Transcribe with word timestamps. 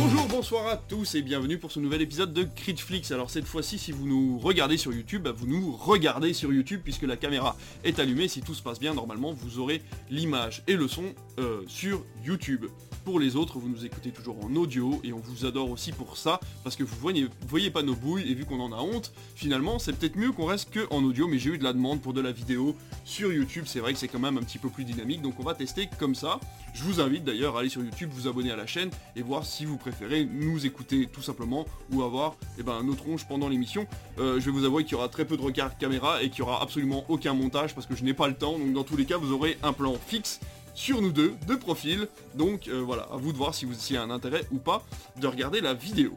Bonjour, 0.00 0.28
bonsoir 0.28 0.68
à 0.68 0.76
tous 0.76 1.16
et 1.16 1.22
bienvenue 1.22 1.58
pour 1.58 1.72
ce 1.72 1.80
nouvel 1.80 2.00
épisode 2.02 2.32
de 2.32 2.44
Critflix. 2.44 3.10
Alors 3.10 3.30
cette 3.30 3.46
fois-ci, 3.46 3.80
si 3.80 3.90
vous 3.90 4.06
nous 4.06 4.38
regardez 4.38 4.76
sur 4.76 4.92
YouTube, 4.92 5.24
bah, 5.24 5.32
vous 5.36 5.48
nous 5.48 5.72
regardez 5.72 6.32
sur 6.34 6.52
YouTube 6.52 6.82
puisque 6.84 7.02
la 7.02 7.16
caméra 7.16 7.56
est 7.82 7.98
allumée. 7.98 8.28
Si 8.28 8.40
tout 8.40 8.54
se 8.54 8.62
passe 8.62 8.78
bien, 8.78 8.94
normalement, 8.94 9.32
vous 9.32 9.58
aurez 9.58 9.82
l'image 10.08 10.62
et 10.68 10.76
le 10.76 10.86
son 10.86 11.14
euh, 11.40 11.62
sur 11.66 12.04
YouTube. 12.24 12.66
Pour 13.08 13.20
les 13.20 13.36
autres, 13.36 13.58
vous 13.58 13.70
nous 13.70 13.86
écoutez 13.86 14.10
toujours 14.10 14.36
en 14.44 14.54
audio 14.54 15.00
et 15.02 15.14
on 15.14 15.18
vous 15.18 15.46
adore 15.46 15.70
aussi 15.70 15.92
pour 15.92 16.18
ça 16.18 16.40
parce 16.62 16.76
que 16.76 16.84
vous 16.84 16.94
voyez, 17.00 17.26
voyez 17.48 17.70
pas 17.70 17.82
nos 17.82 17.94
bouilles 17.94 18.30
et 18.30 18.34
vu 18.34 18.44
qu'on 18.44 18.60
en 18.60 18.70
a 18.70 18.76
honte, 18.76 19.14
finalement, 19.34 19.78
c'est 19.78 19.94
peut-être 19.94 20.16
mieux 20.16 20.30
qu'on 20.30 20.44
reste 20.44 20.68
que 20.68 20.86
en 20.90 21.02
audio. 21.02 21.26
Mais 21.26 21.38
j'ai 21.38 21.48
eu 21.48 21.56
de 21.56 21.64
la 21.64 21.72
demande 21.72 22.02
pour 22.02 22.12
de 22.12 22.20
la 22.20 22.32
vidéo 22.32 22.76
sur 23.06 23.32
YouTube. 23.32 23.64
C'est 23.66 23.80
vrai 23.80 23.94
que 23.94 23.98
c'est 23.98 24.08
quand 24.08 24.18
même 24.18 24.36
un 24.36 24.42
petit 24.42 24.58
peu 24.58 24.68
plus 24.68 24.84
dynamique, 24.84 25.22
donc 25.22 25.40
on 25.40 25.42
va 25.42 25.54
tester 25.54 25.88
comme 25.98 26.14
ça. 26.14 26.38
Je 26.74 26.82
vous 26.82 27.00
invite 27.00 27.24
d'ailleurs 27.24 27.56
à 27.56 27.60
aller 27.60 27.70
sur 27.70 27.82
YouTube, 27.82 28.10
vous 28.12 28.28
abonner 28.28 28.50
à 28.50 28.56
la 28.56 28.66
chaîne 28.66 28.90
et 29.16 29.22
voir 29.22 29.46
si 29.46 29.64
vous 29.64 29.78
préférez 29.78 30.26
nous 30.26 30.66
écouter 30.66 31.08
tout 31.10 31.22
simplement 31.22 31.64
ou 31.90 32.02
avoir 32.02 32.36
eh 32.58 32.62
ben, 32.62 32.82
nos 32.82 32.94
tronches 32.94 33.26
pendant 33.26 33.48
l'émission. 33.48 33.86
Euh, 34.18 34.38
je 34.38 34.44
vais 34.44 34.50
vous 34.50 34.66
avouer 34.66 34.84
qu'il 34.84 34.92
y 34.92 34.96
aura 34.96 35.08
très 35.08 35.24
peu 35.24 35.38
de 35.38 35.42
regard 35.42 35.78
caméra 35.78 36.22
et 36.22 36.28
qu'il 36.28 36.40
y 36.40 36.42
aura 36.42 36.62
absolument 36.62 37.06
aucun 37.08 37.32
montage 37.32 37.74
parce 37.74 37.86
que 37.86 37.96
je 37.96 38.04
n'ai 38.04 38.12
pas 38.12 38.28
le 38.28 38.34
temps. 38.34 38.58
Donc 38.58 38.74
dans 38.74 38.84
tous 38.84 38.98
les 38.98 39.06
cas, 39.06 39.16
vous 39.16 39.32
aurez 39.32 39.56
un 39.62 39.72
plan 39.72 39.94
fixe 39.94 40.40
sur 40.78 41.02
nous 41.02 41.10
deux, 41.10 41.34
de 41.48 41.56
profil. 41.56 42.06
Donc 42.36 42.68
euh, 42.68 42.80
voilà, 42.80 43.02
à 43.10 43.16
vous 43.16 43.32
de 43.32 43.36
voir 43.36 43.52
si 43.52 43.64
vous 43.64 43.74
y 43.92 43.96
a 43.96 44.02
un 44.02 44.10
intérêt 44.10 44.44
ou 44.52 44.58
pas 44.58 44.84
de 45.20 45.26
regarder 45.26 45.60
la 45.60 45.74
vidéo. 45.74 46.14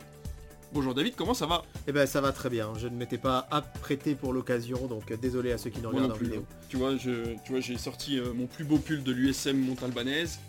Bonjour 0.71 0.93
David, 0.93 1.15
comment 1.15 1.33
ça 1.33 1.47
va? 1.47 1.63
Eh 1.87 1.91
ben 1.91 2.05
ça 2.05 2.21
va 2.21 2.31
très 2.31 2.49
bien, 2.49 2.71
je 2.77 2.87
ne 2.87 2.95
m'étais 2.95 3.17
pas 3.17 3.47
apprêté 3.49 4.13
pour 4.13 4.33
l'occasion, 4.33 4.85
donc 4.87 5.09
euh, 5.11 5.17
désolé 5.17 5.51
à 5.51 5.57
ceux 5.57 5.71
qui 5.71 5.81
nous 5.81 5.89
regardent 5.89 6.11
en 6.11 6.15
vidéo. 6.15 6.45
Tu 6.69 6.77
vois, 6.77 6.95
je, 6.95 7.33
tu 7.43 7.53
vois, 7.53 7.59
j'ai 7.59 7.77
sorti 7.77 8.19
euh, 8.19 8.33
mon 8.33 8.45
plus 8.45 8.63
beau 8.63 8.77
pull 8.77 9.03
de 9.03 9.11
l'USM 9.11 9.57
Montalbanaise, 9.57 10.39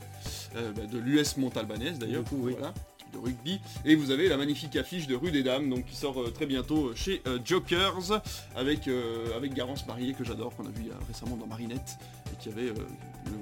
euh, 0.56 0.70
bah, 0.76 0.82
de 0.84 0.98
l'US 0.98 1.38
Montalbanaise 1.38 1.98
d'ailleurs, 1.98 2.22
Du 2.22 2.28
coup, 2.28 2.40
oui. 2.42 2.52
voilà, 2.52 2.74
de 3.12 3.18
rugby. 3.18 3.60
Et 3.84 3.94
vous 3.94 4.10
avez 4.10 4.28
la 4.28 4.36
magnifique 4.36 4.76
affiche 4.76 5.06
de 5.06 5.14
Rue 5.14 5.30
des 5.30 5.42
Dames, 5.42 5.68
donc 5.68 5.86
qui 5.86 5.96
sort 5.96 6.20
euh, 6.20 6.30
très 6.30 6.46
bientôt 6.46 6.88
euh, 6.88 6.94
chez 6.94 7.22
euh, 7.26 7.38
Jokers, 7.44 8.22
avec, 8.56 8.88
avec 9.36 9.54
Garance 9.54 9.86
Marié 9.86 10.14
que 10.14 10.24
j'adore, 10.24 10.54
qu'on 10.56 10.66
a 10.66 10.70
vu 10.70 10.90
récemment 11.06 11.36
dans 11.36 11.46
Marinette, 11.46 11.98
et 12.32 12.42
qui 12.42 12.48
avait 12.48 12.66
le, 12.66 12.74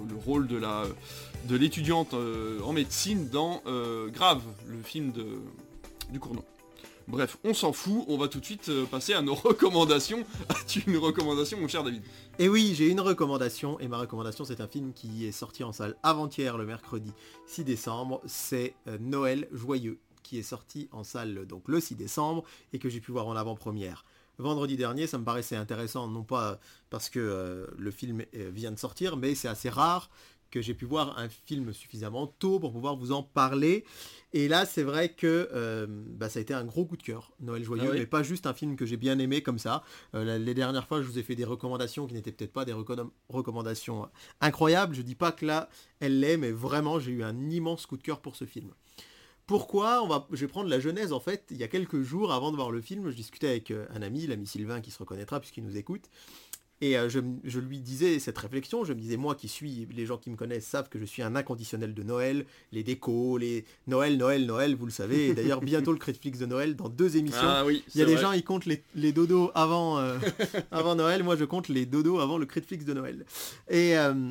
le 0.08 0.16
rôle 0.24 0.46
de 0.46 0.56
la 0.56 0.84
de 1.48 1.56
l'étudiante 1.56 2.14
en 2.64 2.72
médecine 2.72 3.28
dans 3.28 3.62
Grave, 4.12 4.42
le 4.66 4.82
film 4.82 5.12
de, 5.12 5.24
du 6.10 6.20
Cournot. 6.20 6.44
Bref, 7.10 7.38
on 7.42 7.54
s'en 7.54 7.72
fout, 7.72 8.04
on 8.06 8.16
va 8.16 8.28
tout 8.28 8.38
de 8.38 8.44
suite 8.44 8.68
euh, 8.68 8.86
passer 8.86 9.14
à 9.14 9.20
nos 9.20 9.34
recommandations. 9.48 10.24
As-tu 10.48 10.84
une 10.86 10.96
recommandation, 10.96 11.58
mon 11.58 11.66
cher 11.66 11.82
David? 11.82 12.04
Et 12.38 12.48
oui, 12.48 12.72
j'ai 12.76 12.88
une 12.88 13.00
recommandation, 13.00 13.80
et 13.80 13.88
ma 13.88 13.98
recommandation 13.98 14.44
c'est 14.44 14.60
un 14.60 14.68
film 14.68 14.92
qui 14.92 15.26
est 15.26 15.32
sorti 15.32 15.64
en 15.64 15.72
salle 15.72 15.96
avant-hier, 16.04 16.56
le 16.56 16.66
mercredi 16.66 17.12
6 17.48 17.64
décembre, 17.64 18.20
c'est 18.26 18.74
euh, 18.86 18.96
Noël 19.00 19.48
Joyeux, 19.50 19.98
qui 20.22 20.38
est 20.38 20.44
sorti 20.44 20.88
en 20.92 21.02
salle 21.02 21.46
donc 21.46 21.64
le 21.66 21.80
6 21.80 21.96
décembre, 21.96 22.44
et 22.72 22.78
que 22.78 22.88
j'ai 22.88 23.00
pu 23.00 23.10
voir 23.10 23.26
en 23.26 23.34
avant-première. 23.34 24.04
Vendredi 24.38 24.76
dernier, 24.76 25.08
ça 25.08 25.18
me 25.18 25.24
paraissait 25.24 25.56
intéressant, 25.56 26.06
non 26.06 26.22
pas 26.22 26.60
parce 26.90 27.10
que 27.10 27.18
euh, 27.18 27.66
le 27.76 27.90
film 27.90 28.22
vient 28.32 28.70
de 28.70 28.78
sortir, 28.78 29.16
mais 29.16 29.34
c'est 29.34 29.48
assez 29.48 29.68
rare 29.68 30.10
que 30.50 30.60
j'ai 30.60 30.74
pu 30.74 30.84
voir 30.84 31.18
un 31.18 31.28
film 31.28 31.72
suffisamment 31.72 32.26
tôt 32.26 32.58
pour 32.58 32.72
pouvoir 32.72 32.96
vous 32.96 33.12
en 33.12 33.22
parler. 33.22 33.84
Et 34.32 34.48
là, 34.48 34.66
c'est 34.66 34.82
vrai 34.82 35.12
que 35.12 35.48
euh, 35.52 35.86
bah, 35.88 36.28
ça 36.28 36.38
a 36.38 36.42
été 36.42 36.54
un 36.54 36.64
gros 36.64 36.84
coup 36.84 36.96
de 36.96 37.02
cœur, 37.02 37.32
Noël 37.40 37.64
Joyeux, 37.64 37.84
Ah 37.86 37.90
oui 37.92 37.98
mais 37.98 38.06
pas 38.06 38.22
juste 38.22 38.46
un 38.46 38.54
film 38.54 38.76
que 38.76 38.86
j'ai 38.86 38.96
bien 38.96 39.18
aimé 39.18 39.42
comme 39.42 39.58
ça. 39.58 39.82
Euh, 40.14 40.38
les 40.38 40.54
dernières 40.54 40.86
fois, 40.86 41.02
je 41.02 41.06
vous 41.06 41.18
ai 41.18 41.22
fait 41.22 41.34
des 41.34 41.44
recommandations 41.44 42.06
qui 42.06 42.14
n'étaient 42.14 42.32
peut-être 42.32 42.52
pas 42.52 42.64
des 42.64 42.74
recommandations 43.28 44.08
incroyables. 44.40 44.94
Je 44.94 45.02
dis 45.02 45.14
pas 45.14 45.32
que 45.32 45.46
là, 45.46 45.68
elle 46.00 46.20
l'est, 46.20 46.36
mais 46.36 46.52
vraiment, 46.52 46.98
j'ai 46.98 47.12
eu 47.12 47.22
un 47.22 47.50
immense 47.50 47.86
coup 47.86 47.96
de 47.96 48.02
cœur 48.02 48.20
pour 48.20 48.36
ce 48.36 48.44
film. 48.44 48.70
Pourquoi? 49.50 50.00
On 50.04 50.06
va, 50.06 50.28
Je 50.30 50.42
vais 50.42 50.46
prendre 50.46 50.68
la 50.68 50.78
genèse 50.78 51.12
en 51.12 51.18
fait. 51.18 51.44
Il 51.50 51.56
y 51.56 51.64
a 51.64 51.68
quelques 51.68 52.02
jours 52.02 52.32
avant 52.32 52.52
de 52.52 52.56
voir 52.56 52.70
le 52.70 52.80
film, 52.80 53.10
je 53.10 53.16
discutais 53.16 53.48
avec 53.48 53.72
euh, 53.72 53.84
un 53.92 54.00
ami, 54.00 54.24
l'ami 54.28 54.46
Sylvain, 54.46 54.80
qui 54.80 54.92
se 54.92 54.98
reconnaîtra 54.98 55.40
puisqu'il 55.40 55.64
nous 55.64 55.76
écoute. 55.76 56.08
Et 56.82 56.96
euh, 56.96 57.10
je, 57.10 57.58
lui 57.60 57.78
disais 57.78 58.18
cette 58.18 58.38
réflexion, 58.38 58.84
je 58.84 58.94
me 58.94 59.00
disais, 59.00 59.18
moi 59.18 59.34
qui 59.34 59.48
suis, 59.48 59.86
les 59.94 60.06
gens 60.06 60.16
qui 60.16 60.30
me 60.30 60.36
connaissent 60.36 60.66
savent 60.66 60.88
que 60.88 60.98
je 60.98 61.04
suis 61.04 61.22
un 61.22 61.36
inconditionnel 61.36 61.92
de 61.92 62.02
Noël, 62.02 62.46
les 62.72 62.82
décos, 62.82 63.36
les 63.36 63.66
Noël, 63.86 64.16
Noël, 64.16 64.46
Noël, 64.46 64.74
vous 64.74 64.86
le 64.86 64.90
savez. 64.90 65.28
Et 65.28 65.34
d'ailleurs, 65.34 65.60
bientôt 65.60 65.92
le 65.92 65.98
Critflix 65.98 66.38
de 66.38 66.46
Noël, 66.46 66.76
dans 66.76 66.88
deux 66.88 67.18
émissions. 67.18 67.38
Ah 67.42 67.64
oui, 67.66 67.84
Il 67.94 67.98
y 67.98 68.02
a 68.02 68.06
des 68.06 68.14
vrai. 68.14 68.22
gens, 68.22 68.32
ils 68.32 68.44
comptent 68.44 68.64
les, 68.64 68.82
les 68.94 69.12
dodos 69.12 69.50
avant, 69.54 69.98
euh, 69.98 70.18
avant 70.70 70.94
Noël. 70.94 71.22
Moi, 71.22 71.36
je 71.36 71.44
compte 71.44 71.68
les 71.68 71.84
dodos 71.84 72.18
avant 72.18 72.38
le 72.38 72.46
Critflix 72.46 72.86
de 72.86 72.94
Noël. 72.94 73.26
Et, 73.68 73.98
euh, 73.98 74.30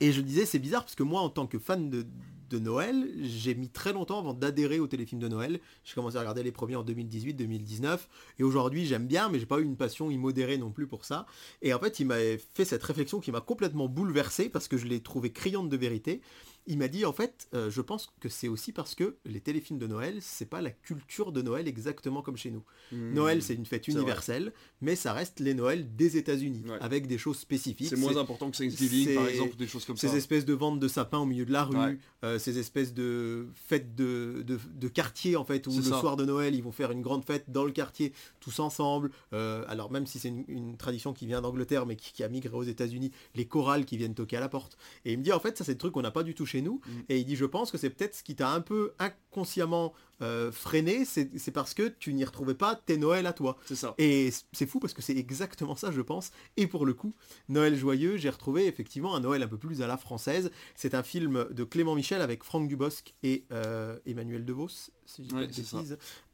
et 0.00 0.12
je 0.12 0.22
disais, 0.22 0.46
c'est 0.46 0.58
bizarre 0.58 0.82
parce 0.84 0.94
que 0.94 1.02
moi, 1.02 1.20
en 1.20 1.28
tant 1.28 1.46
que 1.46 1.58
fan 1.58 1.90
de, 1.90 2.06
de 2.50 2.58
Noël, 2.58 3.08
j'ai 3.22 3.54
mis 3.54 3.68
très 3.68 3.92
longtemps 3.92 4.18
avant 4.18 4.34
d'adhérer 4.34 4.80
au 4.80 4.86
téléfilm 4.86 5.20
de 5.20 5.28
Noël. 5.28 5.60
J'ai 5.84 5.94
commencé 5.94 6.16
à 6.16 6.20
regarder 6.20 6.42
les 6.42 6.52
premiers 6.52 6.76
en 6.76 6.84
2018-2019. 6.84 8.00
Et 8.38 8.42
aujourd'hui, 8.42 8.86
j'aime 8.86 9.06
bien, 9.06 9.28
mais 9.28 9.38
j'ai 9.38 9.46
pas 9.46 9.60
eu 9.60 9.64
une 9.64 9.76
passion 9.76 10.10
immodérée 10.10 10.58
non 10.58 10.70
plus 10.70 10.86
pour 10.86 11.04
ça. 11.04 11.26
Et 11.62 11.72
en 11.72 11.78
fait, 11.78 12.00
il 12.00 12.06
m'a 12.06 12.16
fait 12.54 12.64
cette 12.64 12.82
réflexion 12.82 13.20
qui 13.20 13.30
m'a 13.30 13.40
complètement 13.40 13.88
bouleversé 13.88 14.48
parce 14.48 14.66
que 14.66 14.76
je 14.76 14.86
l'ai 14.86 15.00
trouvé 15.00 15.32
criante 15.32 15.68
de 15.68 15.76
vérité. 15.76 16.20
Il 16.66 16.78
m'a 16.78 16.88
dit 16.88 17.04
en 17.04 17.12
fait, 17.12 17.48
euh, 17.54 17.70
je 17.70 17.80
pense 17.80 18.12
que 18.20 18.28
c'est 18.28 18.46
aussi 18.48 18.70
parce 18.72 18.94
que 18.94 19.16
les 19.24 19.40
téléfilms 19.40 19.78
de 19.78 19.86
Noël, 19.86 20.18
c'est 20.20 20.48
pas 20.48 20.60
la 20.60 20.70
culture 20.70 21.32
de 21.32 21.42
Noël 21.42 21.66
exactement 21.66 22.22
comme 22.22 22.36
chez 22.36 22.50
nous. 22.50 22.62
Mmh. 22.92 23.12
Noël, 23.14 23.42
c'est 23.42 23.54
une 23.54 23.64
fête 23.66 23.88
universelle, 23.88 24.52
mais 24.80 24.94
ça 24.94 25.12
reste 25.12 25.40
les 25.40 25.54
Noëls 25.54 25.96
des 25.96 26.16
États-Unis, 26.16 26.62
Ouais. 26.68 26.76
avec 26.80 27.06
des 27.06 27.18
choses 27.18 27.38
spécifiques. 27.38 27.88
C'est 27.88 27.96
moins 27.96 28.16
important 28.18 28.50
que 28.50 28.56
Thanksgiving, 28.58 29.14
par 29.14 29.26
exemple, 29.28 29.56
des 29.56 29.66
choses 29.66 29.84
comme 29.84 29.96
Ces 29.96 30.08
ça. 30.08 30.16
espèces 30.16 30.44
de 30.44 30.52
ventes 30.54 30.78
de 30.78 30.86
sapins 30.88 31.18
au 31.18 31.26
milieu 31.26 31.44
de 31.46 31.52
la 31.52 31.64
rue, 31.64 31.76
Ouais. 31.76 31.98
euh, 32.24 32.38
ces 32.38 32.58
espèces 32.58 32.92
de 32.94 33.48
fêtes 33.54 33.94
de, 33.96 34.44
de, 34.46 34.58
de 34.74 34.88
quartier 34.88 35.36
en 35.36 35.44
fait, 35.44 35.66
où 35.66 35.74
le 35.74 35.82
ça. 35.82 35.98
soir 35.98 36.16
de 36.16 36.24
Noël 36.24 36.54
ils 36.54 36.62
vont 36.62 36.72
faire 36.72 36.90
une 36.92 37.00
grande 37.02 37.24
fête 37.24 37.46
dans 37.50 37.64
le 37.64 37.72
quartier 37.72 38.12
tous 38.38 38.58
ensemble. 38.60 39.10
Euh, 39.32 39.64
alors 39.68 39.90
même 39.90 40.06
si 40.06 40.18
c'est 40.18 40.28
une, 40.28 40.44
une 40.46 40.76
tradition 40.76 41.12
qui 41.14 41.26
vient 41.26 41.40
d'Angleterre 41.40 41.86
mais 41.86 41.96
qui, 41.96 42.12
qui 42.12 42.22
a 42.22 42.28
migré 42.28 42.54
aux 42.54 42.62
États-Unis, 42.62 43.10
les 43.34 43.46
chorales 43.46 43.84
qui 43.86 43.96
viennent 43.96 44.14
toquer 44.14 44.36
à 44.36 44.40
la 44.40 44.48
porte. 44.48 44.76
Et 45.04 45.12
il 45.12 45.18
me 45.18 45.22
dit 45.24 45.32
en 45.32 45.40
fait 45.40 45.56
ça 45.56 45.64
c'est 45.64 45.72
des 45.74 45.78
trucs 45.78 45.92
qu'on 45.94 46.02
n'a 46.02 46.10
pas 46.10 46.22
du 46.22 46.34
tout 46.34 46.46
chez 46.50 46.62
nous. 46.62 46.80
Mm. 46.84 46.90
Et 47.08 47.18
il 47.18 47.24
dit 47.24 47.36
je 47.36 47.46
pense 47.46 47.70
que 47.70 47.78
c'est 47.78 47.90
peut-être 47.90 48.14
ce 48.14 48.22
qui 48.22 48.36
t'a 48.36 48.50
un 48.50 48.60
peu 48.60 48.92
inconsciemment 48.98 49.92
euh, 50.22 50.52
freiné, 50.52 51.06
c'est 51.06 51.30
c'est 51.38 51.50
parce 51.50 51.72
que 51.72 51.88
tu 51.88 52.12
n'y 52.12 52.24
retrouvais 52.24 52.54
pas 52.54 52.74
tes 52.74 52.98
Noëls 52.98 53.26
à 53.26 53.32
toi. 53.32 53.56
C'est 53.64 53.74
ça. 53.74 53.94
Et 53.96 54.30
c'est 54.52 54.66
fou 54.66 54.78
parce 54.78 54.92
que 54.92 55.00
c'est 55.00 55.16
exactement 55.16 55.76
ça, 55.76 55.90
je 55.90 56.02
pense. 56.02 56.30
Et 56.58 56.66
pour 56.66 56.84
le 56.84 56.92
coup, 56.92 57.14
Noël 57.48 57.76
joyeux, 57.76 58.16
j'ai 58.18 58.28
retrouvé 58.28 58.66
effectivement 58.66 59.14
un 59.14 59.20
Noël 59.20 59.42
un 59.42 59.48
peu 59.48 59.56
plus 59.56 59.80
à 59.80 59.86
la 59.86 59.96
française. 59.96 60.50
C'est 60.74 60.94
un 60.94 61.02
film 61.02 61.46
de 61.50 61.64
Clément 61.64 61.94
Michel 61.94 62.20
avec 62.20 62.44
Franck 62.44 62.68
Dubosc 62.68 63.14
et 63.22 63.44
euh, 63.52 63.98
Emmanuel 64.06 64.44
DeVos, 64.44 64.90
si 65.06 65.26
je 65.28 65.34
Ouais. 65.34 65.48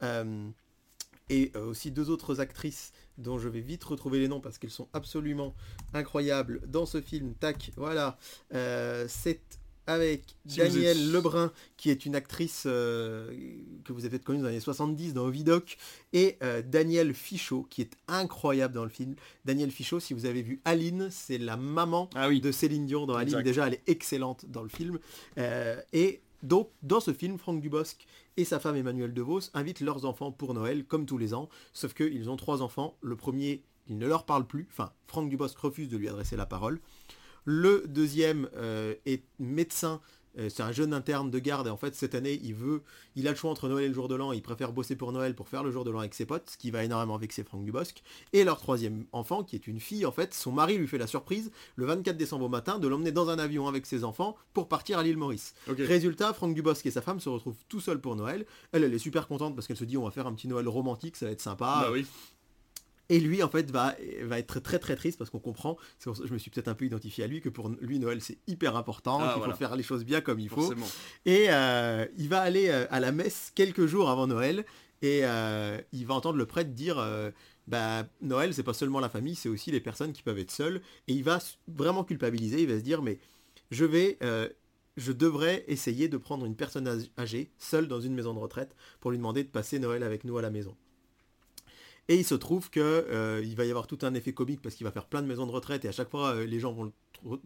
Euh, 0.03 0.48
et 1.28 1.53
euh, 1.56 1.66
aussi 1.66 1.91
deux 1.91 2.10
autres 2.10 2.41
actrices 2.41 2.93
dont 3.19 3.38
je 3.38 3.48
vais 3.48 3.60
vite 3.60 3.83
retrouver 3.84 4.19
les 4.21 4.28
noms 4.28 4.41
parce 4.41 4.59
qu'elles 4.59 4.71
sont 4.71 4.88
absolument 4.93 5.54
incroyables 5.93 6.60
dans 6.66 6.87
ce 6.87 7.00
film. 7.00 7.34
Tac, 7.34 7.72
voilà. 7.77 8.19
C'est 8.50 9.41
avec 9.86 10.36
Si 10.47 10.58
Danielle 10.58 10.98
êtes- 11.06 11.12
Lebrun, 11.12 11.52
qui 11.76 11.91
est 11.91 12.06
une 12.06 12.14
actrice 12.14 12.64
euh, 12.66 13.30
que 13.84 13.92
vous 13.92 14.00
avez 14.00 14.10
peut-être 14.10 14.24
connue 14.24 14.38
dans 14.41 14.44
les 14.47 14.52
années 14.54 14.60
70 14.60 15.14
dans 15.14 15.26
Ovidoc, 15.26 15.76
et 16.12 16.36
euh, 16.42 16.62
Daniel 16.62 17.14
Fichot, 17.14 17.66
qui 17.70 17.82
est 17.82 17.92
incroyable 18.08 18.74
dans 18.74 18.84
le 18.84 18.91
film. 18.91 19.14
Daniel 19.44 19.70
Fichot, 19.70 20.00
si 20.00 20.14
vous 20.14 20.26
avez 20.26 20.42
vu 20.42 20.60
Aline, 20.64 21.08
c'est 21.10 21.38
la 21.38 21.56
maman 21.56 22.10
Ah 22.14 22.28
oui. 22.28 22.41
de 22.41 22.50
Céline 22.52 22.86
Dion 22.86 23.06
dans 23.06 23.14
Aline. 23.14 23.42
Déjà, 23.42 23.66
elle 23.69 23.74
est 23.74 23.82
excellente 23.88 24.44
dans 24.48 24.62
le 24.62 24.69
film. 24.69 24.98
Euh, 25.38 25.80
et 25.92 26.20
donc, 26.42 26.68
dans 26.82 27.00
ce 27.00 27.12
film, 27.12 27.38
Franck 27.38 27.60
Dubosc 27.60 28.06
et 28.36 28.44
sa 28.44 28.60
femme 28.60 28.76
Emmanuelle 28.76 29.14
DeVos 29.14 29.41
invitent 29.54 29.80
leurs 29.80 30.04
enfants 30.04 30.30
pour 30.32 30.53
Noël, 30.53 30.84
comme 30.84 31.06
tous 31.06 31.16
les 31.18 31.32
ans. 31.32 31.48
Sauf 31.72 31.94
qu'ils 31.94 32.28
ont 32.28 32.36
trois 32.36 32.60
enfants. 32.62 32.97
Le 33.00 33.16
premier, 33.16 33.62
il 33.88 33.98
ne 33.98 34.06
leur 34.06 34.26
parle 34.26 34.47
plus. 34.47 34.66
Enfin, 34.70 34.92
Franck 35.06 35.30
Dubosc 35.30 35.56
refuse 35.58 35.88
de 35.88 35.97
lui 35.97 36.08
adresser 36.08 36.36
la 36.36 36.44
parole. 36.47 36.80
Le 37.47 37.84
deuxième 37.87 38.48
euh, 38.57 38.95
est 39.07 39.22
médecin. 39.39 40.01
Euh, 40.39 40.51
C'est 40.51 40.63
un 40.63 40.72
jeune 40.72 40.93
interne 40.93 41.31
de 41.31 41.39
garde 41.39 41.66
et 41.66 41.71
en 41.71 41.78
fait 41.78 41.95
cette 41.95 42.15
année 42.15 42.39
il 42.43 42.54
veut, 42.54 42.83
il 43.15 43.27
a 43.27 43.31
le 43.31 43.37
choix 43.37 43.51
entre 43.51 43.69
Noël 43.71 43.87
et 43.87 43.89
le 43.89 43.95
jour 43.95 44.07
de 44.07 44.15
l'an, 44.15 44.33
il 44.33 44.43
préfère 44.43 44.72
bosser 44.75 44.95
pour 44.95 45.10
Noël 45.13 45.34
pour 45.34 45.48
faire 45.48 45.63
le 45.63 45.71
jour 45.71 45.83
de 45.83 45.91
l'an 45.91 46.01
avec 46.01 46.13
ses 46.13 46.27
potes, 46.27 46.51
ce 46.51 46.59
qui 46.59 46.71
va 46.71 46.84
énormément 46.84 47.16
vexer 47.16 47.43
Franck 47.43 47.65
Dubosc. 47.65 48.03
Et 48.34 48.45
leur 48.45 48.60
troisième 48.60 49.07
enfant 49.13 49.45
qui 49.45 49.57
est 49.57 49.66
une 49.66 49.81
fille 49.81 50.04
en 50.04 50.13
fait, 50.13 50.34
son 50.34 50.53
mari 50.53 50.77
lui 50.77 50.87
fait 50.89 50.98
la 50.98 51.07
surprise 51.07 51.51
le 51.77 51.87
24 51.87 52.19
décembre 52.19 52.45
au 52.45 52.48
matin 52.51 52.78
de 52.78 52.87
l'emmener 52.87 53.13
dans 53.13 53.31
un 53.31 53.39
avion 53.39 53.66
avec 53.66 53.87
ses 53.87 54.04
enfants 54.04 54.37
pour 54.53 54.69
partir 54.69 54.99
à 54.99 55.03
l'île 55.03 55.16
Maurice. 55.16 55.54
Résultat, 55.87 56.34
Franck 56.34 56.54
Dubosc 56.54 56.84
et 56.84 56.91
sa 56.91 57.01
femme 57.01 57.19
se 57.21 57.31
retrouvent 57.31 57.57
tout 57.71 57.81
seuls 57.81 58.01
pour 58.03 58.15
Noël. 58.15 58.45
Elle, 58.72 58.84
elle 58.84 58.92
est 58.92 58.99
super 58.99 59.28
contente 59.28 59.54
parce 59.54 59.66
qu'elle 59.66 59.78
se 59.78 59.84
dit 59.84 59.97
on 59.97 60.04
va 60.04 60.10
faire 60.10 60.27
un 60.27 60.34
petit 60.34 60.49
Noël 60.49 60.69
romantique, 60.69 61.16
ça 61.16 61.25
va 61.25 61.33
être 61.33 61.41
sympa. 61.41 61.78
Bah 61.84 61.91
oui. 61.92 62.04
Et 63.08 63.20
lui, 63.20 63.42
en 63.42 63.48
fait, 63.48 63.70
va, 63.70 63.94
va 64.22 64.38
être 64.38 64.58
très 64.60 64.78
très 64.78 64.97
triste 64.97 65.16
parce 65.18 65.30
qu'on 65.30 65.38
comprend, 65.38 65.76
c'est 65.98 66.04
pour 66.10 66.16
ça 66.16 66.22
que 66.22 66.28
je 66.28 66.32
me 66.32 66.38
suis 66.38 66.50
peut-être 66.50 66.68
un 66.68 66.74
peu 66.74 66.84
identifié 66.86 67.22
à 67.24 67.26
lui, 67.28 67.41
que 67.41 67.48
pour 67.48 67.68
lui, 67.80 67.98
Noël, 68.00 68.20
c'est 68.20 68.38
hyper 68.48 68.76
important, 68.76 69.18
Ah, 69.20 69.28
qu'il 69.32 69.38
voilà. 69.38 69.53
faut 69.54 69.58
faire 69.58 69.76
les 69.76 69.82
choses 69.84 70.04
bien 70.04 70.20
comme 70.20 70.41
il 70.41 70.48
faut. 70.48 70.72
Et 71.24 71.47
euh, 71.50 72.04
il 72.18 72.28
va 72.28 72.41
aller 72.41 72.68
euh, 72.68 72.86
à 72.91 72.98
la 73.00 73.12
messe 73.12 73.53
quelques 73.54 73.86
jours 73.86 74.10
avant 74.10 74.26
Noël 74.26 74.64
et 75.03 75.20
euh, 75.24 75.78
il 75.92 76.06
va 76.06 76.14
entendre 76.14 76.38
le 76.38 76.47
prêtre 76.47 76.70
dire 76.70 76.98
euh, 76.98 77.30
bah, 77.68 78.06
Noël, 78.22 78.54
c'est 78.54 78.62
pas 78.62 78.74
seulement 78.74 78.98
la 78.98 79.08
famille, 79.08 79.34
c'est 79.36 79.48
aussi 79.48 79.70
les 79.70 79.80
personnes 79.80 80.12
qui 80.12 80.22
peuvent 80.22 80.38
être 80.38 80.50
seules. 80.50 80.80
Et 81.06 81.12
il 81.12 81.22
va 81.22 81.38
vraiment 81.68 82.03
culpabiliser, 82.03 82.62
il 82.62 82.68
va 82.68 82.78
se 82.78 82.82
dire 82.84 83.03
mais 83.03 83.18
je 83.70 83.84
vais 83.84 84.18
euh, 84.22 84.48
je 84.97 85.12
devrais 85.12 85.64
essayer 85.68 86.08
de 86.08 86.16
prendre 86.16 86.47
une 86.47 86.56
personne 86.56 87.06
âgée, 87.18 87.53
seule 87.58 87.86
dans 87.86 88.00
une 88.00 88.14
maison 88.14 88.32
de 88.32 88.38
retraite, 88.38 88.74
pour 88.98 89.10
lui 89.10 89.18
demander 89.18 89.44
de 89.44 89.48
passer 89.50 89.78
Noël 89.78 90.03
avec 90.03 90.24
nous 90.24 90.38
à 90.38 90.42
la 90.42 90.48
maison. 90.50 90.74
Et 92.08 92.16
il 92.16 92.24
se 92.24 92.34
trouve 92.34 92.70
qu'il 92.70 92.82
euh, 92.82 93.44
va 93.56 93.64
y 93.64 93.70
avoir 93.70 93.86
tout 93.86 93.98
un 94.03 94.14
effet 94.14 94.32
comique 94.32 94.62
parce 94.62 94.74
qu'il 94.74 94.84
va 94.84 94.92
faire 94.92 95.06
plein 95.06 95.22
de 95.22 95.26
maisons 95.26 95.47
de 95.47 95.53
retraite 95.53 95.84
et 95.84 95.88
à 95.88 95.92
chaque 95.92 96.10
fois 96.10 96.34
euh, 96.34 96.47
les 96.47 96.60
gens 96.60 96.72
vont 96.72 96.84
le 96.84 96.92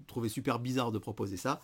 trouver 0.06 0.28
super 0.28 0.58
bizarre 0.58 0.92
de 0.92 0.98
proposer 0.98 1.36
ça. 1.36 1.62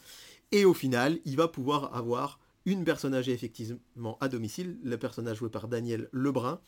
Et 0.52 0.64
au 0.64 0.72
final, 0.72 1.19
il 1.25 1.37
va 1.37 1.48
pouvoir 1.48 1.94
avoir 1.94 2.40
une 2.64 2.84
personne 2.84 3.14
âgée 3.14 3.32
effectivement 3.32 4.19
à 4.20 4.28
domicile, 4.28 4.78
le 4.82 4.96
personnage 4.96 5.37
joué 5.37 5.50
par 5.50 5.69
Daniel 5.69 6.08
Lebrun. 6.10 6.60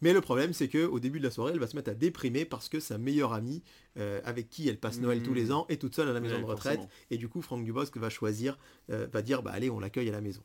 Mais 0.00 0.12
le 0.12 0.20
problème, 0.20 0.52
c'est 0.54 0.68
qu'au 0.68 0.98
début 0.98 1.18
de 1.18 1.24
la 1.24 1.30
soirée, 1.30 1.52
elle 1.52 1.58
va 1.58 1.66
se 1.66 1.76
mettre 1.76 1.90
à 1.90 1.94
déprimer 1.94 2.44
parce 2.44 2.70
que 2.70 2.80
sa 2.80 2.96
meilleure 2.96 3.34
amie, 3.34 3.62
euh, 3.98 4.20
avec 4.24 4.48
qui 4.48 4.68
elle 4.68 4.78
passe 4.78 4.98
Noël 4.98 5.22
tous 5.22 5.34
les 5.34 5.46
mmh. 5.46 5.52
ans, 5.52 5.66
est 5.68 5.78
toute 5.80 5.94
seule 5.94 6.08
à 6.08 6.12
la 6.14 6.20
maison 6.20 6.38
de 6.38 6.44
retraite. 6.44 6.80
Et 7.10 7.18
du 7.18 7.28
coup, 7.28 7.42
Franck 7.42 7.64
Dubosc 7.64 7.96
va 7.98 8.08
choisir, 8.08 8.58
va 8.88 9.20
dire, 9.20 9.42
bah 9.42 9.50
allez, 9.52 9.68
on 9.68 9.78
l'accueille 9.78 10.08
à 10.08 10.12
la 10.12 10.22
maison. 10.22 10.42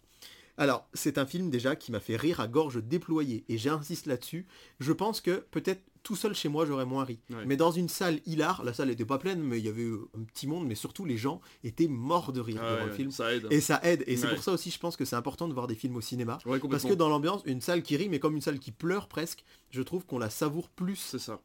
Alors, 0.57 0.87
c'est 0.93 1.17
un 1.17 1.25
film 1.25 1.49
déjà 1.49 1.75
qui 1.75 1.91
m'a 1.91 1.99
fait 1.99 2.15
rire 2.15 2.39
à 2.39 2.47
gorge 2.47 2.83
déployée, 2.83 3.45
et 3.47 3.57
j'insiste 3.57 4.07
là-dessus. 4.07 4.47
Je 4.79 4.91
pense 4.91 5.21
que 5.21 5.45
peut-être 5.51 5.81
tout 6.07 6.15
seul 6.15 6.33
chez 6.33 6.47
moi 6.47 6.65
j'aurais 6.65 6.85
moins 6.85 7.03
ri. 7.03 7.19
Mais 7.45 7.57
dans 7.57 7.71
une 7.71 7.89
salle 7.89 8.21
hilar, 8.25 8.63
la 8.63 8.73
salle 8.73 8.87
n'était 8.87 9.05
pas 9.05 9.17
pleine, 9.17 9.41
mais 9.41 9.59
il 9.59 9.65
y 9.65 9.67
avait 9.67 9.89
un 10.17 10.23
petit 10.23 10.47
monde, 10.47 10.65
mais 10.65 10.75
surtout 10.75 11.03
les 11.03 11.17
gens 11.17 11.41
étaient 11.65 11.89
morts 11.89 12.31
de 12.31 12.39
rire 12.39 12.61
devant 12.61 12.85
le 12.85 12.91
film. 12.91 13.11
Et 13.51 13.59
ça 13.59 13.79
aide. 13.83 14.03
Et 14.07 14.15
c'est 14.15 14.29
pour 14.29 14.41
ça 14.41 14.53
aussi, 14.53 14.71
je 14.71 14.79
pense 14.79 14.95
que 14.95 15.05
c'est 15.05 15.15
important 15.15 15.47
de 15.47 15.53
voir 15.53 15.67
des 15.67 15.75
films 15.75 15.97
au 15.97 16.01
cinéma. 16.01 16.39
parce 16.69 16.83
que 16.83 16.93
dans 16.93 17.09
l'ambiance, 17.09 17.41
une 17.45 17.61
salle 17.61 17.83
qui 17.83 17.97
rit, 17.97 18.09
mais 18.09 18.19
comme 18.19 18.35
une 18.35 18.41
salle 18.41 18.59
qui 18.59 18.71
pleure 18.71 19.07
presque, 19.07 19.43
je 19.69 19.81
trouve 19.81 20.05
qu'on 20.05 20.17
la 20.17 20.29
savoure 20.29 20.69
plus. 20.69 20.95
C'est 20.95 21.19
ça. 21.19 21.41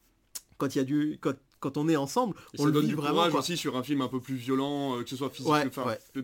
Quand 0.59 0.75
il 0.75 0.79
y 0.79 0.81
a 0.81 0.85
du, 0.85 1.19
quand 1.21 1.35
on 1.77 1.89
est 1.89 1.97
ensemble, 1.97 2.37
on 2.59 2.65
le 2.65 2.73
donne 2.73 2.87
du 2.87 2.95
vraiment. 2.95 3.13
Courage 3.15 3.35
aussi 3.35 3.57
sur 3.57 3.77
un 3.77 3.83
film 3.83 4.01
un 4.01 4.09
peu 4.09 4.21
plus 4.21 4.35
violent, 4.35 4.99
euh, 4.99 5.03
que 5.03 5.11
ce 5.11 5.17
soit 5.17 5.31
physique, 5.31 5.53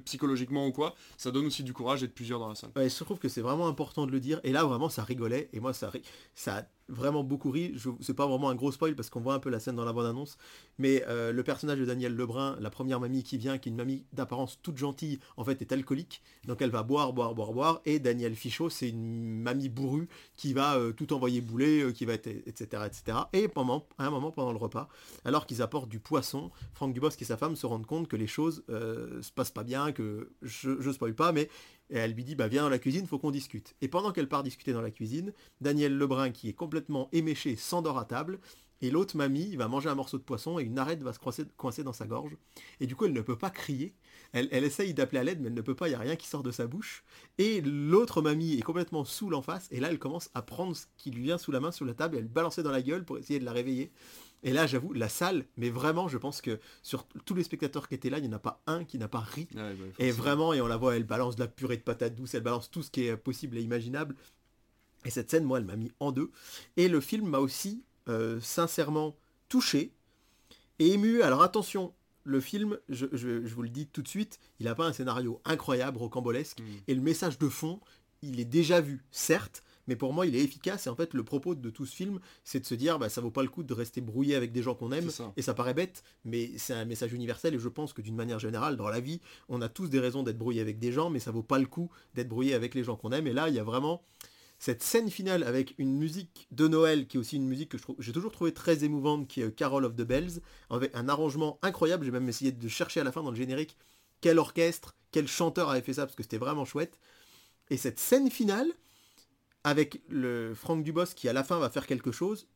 psychologiquement 0.04 0.66
ou 0.66 0.72
quoi. 0.72 0.94
Ça 1.16 1.30
donne 1.30 1.46
aussi 1.46 1.62
du 1.62 1.72
courage 1.72 2.00
d'être 2.00 2.14
plusieurs 2.14 2.38
dans 2.38 2.48
la 2.48 2.54
salle. 2.54 2.70
je 2.76 3.04
trouve 3.04 3.18
que 3.18 3.28
c'est 3.28 3.40
vraiment 3.40 3.68
important 3.68 4.06
de 4.06 4.12
le 4.12 4.20
dire. 4.20 4.40
Et 4.44 4.52
là, 4.52 4.64
vraiment, 4.64 4.88
ça 4.88 5.04
rigolait. 5.04 5.48
Et 5.52 5.60
moi, 5.60 5.72
ça, 5.72 5.90
ça 6.34 6.64
vraiment 6.88 7.22
beaucoup 7.22 7.50
ri. 7.50 7.74
C'est 8.00 8.14
pas 8.14 8.26
vraiment 8.26 8.50
un 8.50 8.54
gros 8.54 8.72
spoil 8.72 8.94
parce 8.94 9.10
qu'on 9.10 9.20
voit 9.20 9.34
un 9.34 9.38
peu 9.38 9.50
la 9.50 9.60
scène 9.60 9.76
dans 9.76 9.84
la 9.84 9.92
bande-annonce. 9.92 10.38
Mais 10.78 11.04
euh, 11.08 11.32
le 11.32 11.42
personnage 11.42 11.78
de 11.78 11.84
Daniel 11.84 12.14
Lebrun, 12.14 12.56
la 12.60 12.70
première 12.70 13.00
mamie 13.00 13.22
qui 13.22 13.38
vient, 13.38 13.58
qui 13.58 13.68
est 13.68 13.72
une 13.72 13.76
mamie 13.76 14.04
d'apparence 14.12 14.58
toute 14.62 14.78
gentille, 14.78 15.18
en 15.36 15.44
fait 15.44 15.60
est 15.60 15.72
alcoolique. 15.72 16.22
Donc 16.46 16.62
elle 16.62 16.70
va 16.70 16.82
boire, 16.82 17.12
boire, 17.12 17.34
boire, 17.34 17.52
boire. 17.52 17.80
Et 17.84 17.98
Daniel 17.98 18.34
Fichot, 18.34 18.70
c'est 18.70 18.88
une 18.88 19.40
mamie 19.40 19.68
bourrue 19.68 20.08
qui 20.36 20.52
va 20.52 20.76
euh, 20.76 20.92
tout 20.92 21.12
envoyer 21.12 21.40
bouler, 21.40 21.82
euh, 21.82 21.92
qui 21.92 22.04
va 22.04 22.14
être, 22.14 22.26
etc., 22.26 22.82
etc. 22.86 23.18
Et 23.32 23.48
pendant, 23.48 23.86
à 23.98 24.06
un 24.06 24.10
moment, 24.10 24.30
pendant 24.30 24.52
le 24.52 24.58
repas, 24.58 24.88
alors 25.24 25.46
qu'ils 25.46 25.62
apportent 25.62 25.88
du 25.88 26.00
poisson, 26.00 26.50
Franck 26.74 26.94
Dubosc 26.94 27.20
et 27.20 27.24
sa 27.24 27.36
femme 27.36 27.56
se 27.56 27.66
rendent 27.66 27.86
compte 27.86 28.08
que 28.08 28.16
les 28.16 28.26
choses 28.26 28.64
se 28.68 29.32
passent 29.32 29.50
pas 29.50 29.64
bien, 29.64 29.92
que 29.92 30.30
je, 30.42 30.80
je 30.80 30.90
spoil 30.90 31.14
pas, 31.14 31.32
mais 31.32 31.48
et 31.90 31.96
elle 31.96 32.12
lui 32.12 32.24
dit, 32.24 32.34
bah 32.34 32.48
viens 32.48 32.62
dans 32.62 32.68
la 32.68 32.78
cuisine, 32.78 33.06
faut 33.06 33.18
qu'on 33.18 33.30
discute. 33.30 33.74
Et 33.80 33.88
pendant 33.88 34.12
qu'elle 34.12 34.28
part 34.28 34.42
discuter 34.42 34.72
dans 34.72 34.82
la 34.82 34.90
cuisine, 34.90 35.32
Daniel 35.60 35.96
Lebrun, 35.96 36.30
qui 36.30 36.48
est 36.48 36.54
complètement 36.54 37.08
éméché, 37.12 37.56
s'endort 37.56 37.98
à 37.98 38.04
table. 38.04 38.38
Et 38.80 38.90
l'autre 38.90 39.16
mamie 39.16 39.56
va 39.56 39.66
manger 39.66 39.88
un 39.88 39.96
morceau 39.96 40.18
de 40.18 40.22
poisson 40.22 40.58
et 40.58 40.62
une 40.62 40.78
arête 40.78 41.02
va 41.02 41.12
se 41.12 41.18
coincer, 41.18 41.82
dans 41.82 41.92
sa 41.92 42.06
gorge. 42.06 42.36
Et 42.78 42.86
du 42.86 42.94
coup, 42.94 43.06
elle 43.06 43.12
ne 43.12 43.20
peut 43.20 43.38
pas 43.38 43.50
crier. 43.50 43.92
Elle, 44.32 44.52
essaye 44.52 44.94
d'appeler 44.94 45.18
à 45.18 45.24
l'aide, 45.24 45.40
mais 45.40 45.48
elle 45.48 45.54
ne 45.54 45.62
peut 45.62 45.74
pas, 45.74 45.88
il 45.88 45.92
n'y 45.92 45.96
a 45.96 46.00
rien 46.00 46.14
qui 46.14 46.28
sort 46.28 46.44
de 46.44 46.52
sa 46.52 46.66
bouche. 46.66 47.02
Et 47.38 47.60
l'autre 47.60 48.22
mamie 48.22 48.56
est 48.56 48.62
complètement 48.62 49.04
saoule 49.04 49.34
en 49.34 49.42
face. 49.42 49.66
Et 49.72 49.80
là, 49.80 49.90
elle 49.90 49.98
commence 49.98 50.30
à 50.34 50.42
prendre 50.42 50.76
ce 50.76 50.84
qui 50.96 51.10
lui 51.10 51.24
vient 51.24 51.38
sous 51.38 51.50
la 51.50 51.58
main, 51.58 51.72
sous 51.72 51.84
la 51.84 51.94
table, 51.94 52.14
et 52.14 52.18
elle 52.20 52.28
balancer 52.28 52.62
dans 52.62 52.70
la 52.70 52.82
gueule 52.82 53.04
pour 53.04 53.18
essayer 53.18 53.40
de 53.40 53.44
la 53.44 53.52
réveiller. 53.52 53.90
Et 54.42 54.52
là, 54.52 54.66
j'avoue, 54.66 54.92
la 54.92 55.08
salle, 55.08 55.44
mais 55.56 55.68
vraiment, 55.68 56.08
je 56.08 56.16
pense 56.16 56.40
que 56.40 56.60
sur 56.82 57.06
tous 57.24 57.34
les 57.34 57.42
spectateurs 57.42 57.88
qui 57.88 57.94
étaient 57.94 58.10
là, 58.10 58.18
il 58.18 58.22
n'y 58.22 58.28
en 58.28 58.36
a 58.36 58.38
pas 58.38 58.62
un 58.66 58.84
qui 58.84 58.98
n'a 58.98 59.08
pas 59.08 59.20
ri. 59.20 59.48
Bah, 59.52 59.70
et 59.98 60.10
vraiment, 60.10 60.52
et 60.52 60.60
on 60.60 60.68
la 60.68 60.76
voit, 60.76 60.96
elle 60.96 61.04
balance 61.04 61.36
de 61.36 61.40
la 61.40 61.48
purée 61.48 61.76
de 61.76 61.82
patates 61.82 62.14
douces, 62.14 62.34
elle 62.34 62.42
balance 62.42 62.70
tout 62.70 62.82
ce 62.82 62.90
qui 62.90 63.06
est 63.06 63.16
possible 63.16 63.58
et 63.58 63.62
imaginable. 63.62 64.14
Et 65.04 65.10
cette 65.10 65.30
scène, 65.30 65.44
moi, 65.44 65.58
elle 65.58 65.64
m'a 65.64 65.76
mis 65.76 65.90
en 66.00 66.12
deux. 66.12 66.30
Et 66.76 66.88
le 66.88 67.00
film 67.00 67.28
m'a 67.28 67.38
aussi, 67.38 67.82
euh, 68.08 68.40
sincèrement, 68.40 69.16
touché 69.48 69.92
et 70.78 70.92
ému. 70.92 71.22
Alors 71.22 71.42
attention, 71.42 71.92
le 72.24 72.40
film, 72.40 72.78
je, 72.88 73.06
vous 73.46 73.62
le 73.62 73.68
dis 73.68 73.86
tout 73.86 74.02
de 74.02 74.08
suite, 74.08 74.38
il 74.60 74.66
n'a 74.66 74.74
pas 74.74 74.86
un 74.86 74.92
scénario 74.92 75.40
incroyable, 75.44 75.98
rocambolesque. 75.98 76.60
Mm. 76.60 76.64
Et 76.86 76.94
le 76.94 77.00
message 77.00 77.38
de 77.38 77.48
fond, 77.48 77.80
il 78.22 78.38
est 78.38 78.44
déjà 78.44 78.80
vu, 78.80 79.02
certes, 79.10 79.62
mais 79.88 79.96
pour 79.96 80.12
moi 80.12 80.26
il 80.26 80.36
est 80.36 80.42
efficace. 80.42 80.86
Et 80.86 80.90
en 80.90 80.94
fait 80.94 81.14
le 81.14 81.24
propos 81.24 81.54
de 81.54 81.70
tout 81.70 81.86
ce 81.86 81.94
film 81.94 82.20
c'est 82.44 82.60
de 82.60 82.66
se 82.66 82.74
dire 82.74 82.98
bah 82.98 83.08
ça 83.08 83.20
vaut 83.20 83.30
pas 83.30 83.42
le 83.42 83.48
coup 83.48 83.64
de 83.64 83.74
rester 83.74 84.00
brouillé 84.00 84.36
avec 84.36 84.52
des 84.52 84.62
gens 84.62 84.74
qu'on 84.74 84.92
aime. 84.92 85.10
Et 85.36 85.42
ça 85.42 85.54
paraît 85.54 85.74
bête 85.74 86.04
mais 86.24 86.52
c'est 86.56 86.74
un 86.74 86.84
message 86.84 87.12
universel. 87.12 87.54
Et 87.54 87.58
je 87.58 87.68
pense 87.68 87.92
que 87.92 88.02
d'une 88.02 88.16
manière 88.16 88.38
générale 88.38 88.76
dans 88.76 88.88
la 88.88 89.00
vie 89.00 89.20
on 89.48 89.60
a 89.60 89.68
tous 89.68 89.88
des 89.88 89.98
raisons 89.98 90.22
d'être 90.22 90.38
brouillé 90.38 90.60
avec 90.60 90.78
des 90.78 90.92
gens 90.92 91.10
mais 91.10 91.18
ça 91.18 91.32
vaut 91.32 91.42
pas 91.42 91.58
le 91.58 91.66
coup 91.66 91.90
d'être 92.14 92.28
brouillé 92.28 92.54
avec 92.54 92.74
les 92.74 92.84
gens 92.84 92.96
qu'on 92.96 93.12
aime. 93.12 93.26
Et 93.26 93.32
là 93.32 93.48
il 93.48 93.54
y 93.54 93.58
a 93.58 93.64
vraiment 93.64 94.02
cette 94.60 94.82
scène 94.82 95.08
finale 95.10 95.44
avec 95.44 95.74
une 95.78 95.96
musique 95.96 96.48
de 96.50 96.66
Noël 96.66 97.06
qui 97.06 97.16
est 97.16 97.20
aussi 97.20 97.36
une 97.36 97.46
musique 97.46 97.70
que 97.70 97.78
j'ai 98.00 98.12
toujours 98.12 98.32
trouvé 98.32 98.52
très 98.52 98.84
émouvante 98.84 99.28
qui 99.28 99.40
est 99.40 99.54
Carol 99.54 99.84
of 99.84 99.94
the 99.94 100.02
Bells. 100.02 100.40
Avec 100.70 100.94
un 100.94 101.08
arrangement 101.08 101.58
incroyable. 101.62 102.04
J'ai 102.04 102.10
même 102.10 102.28
essayé 102.28 102.52
de 102.52 102.68
chercher 102.68 103.00
à 103.00 103.04
la 103.04 103.12
fin 103.12 103.22
dans 103.22 103.30
le 103.30 103.36
générique 103.36 103.76
quel 104.20 104.38
orchestre 104.38 104.96
quel 105.12 105.28
chanteur 105.28 105.70
avait 105.70 105.80
fait 105.80 105.94
ça 105.94 106.06
parce 106.06 106.16
que 106.16 106.22
c'était 106.22 106.38
vraiment 106.38 106.64
chouette. 106.64 106.98
Et 107.70 107.76
cette 107.76 107.98
scène 107.98 108.30
finale 108.30 108.70
avec 109.64 110.02
le 110.08 110.54
Franck 110.54 110.82
Dubos 110.84 111.06
qui 111.14 111.28
à 111.28 111.32
la 111.32 111.44
fin 111.44 111.58
va 111.58 111.70
faire 111.70 111.86
quelque 111.86 112.12
chose, 112.12 112.46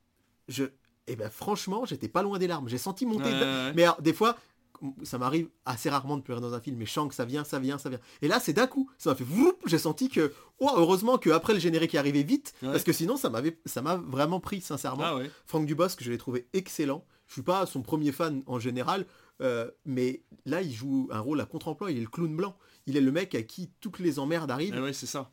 je, 0.49 0.65
eh 1.07 1.17
ben 1.17 1.31
franchement, 1.31 1.85
j'étais 1.85 2.09
pas 2.09 2.23
loin 2.23 2.39
des 2.39 2.47
larmes. 2.47 2.69
J'ai 2.69 2.79
senti 2.79 3.07
monter. 3.07 3.31
Mais 3.75 3.87
des 4.01 4.13
fois, 4.13 4.37
ça 5.03 5.19
m'arrive 5.19 5.49
assez 5.65 5.91
rarement 5.91 6.17
de 6.17 6.23
pleurer 6.23 6.41
dans 6.41 6.55
un 6.55 6.61
film, 6.61 6.77
mais 6.77 6.87
je 6.87 6.93
sens 6.93 7.09
que 7.09 7.15
ça 7.15 7.25
vient, 7.25 7.45
ça 7.45 7.59
vient, 7.59 7.79
ça 7.79 7.89
vient. 7.89 8.01
Et 8.21 8.29
là, 8.29 8.41
c'est 8.41 8.53
d'un 8.53 8.67
coup, 8.67 8.91
ça 8.99 9.11
m'a 9.11 9.17
fait 9.17 9.25
j'ai 9.67 9.79
senti 9.79 10.09
que, 10.09 10.33
oh, 10.59 10.71
heureusement 10.77 11.19
qu'après 11.19 11.55
le 11.55 11.61
générique 11.61 11.95
est 11.95 11.99
arrivé 11.99 12.23
vite, 12.23 12.55
parce 12.61 12.83
que 12.85 12.93
sinon, 12.93 13.17
ça 13.17 13.31
m'avait, 13.31 13.59
ça 13.65 13.83
m'a 13.83 13.97
vraiment 13.97 14.41
pris, 14.41 14.61
sincèrement. 14.61 15.05
Ah 15.05 15.19
Franck 15.47 15.67
Dubosc, 15.67 16.03
je 16.03 16.11
l'ai 16.11 16.19
trouvé 16.19 16.49
excellent. 16.53 17.05
Je 17.29 17.35
suis 17.35 17.43
pas 17.43 17.65
son 17.65 17.81
premier 17.81 18.13
fan 18.13 18.43
en 18.47 18.59
général, 18.59 19.07
euh, 19.41 19.71
mais 19.87 20.23
là, 20.45 20.61
il 20.61 20.73
joue 20.73 21.09
un 21.11 21.21
rôle 21.21 21.41
à 21.41 21.47
contre-emploi. 21.47 21.91
Il 21.91 21.97
est 21.97 22.03
le 22.03 22.07
clown 22.09 22.35
blanc. 22.37 22.57
Il 22.87 22.97
est 22.97 23.01
le 23.01 23.13
mec 23.13 23.35
à 23.35 23.43
qui 23.43 23.71
toutes 23.81 24.01
les 24.01 24.19
emmerdes 24.19 24.51
arrivent. 24.51 24.75
Ah 24.77 24.83
ouais, 24.83 24.93
c'est 24.93 25.07
ça. 25.07 25.31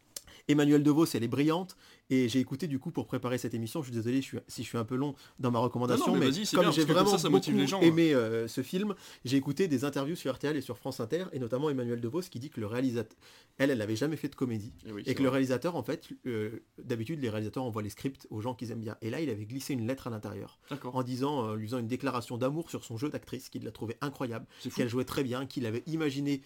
Emmanuel 0.49 0.83
DeVos, 0.83 1.05
elle 1.13 1.23
est 1.23 1.29
brillante. 1.29 1.77
Et 2.09 2.27
j'ai 2.27 2.39
écouté 2.39 2.67
du 2.67 2.79
coup 2.79 2.89
pour 2.89 3.05
préparer 3.05 3.37
cette 3.37 3.53
émission, 3.53 3.81
je 3.81 3.91
suis 3.91 3.95
désolé 3.95 4.21
si 4.47 4.63
je 4.63 4.67
suis 4.67 4.77
un 4.79 4.83
peu 4.83 4.95
long 4.95 5.13
dans 5.37 5.51
ma 5.51 5.59
recommandation, 5.59 6.15
mais, 6.15 6.31
comme 6.53 6.71
j'ai 6.71 6.83
vraiment 6.83 7.15
beaucoup 7.15 7.51
aimé 7.81 8.15
euh, 8.15 8.47
ce 8.47 8.63
film, 8.63 8.95
j'ai 9.25 9.37
écouté 9.37 9.67
des 9.67 9.85
interviews 9.85 10.15
sur 10.15 10.33
RTL 10.33 10.57
et 10.57 10.61
sur 10.61 10.77
France 10.77 10.99
Inter, 10.99 11.25
et 11.33 11.39
notamment 11.39 11.69
Emmanuel 11.69 12.01
DeVos 12.01 12.21
qui 12.21 12.39
dit 12.39 12.49
que 12.49 12.59
le 12.59 12.65
réalisateur, 12.65 13.15
elle, 13.59 13.69
elle 13.69 13.77
n'avait 13.77 13.95
jamais 13.95 14.15
fait 14.15 14.27
de 14.27 14.35
comédie, 14.35 14.73
eh 14.87 15.11
et, 15.11 15.13
que 15.13 15.21
le 15.21 15.29
réalisateur, 15.29 15.75
en 15.75 15.83
fait, 15.83 16.09
euh, 16.25 16.63
d'habitude 16.83 17.21
les 17.21 17.29
réalisateurs 17.29 17.63
envoient 17.63 17.83
les 17.83 17.91
scripts 17.91 18.25
aux 18.31 18.41
gens 18.41 18.55
qu'ils 18.55 18.71
aiment 18.71 18.81
bien, 18.81 18.97
et 19.01 19.11
là 19.11 19.21
il 19.21 19.29
avait 19.29 19.45
glissé 19.45 19.73
une 19.73 19.85
lettre 19.85 20.07
à 20.07 20.09
l'intérieur, 20.09 20.59
en 20.83 21.03
disant, 21.03 21.45
euh, 21.45 21.55
lui 21.57 21.67
faisant 21.67 21.79
une 21.79 21.87
déclaration 21.87 22.37
d'amour 22.37 22.71
sur 22.71 22.83
son 22.83 22.97
jeu 22.97 23.09
d'actrice, 23.09 23.49
qu'il 23.49 23.63
l'a 23.63 23.71
trouvé 23.71 23.97
incroyable, 24.01 24.47
qu'elle 24.75 24.89
jouait 24.89 25.05
très 25.05 25.23
bien, 25.23 25.45
qu'il 25.45 25.67
avait 25.67 25.83
imaginé 25.85 26.41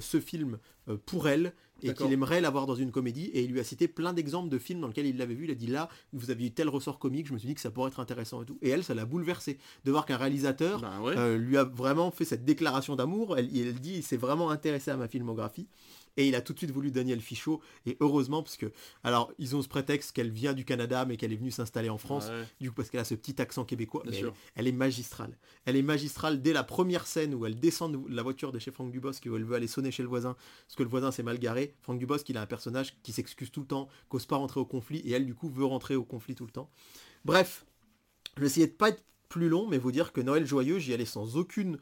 ce 0.00 0.20
film 0.20 0.58
pour 1.06 1.28
elle, 1.28 1.52
et 1.82 1.92
qu'il 1.92 2.12
aimerait 2.12 2.40
l'avoir 2.40 2.66
dans 2.66 2.74
une 2.74 2.90
comédie, 2.90 3.26
et 3.34 3.42
il 3.42 3.50
lui 3.50 3.60
a 3.60 3.64
cité 3.64 3.88
plein 3.88 4.12
d'exemples 4.12 4.48
de 4.48 4.58
films 4.58 4.80
dans 4.80 4.88
lesquels 4.88 5.06
il 5.06 5.16
l'avait 5.16 5.34
vu, 5.34 5.44
il 5.44 5.50
a 5.50 5.54
dit 5.54 5.66
là, 5.66 5.88
vous 6.12 6.30
aviez 6.30 6.48
eu 6.48 6.50
tel 6.50 6.68
ressort 6.68 6.98
comique, 6.98 7.26
je 7.26 7.32
me 7.32 7.38
suis 7.38 7.48
dit 7.48 7.54
que 7.54 7.60
ça 7.60 7.70
pourrait 7.70 7.88
être 7.90 8.00
intéressant 8.00 8.42
et 8.42 8.46
tout. 8.46 8.58
Et 8.62 8.70
elle, 8.70 8.84
ça 8.84 8.94
l'a 8.94 9.04
bouleversé 9.04 9.58
de 9.84 9.90
voir 9.90 10.06
qu'un 10.06 10.16
réalisateur 10.16 10.80
ben 10.80 11.02
euh, 11.16 11.36
lui 11.36 11.56
a 11.56 11.64
vraiment 11.64 12.10
fait 12.10 12.24
cette 12.24 12.44
déclaration 12.44 12.96
d'amour. 12.96 13.36
Elle, 13.36 13.50
elle 13.56 13.74
dit, 13.74 13.96
il 13.96 14.02
s'est 14.02 14.16
vraiment 14.16 14.50
intéressé 14.50 14.90
à 14.90 14.96
ma 14.96 15.08
filmographie. 15.08 15.66
Et 16.16 16.28
il 16.28 16.34
a 16.34 16.40
tout 16.40 16.52
de 16.52 16.58
suite 16.58 16.70
voulu 16.70 16.90
Daniel 16.90 17.20
Fichot. 17.20 17.60
Et 17.86 17.96
heureusement, 18.00 18.42
parce 18.42 18.56
que, 18.56 18.72
alors, 19.02 19.32
ils 19.38 19.56
ont 19.56 19.62
ce 19.62 19.68
prétexte 19.68 20.12
qu'elle 20.12 20.30
vient 20.30 20.52
du 20.52 20.64
Canada, 20.64 21.04
mais 21.04 21.16
qu'elle 21.16 21.32
est 21.32 21.36
venue 21.36 21.50
s'installer 21.50 21.88
en 21.88 21.98
France. 21.98 22.30
Du 22.60 22.70
coup, 22.70 22.76
parce 22.76 22.90
qu'elle 22.90 23.00
a 23.00 23.04
ce 23.04 23.14
petit 23.14 23.40
accent 23.40 23.64
québécois. 23.64 24.02
mais 24.06 24.22
elle, 24.54 24.68
est 24.68 24.72
magistrale. 24.72 25.36
Elle 25.64 25.76
est 25.76 25.82
magistrale 25.82 26.42
dès 26.42 26.52
la 26.52 26.64
première 26.64 27.06
scène 27.06 27.34
où 27.34 27.46
elle 27.46 27.58
descend 27.58 27.92
de 27.92 28.14
la 28.14 28.22
voiture 28.22 28.52
de 28.52 28.58
chez 28.58 28.70
Franck 28.70 28.90
Dubosc, 28.92 29.24
où 29.26 29.36
elle 29.36 29.44
veut 29.44 29.56
aller 29.56 29.66
sonner 29.66 29.90
chez 29.90 30.02
le 30.02 30.08
voisin, 30.08 30.36
parce 30.66 30.76
que 30.76 30.82
le 30.82 30.88
voisin 30.88 31.10
s'est 31.10 31.22
mal 31.22 31.38
garé. 31.38 31.74
Franck 31.82 31.98
Dubosc, 31.98 32.28
il 32.28 32.36
a 32.36 32.42
un 32.42 32.46
personnage 32.46 32.96
qui 33.02 33.12
s'excuse 33.12 33.50
tout 33.50 33.60
le 33.60 33.66
temps, 33.66 33.88
qu'ose 34.08 34.26
pas 34.26 34.36
rentrer 34.36 34.60
au 34.60 34.66
conflit, 34.66 34.98
et 34.98 35.12
elle, 35.12 35.26
du 35.26 35.34
coup, 35.34 35.48
veut 35.48 35.64
rentrer 35.64 35.96
au 35.96 36.04
conflit 36.04 36.34
tout 36.34 36.46
le 36.46 36.52
temps. 36.52 36.70
Bref, 37.24 37.64
je 38.36 38.40
vais 38.40 38.46
essayer 38.46 38.66
de 38.66 38.72
pas 38.72 38.90
être 38.90 39.02
plus 39.28 39.48
long, 39.48 39.66
mais 39.66 39.78
vous 39.78 39.92
dire 39.92 40.12
que 40.12 40.20
Noël 40.20 40.46
Joyeux, 40.46 40.78
j'y 40.78 40.94
allais 40.94 41.04
sans 41.04 41.36
aucune 41.36 41.78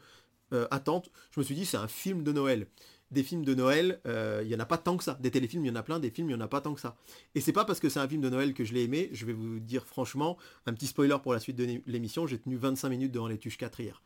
euh, 0.53 0.67
attente. 0.71 1.09
Je 1.31 1.39
me 1.39 1.45
suis 1.45 1.55
dit, 1.55 1.65
c'est 1.65 1.77
un 1.77 1.87
film 1.87 2.23
de 2.23 2.31
Noël 2.31 2.67
des 3.13 3.23
films 3.23 3.45
de 3.45 3.53
Noël, 3.53 3.99
euh, 4.07 4.41
il 4.43 4.49
n'y 4.49 4.55
en 4.55 4.59
a 4.59 4.65
pas 4.65 4.77
tant 4.77 4.97
que 4.97 5.03
ça. 5.03 5.17
Des 5.21 5.31
téléfilms, 5.31 5.63
il 5.65 5.69
y 5.69 5.71
en 5.71 5.75
a 5.75 5.83
plein, 5.83 5.99
des 5.99 6.09
films, 6.09 6.29
il 6.29 6.35
n'y 6.35 6.41
en 6.41 6.43
a 6.43 6.47
pas 6.47 6.61
tant 6.61 6.73
que 6.73 6.81
ça. 6.81 6.97
Et 7.35 7.41
c'est 7.41 7.53
pas 7.53 7.63
parce 7.63 7.79
que 7.79 7.87
c'est 7.87 7.99
un 7.99 8.07
film 8.07 8.21
de 8.21 8.29
Noël 8.29 8.53
que 8.53 8.65
je 8.65 8.73
l'ai 8.73 8.83
aimé, 8.83 9.09
je 9.13 9.25
vais 9.25 9.33
vous 9.33 9.59
dire 9.59 9.85
franchement, 9.85 10.37
un 10.65 10.73
petit 10.73 10.87
spoiler 10.87 11.17
pour 11.21 11.33
la 11.33 11.39
suite 11.39 11.55
de 11.55 11.81
l'émission, 11.85 12.27
j'ai 12.27 12.39
tenu 12.39 12.57
25 12.57 12.89
minutes 12.89 13.11
devant 13.11 13.27
les 13.27 13.37
Tuches 13.37 13.57
4 13.57 13.79
hier. 13.79 14.01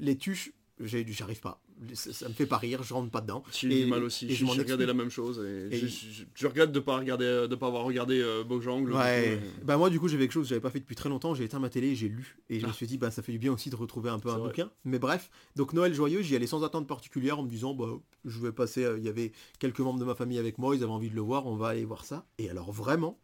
Les 0.00 0.16
Tuches, 0.16 0.52
j'arrive 0.80 1.40
pas. 1.40 1.60
Ça, 1.94 2.12
ça, 2.12 2.28
me 2.28 2.34
fait 2.34 2.46
pas 2.46 2.58
rire, 2.58 2.82
je 2.82 2.94
rentre 2.94 3.10
pas 3.10 3.20
dedans. 3.20 3.42
J'ai 3.52 3.84
du 3.84 3.86
mal 3.86 4.04
aussi. 4.04 4.32
J'ai 4.32 4.44
regardé 4.44 4.86
la 4.86 4.94
même 4.94 5.10
chose 5.10 5.44
et, 5.70 5.88
je, 6.34 6.46
regrette 6.46 6.72
de 6.72 6.80
pas 6.80 6.98
regarder, 6.98 7.46
de 7.48 7.54
pas 7.54 7.66
avoir 7.66 7.84
regardé 7.84 8.20
euh, 8.20 8.44
Bojang. 8.44 8.88
Ouais. 8.88 9.40
Bah 9.64 9.76
moi 9.76 9.90
du 9.90 9.98
coup 9.98 10.08
j'ai 10.08 10.18
quelque 10.18 10.32
chose 10.32 10.44
que 10.44 10.48
j'avais 10.50 10.60
pas 10.60 10.70
fait 10.70 10.80
depuis 10.80 10.96
très 10.96 11.08
longtemps. 11.08 11.34
J'ai 11.34 11.44
éteint 11.44 11.58
ma 11.58 11.70
télé, 11.70 11.94
j'ai 11.94 12.08
lu 12.08 12.38
et 12.50 12.60
je 12.60 12.66
me 12.66 12.70
ah. 12.70 12.74
suis 12.74 12.86
dit 12.86 12.98
bah 12.98 13.10
ça 13.10 13.22
fait 13.22 13.32
du 13.32 13.38
bien 13.38 13.52
aussi 13.52 13.70
de 13.70 13.76
retrouver 13.76 14.10
un 14.10 14.18
peu 14.18 14.30
un 14.30 14.38
bouquin. 14.38 14.70
Mais 14.84 14.98
bref, 14.98 15.30
donc 15.56 15.72
Noël 15.72 15.94
joyeux, 15.94 16.22
j'y 16.22 16.36
allais 16.36 16.46
sans 16.46 16.62
attente 16.62 16.86
particulière 16.86 17.38
en 17.38 17.42
me 17.42 17.48
disant 17.48 17.74
bah 17.74 18.00
je 18.24 18.38
vais 18.40 18.52
passer. 18.52 18.84
Euh, 18.84 18.98
il 18.98 19.04
y 19.04 19.08
avait 19.08 19.32
quelques 19.58 19.80
membres 19.80 19.98
de 19.98 20.04
ma 20.04 20.14
famille 20.14 20.38
avec 20.38 20.58
moi, 20.58 20.76
ils 20.76 20.82
avaient 20.82 20.92
envie 20.92 21.10
de 21.10 21.14
le 21.14 21.20
voir, 21.20 21.46
on 21.46 21.56
va 21.56 21.68
aller 21.68 21.84
voir 21.84 22.04
ça. 22.04 22.26
Et 22.38 22.48
alors 22.48 22.72
vraiment, 22.72 23.18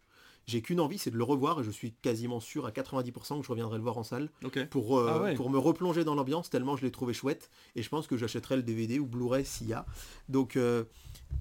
j'ai 0.48 0.62
qu'une 0.62 0.80
envie, 0.80 0.96
c'est 0.96 1.10
de 1.10 1.16
le 1.18 1.24
revoir 1.24 1.60
et 1.60 1.64
je 1.64 1.70
suis 1.70 1.92
quasiment 1.92 2.40
sûr 2.40 2.64
à 2.64 2.70
90% 2.70 3.38
que 3.38 3.44
je 3.44 3.50
reviendrai 3.50 3.76
le 3.76 3.82
voir 3.82 3.98
en 3.98 4.02
salle 4.02 4.30
pour, 4.70 4.98
euh, 4.98 5.30
ah 5.30 5.34
pour 5.34 5.50
me 5.50 5.58
replonger 5.58 6.04
dans 6.04 6.14
l'ambiance 6.14 6.48
tellement 6.48 6.74
je 6.74 6.84
l'ai 6.84 6.90
trouvé 6.90 7.12
chouette 7.12 7.50
et 7.76 7.82
je 7.82 7.88
pense 7.90 8.06
que 8.06 8.16
j'achèterai 8.16 8.56
le 8.56 8.62
DVD 8.62 8.98
ou 8.98 9.06
Blu-ray 9.06 9.44
s'il 9.44 9.68
y 9.68 9.74
a. 9.74 9.84
Donc 10.30 10.56
euh, 10.56 10.84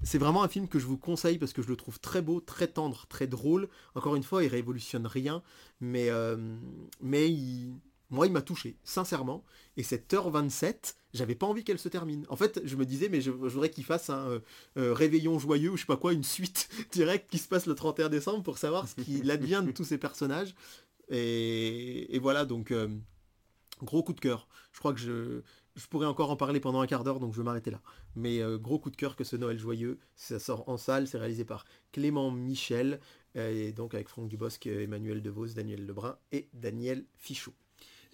c'est 0.02 0.18
vraiment 0.18 0.42
un 0.42 0.48
film 0.48 0.68
que 0.68 0.78
je 0.78 0.86
vous 0.86 0.98
conseille 0.98 1.38
parce 1.38 1.54
que 1.54 1.62
je 1.62 1.68
le 1.68 1.76
trouve 1.76 1.98
très 2.00 2.20
beau, 2.20 2.40
très 2.40 2.68
tendre, 2.68 3.06
très 3.08 3.26
drôle. 3.26 3.68
Encore 3.94 4.14
une 4.14 4.22
fois, 4.22 4.44
il 4.44 4.48
révolutionne 4.48 5.06
rien, 5.06 5.42
mais, 5.80 6.10
euh, 6.10 6.36
mais 7.00 7.30
il, 7.30 7.76
moi, 8.10 8.26
il 8.26 8.32
m'a 8.32 8.42
touché, 8.42 8.76
sincèrement. 8.84 9.44
Et 9.76 9.82
cette 9.82 10.12
heure 10.14 10.30
27, 10.30 10.96
j'avais 11.12 11.34
pas 11.34 11.46
envie 11.46 11.62
qu'elle 11.62 11.78
se 11.78 11.88
termine. 11.88 12.24
En 12.30 12.36
fait, 12.36 12.60
je 12.64 12.76
me 12.76 12.86
disais, 12.86 13.08
mais 13.10 13.20
je, 13.20 13.30
voudrais 13.30 13.70
qu'il 13.70 13.84
fasse 13.84 14.08
un 14.08 14.28
euh, 14.28 14.40
euh, 14.78 14.94
réveillon 14.94 15.38
joyeux 15.38 15.70
ou 15.70 15.76
je 15.76 15.82
sais 15.82 15.86
pas 15.86 15.98
quoi, 15.98 16.14
une 16.14 16.24
suite 16.24 16.68
directe 16.92 17.30
qui 17.30 17.38
se 17.38 17.48
passe 17.48 17.66
le 17.66 17.74
31 17.74 18.08
décembre 18.08 18.42
pour 18.42 18.58
savoir 18.58 18.88
ce 18.88 18.94
qu'il 18.94 19.30
advient 19.30 19.62
de 19.64 19.72
tous 19.72 19.84
ces 19.84 19.98
personnages. 19.98 20.54
Et, 21.10 22.18
voilà, 22.20 22.46
donc, 22.46 22.70
euh, 22.70 22.88
gros 23.82 24.02
coup 24.02 24.14
de 24.14 24.20
cœur. 24.20 24.48
Je 24.72 24.78
crois 24.78 24.94
que 24.94 25.00
je, 25.00 25.42
je 25.76 25.86
pourrais 25.86 26.06
encore 26.06 26.30
en 26.30 26.36
parler 26.36 26.60
pendant 26.60 26.80
un 26.80 26.86
quart 26.86 27.04
d'heure, 27.04 27.20
donc 27.20 27.34
je 27.34 27.38
vais 27.38 27.44
m'arrêter 27.44 27.70
là. 27.70 27.82
Mais 28.16 28.40
gros 28.58 28.78
coup 28.78 28.90
de 28.90 28.96
cœur 28.96 29.16
que 29.16 29.24
ce 29.24 29.36
Noël 29.36 29.58
joyeux. 29.58 29.98
Ça 30.16 30.38
sort 30.38 30.68
en 30.68 30.76
salle, 30.76 31.08
c'est 31.08 31.18
réalisé 31.18 31.44
par 31.44 31.64
Clément 31.92 32.30
Michel, 32.30 33.00
et 33.34 33.72
donc 33.72 33.94
avec 33.94 34.08
Franck 34.08 34.28
Dubosc, 34.28 34.66
Emmanuel 34.66 35.22
Devos, 35.22 35.48
Daniel 35.48 35.86
Lebrun 35.86 36.18
et 36.32 36.48
Daniel 36.52 37.04
Fichot. 37.16 37.54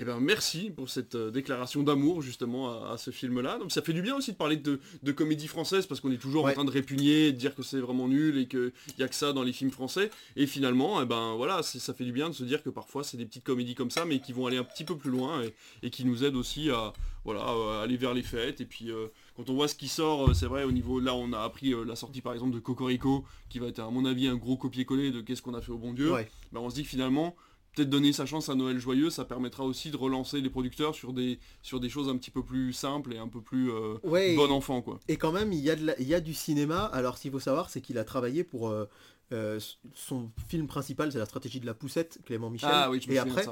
Eh 0.01 0.05
ben, 0.05 0.19
merci 0.19 0.71
pour 0.71 0.91
cette 0.91 1.15
euh, 1.15 1.31
déclaration 1.31 1.85
d'amour 1.85 2.21
justement 2.21 2.85
à, 2.85 2.99
ce 2.99 3.13
film-là. 3.13 3.59
Donc 3.59 3.71
ça 3.71 3.81
fait 3.81 3.93
du 3.93 4.03
bien 4.03 4.17
aussi 4.17 4.33
de 4.33 4.37
parler 4.37 4.57
de, 4.57 4.81
comédie 5.13 5.47
française 5.47 5.87
parce 5.87 6.01
qu'on 6.01 6.11
est 6.11 6.19
toujours 6.19 6.47
en 6.47 6.53
train 6.53 6.65
de 6.65 6.71
répugner, 6.71 7.31
de 7.31 7.37
dire 7.37 7.55
que 7.55 7.63
c'est 7.63 7.79
vraiment 7.79 8.09
nul 8.09 8.37
et 8.39 8.49
qu'il 8.49 8.73
n'y 8.99 9.05
a 9.05 9.09
que 9.09 9.15
ça 9.15 9.33
dans 9.33 9.45
les 9.45 9.53
films 9.53 9.71
français. 9.71 10.11
Et 10.35 10.47
finalement, 10.47 11.01
eh 11.01 11.07
ben 11.07 11.35
voilà, 11.37 11.63
ça 11.63 11.95
fait 11.95 12.05
du 12.05 12.11
bien 12.11 12.29
de 12.29 12.35
se 12.35 12.43
dire 12.43 12.65
que 12.65 12.71
parfois 12.71 13.05
c'est 13.05 13.17
des 13.17 13.25
petites 13.25 13.45
comédies 13.45 13.77
comme 13.77 13.91
ça, 13.91 14.05
mais 14.05 14.19
qui 14.19 14.33
vont 14.33 14.47
aller 14.47 14.57
un 14.57 14.65
petit 14.65 14.85
peu 14.85 14.97
plus 14.97 15.11
loin 15.11 15.43
et, 15.83 15.91
qui 15.91 16.05
nous 16.05 16.25
aident 16.25 16.37
aussi 16.37 16.71
à 16.71 16.93
voilà 17.25 17.45
aller 17.83 17.97
vers 17.97 18.15
les 18.15 18.25
fêtes. 18.25 18.61
Et 18.61 18.65
puis 18.65 18.91
euh, 18.91 19.07
quand 19.37 19.49
on 19.49 19.55
voit 19.55 19.69
ce 19.69 19.77
qui 19.77 19.87
sort, 19.87 20.29
euh, 20.29 20.35
c'est 20.35 20.47
vrai 20.47 20.65
au 20.65 20.73
niveau 20.73 20.99
là 20.99 21.15
on 21.15 21.33
a 21.33 21.41
appris 21.41 21.73
la 21.87 21.95
sortie 21.95 22.21
par 22.21 22.33
exemple 22.33 22.53
de 22.53 22.59
Cocorico, 22.59 23.25
qui 23.49 23.61
va 23.61 23.69
être 23.69 23.79
à 23.79 23.91
mon 23.91 24.05
avis 24.05 24.27
un 24.27 24.37
gros 24.37 24.57
copier-coller 24.57 25.13
de 25.13 25.21
qu'est-ce 25.21 25.43
qu'on 25.43 25.55
a 25.55 25.61
fait 25.61 25.73
au 25.73 25.79
bon 25.79 25.93
Dieu. 25.93 26.11
Ben, 26.53 26.61
on 26.61 26.69
se 26.69 26.75
dit 26.75 26.83
que 26.83 26.89
finalement 26.89 27.37
peut-être 27.75 27.91
donner 27.91 28.13
sa 28.13 28.27
chance 28.27 28.49
à 28.49 28.55
Noël 28.55 28.79
Joyeux, 28.79 29.11
ça 29.11 29.25
permettra 29.25 29.65
aussi 29.65 29.91
de 29.91 29.97
relancer 29.97 30.41
les 30.41 30.51
producteurs 30.51 30.95
sur 30.95 31.13
des, 31.13 31.39
sur 31.63 31.81
des 31.81 31.89
choses 31.89 32.09
un 32.09 32.17
petit 32.17 32.31
peu 32.31 32.43
plus 32.43 32.73
simples 32.73 33.13
et 33.15 33.19
un 33.19 33.29
peu 33.29 33.41
plus 33.41 33.71
euh, 33.71 33.97
bon 34.03 34.51
enfant. 34.51 34.83
Quoi. 34.83 35.01
Et 35.09 35.17
quand 35.17 35.33
même, 35.33 35.53
il 35.53 35.61
y, 35.61 35.71
a 35.71 35.75
il 35.99 36.07
y 36.07 36.15
a 36.15 36.21
du 36.21 36.35
cinéma. 36.35 36.85
Alors, 36.87 37.17
ce 37.17 37.23
qu'il 37.23 37.33
faut 37.33 37.41
savoir, 37.41 37.71
c'est 37.71 37.81
qu'il 37.81 37.99
a 37.99 38.05
travaillé 38.05 38.45
pour... 38.45 38.69
Euh, 38.69 38.89
euh, 39.33 39.59
son 39.95 40.31
film 40.49 40.67
principal, 40.67 41.11
c'est 41.11 41.19
la 41.19 41.25
stratégie 41.25 41.59
de 41.59 41.65
la 41.65 41.73
poussette, 41.73 42.21
Clément 42.27 42.51
Michel. 42.51 42.69
Ah, 42.71 42.91
oui, 42.91 43.01
et 43.09 43.19
après, 43.19 43.47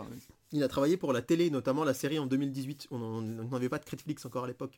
il 0.53 0.63
a 0.63 0.69
travaillé 0.69 0.99
pour 0.99 1.15
la 1.15 1.23
télé, 1.23 1.49
notamment 1.49 1.83
la 1.83 1.95
série 1.95 2.19
en 2.19 2.27
2018. 2.27 2.89
On 2.91 3.23
n'avait 3.23 3.71
pas 3.71 3.79
de 3.79 3.85
Netflix 3.91 4.25
encore 4.27 4.45
à 4.45 4.47
l'époque, 4.47 4.77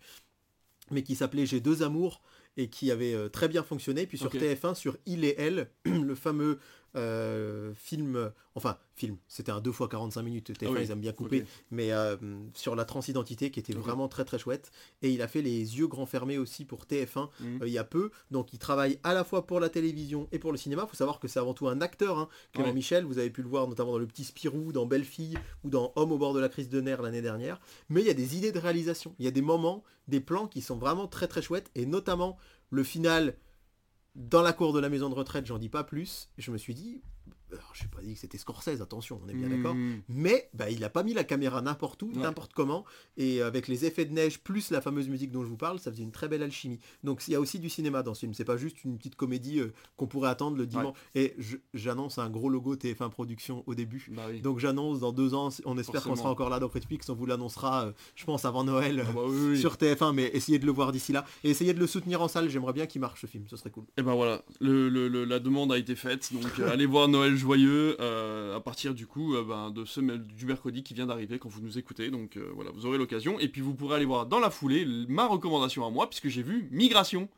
mais 0.92 1.02
qui 1.02 1.16
s'appelait 1.16 1.46
J'ai 1.46 1.60
deux 1.60 1.82
amours 1.82 2.22
et 2.56 2.68
qui 2.68 2.92
avait 2.92 3.28
très 3.30 3.48
bien 3.48 3.64
fonctionné. 3.64 4.06
Puis 4.06 4.18
sur 4.18 4.30
TF1, 4.30 4.76
sur 4.76 4.96
Il 5.04 5.24
et 5.24 5.34
Elle, 5.36 5.68
le 5.84 6.14
fameux 6.14 6.60
euh, 6.96 7.72
film, 7.74 8.32
enfin 8.54 8.78
film, 8.94 9.16
c'était 9.28 9.50
un 9.50 9.60
2 9.60 9.72
fois 9.72 9.88
45 9.88 10.22
minutes, 10.22 10.50
TF1 10.50 10.82
ils 10.82 10.90
aiment 10.90 11.00
bien 11.00 11.12
couper, 11.12 11.44
mais 11.70 11.92
euh, 11.92 12.16
sur 12.54 12.76
la 12.76 12.84
transidentité 12.84 13.50
qui 13.50 13.60
était 13.60 13.72
vraiment 13.72 14.08
très 14.08 14.24
très 14.24 14.38
chouette. 14.38 14.70
Et 15.02 15.10
il 15.10 15.22
a 15.22 15.28
fait 15.28 15.42
les 15.42 15.78
yeux 15.78 15.88
grands 15.88 16.06
fermés 16.06 16.38
aussi 16.38 16.64
pour 16.64 16.84
TF1 16.84 17.28
mhm. 17.40 17.62
euh, 17.62 17.66
il 17.66 17.72
y 17.72 17.78
a 17.78 17.84
peu, 17.84 18.10
donc 18.30 18.52
il 18.52 18.58
travaille 18.58 18.98
à 19.02 19.14
la 19.14 19.24
fois 19.24 19.46
pour 19.46 19.60
la 19.60 19.68
télévision 19.68 20.28
et 20.32 20.38
pour 20.38 20.52
le 20.52 20.58
cinéma. 20.58 20.82
Il 20.86 20.90
faut 20.90 20.96
savoir 20.96 21.18
que 21.18 21.28
c'est 21.28 21.40
avant 21.40 21.54
tout 21.54 21.68
un 21.68 21.80
acteur, 21.80 22.18
hein. 22.18 22.28
Clément 22.52 22.72
Michel, 22.72 23.04
vous 23.04 23.18
avez 23.18 23.30
pu 23.30 23.42
le 23.42 23.48
voir 23.48 23.66
notamment 23.66 23.92
dans 23.92 23.98
Le 23.98 24.06
Petit 24.06 24.24
Spirou, 24.24 24.72
dans 24.72 24.86
Belle 24.86 25.04
Fille 25.04 25.36
ou 25.64 25.70
dans 25.70 25.92
Homme 25.96 26.12
au 26.12 26.18
bord 26.18 26.34
de 26.34 26.40
la 26.40 26.48
crise 26.48 26.68
de 26.68 26.80
nerfs 26.80 27.02
l'année 27.02 27.22
dernière. 27.22 27.60
Mais 27.88 28.00
il 28.00 28.06
y 28.06 28.10
a 28.10 28.14
des 28.14 28.36
idées 28.36 28.52
de 28.52 28.58
réalisation, 28.58 29.14
il 29.18 29.24
y 29.24 29.28
a 29.28 29.32
des 29.32 29.42
moments, 29.42 29.82
des 30.06 30.20
plans 30.20 30.46
qui 30.46 30.60
sont 30.60 30.76
vraiment 30.76 31.08
très 31.08 31.26
très 31.26 31.42
chouettes, 31.42 31.70
et 31.74 31.86
notamment 31.86 32.36
le 32.70 32.84
final 32.84 33.34
dans 34.14 34.42
la 34.42 34.52
cour 34.52 34.73
de 34.73 34.80
la 34.80 34.88
maison 34.88 35.09
de 35.09 35.14
retraite, 35.14 35.47
j'en 35.47 35.59
dis 35.59 35.68
pas 35.68 35.85
plus. 35.85 36.28
Je 36.38 36.50
me 36.50 36.59
suis 36.59 36.75
dit, 36.75 37.02
alors 37.54 37.70
je 37.75 37.82
n'ai 37.82 37.88
pas 37.88 38.02
dit 38.02 38.14
que 38.14 38.20
c'était 38.20 38.38
Scorsese, 38.38 38.80
attention, 38.80 39.20
on 39.25 39.28
est 39.28 39.34
bien 39.34 39.49
d'accord, 39.49 39.75
hmm. 39.75 40.02
mais 40.08 40.49
bah, 40.54 40.70
il 40.70 40.80
n'a 40.80 40.90
pas 40.90 41.02
mis 41.02 41.14
la 41.14 41.25
caméra 41.25 41.61
n'importe 41.62 42.02
où, 42.02 42.12
n'importe 42.12 42.52
comment, 42.52 42.84
et 43.16 43.42
avec 43.42 43.68
les 43.68 43.84
effets 43.84 44.04
de 44.04 44.12
neige 44.12 44.40
plus 44.40 44.70
la 44.70 44.80
fameuse 44.80 45.08
musique 45.08 45.30
dont 45.30 45.42
je 45.42 45.49
vous 45.49 45.56
parle, 45.56 45.78
ça 45.78 45.90
faisait 45.90 46.02
une 46.02 46.12
très 46.12 46.28
belle 46.28 46.42
alchimie. 46.42 46.80
Donc 47.02 47.23
il 47.26 47.32
y 47.32 47.34
a 47.34 47.40
aussi 47.40 47.58
du 47.58 47.68
cinéma 47.68 48.02
dans 48.02 48.14
ce 48.14 48.20
film, 48.20 48.34
c'est 48.34 48.44
pas 48.44 48.56
juste 48.56 48.84
une 48.84 48.99
petite 48.99 49.16
comédie 49.16 49.61
euh, 49.61 49.73
qu'on 49.96 50.06
pourrait 50.06 50.30
attendre 50.30 50.56
le 50.56 50.66
dimanche. 50.66 50.96
Et 51.14 51.37
j'annonce 51.73 52.18
un 52.18 52.30
gros 52.30 52.49
logo 52.49 52.76
TF1 52.76 53.11
Production 53.11 53.62
au 53.66 53.75
début, 53.75 54.08
bah 54.11 54.32
donc 54.42 54.58
j'annonce 54.58 55.00
dans 55.00 55.12
deux 55.12 55.34
ans, 55.34 55.50
on 55.64 55.78
espère 55.78 56.02
qu'on 56.02 56.16
sera 56.16 56.30
encore 56.30 56.50
là 56.50 56.58
dans 56.58 56.70
Netflix, 56.75 57.08
on 57.08 57.14
vous 57.14 57.26
l'annoncera, 57.26 57.87
euh, 57.87 57.92
je 58.14 58.25
pense 58.25 58.44
avant 58.44 58.64
Noël 58.64 59.04
ah 59.06 59.12
bah 59.12 59.23
sur 59.56 59.75
TF1, 59.75 60.12
mais 60.12 60.30
essayez 60.32 60.58
de 60.58 60.66
le 60.66 60.73
voir 60.73 60.92
d'ici 60.92 61.12
là, 61.12 61.25
et 61.42 61.50
essayez 61.50 61.75
de 61.75 61.78
le 61.78 61.87
soutenir 61.87 62.20
en 62.20 62.28
salle, 62.28 62.49
j'aimerais 62.49 62.73
bien 62.73 62.87
qu'il 62.87 63.00
marche 63.00 63.20
ce 63.23 63.26
film, 63.26 63.44
ce 63.49 63.56
serait 63.56 63.70
cool. 63.70 63.84
Et 63.96 64.02
ben 64.02 64.14
voilà, 64.14 64.42
la 64.61 65.38
demande 65.38 65.73
a 65.73 65.78
été 65.78 65.94
faite, 65.94 66.32
donc 66.32 66.46
euh, 66.58 66.70
allez 66.70 66.87
voir 66.87 67.08
Noël 67.08 67.37
joyeux 67.44 67.96
euh, 68.00 68.56
à 68.56 68.60
partir 68.60 68.94
du 68.94 69.06
coup 69.06 69.34
euh, 69.34 69.44
ben, 69.44 69.70
de 69.70 69.84
ce, 69.84 70.00
du 70.00 70.46
mercredi 70.46 70.82
qui 70.82 70.94
vient 70.94 71.06
d'arriver 71.06 71.38
quand 71.38 71.50
vous 71.50 71.60
nous 71.60 71.76
écoutez. 71.76 72.10
Donc 72.10 72.36
euh, 72.36 72.50
voilà, 72.54 72.70
vous 72.70 72.86
aurez 72.86 72.96
l'occasion. 72.96 73.38
Et 73.38 73.48
puis 73.48 73.60
vous 73.60 73.74
pourrez 73.74 73.96
aller 73.96 74.06
voir 74.06 74.24
dans 74.24 74.40
la 74.40 74.48
foulée 74.48 74.86
ma 75.08 75.26
recommandation 75.26 75.86
à 75.86 75.90
moi, 75.90 76.08
puisque 76.08 76.28
j'ai 76.28 76.42
vu 76.42 76.68
Migration. 76.70 77.28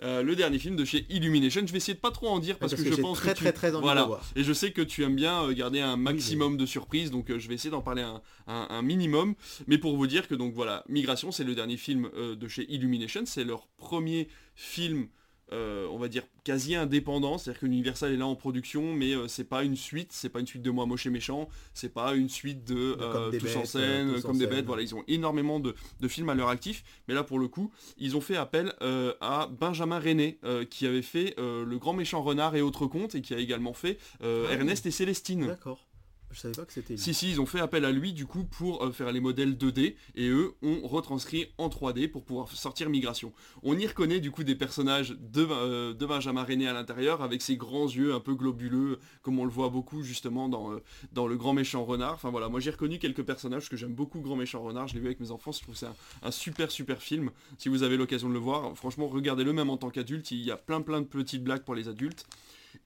le 0.00 0.34
dernier 0.34 0.58
film 0.58 0.74
de 0.74 0.86
chez 0.86 1.04
Illumination. 1.10 1.60
Je 1.66 1.72
vais 1.72 1.76
essayer 1.76 1.94
de 1.94 2.00
pas 2.00 2.10
trop 2.10 2.28
en 2.28 2.38
dire 2.38 2.58
parce, 2.58 2.74
que, 2.74 2.82
je 2.82 3.00
pense 3.00 3.18
très, 3.18 3.34
que 3.34 3.36
très 3.36 3.52
très 3.52 3.74
envie 3.74 3.82
voilà. 3.82 4.08
Et 4.36 4.42
je 4.42 4.52
sais 4.54 4.72
que 4.72 4.82
tu 4.82 5.04
aimes 5.04 5.16
bien 5.16 5.52
garder 5.52 5.80
un 5.80 5.96
maximum 5.96 6.56
de 6.56 6.64
surprises, 6.64 7.10
donc 7.10 7.26
je 7.28 7.46
vais 7.48 7.54
essayer 7.54 7.70
d'en 7.70 7.82
parler 7.82 8.04
un, 8.46 8.82
minimum. 8.82 9.34
Mais 9.66 9.76
pour 9.76 9.96
vous 9.96 10.06
dire 10.06 10.28
que 10.28 10.34
donc 10.34 10.54
voilà, 10.54 10.82
Migration, 10.88 11.30
c'est 11.30 11.44
le 11.44 11.54
dernier 11.54 11.76
film 11.76 12.10
de 12.42 12.48
chez 12.48 12.64
Illumination. 12.72 13.24
C'est 13.26 13.44
leur 13.44 13.66
premier 13.76 14.28
film 14.54 15.08
euh, 15.52 15.86
on 15.90 15.98
va 15.98 16.08
dire 16.08 16.24
quasi 16.44 16.74
indépendant, 16.74 17.38
c'est-à-dire 17.38 17.60
que 17.60 17.66
l'Universal 17.66 18.12
est 18.12 18.16
là 18.16 18.26
en 18.26 18.34
production, 18.34 18.92
mais 18.94 19.14
euh, 19.14 19.28
c'est 19.28 19.44
pas 19.44 19.62
une 19.62 19.76
suite, 19.76 20.12
c'est 20.12 20.28
pas 20.28 20.40
une 20.40 20.46
suite 20.46 20.62
de 20.62 20.70
Moi 20.70 20.86
Moche 20.86 21.06
et 21.06 21.10
Méchant, 21.10 21.48
c'est 21.74 21.92
pas 21.92 22.14
une 22.14 22.28
suite 22.28 22.64
de 22.64 22.96
euh, 23.00 23.30
Tous 23.38 23.56
en 23.56 23.64
scène, 23.64 24.20
comme 24.22 24.38
des 24.38 24.46
bêtes, 24.46 24.64
voilà, 24.64 24.82
ils 24.82 24.94
ont 24.94 25.04
énormément 25.08 25.60
de, 25.60 25.74
films 26.08 26.30
à 26.30 26.34
leur 26.34 26.48
actif, 26.48 26.84
mais 27.06 27.14
là 27.14 27.22
pour 27.22 27.38
le 27.38 27.48
coup, 27.48 27.70
ils 27.98 28.16
ont 28.16 28.20
fait 28.20 28.36
appel 28.36 28.72
à 29.20 29.48
Benjamin 29.60 29.98
René, 29.98 30.38
qui 30.70 30.86
avait 30.86 31.02
fait 31.02 31.34
Le 31.38 31.76
Grand 31.78 31.92
Méchant 31.92 32.22
Renard 32.22 32.56
et 32.56 32.62
autres 32.62 32.86
contes, 32.86 33.14
et 33.14 33.22
qui 33.22 33.34
a 33.34 33.38
également 33.38 33.72
fait 33.72 33.98
ah 34.22 34.26
Ernest 34.50 34.86
et 34.86 34.90
Célestine. 34.90 35.46
D'accord. 35.46 35.86
Je 36.32 36.40
savais 36.40 36.54
pas 36.54 36.64
que 36.64 36.72
c'était 36.72 36.96
Si, 36.96 37.14
si, 37.14 37.30
ils 37.30 37.40
ont 37.40 37.46
fait 37.46 37.60
appel 37.60 37.84
à 37.84 37.92
lui 37.92 38.12
du 38.12 38.26
coup 38.26 38.44
pour 38.44 38.82
euh, 38.82 38.90
faire 38.90 39.12
les 39.12 39.20
modèles 39.20 39.54
2D 39.54 39.94
et 40.14 40.28
eux 40.28 40.54
ont 40.62 40.80
retranscrit 40.86 41.46
en 41.58 41.68
3D 41.68 42.08
pour 42.08 42.24
pouvoir 42.24 42.50
sortir 42.50 42.88
Migration. 42.88 43.32
On 43.62 43.78
y 43.78 43.86
reconnaît 43.86 44.20
du 44.20 44.30
coup 44.30 44.42
des 44.42 44.54
personnages 44.54 45.10
de, 45.10 45.46
euh, 45.50 45.94
de 45.94 46.06
Benjamin 46.06 46.42
René 46.42 46.66
à 46.66 46.72
l'intérieur 46.72 47.22
avec 47.22 47.42
ses 47.42 47.56
grands 47.56 47.86
yeux 47.86 48.14
un 48.14 48.20
peu 48.20 48.34
globuleux 48.34 48.98
comme 49.22 49.38
on 49.38 49.44
le 49.44 49.50
voit 49.50 49.68
beaucoup 49.68 50.02
justement 50.02 50.48
dans, 50.48 50.72
euh, 50.72 50.82
dans 51.12 51.26
Le 51.26 51.36
Grand 51.36 51.52
Méchant 51.52 51.84
Renard. 51.84 52.14
Enfin 52.14 52.30
voilà, 52.30 52.48
moi 52.48 52.60
j'ai 52.60 52.70
reconnu 52.70 52.98
quelques 52.98 53.22
personnages 53.22 53.68
que 53.68 53.76
j'aime 53.76 53.94
beaucoup 53.94 54.20
Grand 54.20 54.36
Méchant 54.36 54.62
Renard, 54.62 54.88
je 54.88 54.94
l'ai 54.94 55.00
vu 55.00 55.06
avec 55.06 55.20
mes 55.20 55.30
enfants, 55.30 55.52
je 55.52 55.60
trouve 55.60 55.76
c'est 55.76 55.86
un, 56.22 56.30
super 56.30 56.70
super 56.70 57.02
film. 57.02 57.30
Si 57.58 57.68
vous 57.68 57.82
avez 57.82 57.96
l'occasion 57.96 58.28
de 58.28 58.34
le 58.34 58.40
voir, 58.40 58.76
franchement 58.76 59.06
regardez-le 59.06 59.52
même 59.52 59.70
en 59.70 59.76
tant 59.76 59.90
qu'adulte, 59.90 60.30
il 60.30 60.42
y 60.42 60.50
a 60.50 60.56
plein 60.56 60.80
plein 60.80 61.00
de 61.00 61.06
petites 61.06 61.44
blagues 61.44 61.62
pour 61.62 61.74
les 61.74 61.88
adultes. 61.88 62.26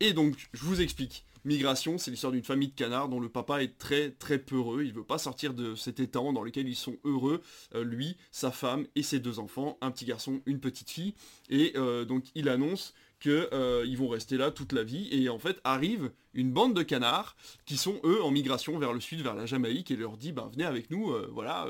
Et 0.00 0.12
donc, 0.12 0.48
je 0.52 0.64
vous 0.64 0.80
explique. 0.80 1.24
Migration, 1.46 1.96
c'est 1.96 2.10
l'histoire 2.10 2.32
d'une 2.32 2.42
famille 2.42 2.66
de 2.66 2.74
canards 2.74 3.08
dont 3.08 3.20
le 3.20 3.28
papa 3.28 3.62
est 3.62 3.78
très 3.78 4.10
très 4.10 4.36
peureux. 4.36 4.82
Il 4.82 4.92
veut 4.92 5.04
pas 5.04 5.16
sortir 5.16 5.54
de 5.54 5.76
cet 5.76 6.00
étang 6.00 6.32
dans 6.32 6.42
lequel 6.42 6.66
ils 6.66 6.74
sont 6.74 6.96
heureux, 7.04 7.40
euh, 7.76 7.84
lui, 7.84 8.16
sa 8.32 8.50
femme 8.50 8.84
et 8.96 9.04
ses 9.04 9.20
deux 9.20 9.38
enfants, 9.38 9.78
un 9.80 9.92
petit 9.92 10.06
garçon, 10.06 10.40
une 10.46 10.58
petite 10.58 10.90
fille. 10.90 11.14
Et 11.48 11.74
euh, 11.76 12.04
donc 12.04 12.24
il 12.34 12.48
annonce 12.48 12.94
qu'ils 13.20 13.48
euh, 13.52 13.86
vont 13.96 14.08
rester 14.08 14.36
là 14.36 14.50
toute 14.50 14.72
la 14.72 14.82
vie. 14.82 15.08
Et 15.12 15.28
en 15.28 15.38
fait 15.38 15.60
arrive 15.62 16.10
une 16.34 16.50
bande 16.50 16.74
de 16.74 16.82
canards 16.82 17.36
qui 17.64 17.76
sont 17.76 18.00
eux 18.02 18.24
en 18.24 18.32
migration 18.32 18.76
vers 18.80 18.92
le 18.92 18.98
sud, 18.98 19.20
vers 19.20 19.36
la 19.36 19.46
Jamaïque, 19.46 19.92
et 19.92 19.96
leur 19.96 20.16
dit 20.16 20.32
ben 20.32 20.48
venez 20.52 20.64
avec 20.64 20.90
nous, 20.90 21.14
voilà, 21.30 21.68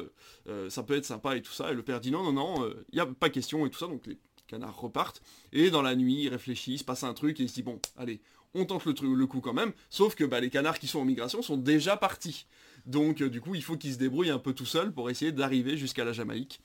ça 0.70 0.84
peut 0.84 0.96
être 0.96 1.04
sympa 1.04 1.36
et 1.36 1.42
tout 1.42 1.52
ça. 1.52 1.70
Et 1.70 1.74
le 1.74 1.82
père 1.82 2.00
dit 2.00 2.10
non 2.10 2.24
non 2.24 2.32
non, 2.32 2.66
il 2.90 2.94
n'y 2.94 3.00
a 3.00 3.06
pas 3.06 3.28
question 3.28 3.66
et 3.66 3.70
tout 3.70 3.78
ça. 3.78 3.88
Donc 3.88 4.06
les 4.06 4.16
canards 4.46 4.80
repartent. 4.80 5.22
Et 5.52 5.70
dans 5.70 5.82
la 5.82 5.94
nuit, 5.94 6.22
ils 6.22 6.28
réfléchissent, 6.28 6.82
passe 6.82 7.04
un 7.04 7.14
truc 7.14 7.38
et 7.40 7.42
ils 7.42 7.48
se 7.48 7.54
disent 7.56 7.64
bon, 7.64 7.80
allez, 7.96 8.20
on 8.54 8.64
tente 8.64 8.84
le, 8.84 9.14
le 9.14 9.26
coup 9.26 9.40
quand 9.40 9.52
même, 9.52 9.72
sauf 9.90 10.14
que 10.14 10.24
bah, 10.24 10.40
les 10.40 10.50
canards 10.50 10.78
qui 10.78 10.86
sont 10.86 11.00
en 11.00 11.04
migration 11.04 11.42
sont 11.42 11.56
déjà 11.56 11.96
partis. 11.96 12.46
Donc 12.86 13.20
euh, 13.20 13.28
du 13.28 13.40
coup, 13.40 13.54
il 13.54 13.62
faut 13.62 13.76
qu'ils 13.76 13.94
se 13.94 13.98
débrouillent 13.98 14.30
un 14.30 14.38
peu 14.38 14.52
tout 14.52 14.66
seuls 14.66 14.92
pour 14.92 15.10
essayer 15.10 15.32
d'arriver 15.32 15.76
jusqu'à 15.76 16.04
la 16.04 16.12
Jamaïque. 16.12 16.60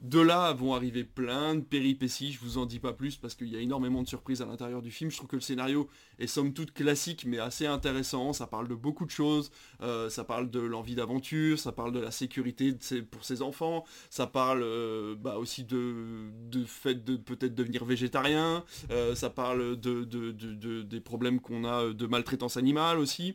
De 0.00 0.20
là 0.20 0.52
vont 0.52 0.74
arriver 0.74 1.02
plein 1.02 1.56
de 1.56 1.60
péripéties, 1.60 2.30
je 2.30 2.38
vous 2.38 2.56
en 2.58 2.66
dis 2.66 2.78
pas 2.78 2.92
plus 2.92 3.16
parce 3.16 3.34
qu'il 3.34 3.48
y 3.48 3.56
a 3.56 3.60
énormément 3.60 4.00
de 4.00 4.06
surprises 4.06 4.40
à 4.40 4.46
l'intérieur 4.46 4.80
du 4.80 4.92
film. 4.92 5.10
Je 5.10 5.16
trouve 5.16 5.28
que 5.28 5.36
le 5.36 5.42
scénario 5.42 5.88
est 6.20 6.28
somme 6.28 6.52
toute 6.52 6.72
classique 6.72 7.24
mais 7.26 7.38
assez 7.38 7.66
intéressant, 7.66 8.32
ça 8.32 8.46
parle 8.46 8.68
de 8.68 8.76
beaucoup 8.76 9.04
de 9.06 9.10
choses, 9.10 9.50
euh, 9.82 10.08
ça 10.08 10.22
parle 10.22 10.50
de 10.50 10.60
l'envie 10.60 10.94
d'aventure, 10.94 11.58
ça 11.58 11.72
parle 11.72 11.90
de 11.90 11.98
la 11.98 12.12
sécurité 12.12 12.76
pour 13.10 13.24
ses 13.24 13.42
enfants, 13.42 13.84
ça 14.08 14.28
parle 14.28 14.62
euh, 14.62 15.16
bah, 15.16 15.36
aussi 15.36 15.64
de, 15.64 16.30
fait 16.64 17.04
de 17.04 17.16
peut-être 17.16 17.56
devenir 17.56 17.84
végétarien, 17.84 18.64
euh, 18.92 19.16
ça 19.16 19.30
parle 19.30 19.80
de, 19.80 20.82
des 20.82 21.00
problèmes 21.00 21.40
qu'on 21.40 21.64
a 21.64 21.92
de 21.92 22.06
maltraitance 22.06 22.56
animale 22.56 22.98
aussi. 22.98 23.34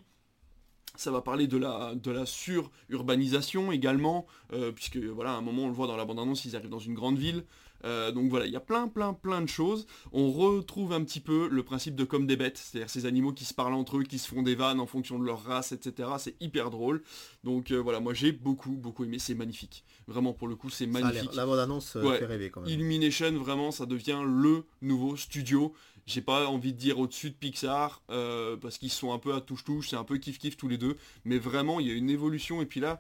Ça 0.95 1.11
va 1.11 1.21
parler 1.21 1.47
de 1.47 1.57
la, 1.57 1.95
de 1.95 2.11
la 2.11 2.25
sururbanisation 2.25 3.71
également, 3.71 4.27
euh, 4.53 4.71
puisque 4.71 4.97
voilà, 4.97 5.31
à 5.31 5.37
un 5.37 5.41
moment 5.41 5.63
on 5.63 5.67
le 5.67 5.73
voit 5.73 5.87
dans 5.87 5.97
la 5.97 6.05
bande-annonce, 6.05 6.45
ils 6.45 6.55
arrivent 6.55 6.69
dans 6.69 6.79
une 6.79 6.93
grande 6.93 7.17
ville. 7.17 7.43
Euh, 7.85 8.11
donc 8.11 8.29
voilà, 8.29 8.45
il 8.45 8.51
y 8.51 8.55
a 8.55 8.61
plein 8.61 8.87
plein 8.87 9.13
plein 9.13 9.41
de 9.41 9.47
choses. 9.47 9.85
On 10.11 10.31
retrouve 10.31 10.93
un 10.93 11.03
petit 11.03 11.19
peu 11.19 11.49
le 11.49 11.63
principe 11.63 11.95
de 11.95 12.03
comme 12.03 12.25
des 12.27 12.37
bêtes, 12.37 12.57
c'est-à-dire 12.57 12.89
ces 12.89 13.05
animaux 13.05 13.33
qui 13.33 13.45
se 13.45 13.53
parlent 13.53 13.73
entre 13.73 13.97
eux, 13.97 14.03
qui 14.03 14.19
se 14.19 14.27
font 14.27 14.41
des 14.41 14.55
vannes 14.55 14.79
en 14.79 14.85
fonction 14.85 15.19
de 15.19 15.25
leur 15.25 15.43
race, 15.43 15.71
etc. 15.71 16.09
C'est 16.17 16.35
hyper 16.41 16.69
drôle. 16.69 17.01
Donc 17.43 17.71
euh, 17.71 17.77
voilà, 17.77 17.99
moi 17.99 18.13
j'ai 18.13 18.31
beaucoup 18.31 18.71
beaucoup 18.71 19.03
aimé, 19.03 19.19
c'est 19.19 19.35
magnifique. 19.35 19.83
Vraiment 20.07 20.33
pour 20.33 20.47
le 20.47 20.55
coup 20.55 20.69
c'est 20.69 20.85
magnifique. 20.85 21.35
La 21.35 21.45
bande-annonce 21.45 21.91
fait 21.93 22.25
rêver 22.25 22.49
quand 22.49 22.61
même. 22.61 22.69
Illumination 22.69 23.31
vraiment 23.33 23.71
ça 23.71 23.85
devient 23.85 24.21
le 24.25 24.63
nouveau 24.81 25.17
studio 25.17 25.73
j'ai 26.05 26.21
pas 26.21 26.47
envie 26.47 26.73
de 26.73 26.77
dire 26.77 26.99
au-dessus 26.99 27.29
de 27.29 27.35
Pixar, 27.35 28.01
euh, 28.09 28.57
parce 28.57 28.77
qu'ils 28.77 28.91
sont 28.91 29.13
un 29.13 29.19
peu 29.19 29.33
à 29.33 29.41
touche-touche, 29.41 29.89
c'est 29.89 29.95
un 29.95 30.03
peu 30.03 30.17
kiff-kiff 30.17 30.55
tous 30.55 30.67
les 30.67 30.77
deux, 30.77 30.97
mais 31.25 31.37
vraiment 31.37 31.79
il 31.79 31.87
y 31.87 31.91
a 31.91 31.93
une 31.93 32.09
évolution, 32.09 32.61
et 32.61 32.65
puis 32.65 32.79
là, 32.79 32.99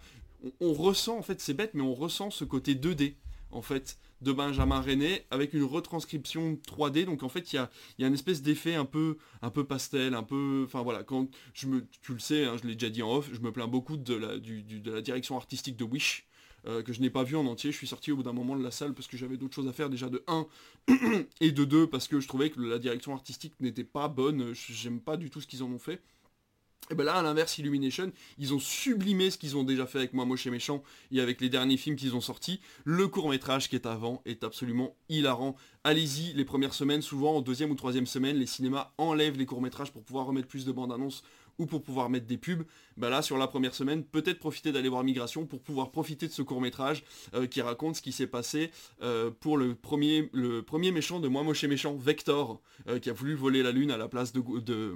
on, 0.59 0.73
ressent, 0.73 1.17
en 1.17 1.21
fait 1.21 1.41
c'est 1.41 1.53
bête, 1.53 1.73
mais 1.73 1.81
on 1.81 1.93
ressent 1.93 2.31
ce 2.31 2.43
côté 2.43 2.75
2D, 2.75 3.15
en 3.51 3.61
fait, 3.61 3.97
de 4.21 4.31
Benjamin 4.31 4.81
René, 4.81 5.25
avec 5.31 5.53
une 5.53 5.63
retranscription 5.63 6.57
3D, 6.67 7.05
donc 7.05 7.23
en 7.23 7.29
fait 7.29 7.51
il 7.51 7.57
y 7.57 7.59
a, 7.59 7.69
y 7.99 8.05
a 8.05 8.07
une 8.07 8.13
espèce 8.13 8.41
d'effet 8.41 8.75
un 8.75 8.85
peu, 8.85 9.17
un 9.41 9.49
peu 9.49 9.65
pastel, 9.65 10.13
un 10.13 10.23
peu, 10.23 10.63
enfin 10.65 10.81
voilà, 10.81 11.03
quand 11.03 11.27
je 11.53 11.67
me, 11.67 11.85
tu 12.01 12.13
le 12.13 12.19
sais, 12.19 12.45
hein, 12.45 12.55
je 12.61 12.67
l'ai 12.67 12.75
déjà 12.75 12.89
dit 12.89 13.03
en 13.03 13.13
off, 13.13 13.29
je 13.33 13.41
me 13.41 13.51
plains 13.51 13.67
beaucoup 13.67 13.97
de 13.97 14.13
la, 14.13 14.37
de 14.37 14.91
la 14.91 15.01
direction 15.01 15.35
artistique 15.35 15.75
de 15.75 15.83
Wish, 15.83 16.25
euh, 16.67 16.81
que 16.81 16.93
je 16.93 17.01
n'ai 17.01 17.09
pas 17.09 17.23
vu 17.23 17.35
en 17.35 17.45
entier. 17.45 17.71
Je 17.71 17.77
suis 17.77 17.87
sorti 17.87 18.11
au 18.11 18.17
bout 18.17 18.23
d'un 18.23 18.33
moment 18.33 18.55
de 18.55 18.63
la 18.63 18.71
salle 18.71 18.93
parce 18.93 19.07
que 19.07 19.17
j'avais 19.17 19.37
d'autres 19.37 19.55
choses 19.55 19.67
à 19.67 19.73
faire 19.73 19.89
déjà 19.89 20.09
de 20.09 20.23
1 20.27 20.47
et 21.41 21.51
de 21.51 21.65
2 21.65 21.87
parce 21.87 22.07
que 22.07 22.19
je 22.19 22.27
trouvais 22.27 22.49
que 22.49 22.61
la 22.61 22.79
direction 22.79 23.13
artistique 23.13 23.53
n'était 23.59 23.83
pas 23.83 24.07
bonne. 24.07 24.53
J'aime 24.53 24.99
pas 24.99 25.17
du 25.17 25.29
tout 25.29 25.41
ce 25.41 25.47
qu'ils 25.47 25.63
en 25.63 25.71
ont 25.71 25.79
fait. 25.79 26.01
Et 26.91 26.95
ben 26.95 27.05
là, 27.05 27.15
à 27.15 27.21
l'inverse, 27.21 27.57
Illumination, 27.57 28.11
ils 28.37 28.53
ont 28.53 28.59
sublimé 28.59 29.31
ce 29.31 29.37
qu'ils 29.37 29.55
ont 29.55 29.63
déjà 29.63 29.85
fait 29.85 29.99
avec 29.99 30.13
Moi 30.13 30.25
Moche 30.25 30.45
et 30.47 30.49
Méchant 30.49 30.83
et 31.11 31.21
avec 31.21 31.39
les 31.39 31.47
derniers 31.47 31.77
films 31.77 31.95
qu'ils 31.95 32.15
ont 32.15 32.21
sortis. 32.21 32.59
Le 32.83 33.07
court 33.07 33.29
métrage 33.29 33.69
qui 33.69 33.75
est 33.75 33.85
avant 33.85 34.21
est 34.25 34.43
absolument 34.43 34.93
hilarant. 35.07 35.55
Allez-y, 35.85 36.33
les 36.33 36.43
premières 36.43 36.73
semaines, 36.73 37.01
souvent 37.01 37.37
en 37.37 37.41
deuxième 37.41 37.71
ou 37.71 37.75
troisième 37.75 38.05
semaine, 38.05 38.35
les 38.35 38.45
cinémas 38.45 38.91
enlèvent 38.97 39.37
les 39.37 39.45
courts 39.45 39.61
métrages 39.61 39.93
pour 39.93 40.03
pouvoir 40.03 40.25
remettre 40.25 40.49
plus 40.49 40.65
de 40.65 40.73
bandes 40.73 40.91
annonces 40.91 41.23
ou 41.59 41.65
pour 41.65 41.83
pouvoir 41.83 42.09
mettre 42.09 42.25
des 42.25 42.37
pubs, 42.37 42.63
bah 42.97 43.09
là 43.09 43.21
sur 43.21 43.37
la 43.37 43.47
première 43.47 43.75
semaine, 43.75 44.03
peut-être 44.03 44.39
profiter 44.39 44.71
d'aller 44.71 44.89
voir 44.89 45.03
Migration 45.03 45.45
pour 45.45 45.61
pouvoir 45.61 45.91
profiter 45.91 46.27
de 46.27 46.31
ce 46.31 46.41
court 46.41 46.61
métrage 46.61 47.03
euh, 47.33 47.47
qui 47.47 47.61
raconte 47.61 47.95
ce 47.95 48.01
qui 48.01 48.11
s'est 48.11 48.27
passé 48.27 48.71
euh, 49.01 49.31
pour 49.31 49.57
le 49.57 49.75
premier, 49.75 50.29
méchant 50.91 51.19
de 51.19 51.27
Moi 51.27 51.43
Moche 51.43 51.63
Méchant, 51.65 51.95
Vector, 51.95 52.61
euh, 52.87 52.99
qui 52.99 53.09
a 53.09 53.13
voulu 53.13 53.35
voler 53.35 53.63
la 53.63 53.71
lune 53.71 53.91
à 53.91 53.97
la 53.97 54.07
place 54.07 54.33
de, 54.33 54.41
de. 54.59 54.93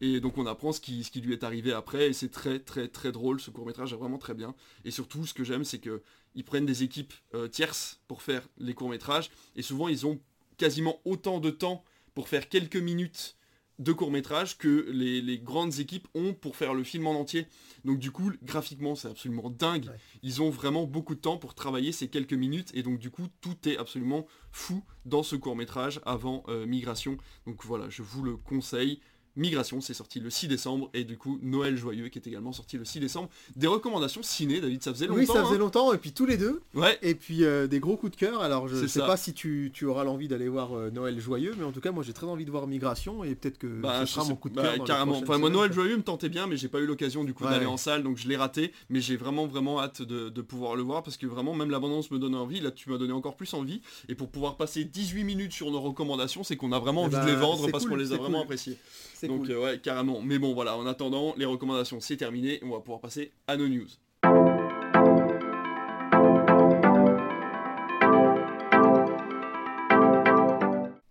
Et 0.00 0.20
donc 0.20 0.38
on 0.38 0.46
apprend 0.46 0.72
ce 0.72 0.80
qui, 0.80 1.02
ce 1.04 1.10
qui 1.10 1.20
lui 1.20 1.32
est 1.32 1.44
arrivé 1.44 1.72
après, 1.72 2.08
et 2.08 2.12
c'est 2.12 2.30
très 2.30 2.60
très 2.60 2.88
très 2.88 3.12
drôle, 3.12 3.40
ce 3.40 3.50
court 3.50 3.66
métrage 3.66 3.92
est 3.92 3.96
vraiment 3.96 4.18
très 4.18 4.34
bien. 4.34 4.54
Et 4.84 4.90
surtout 4.90 5.26
ce 5.26 5.34
que 5.34 5.44
j'aime 5.44 5.64
c'est 5.64 5.78
que 5.78 6.02
ils 6.34 6.44
prennent 6.44 6.66
des 6.66 6.82
équipes 6.82 7.14
tierces 7.50 8.00
pour 8.06 8.22
faire 8.22 8.46
les 8.58 8.74
courts 8.74 8.90
métrages, 8.90 9.30
et 9.56 9.62
souvent 9.62 9.88
ils 9.88 10.06
ont 10.06 10.20
quasiment 10.56 11.00
autant 11.04 11.40
de 11.40 11.50
temps 11.50 11.84
pour 12.14 12.28
faire 12.28 12.48
quelques 12.48 12.76
minutes 12.76 13.37
de 13.78 13.92
court 13.92 14.10
métrage 14.10 14.58
que 14.58 14.88
les, 14.90 15.38
grandes 15.38 15.78
équipes 15.78 16.08
ont 16.14 16.34
pour 16.34 16.56
faire 16.56 16.74
le 16.74 16.82
film 16.82 17.06
en 17.06 17.12
entier. 17.12 17.46
Donc 17.84 17.98
du 17.98 18.10
coup, 18.10 18.32
graphiquement, 18.42 18.94
c'est 18.94 19.08
absolument 19.08 19.50
dingue. 19.50 19.90
Ils 20.22 20.42
ont 20.42 20.50
vraiment 20.50 20.84
beaucoup 20.84 21.14
de 21.14 21.20
temps 21.20 21.36
pour 21.36 21.54
travailler 21.54 21.92
ces 21.92 22.08
quelques 22.08 22.32
minutes 22.32 22.70
et 22.74 22.82
donc 22.82 22.98
du 22.98 23.10
coup, 23.10 23.26
tout 23.40 23.56
est 23.68 23.76
absolument 23.76 24.26
fou 24.50 24.82
dans 25.04 25.22
ce 25.22 25.36
court 25.36 25.56
métrage 25.56 26.00
avant 26.04 26.42
euh, 26.48 26.66
Migration. 26.66 27.18
Donc 27.46 27.64
voilà, 27.64 27.88
je 27.88 28.02
vous 28.02 28.22
le 28.22 28.36
conseille. 28.36 29.00
Migration, 29.38 29.80
c'est 29.80 29.94
sorti 29.94 30.20
le 30.20 30.30
6 30.30 30.48
décembre, 30.48 30.90
et 30.94 31.04
du 31.04 31.16
coup 31.16 31.38
Noël 31.42 31.76
Joyeux 31.76 32.08
qui 32.08 32.18
est 32.18 32.26
également 32.26 32.52
sorti 32.52 32.76
le 32.76 32.84
6 32.84 33.00
décembre. 33.00 33.30
Des 33.56 33.68
recommandations 33.68 34.22
ciné, 34.22 34.60
David, 34.60 34.82
ça 34.82 34.92
faisait 34.92 35.06
longtemps. 35.06 35.20
Oui, 35.20 35.26
ça 35.26 35.44
faisait 35.44 35.54
hein. 35.54 35.58
longtemps, 35.58 35.92
et 35.92 35.98
puis 35.98 36.12
tous 36.12 36.26
les 36.26 36.36
deux. 36.36 36.60
Ouais. 36.74 36.98
Et 37.02 37.14
puis 37.14 37.44
euh, 37.44 37.66
des 37.66 37.78
gros 37.78 37.96
coups 37.96 38.12
de 38.12 38.16
cœur. 38.16 38.42
Alors 38.42 38.68
je 38.68 38.86
sais 38.86 39.00
pas 39.00 39.16
si 39.16 39.32
tu, 39.32 39.72
auras 39.84 40.04
l'envie 40.04 40.28
d'aller 40.28 40.48
voir 40.48 40.76
euh, 40.76 40.90
Noël 40.90 41.18
Joyeux, 41.20 41.54
mais 41.56 41.64
en 41.64 41.72
tout 41.72 41.80
cas 41.80 41.92
moi 41.92 42.02
j'ai 42.02 42.12
très 42.12 42.26
envie 42.26 42.44
de 42.44 42.50
voir 42.50 42.66
Migration, 42.66 43.24
et 43.24 43.34
peut-être 43.34 43.58
que 43.58 43.66
bah, 43.66 44.04
ce 44.04 44.14
sera 44.14 44.24
mon 44.24 44.36
coup 44.36 44.48
de 44.48 44.54
bah, 44.54 44.74
cœur. 44.74 44.84
carrément. 44.84 45.18
Enfin 45.18 45.38
moi 45.38 45.50
Noël 45.50 45.72
Joyeux 45.72 45.96
me 45.96 46.02
tentait 46.02 46.28
bien, 46.28 46.46
mais 46.46 46.56
j'ai 46.56 46.68
pas 46.68 46.80
eu 46.80 46.86
l'occasion 46.86 47.24
du 47.24 47.32
coup 47.32 47.44
d'aller 47.44 47.66
en 47.66 47.76
salle, 47.76 48.02
donc 48.02 48.16
je 48.16 48.28
l'ai 48.28 48.36
raté. 48.36 48.72
Mais 48.90 49.00
j'ai 49.00 49.16
vraiment 49.16 49.46
vraiment 49.46 49.80
hâte 49.80 50.02
de, 50.02 50.42
pouvoir 50.42 50.76
le 50.76 50.82
voir 50.82 51.02
parce 51.02 51.16
que 51.16 51.26
vraiment 51.26 51.54
même 51.54 51.70
l'abondance 51.70 52.10
me 52.10 52.18
donne 52.18 52.34
envie. 52.34 52.60
Là 52.60 52.70
tu 52.70 52.90
m'as 52.90 52.98
donné 52.98 53.12
encore 53.12 53.36
plus 53.36 53.52
envie. 53.54 53.80
Et 54.08 54.14
pour 54.14 54.30
pouvoir 54.30 54.56
passer 54.56 54.84
18 54.84 55.24
minutes 55.24 55.52
sur 55.52 55.70
nos 55.70 55.80
recommandations, 55.80 56.42
c'est 56.42 56.56
qu'on 56.56 56.72
a 56.72 56.78
vraiment 56.78 57.02
eh 57.02 57.06
envie 57.06 57.16
de 57.16 57.30
les 57.30 57.36
bah, 57.36 57.40
vendre 57.40 57.70
parce 57.70 57.86
qu'on 57.86 57.96
les 57.96 58.12
a 58.12 58.16
vraiment 58.16 58.42
appréciées. 58.42 58.78
Donc 59.26 59.48
euh, 59.48 59.62
ouais, 59.62 59.80
carrément. 59.80 60.20
Mais 60.20 60.38
bon, 60.38 60.54
voilà, 60.54 60.76
en 60.76 60.86
attendant, 60.86 61.34
les 61.36 61.44
recommandations, 61.44 62.00
c'est 62.00 62.16
terminé. 62.16 62.60
On 62.62 62.70
va 62.70 62.80
pouvoir 62.80 63.00
passer 63.00 63.32
à 63.46 63.56
nos 63.56 63.68
news. 63.68 63.88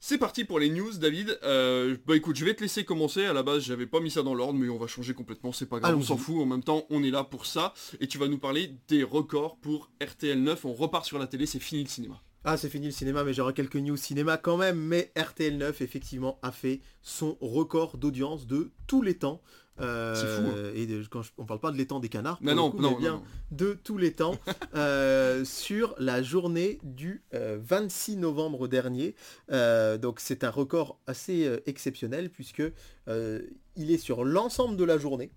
C'est 0.10 0.18
parti 0.18 0.46
pour 0.46 0.58
les 0.58 0.70
news, 0.70 0.94
David. 0.94 1.38
Euh, 1.44 1.98
bah 2.08 2.16
écoute, 2.16 2.38
je 2.38 2.46
vais 2.46 2.54
te 2.54 2.62
laisser 2.62 2.86
commencer. 2.86 3.26
À 3.26 3.34
la 3.34 3.44
base, 3.44 3.64
j'avais 3.64 3.88
pas 3.88 4.00
mis 4.00 4.10
ça 4.10 4.24
dans 4.24 4.34
l'ordre, 4.34 4.58
mais 4.58 4.70
on 4.70 4.78
va 4.78 4.88
changer 4.88 5.14
complètement. 5.14 5.52
C'est 5.52 5.66
pas 5.66 5.82
grave, 5.82 5.98
on 5.98 6.02
s'en 6.02 6.16
fout. 6.16 6.38
En 6.38 6.46
même 6.46 6.64
temps, 6.64 6.86
on 6.90 7.04
est 7.04 7.12
là 7.12 7.26
pour 7.26 7.46
ça. 7.46 7.74
Et 8.00 8.08
tu 8.08 8.18
vas 8.18 8.30
nous 8.30 8.38
parler 8.38 8.72
des 8.88 9.04
records 9.04 9.58
pour 9.58 9.92
RTL 10.02 10.42
9. 10.42 10.64
On 10.64 10.74
repart 10.74 11.06
sur 11.06 11.20
la 11.20 11.28
télé, 11.28 11.46
c'est 11.46 11.60
fini 11.60 11.84
le 11.84 11.90
cinéma. 11.90 12.22
Ah, 12.44 12.56
c'est 12.56 12.70
fini 12.70 12.86
le 12.86 12.92
cinéma, 12.92 13.24
mais 13.24 13.34
j'aurai 13.34 13.54
quelques 13.54 13.76
news 13.76 13.98
cinéma 13.98 14.38
quand 14.38 14.58
même. 14.58 14.78
Mais 14.78 15.12
RTL9, 15.16 15.84
effectivement, 15.84 16.40
a 16.42 16.52
fait 16.52 16.82
son 17.02 17.38
record 17.42 17.98
d'audience 17.98 18.48
de 18.48 18.72
tous 18.88 19.02
les 19.02 19.18
temps. 19.18 19.42
Euh, 19.80 20.16
c'est 20.16 20.28
fou. 20.28 20.50
Hein. 20.50 20.72
Et 20.76 20.88
quand 21.10 21.22
on 21.38 21.46
parle 21.46 21.60
pas 21.60 21.72
de 21.72 21.78
l'étang 21.78 22.00
des 22.00 22.10
canards, 22.10 22.40
non, 22.42 22.56
non, 22.56 22.74
non, 22.74 22.98
bien 22.98 23.22
de 23.52 23.78
tous 23.84 23.98
les 23.98 24.14
temps 24.14 24.36
euh, 24.76 25.46
sur 25.46 25.94
la 26.00 26.24
journée 26.24 26.80
du 26.84 27.24
26 27.32 28.16
euh, 28.16 28.20
novembre 28.20 28.68
dernier. 28.68 29.16
donc 29.50 30.20
c'est 30.20 30.44
un 30.44 30.50
record 30.50 31.00
assez 31.06 31.50
exceptionnel 31.66 32.30
puisque 32.30 32.64
il 33.08 33.92
est 33.92 33.98
sur 33.98 34.26
l'ensemble 34.26 34.78
de 34.78 34.84
la 34.84 34.98
journée. 34.98 35.32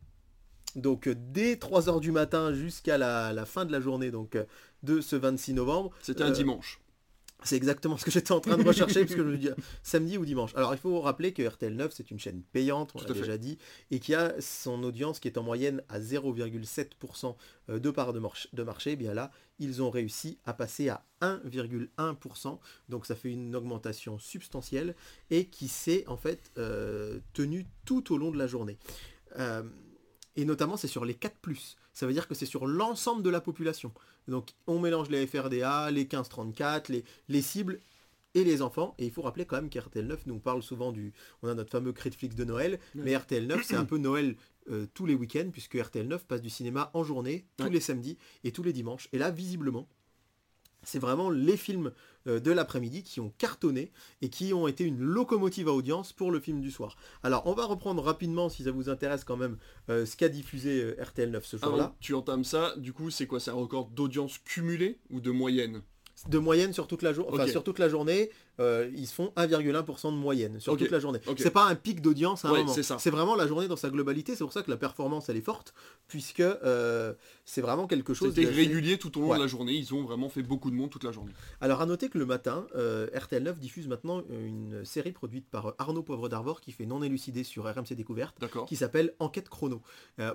Donc 0.77 1.09
dès 1.09 1.55
3h 1.55 2.01
du 2.01 2.13
matin 2.13 2.55
jusqu'à 2.55 2.97
la, 2.97 3.33
la, 3.33 3.45
fin 3.45 3.65
de 3.65 3.73
la 3.73 3.81
journée 3.81 4.11
donc 4.11 4.39
de 4.83 5.01
ce 5.01 5.17
26 5.17 5.55
novembre. 5.55 5.91
C'était 6.01 6.23
un 6.23 6.31
dimanche. 6.31 6.81
C'est 7.43 7.57
exactement 7.57 7.97
ce 7.97 8.05
que 8.05 8.11
j'étais 8.11 8.33
en 8.33 8.41
train 8.41 8.57
de 8.57 8.67
rechercher, 8.67 9.01
parce 9.01 9.15
que 9.15 9.23
je 9.23 9.29
me 9.29 9.37
dis 9.39 9.49
samedi 9.83 10.19
ou 10.19 10.25
dimanche. 10.25 10.55
Alors 10.55 10.75
il 10.75 10.79
faut 10.79 11.01
rappeler 11.01 11.33
que 11.33 11.47
RTL 11.47 11.75
9, 11.75 11.93
c'est 11.95 12.11
une 12.11 12.19
chaîne 12.19 12.43
payante, 12.53 12.93
on 12.95 13.01
l'a 13.01 13.15
déjà 13.15 13.39
dit, 13.39 13.59
et 13.91 13.99
qui 13.99 14.15
a 14.15 14.35
son 14.41 14.83
audience 14.83 15.21
qui 15.21 15.29
est 15.29 15.39
en 15.39 15.43
moyenne 15.43 15.83
à 15.89 16.01
0,7% 16.01 17.37
euh, 17.69 17.79
de 17.79 17.91
part 17.91 18.13
de, 18.13 18.21
de 18.53 18.63
marché. 18.63 18.93
Et 18.93 18.97
bien 18.97 19.15
là, 19.15 19.31
ils 19.59 19.83
ont 19.83 19.91
réussi 19.91 20.39
à 20.45 20.53
passer 20.53 20.89
à 20.89 21.05
1,1%, 21.23 22.59
donc 22.89 23.07
ça 23.07 23.15
fait 23.15 23.31
une 23.31 23.55
augmentation 23.55 24.19
substantielle, 24.19 24.95
et 25.31 25.47
qui 25.47 25.69
s'est 25.69 26.05
en 26.09 26.17
fait 26.17 26.51
euh, 26.59 27.21
tenue 27.33 27.67
tout 27.85 28.13
au 28.13 28.19
long 28.19 28.31
de 28.31 28.39
la 28.39 28.47
journée. 28.47 28.79
Euh, 29.39 29.63
et 30.37 30.45
notamment 30.45 30.77
c'est 30.77 30.89
sur 30.89 31.05
les 31.05 31.15
4⁇ 31.15 31.37
ça 32.01 32.07
veut 32.07 32.15
dire 32.15 32.27
que 32.27 32.35
c'est 32.35 32.47
sur 32.47 32.67
l'ensemble 32.67 33.23
de 33.23 33.29
la 33.29 33.43
population. 33.43 33.93
Donc 34.27 34.55
on 34.67 34.79
mélange 34.79 35.11
les 35.11 35.27
FRDA, 35.27 35.91
les 35.91 36.07
15-34, 36.07 36.91
les, 36.91 37.05
les 37.29 37.43
cibles 37.43 37.79
et 38.33 38.43
les 38.43 38.63
enfants. 38.63 38.95
Et 38.99 39.05
il 39.05 39.11
faut 39.11 39.21
rappeler 39.21 39.45
quand 39.45 39.57
même 39.57 39.69
qu'RTL 39.69 40.07
9 40.07 40.25
nous 40.25 40.39
parle 40.39 40.63
souvent 40.63 40.93
du... 40.93 41.13
On 41.43 41.49
a 41.49 41.55
notre 41.55 41.71
fameux 41.71 41.93
Critflix 41.93 42.35
de 42.35 42.45
Noël, 42.45 42.81
mais 42.95 43.15
RTL 43.15 43.47
9 43.47 43.63
c'est 43.63 43.77
un 43.77 43.85
peu 43.85 43.99
Noël 43.99 44.37
euh, 44.71 44.87
tous 44.95 45.05
les 45.05 45.15
week-ends, 45.15 45.51
puisque 45.53 45.75
RTL 45.75 46.09
9 46.09 46.25
passe 46.25 46.41
du 46.41 46.49
cinéma 46.49 46.91
en 46.95 47.05
journée, 47.05 47.45
tous 47.59 47.69
les 47.69 47.81
samedis 47.81 48.17
et 48.45 48.51
tous 48.51 48.63
les 48.63 48.73
dimanches. 48.73 49.11
Et 49.13 49.19
là, 49.19 49.31
visiblement, 49.31 49.87
c'est 50.83 50.99
vraiment 50.99 51.31
les 51.31 51.57
films 51.57 51.93
euh, 52.27 52.41
de 52.41 52.51
l'après-midi 52.51 53.03
qui 53.03 53.21
ont 53.21 53.33
cartonné 53.39 53.93
et 54.21 54.29
qui 54.29 54.53
ont 54.53 54.69
été 54.69 54.85
une 54.85 55.01
locomotive 55.01 55.69
à 55.69 55.73
audience 55.73 56.13
pour 56.13 56.31
le 56.31 56.41
film 56.41 56.61
du 56.61 56.71
soir. 56.71 56.97
Alors 57.23 57.47
on 57.47 57.55
va 57.55 57.65
reprendre 57.65 58.03
rapidement 58.03 58.49
si 58.49 58.65
ça 58.65 58.71
vous 58.71 58.89
intéresse 58.89 59.25
quand 59.25 59.37
même 59.37 59.57
euh, 59.89 60.05
ce 60.05 60.17
qu'a 60.17 60.29
diffusé 60.29 60.83
euh, 60.83 61.03
RTL 61.03 61.31
9 61.31 61.45
ce 61.45 61.59
soir-là. 61.59 61.95
tu 62.01 62.15
entames 62.15 62.45
ça, 62.45 62.75
du 62.77 62.93
coup 62.93 63.11
c'est 63.11 63.27
quoi 63.27 63.41
C'est 63.41 63.51
un 63.51 63.55
record 63.55 63.87
d'audience 63.89 64.39
cumulée 64.39 64.99
ou 65.11 65.21
de 65.21 65.31
moyenne? 65.31 65.83
De 66.29 66.39
moyenne 66.39 66.75
sur 66.75 66.87
toute 66.87 67.01
la, 67.01 67.15
jour... 67.15 67.27
enfin, 67.33 67.45
Ok. 67.45 67.49
sur 67.49 67.65
toute 67.65 67.79
la 67.79 67.89
journée, 67.89 68.31
euh, 68.61 68.91
ils 68.95 69.07
se 69.07 69.15
font 69.15 69.33
1,1% 69.37 70.13
de 70.13 70.17
moyenne 70.17 70.61
sur 70.61 70.77
toute 70.77 70.91
la 70.91 71.01
journée. 71.01 71.19
Ok. 71.27 71.39
C'est 71.41 71.51
pas 71.51 71.65
un 71.67 71.75
pic 71.75 72.01
d'audience 72.01 72.45
à 72.45 72.49
un 72.49 72.53
Ouais, 72.53 72.65
moment. 72.65 72.75
c'est 72.99 73.11
vraiment 73.11 73.35
la 73.35 73.47
journée 73.47 73.67
dans 73.69 73.77
sa 73.77 73.91
globalité. 73.91 74.37
C'est 74.37 74.45
pour 74.45 74.53
ça 74.53 74.63
que 74.63 74.71
la 74.71 74.77
performance 74.77 75.29
elle 75.29 75.37
est 75.37 75.41
forte, 75.41 75.75
puisque 76.09 76.41
euh, 76.41 77.15
c'est 77.45 77.61
vraiment 77.61 77.87
quelque 77.87 78.15
chose. 78.15 78.35
C'était 78.35 78.49
régulier 78.49 78.99
tout 78.99 79.17
au 79.19 79.23
long 79.23 79.29
Ouais. 79.31 79.37
de 79.39 79.43
la 79.43 79.49
journée. 79.49 79.73
Ils 79.73 79.95
ont 79.95 80.03
vraiment 80.05 80.29
fait 80.29 80.43
beaucoup 80.43 80.71
de 80.71 80.77
monde 80.77 80.91
toute 80.91 81.05
la 81.05 81.13
journée. 81.13 81.33
Alors 81.61 81.81
à 81.81 81.87
noter 81.87 82.09
que 82.09 82.19
le 82.19 82.27
matin, 82.27 82.67
euh, 82.77 83.07
RTL9 83.15 83.59
diffuse 83.59 83.89
maintenant 83.89 84.23
une 84.31 84.85
série 84.85 85.13
produite 85.13 85.49
par 85.49 85.75
Arnaud 85.79 86.03
Poivre 86.03 86.29
d'Arvor 86.29 86.61
qui 86.61 86.73
fait 86.73 86.87
non 86.87 87.03
élucidé 87.03 87.45
sur 87.45 87.65
RMC 87.65 87.95
Découverte 87.95 88.37
qui 88.67 88.77
s'appelle 88.77 89.15
Enquête 89.19 89.49
chrono. 89.49 89.83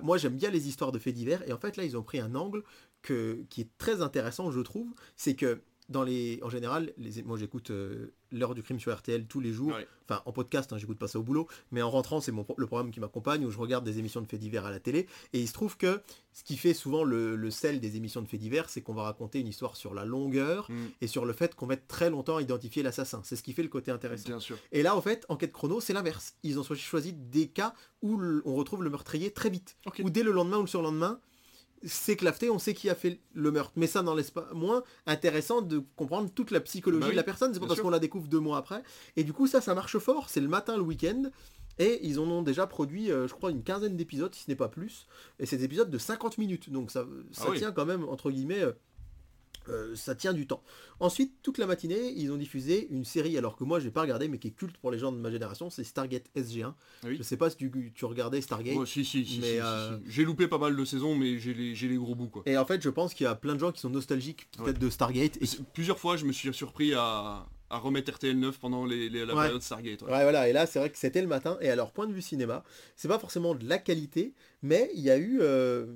Moi 0.02 0.18
j'aime 0.18 0.36
bien 0.36 0.50
les 0.50 0.68
histoires 0.68 0.92
de 0.92 0.98
faits 0.98 1.14
divers 1.14 1.42
et 1.48 1.52
en 1.52 1.58
fait 1.58 1.76
là 1.76 1.84
ils 1.84 1.96
ont 1.96 2.02
pris 2.02 2.18
un 2.18 2.34
angle 2.34 2.62
que, 3.02 3.40
qui 3.50 3.60
est 3.60 3.68
très 3.78 4.02
intéressant 4.02 4.50
je 4.50 4.60
trouve, 4.60 4.88
c'est 5.16 5.34
que 5.34 5.60
dans 5.88 6.02
les, 6.02 6.40
en 6.42 6.48
général, 6.48 6.92
les, 6.98 7.22
moi 7.22 7.36
j'écoute 7.38 7.70
euh, 7.70 8.12
l'heure 8.32 8.54
du 8.54 8.62
crime 8.62 8.80
sur 8.80 8.92
RTL 8.96 9.26
tous 9.26 9.38
les 9.40 9.52
jours, 9.52 9.72
Ouais. 9.72 9.86
enfin 10.08 10.20
en 10.26 10.32
podcast, 10.32 10.72
hein, 10.72 10.78
j'écoute 10.78 10.98
pas 10.98 11.06
ça 11.06 11.18
au 11.18 11.22
boulot, 11.22 11.46
mais 11.70 11.80
en 11.82 11.90
rentrant 11.90 12.20
c'est 12.20 12.32
mon, 12.32 12.44
le 12.56 12.66
programme 12.66 12.90
qui 12.90 12.98
m'accompagne 12.98 13.44
où 13.44 13.50
je 13.52 13.58
regarde 13.58 13.84
des 13.84 13.98
émissions 14.00 14.20
de 14.20 14.26
faits 14.26 14.40
divers 14.40 14.66
à 14.66 14.70
la 14.72 14.80
télé 14.80 15.06
et 15.32 15.40
il 15.40 15.46
se 15.46 15.52
trouve 15.52 15.76
que 15.76 16.00
ce 16.32 16.42
qui 16.44 16.56
fait 16.56 16.74
souvent 16.74 17.04
le, 17.04 17.36
le 17.36 17.50
sel 17.50 17.78
des 17.80 17.96
émissions 17.96 18.20
de 18.20 18.26
faits 18.28 18.40
divers, 18.40 18.68
c'est 18.68 18.82
qu'on 18.82 18.94
va 18.94 19.04
raconter 19.04 19.38
une 19.40 19.46
histoire 19.48 19.76
sur 19.76 19.94
la 19.94 20.04
longueur 20.04 20.66
Mm, 20.68 20.74
et 21.00 21.06
sur 21.06 21.24
le 21.24 21.32
fait 21.32 21.54
qu'on 21.54 21.66
mette 21.66 21.86
très 21.86 22.10
longtemps 22.10 22.36
à 22.38 22.42
identifier 22.42 22.82
l'assassin. 22.82 23.20
C'est 23.24 23.36
ce 23.36 23.42
qui 23.42 23.52
fait 23.52 23.62
le 23.62 23.68
côté 23.68 23.90
intéressant. 23.90 24.28
Bien 24.28 24.40
sûr. 24.40 24.58
Et 24.72 24.82
là, 24.82 24.96
en 24.96 25.00
fait, 25.00 25.24
enquête 25.28 25.52
chrono, 25.52 25.80
c'est 25.80 25.92
l'inverse. 25.92 26.34
Ils 26.42 26.58
ont 26.58 26.62
cho- 26.64 26.74
choisi 26.74 27.12
des 27.12 27.46
cas 27.48 27.72
où 28.02 28.20
on 28.44 28.54
retrouve 28.54 28.82
le 28.82 28.90
meurtrier 28.90 29.30
très 29.30 29.48
vite. 29.50 29.76
Ou 30.02 30.10
dès 30.10 30.22
le 30.22 30.32
lendemain 30.32 30.58
ou 30.58 30.62
le 30.62 30.66
surlendemain, 30.66 31.20
c'est 31.84 32.16
claveté, 32.16 32.50
on 32.50 32.58
sait 32.58 32.74
qui 32.74 32.88
a 32.90 32.94
fait 32.94 33.20
le 33.34 33.50
meurtre. 33.50 33.72
Mais 33.76 33.86
ça 33.86 34.02
n'en 34.02 34.14
laisse 34.14 34.30
pas 34.30 34.48
moins 34.54 34.82
intéressant 35.06 35.62
de 35.62 35.82
comprendre 35.96 36.30
toute 36.34 36.50
la 36.50 36.60
psychologie 36.60 37.00
Bah 37.00 37.06
oui, 37.06 37.12
de 37.12 37.16
la 37.16 37.22
personne. 37.22 37.52
C'est 37.54 37.60
pas 37.60 37.66
parce 37.66 37.80
qu'on 37.80 37.90
la 37.90 37.98
découvre 37.98 38.28
deux 38.28 38.40
mois 38.40 38.58
après. 38.58 38.82
Et 39.16 39.24
du 39.24 39.32
coup, 39.32 39.46
ça, 39.46 39.60
ça 39.60 39.74
marche 39.74 39.98
fort. 39.98 40.28
C'est 40.30 40.40
le 40.40 40.48
matin, 40.48 40.76
le 40.76 40.82
week-end. 40.82 41.24
Et 41.78 42.00
ils 42.06 42.18
en 42.18 42.24
ont 42.30 42.40
déjà 42.42 42.66
produit, 42.66 43.10
euh, 43.12 43.28
je 43.28 43.34
crois, 43.34 43.50
une 43.50 43.62
quinzaine 43.62 43.96
d'épisodes, 43.96 44.34
si 44.34 44.44
ce 44.44 44.50
n'est 44.50 44.56
pas 44.56 44.68
plus. 44.68 45.06
Et 45.38 45.44
c'est 45.44 45.58
des 45.58 45.64
épisodes 45.64 45.90
de 45.90 45.98
50 45.98 46.38
minutes. 46.38 46.70
Donc 46.70 46.90
ça, 46.90 47.04
ça 47.32 47.44
Ah 47.46 47.50
oui. 47.50 47.58
tient 47.58 47.70
quand 47.72 47.84
même, 47.84 48.04
entre 48.08 48.30
guillemets, 48.30 48.62
euh, 48.62 48.72
euh, 49.68 49.94
ça 49.96 50.14
tient 50.14 50.32
du 50.32 50.46
temps. 50.46 50.62
Ensuite, 51.00 51.34
toute 51.42 51.58
la 51.58 51.66
matinée, 51.66 52.12
ils 52.16 52.30
ont 52.32 52.36
diffusé 52.36 52.88
une 52.90 53.04
série, 53.04 53.36
alors 53.36 53.56
que 53.56 53.64
moi, 53.64 53.80
j'ai 53.80 53.90
pas 53.90 54.02
regardé, 54.02 54.28
mais 54.28 54.38
qui 54.38 54.48
est 54.48 54.52
culte 54.52 54.76
pour 54.78 54.90
les 54.90 54.98
gens 54.98 55.12
de 55.12 55.18
ma 55.18 55.30
génération, 55.30 55.68
c'est 55.70 55.84
Stargate 55.84 56.24
SG1. 56.36 56.72
Ah 57.02 57.06
oui. 57.08 57.16
Je 57.18 57.22
sais 57.22 57.36
pas 57.36 57.50
si 57.50 57.56
tu, 57.56 57.92
tu 57.94 58.04
regardais 58.04 58.40
Stargate. 58.40 58.76
Ouais, 58.76 58.86
si, 58.86 59.04
si, 59.04 59.24
si, 59.26 59.40
mais, 59.40 59.46
si, 59.46 59.52
si, 59.54 59.58
euh, 59.60 59.98
si. 59.98 60.04
J'ai 60.10 60.24
loupé 60.24 60.48
pas 60.48 60.58
mal 60.58 60.74
de 60.76 60.84
saisons, 60.84 61.14
mais 61.14 61.38
j'ai 61.38 61.54
les, 61.54 61.96
gros 61.96 62.14
bouts 62.14 62.28
quoi. 62.28 62.42
Et 62.46 62.56
en 62.56 62.64
fait, 62.64 62.80
je 62.82 62.88
pense 62.90 63.14
qu'il 63.14 63.24
y 63.24 63.28
a 63.28 63.34
plein 63.34 63.54
de 63.54 63.60
gens 63.60 63.72
qui 63.72 63.80
sont 63.80 63.90
nostalgiques 63.90 64.48
peut-être 64.56 64.66
Ouais. 64.66 64.72
de 64.86 64.90
Stargate. 64.90 65.36
Et 65.42 65.46
Plusieurs 65.74 65.98
fois, 65.98 66.16
je 66.16 66.24
me 66.24 66.32
suis 66.32 66.52
surpris 66.54 66.94
à, 66.94 67.46
à 67.68 67.78
remettre 67.78 68.12
RTL 68.12 68.38
9 68.38 68.58
pendant 68.58 68.84
les, 68.86 69.08
les- 69.08 69.26
la 69.26 69.34
Ouais. 69.34 69.42
période 69.44 69.62
Stargate. 69.62 70.02
ouais. 70.02 70.10
Ouais, 70.10 70.22
voilà, 70.22 70.48
et 70.48 70.52
là, 70.52 70.66
c'est 70.66 70.78
vrai 70.78 70.88
que 70.90 70.98
c'était 70.98 71.20
le 71.20 71.26
matin. 71.28 71.58
Et 71.60 71.68
alors, 71.68 71.92
point 71.92 72.06
de 72.06 72.12
vue 72.12 72.22
cinéma, 72.22 72.64
c'est 72.96 73.08
pas 73.08 73.18
forcément 73.18 73.54
de 73.54 73.68
la 73.68 73.78
qualité, 73.78 74.32
mais 74.62 74.90
il 74.94 75.00
y 75.00 75.10
a 75.10 75.18
eu, 75.18 75.38
euh, 75.42 75.86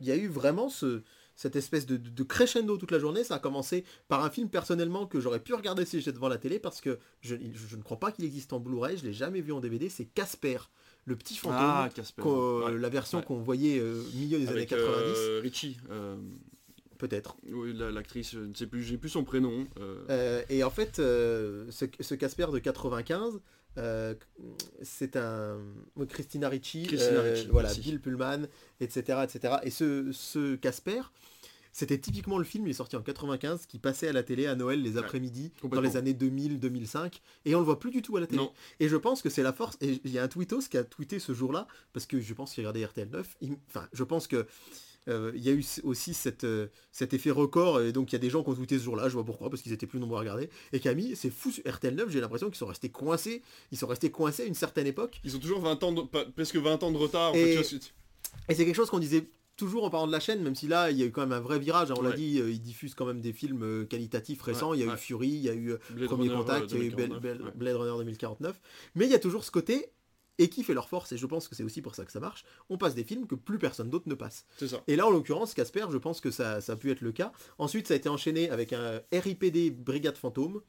il 0.00 0.06
y 0.06 0.10
a 0.12 0.16
eu 0.16 0.28
vraiment 0.28 0.68
ce, 0.68 1.02
cette 1.40 1.56
espèce 1.56 1.86
de, 1.86 1.96
de- 1.96 2.10
de 2.10 2.22
crescendo 2.22 2.76
toute 2.76 2.90
la 2.90 2.98
journée. 2.98 3.24
Ça 3.24 3.36
a 3.36 3.38
commencé 3.38 3.84
par 4.08 4.22
un 4.22 4.28
film 4.28 4.50
personnellement 4.50 5.06
que 5.06 5.20
j'aurais 5.20 5.40
pu 5.40 5.54
regarder 5.54 5.86
si 5.86 5.98
j'étais 5.98 6.12
devant 6.12 6.28
la 6.28 6.36
télé, 6.36 6.58
parce 6.58 6.82
que 6.82 6.98
je, 7.22 7.34
je 7.54 7.76
ne 7.76 7.82
crois 7.82 7.98
pas 7.98 8.12
qu'il 8.12 8.26
existe 8.26 8.52
en 8.52 8.60
Blu-ray, 8.60 8.98
je 8.98 9.04
l'ai 9.04 9.14
jamais 9.14 9.40
vu 9.40 9.50
en 9.52 9.60
DVD. 9.60 9.88
C'est 9.88 10.04
Casper, 10.04 10.58
le 11.06 11.16
petit 11.16 11.36
fantôme, 11.36 11.56
Ah, 11.58 11.88
Casper. 11.94 12.20
Ouais. 12.20 12.76
la 12.78 12.88
version 12.90 13.18
Ouais. 13.20 13.24
qu'on 13.24 13.40
voyait 13.40 13.78
euh, 13.80 14.02
milieu 14.14 14.38
des 14.38 14.48
Avec 14.48 14.70
années 14.70 14.82
90, 14.82 15.14
euh, 15.16 15.40
Richie. 15.42 15.78
euh, 15.90 16.16
peut-être. 16.98 17.36
oui, 17.50 17.72
la- 17.72 17.90
l'actrice, 17.90 18.32
je 18.32 18.40
ne 18.40 18.52
sais 18.52 18.66
plus, 18.66 18.82
j'ai 18.82 18.98
plus 18.98 19.08
son 19.08 19.24
prénom. 19.24 19.66
euh, 19.78 20.04
Euh, 20.10 20.42
et 20.50 20.62
en 20.62 20.70
fait, 20.70 20.98
euh, 20.98 21.64
ce, 21.70 22.14
Casper 22.14 22.48
de 22.52 22.58
95, 22.58 23.40
euh, 23.78 24.14
c'est 24.82 25.16
un 25.16 25.56
Christina 26.08 26.48
Ricci, 26.50 26.82
Christina 26.82 27.20
euh, 27.20 27.42
voilà. 27.50 27.72
Bill 27.72 27.98
Pullman, 28.00 28.42
etc., 28.80 29.20
etc. 29.24 29.54
Et 29.62 29.70
ce, 29.70 30.10
ce 30.12 30.56
Casper, 30.56 31.00
c'était 31.72 31.98
typiquement 31.98 32.38
le 32.38 32.44
film, 32.44 32.66
il 32.66 32.70
est 32.70 32.74
sorti 32.74 32.96
en 32.96 33.02
95, 33.02 33.66
qui 33.66 33.78
passait 33.78 34.08
à 34.08 34.12
la 34.12 34.22
télé 34.22 34.46
à 34.46 34.54
Noël 34.54 34.82
les 34.82 34.92
Ouais, 34.92 34.98
après-midi 34.98 35.52
dans 35.62 35.80
les 35.80 35.96
années 35.96 36.14
2000-2005, 36.14 37.20
et 37.44 37.54
on 37.54 37.58
le 37.60 37.64
voit 37.64 37.78
plus 37.78 37.90
du 37.90 38.02
tout 38.02 38.16
à 38.16 38.20
la 38.20 38.26
télé. 38.26 38.38
Non, 38.38 38.52
Et 38.80 38.88
je 38.88 38.96
pense 38.96 39.22
que 39.22 39.30
c'est 39.30 39.42
la 39.42 39.52
force. 39.52 39.76
Et 39.80 40.00
il 40.04 40.10
y 40.10 40.18
a 40.18 40.22
un 40.24 40.28
tweetos 40.28 40.62
qui 40.70 40.76
a 40.76 40.84
tweeté 40.84 41.18
ce 41.18 41.32
jour-là, 41.34 41.66
parce 41.92 42.06
que 42.06 42.20
je 42.20 42.34
pense 42.34 42.52
qu'il 42.54 42.62
regardait 42.66 42.84
RTL 42.84 43.08
9. 43.10 43.36
il- 43.40 43.56
Enfin, 43.68 43.88
je 43.92 44.04
pense 44.04 44.26
que 44.26 44.46
euh, 45.08 45.32
il 45.34 45.42
y 45.42 45.48
a 45.48 45.52
eu 45.52 45.64
aussi 45.84 46.12
cette, 46.12 46.44
euh, 46.44 46.66
cet 46.92 47.14
effet 47.14 47.30
record, 47.30 47.80
et 47.80 47.90
donc 47.92 48.10
il 48.12 48.14
y 48.14 48.16
a 48.16 48.18
des 48.18 48.28
gens 48.30 48.42
qui 48.44 48.50
ont 48.50 48.54
tweeté 48.54 48.78
ce 48.78 48.84
jour-là, 48.84 49.08
je 49.08 49.14
vois 49.14 49.24
pourquoi, 49.24 49.48
parce 49.48 49.62
qu'ils 49.62 49.72
étaient 49.72 49.86
plus 49.86 49.98
nombreux 49.98 50.18
à 50.18 50.20
regarder. 50.20 50.50
Et 50.72 50.80
Camille, 50.80 51.16
c'est 51.16 51.30
fou, 51.30 51.50
sur 51.50 51.62
RTL 51.66 51.94
9, 51.94 52.10
j'ai 52.10 52.20
l'impression 52.20 52.48
qu'ils 52.48 52.58
sont 52.58 52.66
restés 52.66 52.90
coincés, 52.90 53.42
ils 53.72 53.78
sont 53.78 53.86
restés 53.86 54.10
coincés 54.10 54.42
à 54.42 54.46
une 54.46 54.54
certaine 54.54 54.86
époque. 54.86 55.20
ils 55.24 55.34
ont 55.36 55.38
toujours 55.40 55.60
20 55.60 55.82
ans 55.82 55.92
de, 55.92 56.02
presque 56.32 56.56
20 56.56 56.82
ans 56.82 56.92
de 56.92 56.98
retard. 56.98 57.30
en 57.32 57.34
Et- 57.34 57.42
fait, 57.44 57.50
tu 57.50 57.56
vois, 57.56 57.64
c'est- 57.64 57.92
Et 58.50 58.54
c'est 58.54 58.64
quelque 58.66 58.76
chose 58.76 58.90
qu'on 58.90 58.98
disait 58.98 59.30
toujours 59.60 59.84
en 59.84 59.90
parlant 59.90 60.06
de 60.08 60.12
la 60.12 60.18
chaîne, 60.20 60.42
même 60.42 60.54
si 60.56 60.66
là, 60.66 60.90
il 60.90 60.98
y 60.98 61.02
a 61.02 61.06
eu 61.06 61.12
quand 61.12 61.20
même 61.20 61.32
un 61.32 61.40
vrai 61.40 61.58
virage, 61.60 61.90
hein, 61.90 61.94
on 61.96 62.02
l'a 62.02 62.12
dit, 62.12 62.40
euh, 62.40 62.50
ils 62.50 62.60
diffusent 62.60 62.94
quand 62.94 63.06
même 63.06 63.20
des 63.20 63.32
films 63.32 63.62
euh, 63.62 63.84
qualitatifs 63.84 64.42
récents, 64.42 64.70
Ouais, 64.70 64.78
il 64.78 64.86
y 64.86 64.88
a 64.90 64.92
eu. 64.92 64.96
Fury, 64.96 65.28
il 65.28 65.42
y 65.42 65.48
a 65.48 65.54
eu 65.54 65.70
euh, 65.72 65.76
Blade 65.90 66.08
Premier 66.08 66.28
Runner, 66.30 66.40
Contact, 66.40 66.72
euh, 66.72 66.76
il 66.76 66.80
y 66.80 66.84
a 66.84 66.86
eu 66.86 66.90
Bel- 66.90 67.08
2049, 67.10 67.22
Bel- 67.22 67.42
ouais. 67.46 67.52
Blade 67.54 67.76
Runner 67.76 67.98
2049. 68.04 68.60
Mais 68.96 69.04
il 69.04 69.10
y 69.10 69.14
a 69.14 69.18
toujours 69.20 69.44
ce 69.44 69.50
côté, 69.50 69.92
et 70.40 70.48
qui 70.48 70.64
fait 70.64 70.74
leur 70.74 70.88
force, 70.88 71.12
et 71.12 71.16
je 71.18 71.26
pense 71.26 71.46
que 71.46 71.54
c'est 71.54 71.62
aussi 71.62 71.82
pour 71.82 71.94
ça 71.94 72.04
que 72.04 72.10
ça 72.10 72.18
marche, 72.18 72.44
on 72.70 72.78
passe 72.78 72.94
des 72.96 73.04
films 73.04 73.26
que 73.28 73.34
plus 73.36 73.58
personne 73.58 73.90
d'autre 73.90 74.08
ne 74.08 74.14
passe. 74.14 74.46
C'est 74.58 74.66
ça. 74.68 74.82
Et 74.88 74.96
là, 74.96 75.06
en 75.06 75.10
l'occurrence, 75.10 75.54
Casper, 75.54 75.84
je 75.92 75.98
pense 75.98 76.20
que 76.20 76.30
ça, 76.30 76.60
ça 76.60 76.72
a 76.72 76.76
pu 76.76 76.90
être 76.90 77.02
le 77.02 77.12
cas. 77.12 77.30
Ensuite, 77.58 77.86
ça 77.86 77.94
a 77.94 77.96
été 77.98 78.08
enchaîné 78.08 78.50
avec 78.50 78.72
un 78.72 79.00
RIPD 79.12 79.70
Brigade 79.70 80.16
Fantôme. 80.16 80.62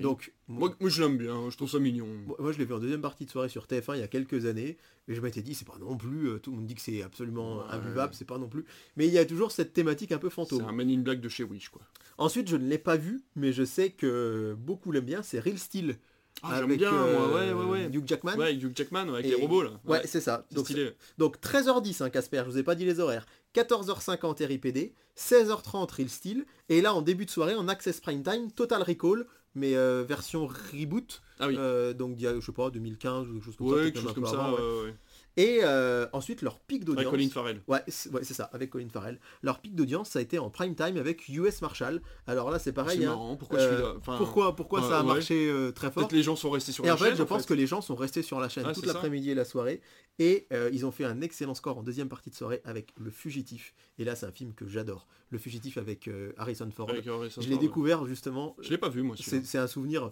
Donc, 0.00 0.32
moi, 0.48 0.74
moi, 0.80 0.88
je 0.88 1.02
l'aime 1.02 1.18
bien, 1.18 1.50
je 1.50 1.56
trouve 1.56 1.68
ça 1.70 1.78
mignon. 1.80 2.06
moi, 2.26 2.36
moi, 2.38 2.52
je 2.52 2.58
l'ai 2.58 2.64
vu 2.64 2.72
en 2.72 2.78
deuxième 2.78 3.00
partie 3.02 3.24
de 3.26 3.30
soirée 3.30 3.48
sur 3.48 3.66
TF1 3.66 3.96
il 3.96 4.00
y 4.00 4.02
a 4.04 4.08
quelques 4.08 4.46
années, 4.46 4.76
et 5.08 5.14
je 5.14 5.20
m'étais 5.20 5.42
dit, 5.42 5.54
c'est 5.54 5.66
pas 5.66 5.76
non 5.80 5.96
plus, 5.96 6.28
euh, 6.28 6.38
tout 6.38 6.52
le 6.52 6.58
monde 6.58 6.66
dit 6.66 6.76
que 6.76 6.80
c'est 6.80 7.02
absolument 7.02 7.58
Ouais. 7.58 7.64
imbuvable, 7.72 8.14
c'est 8.14 8.24
pas 8.24 8.38
non 8.38 8.48
plus. 8.48 8.64
Mais 8.96 9.08
il 9.08 9.12
y 9.12 9.18
a 9.18 9.24
toujours 9.26 9.50
cette 9.50 9.72
thématique 9.72 10.12
un 10.12 10.18
peu 10.18 10.28
C'est 10.28 10.34
fantôme. 10.36 10.64
un 10.64 10.72
Man 10.72 10.88
in 10.88 11.00
Black 11.00 11.20
de 11.20 11.28
chez 11.28 11.42
Wish 11.42 11.68
quoi. 11.70 11.82
Ensuite, 12.18 12.48
je 12.48 12.56
ne 12.56 12.66
l'ai 12.68 12.78
pas 12.78 12.96
vu, 12.96 13.22
mais 13.34 13.52
je 13.52 13.64
sais 13.64 13.90
que 13.90 14.54
beaucoup 14.58 14.92
l'aiment 14.92 15.04
bien, 15.04 15.22
c'est 15.22 15.40
Real 15.40 15.58
Steel. 15.58 15.96
Ah, 16.42 16.56
avec 16.56 16.78
bien, 16.78 16.92
ouais, 16.92 17.52
ouais, 17.52 17.64
ouais. 17.64 17.90
Hugh 17.92 18.04
Jackman. 18.06 18.36
Ouais, 18.36 18.54
Hugh 18.54 18.72
Jackman 18.76 19.08
avec 19.08 19.24
Et- 19.26 19.30
les 19.30 19.34
robots 19.34 19.62
là. 19.62 19.70
Ouais, 19.86 20.02
c'est 20.04 20.20
ça. 20.20 20.44
Donc, 20.52 20.66
stylé. 20.66 20.92
donc 21.18 21.40
13h10, 21.40 22.02
hein, 22.02 22.10
Casper, 22.10 22.42
je 22.46 22.50
vous 22.50 22.58
ai 22.58 22.62
pas 22.62 22.74
dit 22.74 22.84
les 22.84 23.00
horaires. 23.00 23.26
14h50 23.54 24.44
RIPD, 24.46 24.92
16h30 25.16 25.90
Real 25.92 26.08
Steel, 26.08 26.44
et 26.68 26.80
là 26.82 26.94
en 26.94 27.02
début 27.02 27.24
de 27.24 27.30
soirée 27.30 27.54
en 27.54 27.68
Access 27.68 28.00
Prime 28.00 28.22
Time, 28.22 28.50
Total 28.52 28.82
Recall, 28.82 29.26
mais 29.54 29.74
euh, 29.74 30.04
version 30.06 30.46
reboot, 30.46 31.22
Ah 31.40 31.48
oui. 31.48 31.56
euh, 31.58 31.94
donc 31.94 32.14
il 32.18 32.22
y 32.22 32.26
a, 32.26 32.34
je 32.38 32.44
sais 32.44 32.52
pas, 32.52 32.68
2015 32.70 33.28
ou 33.28 33.32
quelque 33.34 33.44
chose 33.44 33.56
comme 33.56 33.66
ça. 33.68 33.74
ouais, 33.74 33.80
peut-être 33.82 33.94
quelque 33.94 34.02
chose 34.04 34.14
comme 34.14 34.26
ça. 34.26 34.44
avant, 34.44 34.52
ouais. 34.56 34.94
Et 35.38 35.60
euh, 35.62 36.06
ensuite 36.12 36.40
leur 36.40 36.58
pic 36.58 36.82
Avec 36.82 36.86
d'audience. 36.86 37.10
Colin 37.10 37.28
Farrell. 37.28 37.60
Ouais, 37.68 37.82
c'est 37.88 38.10
ouais, 38.10 38.24
ça, 38.24 38.44
avec 38.52 38.70
Colin 38.70 38.88
Farrell. 38.88 39.20
Leur 39.42 39.60
pic 39.60 39.74
d'audience, 39.74 40.10
ça 40.10 40.18
a 40.18 40.22
été 40.22 40.38
en 40.38 40.48
prime 40.48 40.74
time 40.74 40.96
avec 40.96 41.28
US 41.28 41.60
Marshall. 41.60 42.00
Alors 42.26 42.50
là, 42.50 42.58
c'est 42.58 42.72
pareil. 42.72 43.00
C'est 43.00 43.04
hein. 43.04 43.10
marrant, 43.10 43.36
pourquoi 43.36 43.58
Euh, 43.58 43.94
Enfin, 43.98 44.16
pourquoi, 44.16 44.56
pourquoi 44.56 44.80
ouais, 44.80 44.88
ça 44.88 44.98
a 44.98 45.02
ouais. 45.02 45.06
marché 45.08 45.48
euh, 45.50 45.72
très 45.72 45.90
fort 45.90 46.04
Peut-être 46.04 46.12
les 46.12 46.22
gens 46.22 46.36
sont 46.36 46.50
restés 46.50 46.72
sur 46.72 46.84
Et 46.84 46.88
la 46.88 46.94
en 46.94 46.96
fait, 46.96 47.08
chaîne, 47.08 47.16
je 47.16 47.22
pense 47.22 47.44
que 47.44 47.54
les 47.54 47.66
gens 47.66 47.80
sont 47.82 47.96
restés 47.96 48.22
sur 48.22 48.40
la 48.40 48.48
chaîne 48.48 48.64
Ah, 48.66 48.72
toute 48.72 48.86
l'après-midi 48.86 49.30
et 49.30 49.34
la 49.34 49.44
soirée. 49.44 49.80
Et 50.18 50.48
ils 50.72 50.86
ont 50.86 50.90
fait 50.90 51.04
un 51.04 51.20
excellent 51.20 51.54
score 51.54 51.76
en 51.78 51.82
deuxième 51.82 52.08
partie 52.08 52.30
de 52.30 52.34
soirée 52.34 52.62
avec 52.64 52.94
Le 52.98 53.10
Fugitif. 53.10 53.74
Et 53.98 54.04
là, 54.04 54.14
c'est 54.16 54.26
un 54.26 54.32
film 54.32 54.54
que 54.54 54.66
j'adore. 54.66 55.06
Le 55.30 55.38
Fugitif 55.38 55.76
avec 55.76 56.08
Harrison 56.38 56.70
Ford. 56.74 56.88
Avec 56.88 57.06
Harrison 57.06 57.42
je 57.42 57.48
l'ai 57.48 57.58
découvert 57.58 58.06
justement. 58.06 58.56
Je 58.60 58.70
l'ai 58.70 58.78
pas 58.78 58.88
vu 58.88 59.02
moi. 59.02 59.16
c'est 59.18 59.58
un 59.58 59.66
souvenir, 59.66 60.10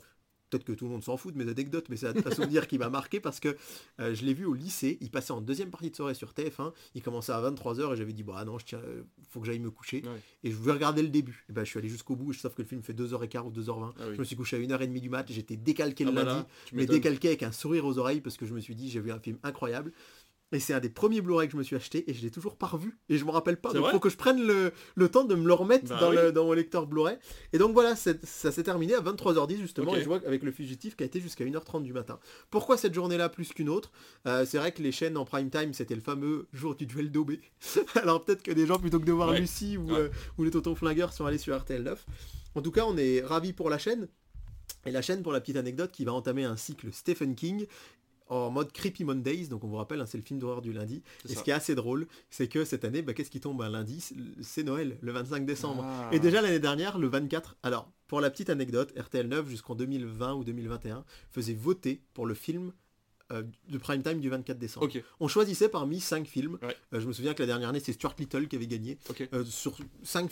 peut-être 0.55 0.65
que 0.65 0.73
tout 0.73 0.85
le 0.85 0.93
monde 0.93 1.03
s'en 1.03 1.17
fout 1.17 1.35
de 1.35 1.43
mes 1.43 1.51
anecdotes, 1.51 1.89
mais 1.89 1.97
c'est 1.97 2.07
un, 2.27 2.31
souvenir 2.31 2.69
qui 2.69 2.79
m'a 2.79 2.89
marqué 2.89 3.19
parce 3.19 3.41
que 3.41 3.57
euh, 4.01 4.15
je 4.15 4.25
l'ai 4.25 4.35
vu 4.35 4.45
au 4.45 4.55
lycée, 4.55 4.99
il 5.01 5.11
passait 5.11 5.33
en 5.33 5.41
deuxième 5.41 5.71
partie 5.71 5.91
de 5.91 5.97
soirée 5.97 6.15
sur 6.15 6.33
TF1, 6.33 6.73
il 6.95 7.03
commençait 7.03 7.33
à 7.33 7.41
23h 7.41 7.93
et 7.93 7.97
j'avais 7.97 8.13
dit, 8.13 8.23
bah 8.23 8.45
non, 8.45 8.59
je 8.59 8.67
tiens, 8.67 8.79
euh, 8.79 9.03
faut 9.31 9.41
que 9.41 9.47
j'aille 9.47 9.59
me 9.59 9.71
coucher. 9.71 10.03
Ouais. 10.05 10.21
Et 10.45 10.51
je 10.51 10.57
voulais 10.57 10.75
regarder 10.75 11.03
le 11.03 11.09
début. 11.09 11.45
Et 11.49 11.53
ben, 11.53 11.65
je 11.65 11.71
suis 11.71 11.79
allé 11.79 11.89
jusqu'au 11.89 12.15
bout, 12.15 12.33
sauf 12.33 12.55
que 12.55 12.63
le 12.63 12.69
film 12.69 12.83
fait 12.83 12.93
2h15 12.93 13.47
ou 13.47 13.51
2h20. 13.51 13.93
Ah 13.99 14.05
oui. 14.07 14.15
Je 14.15 14.19
me 14.19 14.25
suis 14.25 14.37
couché 14.37 14.57
à 14.57 14.61
1h30 14.61 15.01
du 15.01 15.11
mat, 15.11 15.27
j'étais 15.29 15.57
décalqué 15.57 16.05
le 16.05 16.11
Ah 16.11 16.15
bah 16.15 16.25
lundi, 16.25 16.39
là, 16.39 16.47
mais 16.73 16.87
décalqué 16.87 17.29
avec 17.29 17.43
un 17.43 17.53
sourire 17.53 17.85
aux 17.85 17.99
oreilles 17.99 18.21
parce 18.21 18.37
que 18.37 18.47
je 18.47 18.55
me 18.55 18.61
suis 18.61 18.75
dit, 18.75 18.91
j'ai 18.91 19.01
vu 19.01 19.11
un 19.11 19.19
film 19.19 19.39
incroyable. 19.43 19.93
Et 20.55 20.61
c'est 20.61 20.73
un 20.73 20.81
des 20.81 20.89
premiers 20.89 21.21
Blu-ray 21.21 21.49
que 21.49 21.53
je 21.53 21.59
me 21.59 21.63
suis 21.63 21.77
acheté 21.77 22.09
et 22.09 22.15
je 22.15 22.23
l'ai 22.23 22.31
toujours 22.31 22.57
pas 22.57 22.67
revu. 22.67 22.97
Et 23.11 23.19
je 23.19 23.25
me 23.27 23.31
rappelle 23.31 23.57
pas. 23.61 23.73
Donc 23.73 23.83
vrai 23.83 23.91
faut 23.93 23.99
que 24.01 24.09
je 24.09 24.17
prenne 24.17 24.41
le, 24.41 24.73
le 24.95 25.09
temps 25.11 25.25
de 25.25 25.35
me 25.35 25.47
le 25.47 25.53
remettre 25.53 25.89
Bah 25.89 25.99
dans, 26.01 26.11
oui. 26.11 26.17
le- 26.17 26.33
dans 26.33 26.45
mon 26.47 26.53
lecteur 26.53 26.87
Blu-ray. 26.87 27.19
Et 27.53 27.59
donc 27.59 27.73
voilà, 27.75 27.97
ça 27.97 28.13
s'est 28.25 28.63
terminé 28.63 28.95
à 28.95 29.01
23h10 29.01 29.59
justement. 29.59 29.95
Et 29.97 30.01
je 30.01 30.07
vois 30.07 30.21
avec 30.27 30.43
le 30.45 30.53
fugitif 30.53 30.97
qui 30.97 31.03
a 31.03 31.07
été 31.07 31.21
jusqu'à 31.21 31.45
1h30 31.45 31.83
du 31.83 31.93
matin. 31.93 32.19
Pourquoi 32.51 32.77
cette 32.79 32.95
journée-là 32.95 33.29
plus 33.29 33.53
qu'une 33.53 33.69
autre? 33.69 33.91
Euh, 34.27 34.47
C'est 34.47 34.59
vrai 34.59 34.73
que 34.73 34.81
les 34.83 34.93
chaînes 34.93 35.17
en 35.17 35.25
prime 35.25 35.51
time, 35.51 35.75
c'était 35.75 35.97
le 35.97 36.01
fameux 36.01 36.47
jour 36.53 36.75
du 36.77 36.87
duel 36.87 37.11
d'OB. 37.11 37.33
Alors 37.97 38.25
peut-être 38.25 38.43
que 38.45 38.53
des 38.53 38.67
gens, 38.67 38.79
plutôt 38.79 39.01
que 39.01 39.05
de 39.07 39.13
voir 39.13 39.31
Ouais. 39.31 39.41
Lucie 39.41 39.77
ou, 39.77 39.87
Ouais. 39.91 39.99
euh, 39.99 40.09
ou 40.39 40.45
les 40.45 40.51
Tontons 40.53 40.77
Flingueurs, 40.77 41.13
sont 41.13 41.27
allés 41.27 41.39
sur 41.39 41.59
RTL 41.59 41.83
9. 41.83 42.07
En 42.55 42.63
tout 42.63 42.71
cas, 42.71 42.85
on 42.87 42.97
est 42.97 43.23
ravis 43.23 43.53
pour 43.53 43.69
la 43.71 43.79
chaîne. 43.79 44.07
Et 44.87 44.93
la 44.93 45.03
chaîne, 45.03 45.23
pour 45.23 45.33
la 45.33 45.41
petite 45.41 45.57
anecdote, 45.57 45.91
qui 45.91 46.05
va 46.05 46.13
entamer 46.13 46.45
un 46.45 46.57
cycle 46.57 46.93
Stephen 46.93 47.35
King 47.35 47.67
en 48.29 48.51
mode 48.51 48.73
Creepy 48.73 49.05
Mondays, 49.05 49.47
donc 49.49 49.65
on 49.65 49.69
vous 49.69 49.77
rappelle, 49.77 50.01
hein, 50.01 50.07
c'est 50.07 50.17
le 50.19 50.25
film 50.25 50.39
d'horreur 50.41 50.63
du 50.63 50.73
lundi. 50.73 51.03
Et 51.25 51.29
ça. 51.29 51.35
ce 51.41 51.45
qui 51.45 51.51
est 51.51 51.55
assez 51.55 51.75
drôle, 51.75 52.07
c'est 52.31 52.49
que 52.49 52.65
cette 52.65 52.85
année, 52.85 53.03
bah, 53.03 53.13
qu'est-ce 53.13 53.31
qui 53.31 53.41
tombe 53.41 53.61
un 53.63 53.69
lundi 53.69 54.03
C'est- 54.41 54.63
Noël, 54.65 54.97
le 55.03 55.13
25 55.13 55.45
décembre. 55.45 55.85
Ah. 55.87 56.09
Et 56.11 56.19
déjà 56.21 56.41
l'année 56.41 56.59
dernière, 56.61 56.99
le 56.99 57.07
24, 57.09 57.57
alors 57.63 57.91
pour 58.07 58.21
la 58.21 58.31
petite 58.31 58.49
anecdote, 58.49 58.93
RTL 58.99 59.29
9 59.29 59.49
jusqu'en 59.49 59.75
2020 59.75 60.35
ou 60.35 60.45
2021 60.45 61.05
faisait 61.31 61.55
voter 61.55 62.01
pour 62.15 62.27
le 62.27 62.35
film 62.35 62.73
euh, 63.33 63.43
de 63.71 63.79
prime 63.79 64.03
time 64.03 64.21
du 64.21 64.29
24 64.29 64.59
décembre. 64.59 64.89
On 65.19 65.29
choisissait 65.29 65.69
parmi 65.71 65.99
5 66.01 66.27
films. 66.27 66.59
Ouais. 66.63 66.77
Euh, 66.93 67.01
je 67.01 67.07
me 67.07 67.13
souviens 67.13 67.33
que 67.35 67.43
la 67.43 67.47
dernière 67.47 67.71
année, 67.71 67.81
c'est 67.81 67.93
Stuart 67.95 68.15
Little 68.19 68.49
qui 68.49 68.57
avait 68.57 68.67
gagné. 68.67 68.99
Euh, 69.33 69.45
sur 69.45 69.77
5, 70.03 70.31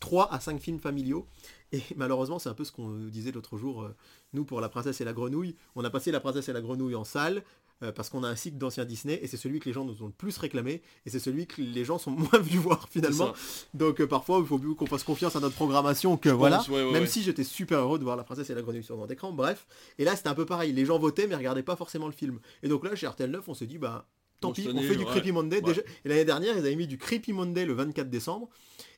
3 0.00 0.32
à 0.32 0.40
5 0.40 0.58
films 0.60 0.80
familiaux. 0.80 1.26
Et 1.72 1.82
malheureusement, 1.96 2.38
c'est 2.38 2.48
un 2.48 2.54
peu 2.54 2.64
ce 2.64 2.72
qu'on 2.72 2.88
disait 3.08 3.30
l'autre 3.32 3.56
jour. 3.56 3.82
euh, 3.82 3.94
nous, 4.32 4.44
pour 4.44 4.60
La 4.60 4.68
Princesse 4.68 5.00
et 5.00 5.04
la 5.04 5.12
Grenouille, 5.12 5.54
on 5.76 5.84
a 5.84 5.90
passé 5.90 6.10
La 6.10 6.20
Princesse 6.20 6.48
et 6.48 6.52
la 6.52 6.60
Grenouille 6.60 6.94
en 6.96 7.04
salle. 7.04 7.42
euh, 7.82 7.92
parce 7.92 8.10
qu'on 8.10 8.22
a 8.24 8.28
un 8.28 8.36
cycle 8.36 8.58
d'anciens 8.58 8.84
Disney 8.84 9.18
et 9.22 9.26
c'est 9.26 9.38
celui 9.38 9.58
que 9.58 9.64
les 9.64 9.72
gens 9.72 9.84
nous 9.86 10.02
ont 10.02 10.06
le 10.06 10.12
plus 10.12 10.36
réclamé 10.36 10.82
et 11.06 11.10
c'est 11.10 11.18
celui 11.18 11.46
que 11.46 11.62
les 11.62 11.84
gens 11.84 11.96
sont 11.98 12.10
moins 12.24 12.38
venus 12.38 12.60
voir 12.60 12.88
finalement. 12.90 13.32
Donc 13.72 14.00
euh, 14.00 14.06
parfois 14.06 14.38
il 14.40 14.46
faut 14.46 14.58
qu'on 14.58 14.86
fasse 14.86 15.02
confiance 15.02 15.34
à 15.36 15.40
notre 15.40 15.54
programmation 15.54 16.18
que 16.18 16.28
voilà. 16.28 16.58
pense, 16.58 16.68
ouais, 16.68 16.82
ouais, 16.84 16.92
Même 16.92 17.02
ouais. 17.04 17.08
si 17.08 17.22
j'étais 17.22 17.42
super 17.44 17.78
heureux 17.78 17.98
de 17.98 18.04
voir 18.04 18.16
La 18.16 18.24
Princesse 18.24 18.50
et 18.50 18.54
la 18.54 18.60
Grenouille 18.60 18.84
sur 18.84 18.96
grand 18.96 19.10
écran, 19.10 19.32
bref. 19.32 19.66
Et 19.98 20.04
là 20.04 20.14
c'était 20.14 20.28
un 20.28 20.34
peu 20.34 20.44
pareil, 20.44 20.72
les 20.74 20.84
gens 20.84 20.98
votaient 20.98 21.26
mais 21.26 21.36
regardaient 21.36 21.62
pas 21.62 21.76
forcément 21.76 22.06
le 22.06 22.12
film. 22.12 22.38
Et 22.62 22.68
donc 22.68 22.84
là 22.84 22.94
chez 22.94 23.06
RTL 23.06 23.30
9 23.30 23.48
on 23.48 23.54
s'est 23.54 23.66
dit 23.66 23.78
bah 23.78 24.06
tant 24.40 24.52
pis, 24.52 24.68
on 24.74 24.82
fait 24.82 24.96
du 24.96 25.06
Creepy 25.06 25.32
Monday. 25.32 25.62
Déjà, 25.62 25.80
et 26.04 26.08
l'année 26.08 26.24
dernière 26.26 26.54
ils 26.56 26.66
avaient 26.66 26.76
mis 26.76 26.86
du 26.86 26.98
Creepy 26.98 27.32
Monday 27.32 27.64
le 27.64 27.72
24 27.72 28.10
décembre. 28.10 28.50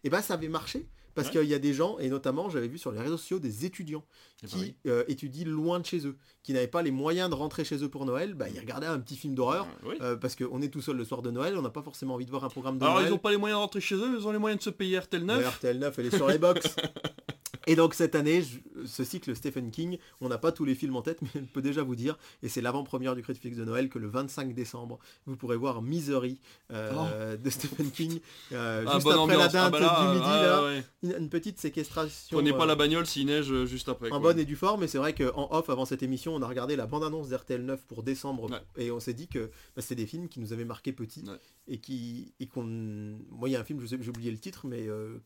Et 0.03 0.11
bah 0.11 0.23
ça 0.23 0.35
avait 0.35 0.49
marché. 0.49 0.89
Parce 1.15 1.29
Ouais. 1.29 1.41
qu'il 1.41 1.49
y 1.51 1.55
a 1.55 1.59
des 1.59 1.75
gens, 1.75 1.99
et 1.99 2.09
notamment 2.09 2.49
j'avais 2.49 2.69
vu 2.69 2.79
sur 2.79 2.91
les 2.91 2.99
réseaux 3.01 3.19
sociaux 3.19 3.39
des 3.39 3.67
étudiants 3.67 4.05
Eh 4.43 4.47
ben 4.47 4.49
qui 4.53 4.59
oui. 4.61 4.77
euh, 4.87 5.05
étudient 5.09 5.47
loin 5.47 5.79
de 5.79 5.85
chez 5.85 6.07
eux, 6.07 6.17
qui 6.43 6.53
n'avaient 6.55 6.67
pas 6.69 6.81
les 6.83 6.91
moyens 6.91 7.29
de 7.29 7.35
rentrer 7.35 7.65
chez 7.65 7.83
eux 7.85 7.89
pour 7.91 8.07
Noël, 8.07 8.33
bah 8.35 8.47
ils 8.49 8.59
regardaient 8.59 8.87
un 8.87 8.99
petit 8.99 9.17
film 9.17 9.35
d'horreur, 9.35 9.67
oui. 9.85 9.97
euh, 10.01 10.17
parce 10.17 10.37
qu'on 10.37 10.63
est 10.63 10.69
tout 10.69 10.81
seul 10.81 10.97
le 10.97 11.05
soir 11.05 11.21
de 11.23 11.31
Noël, 11.31 11.57
on 11.59 11.63
n'a 11.63 11.71
pas 11.71 11.83
forcément 11.83 12.15
envie 12.15 12.25
de 12.27 12.31
voir 12.31 12.45
un 12.45 12.49
programme 12.49 12.79
de 12.79 12.85
Alors 12.85 12.97
Noël. 12.97 13.09
ils 13.11 13.13
ont 13.15 13.19
pas 13.19 13.31
les 13.31 13.37
moyens 13.37 13.59
de 13.59 13.63
rentrer 13.63 13.81
chez 13.83 13.95
eux, 13.97 14.17
ils 14.19 14.27
ont 14.27 14.33
les 14.33 14.39
moyens 14.39 14.59
de 14.61 14.65
se 14.65 14.71
payer 14.71 14.99
RTL 14.99 15.23
9. 15.25 15.39
Ouais, 15.39 15.47
RTL 15.49 15.79
9, 15.79 15.99
elle 15.99 16.07
est 16.07 16.17
sur 16.17 16.29
les 16.29 16.39
box. 16.39 16.77
Et 17.67 17.77
donc 17.77 17.95
cette 17.95 18.15
année, 18.15 18.43
je- 18.43 18.87
ce 18.87 19.05
cycle 19.05 19.35
Stephen 19.37 19.71
King, 19.71 19.99
on 20.21 20.29
n'a 20.29 20.39
pas 20.39 20.53
tous 20.53 20.65
les 20.65 20.75
films 20.75 20.97
en 20.97 21.03
tête, 21.03 21.21
mais 21.23 21.29
je 21.35 21.41
peux 21.53 21.63
déjà 21.63 21.83
vous 21.83 21.95
dire, 21.97 22.19
et 22.43 22.49
c'est 22.49 22.61
l'avant-première 22.61 23.15
du 23.15 23.23
Critique 23.23 23.55
de 23.57 23.65
Noël, 23.65 23.89
que 23.89 23.99
le 23.99 24.09
25 24.09 24.55
décembre, 24.55 24.99
vous 25.27 25.37
pourrez 25.37 25.57
voir 25.57 25.83
Misery 25.83 26.41
euh, 26.73 27.37
de 27.37 27.51
Stephen 27.51 27.91
King, 27.91 28.21
euh, 28.53 28.85
Oh. 28.85 28.89
Ah, 28.91 28.95
juste 28.95 29.07
après 29.07 29.17
la 29.17 29.23
ambiance. 29.23 29.43
Ah, 29.43 29.49
dinde 29.49 29.73
bah 29.73 29.81
là, 29.81 30.01
du 30.01 30.19
midi, 30.19 30.29
là, 30.31 30.65
ouais. 30.65 30.85
une, 31.03 31.15
une 31.25 31.29
petite 31.29 31.61
séquestration. 31.61 32.37
Prenez 32.37 32.53
pas 32.53 32.65
euh, 32.65 32.67
la 32.67 32.75
bagnole 32.75 33.07
s'il 33.07 33.27
neige 33.27 33.65
juste 33.65 33.89
après. 33.89 34.11
en 34.11 34.21
bonne 34.21 34.39
et 34.39 34.45
due 34.45 34.57
forme, 34.57 34.81
mais 34.81 34.87
c'est 34.89 34.99
vrai 34.99 35.15
qu'en 35.15 35.49
off, 35.53 35.69
avant 35.71 35.85
cette 35.85 36.03
émission, 36.03 36.35
on 36.35 36.43
a 36.43 36.47
regardé 36.49 36.75
la 36.77 36.87
bande-annonce 36.87 37.29
d'RTL 37.29 37.65
9 37.65 37.81
pour 37.87 38.03
décembre, 38.03 38.51
Ouais. 38.51 38.59
et 38.77 38.91
on 38.91 38.99
s'est 39.01 39.15
dit 39.15 39.29
que 39.29 39.51
bah, 39.77 39.83
c'est 39.83 39.95
des 39.95 40.07
films 40.07 40.29
qui 40.29 40.41
nous 40.41 40.53
avaient 40.53 40.65
marqué 40.65 40.93
petits, 40.93 41.23
Ouais. 41.29 41.39
et 41.69 41.79
qui 41.79 42.35
et 42.41 42.47
qu'on... 42.47 42.63
Moi, 42.65 43.49
il 43.49 43.53
y 43.53 43.57
a 43.57 43.61
un 43.61 43.65
film, 43.65 43.81
j'ai 43.85 44.09
oublié 44.09 44.31
le 44.31 44.39
titre, 44.39 44.67
mais 44.67 44.89
euh, 44.89 45.19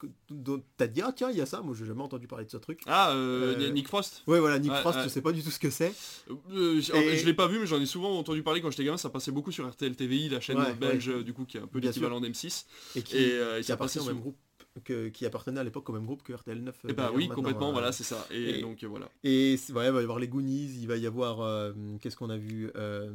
t'as 0.76 0.86
dit, 0.86 1.02
ah 1.02 1.12
tiens, 1.14 1.30
il 1.30 1.36
y 1.36 1.40
a 1.40 1.46
ça, 1.46 1.60
moi 1.62 1.74
j'ai 1.78 1.86
jamais 1.86 2.02
entendu 2.02 2.25
parler 2.26 2.44
de 2.44 2.50
ce 2.50 2.56
truc. 2.56 2.80
Ah, 2.86 3.10
euh, 3.12 3.54
Euh, 3.58 3.70
Nick 3.70 3.88
Frost 3.88 4.22
Ouais, 4.26 4.40
voilà, 4.40 4.58
Nick 4.58 4.70
Ouais, 4.72 4.80
Frost, 4.80 4.98
ouais. 4.98 5.04
je 5.04 5.08
sais 5.08 5.22
pas 5.22 5.32
du 5.32 5.42
tout 5.42 5.50
ce 5.50 5.58
que 5.58 5.70
c'est. 5.70 5.94
Euh, 6.52 6.76
Et- 6.94 7.16
Je 7.16 7.24
l'ai 7.26 7.34
pas 7.34 7.46
vu, 7.48 7.58
mais 7.58 7.66
j'en 7.66 7.80
ai 7.80 7.86
souvent 7.86 8.18
entendu 8.18 8.42
parler 8.42 8.60
quand 8.60 8.70
j'étais 8.70 8.84
gamin. 8.84 8.96
Ça 8.96 9.10
passait 9.10 9.32
beaucoup 9.32 9.52
sur 9.52 9.68
RTL 9.68 9.94
TVI, 9.96 10.28
la 10.28 10.40
chaîne 10.40 10.58
Ouais, 10.58 10.74
belge, 10.74 11.08
euh, 11.08 11.22
du 11.22 11.32
coup, 11.32 11.44
qui 11.44 11.56
est 11.56 11.60
un 11.60 11.66
peu 11.66 11.78
l'équivalent 11.78 12.20
d'M6. 12.20 12.66
Et 12.96 13.02
qui, 13.02 13.16
Et, 13.16 13.32
euh, 13.32 13.60
qui 13.62 13.72
au 13.72 14.04
même 14.04 14.20
groupe, 14.20 14.36
que, 14.84 15.08
qui 15.08 15.24
appartenait 15.24 15.58
à 15.60 15.64
l'époque 15.64 15.88
au 15.88 15.92
même 15.94 16.04
groupe 16.04 16.22
que 16.22 16.34
RTL 16.34 16.62
9. 16.62 16.74
euh, 16.84 16.88
Et 16.90 16.92
bah 16.92 17.10
oui, 17.14 17.28
complètement, 17.28 17.70
euh, 17.70 17.72
voilà, 17.72 17.92
c'est 17.92 18.04
ça. 18.04 18.26
Et, 18.30 18.58
et- 18.58 18.60
donc 18.60 18.82
euh, 18.82 18.86
voilà. 18.86 19.08
Et 19.24 19.54
ouais, 19.54 19.58
il 19.68 19.72
va 19.74 19.84
y 19.84 19.86
avoir 20.02 20.18
les 20.18 20.28
Goonies, 20.28 20.70
il 20.80 20.86
va 20.86 20.96
y 20.98 21.06
avoir, 21.06 21.40
euh, 21.40 21.72
qu'est-ce 22.02 22.14
qu'on 22.16 22.28
a 22.28 22.36
vu 22.36 22.70
euh, 22.76 23.10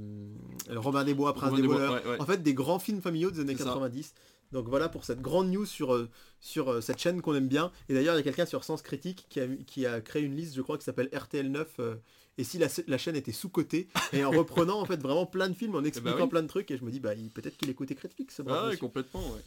Robin 0.76 1.04
des 1.04 1.14
Bois, 1.14 1.34
Prince 1.34 1.52
Robin 1.52 1.58
des 1.58 1.62
des 1.62 1.68
Bois, 1.68 1.78
voleurs. 1.78 1.94
ouais, 2.06 2.12
ouais. 2.14 2.22
En 2.22 2.26
fait, 2.26 2.42
des 2.42 2.56
grands 2.56 2.80
films 2.80 3.02
familiaux 3.02 3.30
des 3.30 3.42
années 3.42 3.54
C'est 3.56 3.60
ça. 3.64 3.66
90. 3.70 4.14
Donc 4.52 4.68
voilà 4.68 4.90
pour 4.90 5.06
cette 5.06 5.22
grande 5.22 5.50
news 5.50 5.66
sur, 5.66 5.94
euh, 5.94 6.10
sur 6.40 6.70
euh, 6.72 6.82
cette 6.82 7.00
chaîne 7.00 7.22
qu'on 7.22 7.36
aime 7.36 7.48
bien. 7.48 7.72
Et 7.90 7.94
d'ailleurs, 7.94 8.16
il 8.16 8.18
y 8.18 8.22
a 8.22 8.24
quelqu'un 8.24 8.46
sur 8.46 8.64
Sens 8.64 8.82
Critique 8.82 9.26
qui 9.30 9.40
a, 9.40 9.48
qui 9.68 9.86
a 9.86 10.02
créé 10.02 10.24
une 10.24 10.36
liste, 10.36 10.56
je 10.56 10.62
crois, 10.62 10.78
qui 10.78 10.84
s'appelle 10.84 11.10
RTL 11.14 11.50
9. 11.50 11.68
euh, 11.80 11.96
et 12.38 12.44
si 12.46 12.58
la, 12.58 12.68
la 12.88 12.98
chaîne 12.98 13.16
était 13.18 13.34
sous-cotée, 13.34 13.88
et 14.14 14.24
en 14.24 14.32
reprenant 14.32 14.80
en 14.80 14.86
fait 14.86 15.02
vraiment 15.02 15.26
plein 15.26 15.50
de 15.50 15.54
films, 15.54 15.76
en 15.76 15.84
expliquant 15.84 16.16
Eh 16.20 16.24
oui. 16.24 16.30
plein 16.30 16.42
de 16.42 16.48
trucs, 16.48 16.72
et 16.72 16.78
je 16.78 16.84
me 16.84 16.90
dis, 16.90 17.00
bah, 17.00 17.12
peut-être 17.34 17.58
qu'il 17.58 17.70
écoutait 17.70 17.94
Critique, 17.96 18.32
ce 18.32 18.42
Ah 18.48 18.68
ouais, 18.68 18.78
complètement, 18.78 19.22
ouais. 19.22 19.42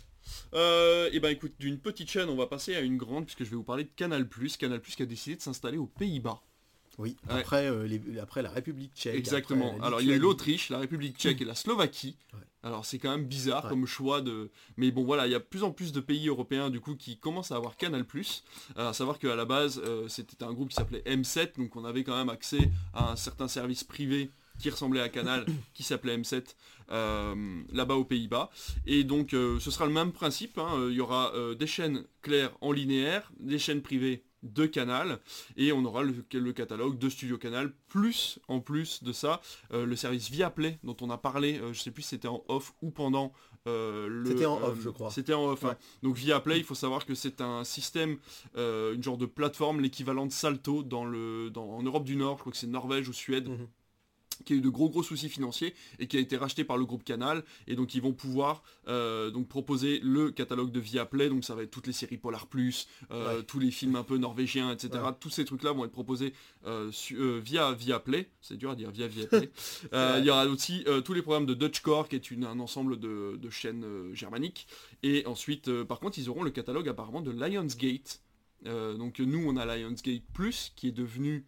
Euh, 0.55 1.09
et 1.12 1.19
ben 1.21 1.31
écoute, 1.31 1.53
d'une 1.59 1.79
petite 1.79 2.11
chaîne, 2.11 2.29
on 2.29 2.37
va 2.37 2.47
passer 2.47 2.75
à 2.75 2.81
une 2.81 2.97
grande, 2.97 3.25
puisque 3.25 3.45
je 3.45 3.51
vais 3.51 3.57
vous 3.57 3.64
parler 3.64 3.85
de 3.85 3.90
Canal+. 3.97 4.29
Canal+, 4.59 4.81
qui 4.81 5.03
a 5.03 5.07
décidé 5.07 5.37
de 5.37 5.40
s'installer 5.43 5.79
aux 5.79 5.87
Pays-Bas. 5.87 6.40
Oui, 6.98 7.16
Ouais. 7.28 7.40
après, 7.40 7.68
euh, 7.68 7.87
les- 7.87 8.18
après 8.20 8.42
la 8.42 8.50
République 8.50 8.92
tchèque. 8.94 9.14
Exactement. 9.16 9.72
après 9.74 9.87
Alors 9.87 10.00
il 10.00 10.09
y 10.09 10.12
a 10.12 10.16
eu 10.16 10.18
l'Autriche, 10.18 10.68
la 10.70 10.78
République 10.78 11.16
tchèque 11.18 11.40
et 11.40 11.44
la 11.44 11.54
Slovaquie. 11.54 12.16
Ouais. 12.33 12.40
Alors 12.62 12.87
c'est 12.87 12.98
quand 12.98 13.11
même 13.11 13.26
bizarre 13.26 13.64
Ouais. 13.64 13.70
comme 13.70 13.87
choix 13.87 14.20
de... 14.22 14.50
Mais 14.78 14.90
bon 14.90 15.04
voilà, 15.04 15.26
il 15.26 15.33
y 15.33 15.35
a 15.35 15.38
de 15.38 15.44
plus 15.44 15.64
en 15.64 15.70
plus 15.70 15.92
de 15.92 16.00
pays 16.00 16.28
européens 16.28 16.70
du 16.70 16.80
coup 16.80 16.94
qui 16.96 17.18
commencent 17.18 17.52
à 17.52 17.57
avoir 17.57 17.76
Canal+. 17.76 18.04
Euh, 18.78 18.88
à 18.88 18.92
savoir 18.94 19.18
qu'à 19.18 19.35
la 19.37 19.44
base, 19.44 19.83
euh, 19.85 20.09
c'était 20.09 20.42
un 20.44 20.52
groupe 20.52 20.70
qui 20.70 20.76
s'appelait 20.76 21.02
M7, 21.04 21.59
donc 21.59 21.76
on 21.76 21.85
avait 21.85 22.04
quand 22.04 22.16
même 22.16 22.30
accès 22.30 22.70
à 22.94 23.11
un 23.12 23.16
certain 23.16 23.48
service 23.48 23.85
privé 23.85 24.30
qui 24.61 24.70
ressemblait 24.70 25.00
à 25.00 25.09
Canal, 25.09 25.44
qui 25.74 25.83
s'appelait 25.83 26.16
M7, 26.16 26.54
euh, 26.90 27.35
là-bas 27.72 27.96
aux 27.96 28.04
Pays-Bas. 28.04 28.50
Et 28.87 29.04
donc 29.04 29.35
euh, 29.35 29.59
ce 29.61 29.70
sera 29.70 29.85
le 29.87 29.92
même 29.92 30.12
principe, 30.12 30.57
hein. 30.59 30.87
Il 30.90 30.94
y 30.94 31.00
aura 31.00 31.35
euh, 31.35 31.54
des 31.54 31.66
chaînes 31.66 32.04
claires 32.22 32.52
en 32.61 32.72
linéaire, 32.72 33.30
des 33.40 33.59
chaînes 33.59 33.83
privées 33.83 34.22
de 34.44 34.66
Canal, 34.66 35.18
et 35.57 35.72
on 35.72 35.85
aura 35.85 36.02
le, 36.04 36.14
le 36.33 36.52
catalogue 36.52 36.98
de 36.98 37.09
Studio 37.09 37.38
Canal, 37.38 37.72
plus 37.88 38.38
en 38.48 38.61
plus 38.61 39.02
de 39.02 39.12
ça, 39.12 39.40
euh, 39.72 39.85
le 39.87 39.96
service 39.96 40.30
Viaplay 40.30 40.78
dont 40.85 40.96
on 41.00 41.11
a 41.11 41.18
parlé, 41.18 41.59
euh, 41.59 41.72
je 41.72 41.80
sais 41.80 41.90
plus 41.90 42.02
si 42.02 42.11
c'était 42.11 42.28
en 42.28 42.44
off 42.48 42.74
ou 42.83 42.90
pendant 42.90 43.33
euh, 43.66 44.07
le... 44.09 44.26
C'était 44.30 44.44
en 44.46 44.62
off, 44.62 44.78
je 44.80 44.90
crois. 44.90 45.11
C'était 45.11 45.33
en 45.35 45.46
off. 45.46 45.64
hein. 45.64 45.68
Ouais. 45.70 45.76
Donc 46.02 46.16
Viaplay, 46.16 46.59
il 46.59 46.64
faut 46.64 46.74
savoir 46.74 47.07
que 47.07 47.14
c'est 47.14 47.40
un 47.40 47.64
système, 47.64 48.18
une 48.57 49.02
genre 49.02 49.16
de 49.18 49.26
plateforme, 49.26 49.80
l'équivalent 49.80 50.26
de 50.26 50.33
Salto 50.33 50.83
dans 50.83 51.04
le, 51.04 51.50
dans, 51.50 51.64
en 51.70 51.83
Europe 51.83 52.04
du 52.04 52.16
Nord, 52.16 52.37
je 52.37 52.40
crois 52.42 52.52
que 52.52 52.59
c'est 52.59 52.66
Norvège 52.66 53.09
ou 53.09 53.12
Suède, 53.12 53.48
Mhm. 53.48 53.66
Qui 54.44 54.53
a 54.53 54.57
eu 54.57 54.61
de 54.61 54.68
gros 54.68 54.88
gros 54.90 55.03
soucis 55.03 55.29
financiers 55.29 55.75
et 55.99 56.07
qui 56.07 56.16
a 56.16 56.20
été 56.20 56.37
racheté 56.37 56.64
par 56.64 56.77
le 56.77 56.85
groupe 56.85 57.05
Canal. 57.05 57.44
Et 57.66 57.77
donc 57.77 57.94
ils 57.94 58.03
vont 58.03 58.12
pouvoir 58.12 58.62
euh, 58.88 59.31
donc 59.31 59.49
proposer 59.49 60.01
le 60.03 60.31
catalogue 60.31 60.73
de 60.73 60.81
Viaplay. 60.81 61.29
Donc 61.29 61.44
ça 61.44 61.55
va 61.55 61.62
être 61.62 61.70
toutes 61.70 61.87
les 61.87 61.92
séries 61.92 62.16
Polar 62.18 62.47
Plus 62.47 62.87
euh, 63.11 63.38
Ouais. 63.38 63.42
tous 63.44 63.59
les 63.59 63.70
films 63.70 63.97
un 63.97 64.03
peu 64.03 64.16
norvégiens 64.18 64.70
etc 64.73 64.90
Ouais. 65.05 65.11
tous 65.20 65.31
ces 65.31 65.44
trucs 65.44 65.62
là 65.62 65.73
vont 65.73 65.85
être 65.85 65.92
proposés 65.92 66.33
euh, 66.66 66.90
su- 66.92 67.16
via 67.40 67.73
Viaplay. 67.73 68.29
C'est 68.40 68.57
dur 68.57 68.70
à 68.70 68.75
dire 68.77 68.90
via 68.90 69.07
Viaplay. 69.09 69.51
Il 69.92 70.25
y 70.25 70.31
aura 70.31 70.47
aussi 70.47 70.85
tous 71.05 71.12
les 71.12 71.23
programmes 71.23 71.47
de 71.47 71.55
Dutchcore 71.55 72.09
qui 72.09 72.16
est 72.16 72.31
une, 72.31 72.44
un 72.44 72.59
ensemble 72.61 72.99
de, 72.99 73.37
de 73.40 73.51
chaînes 73.51 73.85
germaniques. 74.12 74.66
Et 75.03 75.25
ensuite 75.27 75.83
par 75.85 76.01
contre 76.01 76.18
ils 76.18 76.29
auront 76.29 76.42
le 76.42 76.51
catalogue 76.51 76.88
apparemment 76.88 77.20
de 77.20 77.31
Lionsgate. 77.31 78.20
Donc 78.64 79.18
nous 79.18 79.44
on 79.47 79.57
a 79.57 79.64
Lionsgate 79.77 80.23
Plus 80.33 80.73
qui 80.77 80.88
est 80.88 80.92
devenu 80.92 81.44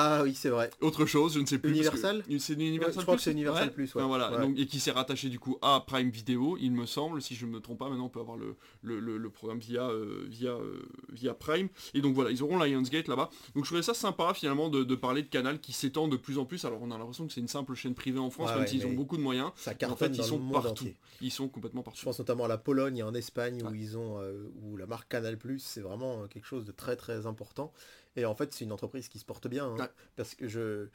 Ah 0.00 0.20
oui, 0.22 0.34
c'est 0.34 0.48
vrai. 0.48 0.70
autre 0.80 1.06
chose, 1.06 1.34
je 1.34 1.40
ne 1.40 1.46
sais 1.46 1.58
plus. 1.58 1.70
Universal? 1.70 2.22
C'est 2.38 2.52
Universal 2.54 2.88
Ouais, 2.88 2.92
je 2.98 3.02
crois 3.02 3.14
Plus 3.14 3.16
que 3.16 3.22
c'est 3.22 3.32
Universal 3.32 3.68
Ouais. 3.68 3.74
Plus, 3.74 3.94
ouais. 3.94 4.02
Enfin, 4.02 4.06
voilà, 4.08 4.36
donc, 4.38 4.58
et 4.58 4.66
qui 4.66 4.78
s'est 4.80 4.90
rattaché 4.92 5.28
du 5.28 5.38
coup 5.38 5.58
à 5.62 5.82
Prime 5.86 6.10
Video, 6.10 6.56
il 6.60 6.70
me 6.72 6.86
semble, 6.86 7.20
si 7.20 7.34
je 7.34 7.46
ne 7.46 7.50
me 7.50 7.60
trompe 7.60 7.78
pas, 7.78 7.88
maintenant 7.88 8.04
on 8.06 8.08
peut 8.08 8.20
avoir 8.20 8.36
le, 8.36 8.56
le, 8.82 9.00
le- 9.00 9.18
le 9.18 9.30
programme 9.30 9.58
via, 9.58 9.88
euh, 9.88 10.24
via, 10.28 10.50
euh, 10.50 10.82
via 11.10 11.34
Prime. 11.34 11.68
Et 11.94 12.00
donc 12.00 12.14
voilà, 12.14 12.30
ils 12.30 12.42
auront 12.42 12.58
Lionsgate 12.58 13.08
là-bas. 13.08 13.30
Donc 13.54 13.64
je 13.64 13.68
trouvais 13.70 13.82
ça 13.82 13.94
sympa 13.94 14.32
finalement 14.34 14.68
de, 14.68 14.84
de 14.84 14.94
parler 14.94 15.22
de 15.22 15.28
Canal 15.28 15.60
qui 15.60 15.72
s'étend 15.72 16.06
de 16.08 16.16
plus 16.16 16.38
en 16.38 16.44
plus. 16.44 16.64
Alors 16.64 16.80
on 16.82 16.90
a 16.90 16.98
l'impression 16.98 17.26
que 17.26 17.32
c'est 17.32 17.40
une 17.40 17.48
simple 17.48 17.74
chaîne 17.74 17.94
privée 17.94 18.18
en 18.20 18.30
France, 18.30 18.50
même 18.54 18.66
s'ils 18.66 18.86
ont 18.86 18.92
beaucoup 18.92 19.16
de 19.16 19.22
moyens. 19.22 19.50
Ça 19.56 19.72
En 19.88 19.96
fait, 19.96 20.16
ils 20.16 20.22
sont 20.22 20.36
le 20.38 20.42
monde 20.44 20.52
partout. 20.52 20.70
entier. 20.84 20.96
Ils 21.20 21.32
sont 21.32 21.48
complètement 21.48 21.80
Je 21.80 21.84
partout. 21.86 22.04
pense 22.04 22.18
notamment 22.18 22.44
à 22.44 22.48
la 22.48 22.58
Pologne 22.58 22.98
et 22.98 23.02
en 23.02 23.14
Espagne 23.14 23.62
où 23.68 23.74
ils 23.74 23.96
ont 23.96 24.20
euh, 24.20 24.48
où 24.62 24.76
la 24.76 24.86
marque 24.86 25.08
Canal 25.08 25.36
c'est 25.58 25.80
vraiment 25.80 26.26
quelque 26.28 26.46
chose 26.46 26.64
de 26.64 26.72
très 26.72 26.96
très 26.96 27.26
important. 27.26 27.72
Et 28.18 28.24
en 28.24 28.34
fait, 28.34 28.52
c'est 28.52 28.64
une 28.64 28.72
entreprise 28.72 29.08
qui 29.08 29.18
se 29.18 29.24
porte 29.24 29.48
bien 29.48 29.66
hein, 29.66 29.76
Ouais. 29.78 29.88
parce 30.16 30.34
que 30.34 30.48
je, 30.48 30.88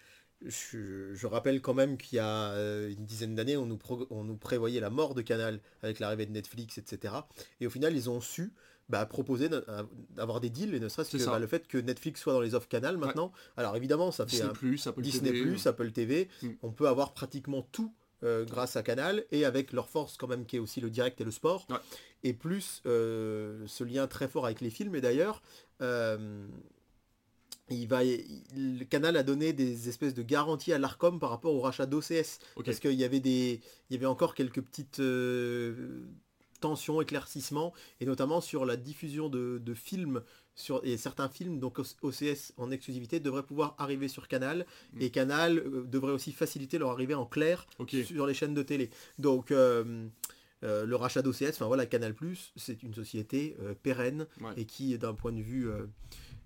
je 0.45 1.13
je 1.13 1.27
rappelle 1.27 1.61
quand 1.61 1.73
même 1.73 1.97
qu'il 1.97 2.17
y 2.17 2.19
a 2.19 2.51
euh, 2.51 2.89
une 2.91 3.05
dizaine 3.05 3.35
d'années, 3.35 3.57
on 3.57 3.77
on 4.09 4.23
nous 4.23 4.35
prévoyait 4.37 4.79
la 4.81 4.89
mort 4.89 5.13
de 5.15 5.21
Canal 5.21 5.59
avec 5.81 5.99
l'arrivée 5.99 6.25
de 6.25 6.31
Netflix, 6.31 6.77
etc. 6.77 7.13
Et 7.61 7.67
au 7.67 7.69
final, 7.69 7.95
ils 7.95 8.09
ont 8.09 8.19
su 8.21 8.53
bah, 8.89 9.05
proposer 9.05 9.47
euh, 9.51 9.83
d'avoir 10.09 10.41
des 10.41 10.49
deals 10.49 10.75
et 10.75 10.79
ne 10.79 10.89
serait-ce 10.89 11.15
que 11.17 11.25
bah, 11.25 11.39
le 11.39 11.47
fait 11.47 11.67
que 11.67 11.77
Netflix 11.77 12.19
soit 12.21 12.33
dans 12.33 12.41
les 12.41 12.53
offres 12.55 12.67
Canal 12.67 12.97
maintenant. 12.97 13.31
Alors 13.55 13.75
évidemment, 13.77 14.11
ça 14.11 14.25
fait 14.25 14.31
Disney 14.35 14.51
Plus, 14.53 14.87
Apple 14.87 15.01
Disney+, 15.01 15.31
TV. 15.31 15.67
Apple 15.67 15.91
TV, 15.91 16.29
Mm. 16.41 16.49
on 16.63 16.71
peut 16.71 16.87
avoir 16.89 17.13
pratiquement 17.13 17.61
tout 17.71 17.93
euh, 18.23 18.43
grâce 18.45 18.75
à 18.75 18.83
Canal 18.83 19.23
et 19.31 19.45
avec 19.45 19.71
leur 19.73 19.89
force 19.89 20.17
quand 20.17 20.27
même 20.27 20.45
qui 20.45 20.57
est 20.57 20.59
aussi 20.59 20.81
le 20.81 20.89
direct 20.89 21.19
et 21.21 21.23
le 21.23 21.31
sport 21.31 21.65
Ouais. 21.69 21.77
et 22.23 22.33
plus 22.33 22.81
euh, 22.85 23.63
ce 23.67 23.83
lien 23.85 24.07
très 24.07 24.27
fort 24.29 24.45
avec 24.45 24.59
les 24.61 24.69
films 24.69 24.95
et 24.95 25.01
d'ailleurs 25.01 25.41
euh, 25.81 26.45
il 27.69 27.87
va, 27.87 28.03
il- 28.03 28.43
le 28.79 28.83
Canal 28.85 29.15
a 29.17 29.23
donné 29.23 29.53
des 29.53 29.89
espèces 29.89 30.13
de 30.13 30.21
garanties 30.23 30.73
à 30.73 30.77
l'Arcom 30.77 31.19
par 31.19 31.29
rapport 31.29 31.53
au 31.53 31.61
rachat 31.61 31.85
d'OCS 31.85 32.39
parce 32.65 32.79
qu'il 32.79 32.93
y 32.93 33.03
avait 33.03 33.19
des 33.21 33.61
il 33.89 33.93
y 33.93 33.95
avait 33.97 34.05
encore 34.05 34.35
quelques 34.35 34.61
petites 34.61 34.99
euh, 34.99 36.03
tension, 36.59 37.01
éclaircissement, 37.01 37.73
et 37.99 38.05
notamment 38.05 38.39
sur 38.39 38.65
la 38.65 38.77
diffusion 38.77 39.27
de, 39.27 39.61
de 39.61 39.73
films 39.73 40.21
sur, 40.55 40.79
et 40.85 40.95
certains 40.95 41.27
films, 41.27 41.59
donc 41.59 41.77
OCS 42.01 42.53
en 42.55 42.71
exclusivité, 42.71 43.19
devraient 43.19 43.43
pouvoir 43.43 43.75
arriver 43.79 44.07
sur 44.07 44.27
Canal, 44.29 44.65
Mm. 44.93 45.01
et 45.01 45.09
Canal 45.09 45.57
euh, 45.57 45.83
devrait 45.85 46.13
aussi 46.13 46.31
faciliter 46.31 46.77
leur 46.77 46.91
arrivée 46.91 47.15
en 47.15 47.25
clair 47.25 47.65
sur 48.05 48.25
les 48.27 48.33
chaînes 48.33 48.53
de 48.53 48.61
télé. 48.63 48.91
Donc 49.19 49.51
euh, 49.51 50.07
le 50.61 50.95
rachat 50.95 51.21
d'OCS, 51.21 51.49
enfin 51.49 51.65
voilà, 51.67 51.85
Canal+, 51.85 52.15
c'est 52.55 52.81
une 52.83 52.93
société 52.93 53.57
pérenne 53.81 54.25
Ouais. 54.39 54.51
et 54.55 54.63
qui, 54.65 54.97
d'un 54.97 55.13
point 55.13 55.33
de 55.33 55.41
vue, 55.41 55.67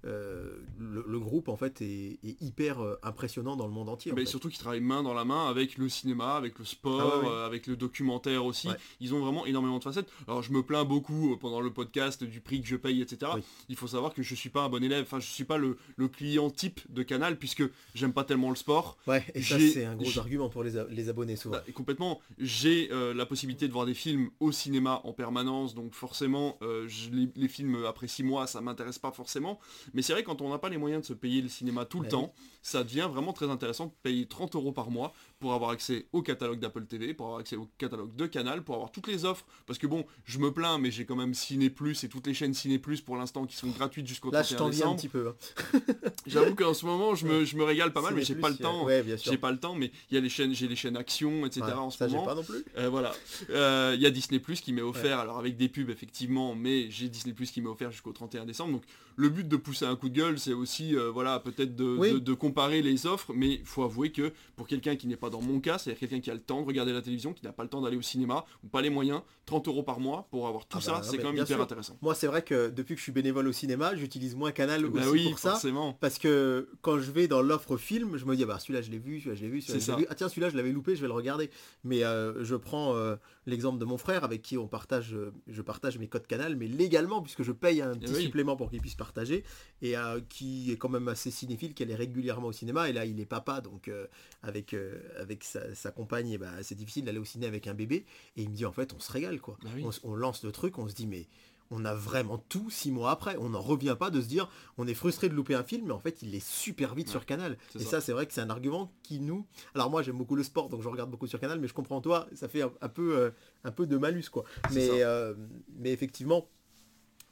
euh, 0.05 0.57
le, 0.79 1.03
le 1.07 1.19
groupe 1.19 1.49
en 1.49 1.57
fait 1.57 1.81
est, 1.81 2.19
est 2.23 2.41
hyper 2.41 2.79
euh, 2.81 2.95
impressionnant 3.03 3.55
dans 3.55 3.65
le 3.67 3.73
monde 3.73 3.89
entier. 3.89 4.11
en 4.11 4.15
Mais 4.15 4.21
fait. 4.21 4.27
surtout 4.27 4.49
qu'ils 4.49 4.59
travaillent 4.59 4.79
main 4.79 5.03
dans 5.03 5.13
la 5.13 5.25
main 5.25 5.49
avec 5.49 5.77
le 5.77 5.89
cinéma, 5.89 6.35
avec 6.35 6.59
le 6.59 6.65
sport, 6.65 7.01
Ah 7.01 7.19
ouais, 7.19 7.25
ouais. 7.25 7.31
euh, 7.31 7.45
avec 7.45 7.67
le 7.67 7.75
documentaire 7.75 8.45
aussi. 8.45 8.67
Ouais. 8.69 8.75
Ils 8.99 9.13
ont 9.13 9.19
vraiment 9.19 9.45
énormément 9.45 9.79
de 9.79 9.83
facettes. 9.83 10.07
Alors 10.27 10.41
je 10.43 10.51
me 10.53 10.61
plains 10.63 10.83
beaucoup 10.85 11.35
pendant 11.37 11.61
le 11.61 11.71
podcast 11.71 12.23
du 12.23 12.41
prix 12.41 12.61
que 12.61 12.67
je 12.67 12.75
paye, 12.75 13.01
etc. 13.01 13.31
Oui. 13.35 13.41
Il 13.69 13.75
faut 13.75 13.87
savoir 13.87 14.13
que 14.13 14.21
je 14.23 14.35
suis 14.35 14.49
pas 14.49 14.61
un 14.63 14.69
bon 14.69 14.83
élève, 14.83 15.03
enfin 15.03 15.19
je 15.19 15.27
suis 15.27 15.43
pas 15.45 15.57
le, 15.57 15.77
le 15.95 16.07
client 16.07 16.49
type 16.49 16.79
de 16.89 17.03
Canal 17.03 17.37
puisque 17.37 17.63
j'aime 17.95 18.13
pas 18.13 18.23
tellement 18.23 18.49
le 18.49 18.55
sport. 18.55 18.97
Ouais, 19.07 19.25
et 19.33 19.41
ça 19.41 19.59
c'est 19.59 19.85
un 19.85 19.95
gros 19.95 20.17
argument 20.19 20.49
pour 20.49 20.63
les, 20.63 20.73
les 20.89 21.09
abonnés 21.09 21.35
souvent. 21.35 21.55
Bah, 21.57 21.63
complètement. 21.73 22.19
J'ai 22.37 22.89
euh, 22.91 23.13
la 23.13 23.25
possibilité 23.25 23.67
de 23.67 23.73
voir 23.73 23.85
des 23.85 23.93
films 23.93 24.29
au 24.39 24.51
cinéma 24.51 25.01
en 25.03 25.13
permanence, 25.13 25.73
donc 25.75 25.93
forcément, 25.93 26.57
je- 26.61 27.09
les, 27.11 27.29
les 27.35 27.47
films 27.47 27.85
après 27.87 28.07
six 28.07 28.23
mois, 28.23 28.47
ça 28.47 28.61
m'intéresse 28.61 28.99
pas 28.99 29.11
forcément. 29.11 29.59
Mais 29.93 30.01
c'est 30.01 30.13
vrai, 30.13 30.23
quand 30.23 30.41
on 30.41 30.49
n'a 30.49 30.57
pas 30.59 30.69
les 30.69 30.77
moyens 30.77 31.01
de 31.01 31.07
se 31.07 31.13
payer 31.13 31.41
le 31.41 31.49
cinéma 31.49 31.85
tout 31.85 31.99
le 31.99 32.05
Bah 32.05 32.11
temps, 32.11 32.33
ça 32.61 32.83
devient 32.83 33.07
vraiment 33.11 33.33
très 33.33 33.49
intéressant 33.49 33.87
de 33.87 33.91
payer 34.03 34.25
30 34.27 34.55
euros 34.55 34.71
par 34.71 34.89
mois 34.89 35.13
pour 35.39 35.53
avoir 35.53 35.69
accès 35.71 36.07
au 36.13 36.21
catalogue 36.21 36.59
d'Apple 36.59 36.85
TV, 36.85 37.13
pour 37.13 37.27
avoir 37.27 37.39
accès 37.41 37.55
au 37.55 37.67
catalogue 37.77 38.15
de 38.15 38.25
Canal, 38.25 38.63
pour 38.63 38.75
avoir 38.75 38.91
toutes 38.91 39.07
les 39.07 39.23
offres. 39.25 39.45
Parce 39.67 39.77
que 39.77 39.85
bon, 39.87 40.05
je 40.25 40.39
me 40.39 40.51
plains, 40.51 40.77
mais 40.79 40.89
j'ai 40.91 41.05
quand 41.05 41.15
même 41.15 41.33
Ciné 41.33 41.69
Plus 41.69 42.03
et 42.03 42.09
toutes 42.09 42.25
les 42.27 42.33
chaînes 42.33 42.53
Ciné 42.53 42.79
Plus 42.79 43.01
pour 43.01 43.15
l'instant 43.17 43.45
qui 43.45 43.55
sont 43.55 43.67
gratuites 43.69 44.07
jusqu'au 44.07 44.31
Là 44.31 44.41
je 44.43 44.55
31 44.55 44.57
t'envie 44.57 44.75
un 44.77 44.95
décembre. 44.95 44.95
petit 44.97 45.07
peu. 45.09 45.27
hein. 45.27 45.79
J'avoue 46.25 46.55
qu'en 46.55 46.73
ce 46.73 46.85
moment, 46.85 47.13
je 47.15 47.25
me, 47.27 47.45
je 47.45 47.55
me 47.55 47.63
régale 47.63 47.93
pas 47.93 48.01
mal, 48.01 48.13
mais 48.15 48.23
j'ai 48.23 48.35
pas 48.35 48.49
le 48.49 48.57
temps. 48.57 48.85
Ouais, 48.85 49.03
bien 49.03 49.17
sûr. 49.17 49.31
J'ai 49.31 49.37
pas 49.37 49.51
le 49.51 49.59
temps, 49.59 49.75
mais 49.75 49.91
il 50.09 50.15
y 50.15 50.17
a 50.17 50.21
les 50.21 50.29
chaînes, 50.29 50.53
j'ai 50.53 50.67
les 50.67 50.75
chaînes 50.75 50.97
Action, 50.97 51.45
etc. 51.45 51.61
Ouais, 51.67 51.73
en 51.73 51.89
ce 51.89 51.97
ça 51.99 52.07
moment. 52.07 52.25
pas 52.25 52.35
non 52.35 52.43
plus. 52.43 52.63
Euh, 52.77 52.89
voilà. 52.89 53.13
Euh, 53.51 53.93
Il 53.95 54.01
y 54.01 54.05
a 54.05 54.09
Disney 54.09 54.39
Plus 54.39 54.61
qui 54.61 54.73
m'est 54.73 54.81
offert, 54.81 55.19
alors 55.19 55.37
avec 55.37 55.55
des 55.57 55.69
pubs 55.69 55.89
effectivement, 55.89 56.55
mais 56.55 56.89
j'ai 56.89 57.09
Disney 57.09 57.33
Plus 57.33 57.51
qui 57.51 57.61
m'est 57.61 57.69
offert 57.69 57.91
jusqu'au 57.91 58.11
31 58.11 58.45
décembre. 58.45 58.73
Donc 58.73 58.83
le 59.15 59.29
but 59.29 59.47
de 59.47 59.55
pousser 59.57 59.85
un 59.85 59.95
coup 59.95 60.09
de 60.09 60.15
gueule, 60.15 60.37
c'est 60.39 60.53
aussi 60.53 60.95
euh, 60.95 61.09
voilà 61.11 61.39
peut-être 61.39 61.75
de, 61.75 61.95
Oui. 61.97 62.11
de- 62.13 62.19
de 62.19 62.33
comparer 62.33 62.81
les 62.81 63.05
offres, 63.07 63.33
mais 63.33 63.55
il 63.55 63.65
faut 63.65 63.83
avouer 63.83 64.11
que 64.11 64.31
pour 64.55 64.67
quelqu'un 64.67 64.95
qui 64.95 65.07
n'est 65.07 65.15
pas 65.15 65.26
dans 65.29 65.41
mon 65.41 65.59
cas, 65.59 65.77
c'est-à-dire 65.77 65.99
quelqu'un 65.99 66.19
qui 66.19 66.31
a 66.31 66.33
le 66.33 66.39
temps 66.41 66.61
de 66.61 66.67
regarder 66.67 66.93
la 66.93 67.01
télévision, 67.01 67.33
qui 67.33 67.43
n'a 67.45 67.51
pas 67.51 67.63
le 67.63 67.69
temps 67.69 67.81
d'aller 67.81 67.97
au 67.97 68.01
cinéma, 68.01 68.45
ou 68.63 68.67
pas 68.67 68.81
les 68.81 68.89
moyens, 68.89 69.21
30 69.45 69.67
euros 69.67 69.83
par 69.83 69.99
mois 69.99 70.27
pour 70.29 70.47
avoir 70.47 70.65
tout 70.65 70.77
Ah 70.79 70.81
ça, 70.81 70.91
bah, 70.93 71.01
c'est 71.03 71.17
quand 71.17 71.25
même 71.27 71.35
hyper 71.35 71.47
sûr. 71.47 71.61
intéressant. 71.61 71.97
Moi 72.01 72.15
c'est 72.15 72.27
vrai 72.27 72.41
que 72.41 72.69
depuis 72.69 72.95
que 72.95 72.99
je 72.99 73.03
suis 73.03 73.11
bénévole 73.11 73.47
au 73.47 73.51
cinéma, 73.51 73.95
j'utilise 73.95 74.35
moins 74.35 74.51
Canal 74.51 74.85
Bah 74.87 75.01
aussi 75.01 75.09
oui, 75.09 75.29
pour 75.29 75.39
ça. 75.39 75.59
Parce 75.99 76.17
que 76.17 76.69
quand 76.81 76.99
je 76.99 77.11
vais 77.11 77.27
dans 77.27 77.41
l'offre 77.41 77.77
film, 77.77 78.17
je 78.17 78.25
me 78.25 78.35
dis 78.35 78.43
ah 78.43 78.47
bah 78.47 78.59
celui-là 78.59 78.81
je 78.81 78.91
l'ai 78.91 78.99
vu, 78.99 79.19
celui-là 79.19 79.35
je 79.35 79.41
l'ai 79.41 79.49
vu, 79.49 79.61
celui-là 79.61 79.79
je 79.85 79.91
l'ai 79.91 79.97
vu. 79.97 80.07
Ah 80.09 80.15
tiens 80.15 80.29
celui-là 80.29 80.49
je 80.49 80.57
l'avais 80.57 80.71
loupé, 80.71 80.95
je 80.95 81.01
vais 81.01 81.07
le 81.07 81.13
regarder. 81.13 81.49
Mais 81.83 82.03
euh, 82.03 82.43
je 82.43 82.55
prends 82.55 82.95
euh, 82.95 83.15
l'exemple 83.47 83.79
de 83.79 83.85
mon 83.85 83.97
frère 83.97 84.23
avec 84.23 84.43
qui 84.43 84.57
on 84.57 84.67
partage, 84.67 85.15
euh, 85.15 85.33
je 85.47 85.61
partage 85.63 85.97
mes 85.97 86.07
codes 86.07 86.27
canal, 86.27 86.55
mais 86.55 86.67
légalement 86.67 87.21
puisque 87.23 87.41
je 87.41 87.51
paye 87.51 87.81
un 87.81 87.95
petit 87.95 88.13
oui. 88.13 88.21
supplément 88.21 88.55
pour 88.55 88.69
qu'il 88.69 88.79
puisse 88.81 88.93
partager 88.95 89.43
et 89.81 89.97
euh, 89.97 90.19
qui 90.29 90.71
est 90.71 90.77
quand 90.77 90.89
même 90.89 91.07
assez 91.07 91.31
cinéphile, 91.31 91.73
qui 91.73 91.81
allait 91.81 91.95
régulièrement 91.95 92.49
au 92.49 92.51
cinéma 92.51 92.89
et 92.89 92.93
là 92.93 93.05
il 93.05 93.19
est 93.19 93.25
papa 93.25 93.61
donc 93.61 93.87
euh, 93.87 94.05
avec 94.43 94.73
euh, 94.73 94.99
avec 95.19 95.43
sa, 95.43 95.73
sa 95.73 95.91
compagne 95.91 96.29
et 96.29 96.37
bah, 96.37 96.51
c'est 96.61 96.75
difficile 96.75 97.05
d'aller 97.05 97.19
au 97.19 97.25
ciné 97.25 97.47
avec 97.47 97.65
un 97.67 97.73
bébé 97.73 98.05
et 98.35 98.43
il 98.43 98.49
me 98.49 98.55
dit 98.55 98.65
en 98.65 98.71
fait 98.71 98.93
on 98.93 98.99
se 98.99 99.11
régale 99.11 99.39
quoi. 99.41 99.57
Bah 99.63 99.69
oui. 99.75 99.83
on, 99.83 99.89
s- 99.89 100.01
on 100.03 100.13
lance 100.13 100.43
le 100.43 100.51
truc, 100.51 100.77
on 100.77 100.87
se 100.87 100.93
dit 100.93 101.07
mais 101.07 101.25
on 101.71 101.85
a 101.85 101.93
vraiment 101.93 102.37
tout 102.49 102.69
six 102.69 102.91
mois 102.91 103.11
après. 103.11 103.35
On 103.37 103.49
n'en 103.49 103.61
revient 103.61 103.95
pas 103.99 104.09
de 104.09 104.21
se 104.21 104.27
dire 104.27 104.49
on 104.77 104.87
est 104.87 104.93
frustré 104.93 105.29
de 105.29 105.33
louper 105.33 105.55
un 105.55 105.63
film, 105.63 105.87
mais 105.87 105.93
en 105.93 105.99
fait 105.99 106.21
il 106.21 106.33
est 106.35 106.45
super 106.45 106.95
vite 106.95 107.07
Ouais, 107.07 107.11
sur 107.11 107.25
Canal. 107.25 107.57
Et 107.75 107.79
ça. 107.79 107.89
ça, 107.91 108.01
c'est 108.01 108.11
vrai 108.13 108.25
que 108.25 108.33
c'est 108.33 108.41
un 108.41 108.49
argument 108.49 108.91
qui 109.03 109.19
nous. 109.19 109.45
Alors 109.75 109.89
moi 109.89 110.01
j'aime 110.01 110.17
beaucoup 110.17 110.35
le 110.35 110.43
sport, 110.43 110.69
donc 110.69 110.81
je 110.81 110.89
regarde 110.89 111.09
beaucoup 111.09 111.27
sur 111.27 111.39
Canal, 111.39 111.59
mais 111.59 111.67
je 111.67 111.73
comprends 111.73 112.01
toi, 112.01 112.27
ça 112.33 112.47
fait 112.47 112.61
un, 112.61 112.71
un 112.81 112.89
peu 112.89 113.17
euh, 113.17 113.31
un 113.63 113.71
peu 113.71 113.85
de 113.87 113.97
malus 113.97 114.29
quoi. 114.31 114.43
Mais 114.73 115.03
euh, 115.03 115.33
mais 115.77 115.91
effectivement. 115.91 116.47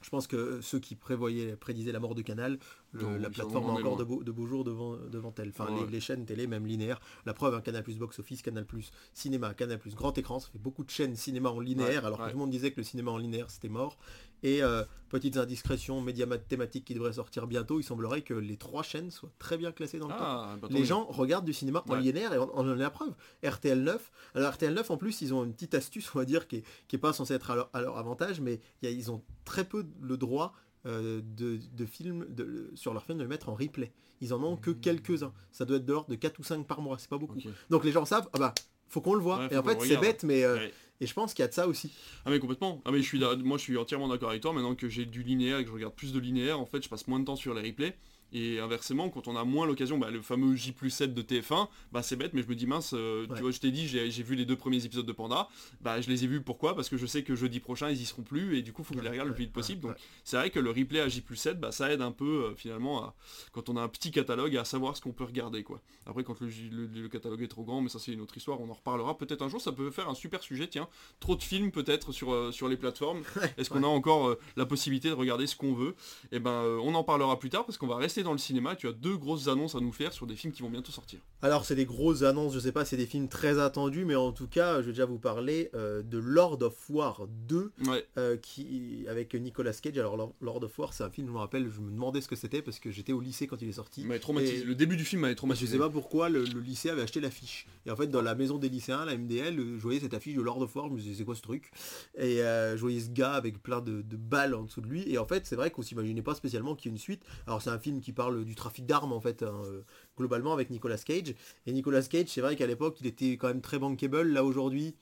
Je 0.02 0.10
pense 0.10 0.28
que 0.28 0.60
ceux 0.60 0.78
qui 0.78 0.94
prévoyaient, 0.94 1.56
prédisaient 1.56 1.90
la 1.90 1.98
mort 1.98 2.14
de 2.14 2.22
Canal, 2.22 2.58
le- 2.92 3.02
Non, 3.02 3.16
la 3.18 3.28
plateforme 3.30 3.70
a 3.70 3.72
encore 3.72 3.96
de 3.96 4.04
beaux, 4.04 4.22
de 4.22 4.32
beaux 4.32 4.46
jours 4.46 4.64
devant, 4.64 4.96
devant 4.96 5.34
elle. 5.38 5.48
Enfin, 5.50 5.66
Ouais. 5.72 5.84
les, 5.86 5.92
les 5.92 6.00
chaînes 6.00 6.24
télé, 6.24 6.46
même 6.46 6.66
linéaires. 6.66 7.00
La 7.26 7.34
preuve, 7.34 7.54
un 7.54 7.60
Canal 7.60 7.82
Plus 7.82 7.98
Box 7.98 8.18
Office, 8.18 8.42
Canal 8.42 8.64
Plus 8.64 8.90
Cinéma, 9.12 9.52
Canal 9.54 9.78
Plus 9.78 9.94
Grand 9.94 10.16
Écran, 10.16 10.40
ça 10.40 10.48
fait 10.50 10.58
beaucoup 10.58 10.84
de 10.84 10.90
chaînes 10.90 11.16
cinéma 11.16 11.50
en 11.50 11.60
linéaire, 11.60 12.02
Ouais, 12.02 12.06
alors 12.06 12.18
que 12.18 12.24
tout 12.24 12.30
le 12.32 12.38
monde 12.38 12.50
disait 12.50 12.70
que 12.70 12.76
le 12.78 12.84
cinéma 12.84 13.10
en 13.10 13.18
linéaire 13.18 13.50
c'était 13.50 13.68
mort. 13.68 13.98
Et 14.42 14.62
euh, 14.62 14.84
petites 15.08 15.38
indiscrétions, 15.38 16.00
médias 16.02 16.26
thématiques 16.36 16.84
qui 16.84 16.94
devraient 16.94 17.14
sortir 17.14 17.46
bientôt, 17.46 17.80
il 17.80 17.84
semblerait 17.84 18.20
que 18.22 18.34
les 18.34 18.58
trois 18.58 18.82
chaînes 18.82 19.10
soient 19.10 19.32
très 19.38 19.56
bien 19.56 19.72
classées 19.72 19.98
dans 19.98 20.08
le. 20.08 20.14
Ah, 20.16 20.56
bah, 20.60 20.68
tant 20.68 20.74
Les 20.74 20.84
gens 20.84 21.06
regardent 21.06 21.46
du 21.46 21.54
cinéma 21.54 21.82
en 21.88 21.94
linéaire 21.94 22.32
et 22.34 22.38
on 22.38 22.50
on 22.54 22.60
en 22.60 22.68
a 22.72 22.74
la 22.74 22.90
preuve. 22.90 23.14
RTL 23.42 23.82
9, 23.82 24.10
alors 24.34 24.52
RTL 24.52 24.72
9 24.74 24.90
en 24.90 24.96
plus 24.98 25.20
ils 25.22 25.32
ont 25.34 25.44
une 25.44 25.52
petite 25.54 25.74
astuce 25.74 26.10
on 26.14 26.18
va 26.18 26.24
dire 26.26 26.46
qui 26.48 26.56
est, 26.56 26.64
qui 26.86 26.96
est 26.96 26.98
pas 26.98 27.12
censée 27.14 27.34
être 27.34 27.50
à 27.50 27.56
leur, 27.56 27.70
à 27.72 27.80
leur 27.80 27.96
avantage 27.98 28.40
mais 28.40 28.60
il 28.82 28.88
y 28.88 28.92
a- 28.92 28.94
ils 28.94 29.10
ont 29.10 29.22
très 29.44 29.64
peu 29.64 29.86
le 30.00 30.16
droit 30.16 30.52
euh, 30.54 30.58
de, 30.86 31.58
de 31.76 31.86
films 31.86 32.26
de- 32.28 32.70
sur 32.74 32.92
leur 32.92 33.04
film 33.04 33.18
de 33.18 33.22
le 33.24 33.28
mettre 33.28 33.48
en 33.48 33.54
replay. 33.54 33.92
Ils 34.20 34.32
en 34.32 34.42
ont 34.42 34.56
que 34.56 34.70
quelques-uns. 34.70 35.32
Ça 35.52 35.64
doit 35.64 35.76
être 35.78 35.84
de 35.86 35.92
l'ordre 35.92 36.08
de 36.10 36.14
4 36.14 36.38
ou 36.38 36.42
5 36.44 36.66
par 36.66 36.80
mois, 36.80 36.96
c'est 36.98 37.10
pas 37.10 37.18
beaucoup. 37.18 37.38
Donc 37.70 37.84
les 37.84 37.92
gens 37.92 38.04
savent, 38.04 38.28
ah 38.32 38.38
bah 38.38 38.54
faut 38.88 39.00
qu'on 39.00 39.14
le 39.14 39.20
voit. 39.20 39.38
Ouais, 39.40 39.48
et 39.52 39.56
en 39.56 39.62
fait 39.62 39.80
c'est 39.82 39.96
bête 39.98 40.22
mais 40.22 40.44
euh, 40.44 40.54
Ouais. 40.56 40.72
et 41.00 41.06
je 41.06 41.12
pense 41.12 41.34
qu'il 41.34 41.42
y 41.42 41.44
a 41.44 41.48
de 41.48 41.52
ça 41.54 41.66
aussi. 41.66 41.92
Ah 42.24 42.30
mais 42.30 42.38
complètement. 42.38 42.80
Ah 42.84 42.92
mais 42.92 42.98
je 42.98 43.06
suis 43.06 43.18
là, 43.18 43.34
moi 43.36 43.58
je 43.58 43.62
suis 43.64 43.76
entièrement 43.76 44.08
d'accord 44.08 44.30
avec 44.30 44.42
toi. 44.42 44.52
Maintenant 44.52 44.74
que 44.74 44.88
j'ai 44.88 45.04
du 45.06 45.22
linéaire 45.22 45.58
et 45.58 45.64
que 45.64 45.68
je 45.70 45.74
regarde 45.74 45.94
plus 45.94 46.12
de 46.12 46.18
linéaire, 46.20 46.60
en 46.60 46.66
fait, 46.66 46.82
je 46.82 46.88
passe 46.88 47.06
moins 47.08 47.18
de 47.20 47.24
temps 47.24 47.36
sur 47.36 47.52
les 47.52 47.68
replays. 47.68 47.96
Et 48.32 48.58
inversement, 48.60 49.08
quand 49.08 49.28
on 49.28 49.36
a 49.36 49.44
moins 49.44 49.66
l'occasion, 49.66 49.98
bah, 49.98 50.10
le 50.10 50.20
fameux 50.20 50.54
J 50.56 50.74
7 50.88 51.14
de 51.14 51.22
TF1, 51.22 51.68
bah 51.92 52.02
c'est 52.02 52.16
bête, 52.16 52.32
mais 52.34 52.42
je 52.42 52.48
me 52.48 52.54
dis 52.54 52.66
mince, 52.66 52.92
euh, 52.92 53.26
Ouais. 53.28 53.36
tu 53.36 53.42
vois, 53.42 53.50
je 53.52 53.60
t'ai 53.60 53.70
dit, 53.70 53.86
j'ai 53.88 54.10
j'ai 54.10 54.22
vu 54.22 54.34
les 54.34 54.44
deux 54.44 54.56
premiers 54.56 54.84
épisodes 54.84 55.06
de 55.06 55.12
Panda, 55.12 55.48
bah 55.80 56.00
je 56.00 56.08
les 56.08 56.24
ai 56.24 56.26
vus 56.26 56.40
pourquoi? 56.42 56.74
Parce 56.74 56.88
que 56.88 56.96
je 56.96 57.06
sais 57.06 57.22
que 57.22 57.34
jeudi 57.36 57.60
prochain 57.60 57.88
ils 57.90 58.00
y 58.00 58.04
seront 58.04 58.22
plus 58.22 58.56
et 58.58 58.62
du 58.62 58.72
coup 58.72 58.82
faut 58.82 58.94
que 58.94 59.00
je 59.00 59.04
les 59.04 59.10
regarde 59.10 59.28
le 59.28 59.34
plus 59.34 59.44
vite 59.44 59.52
possible. 59.52 59.80
Donc 59.82 59.96
c'est 60.24 60.36
vrai 60.36 60.50
que 60.50 60.58
le 60.58 60.70
replay 60.70 61.00
à 61.00 61.08
J 61.08 61.22
7, 61.34 61.60
bah 61.60 61.70
ça 61.72 61.92
aide 61.92 62.02
un 62.02 62.10
peu 62.12 62.46
euh, 62.50 62.54
finalement 62.56 63.02
à, 63.04 63.14
quand 63.52 63.68
on 63.68 63.76
a 63.76 63.80
un 63.80 63.88
petit 63.88 64.10
catalogue 64.10 64.56
à 64.56 64.64
savoir 64.64 64.96
ce 64.96 65.00
qu'on 65.00 65.12
peut 65.12 65.24
regarder 65.24 65.62
quoi. 65.62 65.80
Après 66.04 66.24
quand 66.24 66.40
le, 66.40 66.48
le- 66.72 66.86
le 67.02 67.08
catalogue 67.08 67.42
est 67.42 67.48
trop 67.48 67.62
grand, 67.64 67.80
mais 67.80 67.88
ça 67.88 67.98
c'est 68.00 68.12
une 68.12 68.20
autre 68.20 68.36
histoire, 68.36 68.60
on 68.60 68.68
en 68.68 68.74
reparlera 68.74 69.16
peut-être 69.16 69.42
un 69.42 69.48
jour, 69.48 69.60
ça 69.60 69.72
peut 69.72 69.90
faire 69.90 70.08
un 70.08 70.14
super 70.14 70.42
sujet, 70.42 70.66
tiens, 70.66 70.88
trop 71.20 71.36
de 71.36 71.42
films 71.42 71.70
peut-être 71.70 72.10
sur, 72.12 72.32
euh, 72.32 72.50
sur 72.52 72.68
les 72.68 72.76
plateformes. 72.76 73.22
Est-ce 73.56 73.70
qu'on 73.70 73.82
a 73.84 73.86
encore 73.86 74.36
la 74.56 74.66
possibilité 74.66 75.08
de 75.08 75.14
regarder 75.14 75.46
ce 75.46 75.54
qu'on 75.56 75.74
veut? 75.74 75.94
Et 76.32 76.38
ben 76.40 76.50
euh, 76.50 76.78
on 76.82 76.94
en 76.94 77.04
parlera 77.04 77.38
plus 77.38 77.50
tard 77.50 77.64
parce 77.64 77.78
qu'on 77.78 77.86
va 77.86 77.96
rester 77.96 78.15
dans 78.22 78.32
le 78.32 78.38
cinéma. 78.38 78.76
Tu 78.76 78.88
as 78.88 78.92
deux 78.92 79.16
grosses 79.16 79.48
annonces 79.48 79.74
à 79.74 79.80
nous 79.80 79.92
faire 79.92 80.12
sur 80.12 80.26
des 80.26 80.36
films 80.36 80.52
qui 80.52 80.62
vont 80.62 80.70
bientôt 80.70 80.92
sortir. 80.92 81.20
Alors 81.42 81.64
c'est 81.64 81.74
des 81.74 81.84
grosses 81.86 82.22
annonces, 82.22 82.54
je 82.54 82.58
sais 82.58 82.72
pas, 82.72 82.84
c'est 82.84 82.96
des 82.96 83.06
films 83.06 83.28
très 83.28 83.58
attendus, 83.58 84.04
mais 84.04 84.14
en 84.14 84.32
tout 84.32 84.48
cas 84.48 84.76
je 84.80 84.86
vais 84.86 84.92
déjà 84.92 85.04
vous 85.04 85.18
parler 85.18 85.70
euh, 85.74 86.02
de 86.02 86.18
Lord 86.18 86.62
of 86.62 86.76
War 86.90 87.26
2. 87.48 87.72
Ouais, 87.86 88.06
euh, 88.18 88.36
qui 88.36 89.04
avec 89.08 89.34
Nicolas 89.34 89.72
Cage. 89.72 89.98
Alors 89.98 90.16
Lord- 90.40 90.62
of 90.62 90.78
War, 90.78 90.92
c'est 90.92 91.04
un 91.04 91.10
film, 91.10 91.26
je 91.26 91.32
me 91.32 91.38
rappelle, 91.38 91.70
je 91.70 91.80
me 91.80 91.90
demandais 91.90 92.20
ce 92.20 92.28
que 92.28 92.36
c'était 92.36 92.62
parce 92.62 92.78
que 92.78 92.90
j'étais 92.90 93.12
au 93.12 93.20
lycée 93.20 93.46
quand 93.46 93.60
il 93.62 93.68
est 93.68 93.72
sorti. 93.72 94.04
traumatisé. 94.20 94.60
Et- 94.60 94.64
Le 94.64 94.74
début 94.74 94.96
du 94.96 95.04
film 95.04 95.22
m'avait 95.22 95.34
Je 95.34 95.36
traumatisé. 95.36 95.72
sais 95.72 95.78
pas 95.78 95.90
pourquoi 95.90 96.28
le, 96.28 96.44
le 96.44 96.60
lycée 96.60 96.90
avait 96.90 97.02
acheté 97.02 97.20
l'affiche. 97.20 97.66
Et 97.84 97.90
en 97.90 97.96
fait, 97.96 98.06
dans 98.08 98.22
la 98.22 98.34
maison 98.34 98.58
des 98.58 98.68
lycéens, 98.68 99.04
la 99.04 99.16
MDL, 99.16 99.56
je 99.76 99.82
voyais 99.82 100.00
cette 100.00 100.14
affiche 100.14 100.34
de 100.36 100.40
Lord 100.42 100.60
of 100.62 100.74
War. 100.74 100.88
Je 100.88 100.92
me 100.94 100.98
disais, 100.98 101.14
c'est 101.14 101.24
quoi 101.24 101.34
ce 101.34 101.42
truc? 101.42 101.70
Et 102.18 102.42
euh, 102.42 102.76
je 102.76 102.80
voyais 102.80 103.00
ce 103.00 103.10
gars 103.10 103.32
avec 103.34 103.62
plein 103.62 103.80
de, 103.80 104.02
de 104.02 104.16
balles 104.16 104.54
en 104.54 104.62
dessous 104.64 104.80
de 104.80 104.88
lui. 104.88 105.04
Et 105.10 105.18
en 105.18 105.26
fait, 105.26 105.46
c'est 105.46 105.56
vrai 105.56 105.70
qu'on 105.70 105.82
s'imaginait 105.82 106.22
pas 106.22 106.34
spécialement 106.34 106.74
qu'il 106.74 106.90
y 106.90 106.94
ait 106.94 106.96
une 106.96 107.00
suite. 107.00 107.22
Alors, 107.46 107.60
c'est 107.62 107.70
un 107.70 107.78
film 107.78 108.00
qui 108.00 108.05
parle 108.12 108.44
du 108.44 108.54
trafic 108.54 108.86
d'armes, 108.86 109.12
en 109.12 109.20
fait, 109.20 109.42
hein, 109.42 109.62
euh, 109.66 109.82
globalement, 110.16 110.52
avec 110.52 110.70
Nicolas 110.70 110.98
Cage. 110.98 111.34
Et 111.66 111.72
Nicolas 111.72 112.02
Cage, 112.02 112.28
c'est 112.28 112.40
vrai 112.40 112.56
qu'à 112.56 112.66
l'époque, 112.66 112.98
il 113.00 113.06
était 113.06 113.32
quand 113.32 113.48
même 113.48 113.60
très 113.60 113.78
bankable. 113.78 114.28
Là, 114.28 114.44
aujourd'hui, 114.44 114.96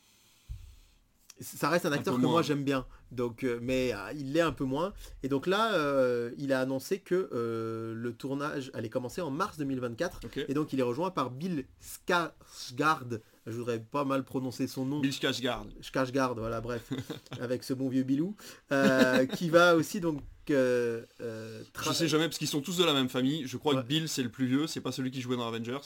ça 1.40 1.68
reste 1.68 1.86
un 1.86 1.92
acteur 1.92 2.16
que 2.16 2.20
moi 2.20 2.42
j'aime 2.42 2.64
bien. 2.64 2.86
Donc, 3.10 3.44
euh, 3.44 3.58
mais 3.62 3.92
euh, 3.92 4.12
il 4.16 4.32
l'est 4.32 4.40
un 4.40 4.52
peu 4.52 4.64
moins. 4.64 4.92
Et 5.22 5.28
donc 5.28 5.46
là, 5.46 5.74
euh, 5.74 6.30
il 6.38 6.52
a 6.52 6.60
annoncé 6.60 6.98
que 7.00 7.28
euh, 7.32 7.94
le 7.94 8.12
tournage 8.12 8.70
allait 8.74 8.88
commencer 8.88 9.20
en 9.20 9.30
mars 9.30 9.58
2024. 9.58 10.20
Ok. 10.24 10.44
Et 10.48 10.54
donc 10.54 10.72
il 10.72 10.80
est 10.80 10.84
rejoint 10.84 11.10
par 11.10 11.30
Bill 11.30 11.64
Skarsgård. 11.82 13.20
Je 13.46 13.52
voudrais 13.52 13.80
pas 13.80 14.04
mal 14.04 14.24
prononcer 14.24 14.66
son 14.66 14.86
nom. 14.86 15.00
Bill 15.00 15.12
Skarsgård. 15.12 15.68
Skarsgård, 15.82 16.38
voilà, 16.38 16.60
bref, 16.60 16.90
avec 17.40 17.62
ce 17.62 17.74
bon 17.74 17.88
vieux 17.88 18.04
Bilou, 18.04 18.36
euh, 18.72 19.26
qui 19.26 19.50
va 19.50 19.76
aussi 19.76 20.00
donc 20.00 20.20
euh, 20.50 21.04
euh, 21.20 21.62
Je 21.84 21.92
sais 21.92 22.08
jamais 22.08 22.24
parce 22.26 22.38
qu'ils 22.38 22.48
sont 22.48 22.60
tous 22.60 22.76
de 22.78 22.84
la 22.84 22.92
même 22.92 23.08
famille. 23.08 23.46
Je 23.46 23.56
crois 23.56 23.74
Ouais. 23.74 23.82
que 23.82 23.86
Bill 23.86 24.08
c'est 24.08 24.22
le 24.22 24.30
plus 24.30 24.46
vieux, 24.46 24.66
c'est 24.66 24.80
pas 24.80 24.92
celui 24.92 25.10
qui 25.10 25.20
jouait 25.20 25.36
dans 25.36 25.46
Avengers? 25.48 25.78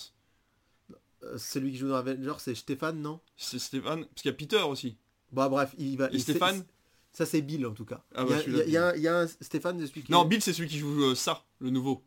euh, 1.25 1.37
celui 1.37 1.73
qui 1.73 1.79
joue 1.79 1.89
dans 1.89 1.97
Avengers, 1.97 2.35
c'est 2.39 2.55
Stéphane, 2.55 3.01
non? 3.03 3.21
C'est 3.37 3.59
Stéphane, 3.59 4.05
parce 4.07 4.23
qu'il 4.23 4.31
y 4.31 4.35
a 4.35 4.37
Peter 4.37 4.63
aussi. 4.63 4.97
Bah 5.33 5.49
bref, 5.49 5.75
il 5.79 5.97
va. 5.99 6.07
Et 6.11 6.15
il- 6.15 6.21
Stéphane? 6.21 6.65
Ça 7.13 7.27
c'est 7.27 7.43
Bill 7.43 7.67
en 7.67 7.73
tout 7.75 7.85
cas. 7.85 8.05
Ah 8.15 8.25
il, 8.25 8.31
y 8.31 8.31
bah, 8.33 8.43
il 8.47 8.53
y 8.55 8.61
a- 8.61 8.65
il 8.67 8.71
y 8.73 8.77
a 8.77 8.87
un- 8.89 8.95
il 8.95 9.03
y 9.03 9.09
a 9.09 9.19
un 9.21 9.27
Stéphane, 9.27 9.81
c'est 9.81 9.87
celui 9.89 10.03
qui 10.05 10.13
Non, 10.13 10.25
Bill 10.25 10.41
c'est 10.43 10.53
celui 10.53 10.69
qui 10.69 10.79
joue 10.79 11.03
euh, 11.03 11.15
ça, 11.15 11.45
le 11.59 11.71
nouveau. 11.71 12.05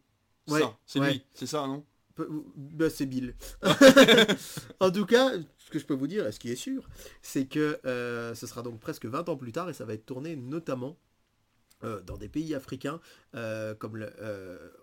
Ouais, 0.47 0.61
ça, 0.61 0.77
c'est 0.85 0.99
ouais. 0.99 1.11
lui, 1.13 1.23
c'est 1.33 1.47
ça, 1.47 1.67
non? 1.67 1.83
Bah, 2.55 2.89
c'est 2.89 3.05
Bill. 3.05 3.35
en 4.79 4.91
tout 4.91 5.05
cas, 5.05 5.31
ce 5.57 5.69
que 5.71 5.79
je 5.79 5.85
peux 5.85 5.93
vous 5.93 6.07
dire, 6.07 6.27
et 6.27 6.31
ce 6.31 6.39
qui 6.39 6.49
est 6.51 6.55
sûr, 6.55 6.87
c'est 7.21 7.45
que 7.47 7.79
euh, 7.85 8.35
ce 8.35 8.47
sera 8.47 8.61
donc 8.61 8.79
presque 8.79 9.05
20 9.05 9.27
ans 9.29 9.35
plus 9.37 9.51
tard 9.51 9.69
et 9.69 9.73
ça 9.73 9.85
va 9.85 9.93
être 9.93 10.05
tourné 10.05 10.35
notamment 10.35 10.89
euh, 10.91 10.97
dans 12.05 12.17
des 12.17 12.29
pays 12.29 12.53
africains, 12.55 12.99
euh, 13.35 13.73
comme 13.75 13.97
le, 13.97 14.11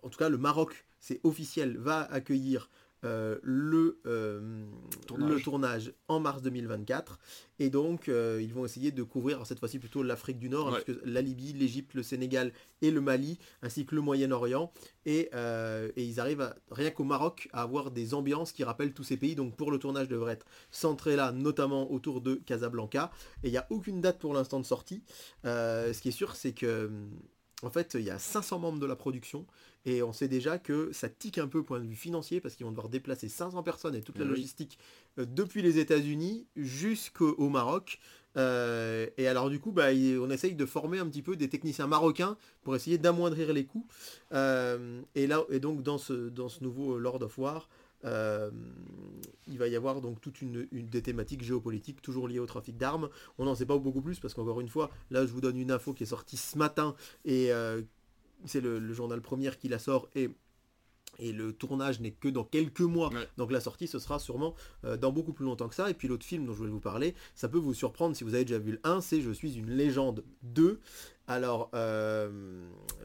en 0.02 0.08
tout 0.08 0.18
cas 0.18 0.28
le 0.28 0.38
Maroc, 0.38 0.84
c'est 1.00 1.20
officiel, 1.24 1.78
va 1.78 2.02
accueillir 2.12 2.70
euh, 3.04 3.38
le, 3.42 4.00
euh, 4.06 4.64
tournage. 5.06 5.30
le 5.30 5.40
tournage 5.40 5.92
en 6.08 6.18
mars 6.18 6.42
2024 6.42 7.20
et 7.60 7.70
donc 7.70 8.08
euh, 8.08 8.40
ils 8.42 8.52
vont 8.52 8.64
essayer 8.64 8.90
de 8.90 9.04
couvrir 9.04 9.46
cette 9.46 9.60
fois-ci 9.60 9.78
plutôt 9.78 10.02
l'Afrique 10.02 10.40
du 10.40 10.48
Nord, 10.48 10.72
ouais. 10.72 10.96
la 11.04 11.22
Libye, 11.22 11.52
l'Égypte, 11.52 11.94
le 11.94 12.02
Sénégal 12.02 12.52
et 12.82 12.90
le 12.90 13.00
Mali, 13.00 13.38
ainsi 13.62 13.86
que 13.86 13.94
le 13.94 14.00
Moyen-Orient. 14.00 14.72
Et, 15.06 15.30
et, 15.32 16.04
ils 16.04 16.20
arrivent 16.20 16.40
à, 16.40 16.56
rien 16.70 16.90
qu'au 16.90 17.04
Maroc 17.04 17.48
à 17.52 17.62
avoir 17.62 17.92
des 17.92 18.14
ambiances 18.14 18.50
qui 18.52 18.64
rappellent 18.64 18.92
tous 18.92 19.04
ces 19.04 19.16
pays. 19.16 19.36
Donc 19.36 19.56
pour 19.56 19.70
le 19.70 19.78
tournage 19.78 20.08
devrait 20.08 20.32
être 20.32 20.46
centré 20.70 21.14
là 21.14 21.30
notamment 21.30 21.92
autour 21.92 22.20
de 22.20 22.34
Casablanca. 22.34 23.12
Et 23.44 23.48
il 23.48 23.52
n'y 23.52 23.58
a 23.58 23.66
aucune 23.70 24.00
date 24.00 24.18
pour 24.18 24.34
l'instant 24.34 24.58
de 24.58 24.66
sortie. 24.66 25.02
Ce 25.44 26.00
qui 26.00 26.08
est 26.08 26.12
sûr 26.12 26.34
c'est 26.34 26.52
que 26.52 26.90
en 27.62 27.70
fait, 27.70 27.94
il 27.94 28.02
y 28.02 28.10
a 28.10 28.18
500 28.18 28.58
membres 28.60 28.78
de 28.78 28.86
la 28.86 28.94
production 28.94 29.44
et 29.84 30.02
on 30.02 30.12
sait 30.12 30.28
déjà 30.28 30.58
que 30.58 30.92
ça 30.92 31.08
tique 31.08 31.38
un 31.38 31.48
peu 31.48 31.58
au 31.58 31.62
point 31.64 31.80
de 31.80 31.86
vue 31.86 31.96
financier 31.96 32.40
parce 32.40 32.54
qu'ils 32.54 32.64
vont 32.64 32.70
devoir 32.70 32.88
déplacer 32.88 33.28
500 33.28 33.62
personnes 33.62 33.94
et 33.94 34.02
toute 34.02 34.18
la 34.18 34.24
logistique 34.24 34.78
euh, 35.18 35.24
depuis 35.24 35.62
les 35.62 35.78
États-Unis 35.78 36.46
jusqu'au 36.56 37.48
Maroc. 37.48 37.98
Euh, 38.36 39.08
et 39.16 39.26
alors 39.26 39.50
du 39.50 39.58
coup, 39.58 39.72
bah, 39.72 39.88
on 40.20 40.30
essaye 40.30 40.54
de 40.54 40.66
former 40.66 40.98
un 40.98 41.06
petit 41.06 41.22
peu 41.22 41.34
des 41.34 41.48
techniciens 41.48 41.88
marocains 41.88 42.36
pour 42.62 42.76
essayer 42.76 42.98
d'amoindrir 42.98 43.52
les 43.52 43.64
coûts. 43.64 43.86
Euh, 44.32 45.00
et 45.16 45.26
là, 45.26 45.42
et 45.50 45.58
donc 45.58 45.82
dans 45.82 45.98
ce, 45.98 46.28
dans 46.28 46.48
ce 46.48 46.62
nouveau 46.62 46.98
Lord 46.98 47.22
of 47.22 47.38
War, 47.38 47.68
euh, 48.04 48.50
il 49.48 49.58
va 49.58 49.68
y 49.68 49.76
avoir 49.76 50.00
donc 50.00 50.20
toute 50.20 50.42
une, 50.42 50.68
une, 50.72 50.88
des 50.88 51.02
thématiques 51.02 51.42
géopolitiques 51.42 52.02
toujours 52.02 52.28
liées 52.28 52.38
au 52.38 52.46
trafic 52.46 52.76
d'armes. 52.76 53.08
On 53.38 53.44
n'en 53.44 53.54
sait 53.54 53.66
pas 53.66 53.78
beaucoup 53.78 54.02
plus 54.02 54.20
parce 54.20 54.34
qu'encore 54.34 54.60
une 54.60 54.68
fois, 54.68 54.90
là 55.10 55.26
je 55.26 55.32
vous 55.32 55.40
donne 55.40 55.58
une 55.58 55.70
info 55.70 55.94
qui 55.94 56.04
est 56.04 56.06
sortie 56.06 56.36
ce 56.36 56.56
matin 56.58 56.94
et 57.24 57.52
euh, 57.52 57.82
c'est 58.44 58.60
le, 58.60 58.78
le, 58.78 58.92
journal 58.94 59.20
Première 59.20 59.58
qui 59.58 59.68
la 59.68 59.78
sort 59.78 60.08
et 60.14 60.30
et 61.18 61.32
le 61.32 61.52
tournage 61.52 62.00
n'est 62.00 62.12
que 62.12 62.28
dans 62.28 62.44
quelques 62.44 62.80
mois. 62.80 63.12
Ouais. 63.12 63.28
Donc 63.36 63.50
la 63.50 63.60
sortie, 63.60 63.88
ce 63.88 63.98
sera 63.98 64.18
sûrement 64.18 64.54
euh, 64.84 64.96
dans 64.96 65.12
beaucoup 65.12 65.32
plus 65.32 65.44
longtemps 65.44 65.68
que 65.68 65.74
ça. 65.74 65.90
Et 65.90 65.94
puis 65.94 66.08
l'autre 66.08 66.24
film 66.24 66.46
dont 66.46 66.52
je 66.52 66.58
voulais 66.58 66.70
vous 66.70 66.80
parler, 66.80 67.14
ça 67.34 67.48
peut 67.48 67.58
vous 67.58 67.74
surprendre 67.74 68.14
si 68.14 68.24
vous 68.24 68.34
avez 68.34 68.44
déjà 68.44 68.58
vu 68.58 68.72
le 68.72 68.80
1, 68.84 69.00
c'est 69.00 69.20
Je 69.20 69.30
suis 69.30 69.56
une 69.56 69.70
légende 69.70 70.24
2. 70.42 70.80
Alors, 71.28 71.70
euh, 71.74 72.30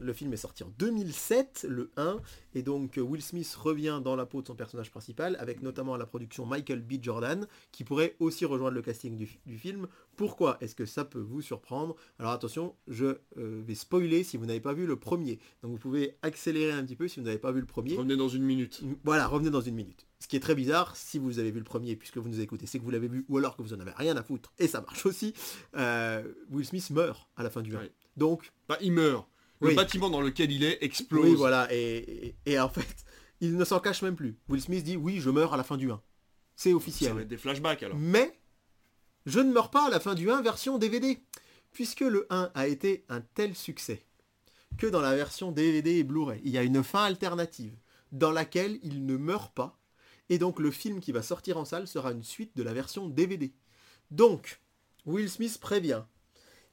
le 0.00 0.12
film 0.14 0.32
est 0.32 0.38
sorti 0.38 0.64
en 0.64 0.72
2007, 0.78 1.66
le 1.68 1.90
1, 1.98 2.20
et 2.54 2.62
donc 2.62 2.94
Will 2.96 3.22
Smith 3.22 3.54
revient 3.54 4.00
dans 4.02 4.16
la 4.16 4.24
peau 4.24 4.40
de 4.40 4.46
son 4.46 4.54
personnage 4.54 4.90
principal, 4.90 5.36
avec 5.38 5.62
notamment 5.62 5.92
à 5.92 5.98
la 5.98 6.06
production 6.06 6.46
Michael 6.46 6.80
B. 6.80 6.94
Jordan, 7.02 7.46
qui 7.70 7.84
pourrait 7.84 8.16
aussi 8.20 8.46
rejoindre 8.46 8.74
le 8.74 8.82
casting 8.82 9.14
du, 9.14 9.38
du 9.44 9.58
film. 9.58 9.88
Pourquoi 10.16 10.56
est-ce 10.62 10.74
que 10.74 10.86
ça 10.86 11.04
peut 11.04 11.20
vous 11.20 11.42
surprendre? 11.42 11.96
Alors 12.18 12.32
attention, 12.32 12.74
je 12.88 13.18
euh, 13.36 13.62
vais 13.66 13.74
spoiler 13.74 14.24
si 14.24 14.38
vous 14.38 14.46
n'avez 14.46 14.60
pas 14.60 14.72
vu 14.72 14.86
le 14.86 14.96
premier. 14.96 15.38
Donc 15.62 15.72
vous 15.72 15.78
pouvez 15.78 16.16
accélérer 16.22 16.72
un 16.72 16.82
petit 16.82 16.96
peu 16.96 17.08
si 17.08 17.20
vous 17.20 17.26
n'avez 17.26 17.38
pas 17.38 17.52
vu 17.52 17.60
le 17.60 17.66
premier. 17.66 17.94
Revenez 17.94 18.16
dans 18.16 18.28
une 18.30 18.44
minute. 18.44 18.82
Voilà, 19.04 19.26
revenez 19.26 19.50
dans 19.50 19.60
une 19.60 19.74
minute. 19.74 20.06
Ce 20.20 20.26
qui 20.28 20.36
est 20.36 20.40
très 20.40 20.54
bizarre, 20.54 20.96
si 20.96 21.18
vous 21.18 21.38
avez 21.38 21.50
vu 21.50 21.58
le 21.58 21.64
premier, 21.64 21.96
puisque 21.96 22.16
vous 22.16 22.28
nous 22.28 22.40
écoutez, 22.40 22.66
c'est 22.66 22.78
que 22.78 22.84
vous 22.84 22.90
l'avez 22.90 23.08
vu, 23.08 23.24
ou 23.28 23.36
alors 23.38 23.56
que 23.56 23.62
vous 23.62 23.74
en 23.74 23.80
avez 23.80 23.90
rien 23.92 24.16
à 24.16 24.22
foutre, 24.22 24.52
et 24.58 24.68
ça 24.68 24.80
marche 24.80 25.04
aussi, 25.06 25.34
euh, 25.76 26.22
Will 26.50 26.64
Smith 26.64 26.88
meurt 26.90 27.28
à 27.36 27.42
la 27.42 27.50
fin 27.50 27.60
du 27.62 27.76
1. 27.76 27.80
Ouais. 27.80 27.92
Donc... 28.16 28.50
Bah, 28.68 28.78
il 28.80 28.92
meurt. 28.92 29.26
Le 29.60 29.68
Oui. 29.68 29.74
bâtiment 29.74 30.08
dans 30.10 30.20
lequel 30.20 30.50
il 30.50 30.64
est 30.64 30.78
explose. 30.82 31.24
Oui, 31.30 31.34
voilà, 31.34 31.68
et, 31.72 32.34
et, 32.46 32.52
et 32.52 32.58
en 32.60 32.68
fait, 32.68 33.04
il 33.40 33.56
ne 33.56 33.64
s'en 33.64 33.80
cache 33.80 34.02
même 34.02 34.16
plus. 34.16 34.36
Will 34.48 34.62
Smith 34.62 34.82
dit, 34.84 34.96
oui, 34.96 35.20
je 35.20 35.30
meurs 35.30 35.52
à 35.52 35.56
la 35.58 35.64
fin 35.64 35.76
du 35.76 35.90
1. 35.90 36.00
C'est 36.56 36.70
Ça 36.70 36.76
officiel. 36.76 37.12
va 37.12 37.20
être 37.22 37.28
des 37.28 37.36
flashbacks 37.36 37.82
alors. 37.82 37.98
Mais, 37.98 38.38
je 39.26 39.40
ne 39.40 39.52
meurs 39.52 39.70
pas 39.70 39.86
à 39.86 39.90
la 39.90 40.00
fin 40.00 40.14
du 40.14 40.30
1 40.30 40.40
version 40.42 40.78
DVD, 40.78 41.18
puisque 41.72 42.00
le 42.00 42.26
1 42.30 42.50
a 42.54 42.66
été 42.68 43.04
un 43.08 43.20
tel 43.20 43.54
succès 43.54 44.04
que 44.78 44.86
dans 44.86 45.00
la 45.00 45.14
version 45.14 45.52
DVD 45.52 45.98
et 45.98 46.04
Blu-ray, 46.04 46.40
il 46.44 46.50
y 46.50 46.58
a 46.58 46.62
une 46.62 46.82
fin 46.82 47.04
alternative 47.04 47.76
dans 48.12 48.32
laquelle 48.32 48.78
il 48.82 49.04
ne 49.06 49.16
meurt 49.16 49.52
pas, 49.54 49.78
et 50.30 50.38
donc 50.38 50.58
le 50.60 50.70
film 50.70 51.00
qui 51.00 51.12
va 51.12 51.22
sortir 51.22 51.58
en 51.58 51.64
salle 51.64 51.86
sera 51.86 52.12
une 52.12 52.22
suite 52.24 52.56
de 52.56 52.62
la 52.62 52.72
version 52.72 53.08
DVD. 53.08 53.52
Donc, 54.10 54.60
Will 55.06 55.28
Smith 55.30 55.58
prévient. 55.58 56.02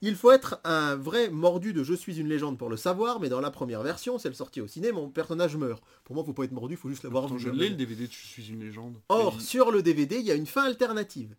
Il 0.03 0.15
faut 0.15 0.31
être 0.31 0.59
un 0.63 0.95
vrai 0.95 1.29
mordu 1.29 1.73
de 1.73 1.83
Je 1.83 1.93
suis 1.93 2.19
une 2.19 2.27
légende 2.27 2.57
pour 2.57 2.69
le 2.69 2.77
savoir, 2.77 3.19
mais 3.19 3.29
dans 3.29 3.39
la 3.39 3.51
première 3.51 3.83
version, 3.83 4.17
celle 4.17 4.33
sortie 4.35 4.59
au 4.61 4.67
ciné, 4.67 4.91
mon 4.91 5.09
personnage 5.09 5.55
meurt. 5.57 5.83
Pour 6.03 6.15
moi, 6.15 6.23
faut 6.23 6.33
pas 6.33 6.43
être 6.45 6.51
mordu, 6.53 6.75
faut 6.75 6.89
juste 6.89 7.03
l'avoir 7.03 7.27
vu. 7.27 7.37
je 7.39 7.49
l'ai 7.49 7.69
le 7.69 7.75
DVD 7.75 8.07
de 8.07 8.11
Je 8.11 8.17
suis 8.17 8.47
une 8.49 8.61
légende. 8.61 8.97
Or, 9.09 9.39
sur 9.39 9.69
le 9.71 9.83
DVD, 9.83 10.17
il 10.17 10.25
y 10.25 10.31
a 10.31 10.35
une 10.35 10.47
fin 10.47 10.63
alternative, 10.63 11.35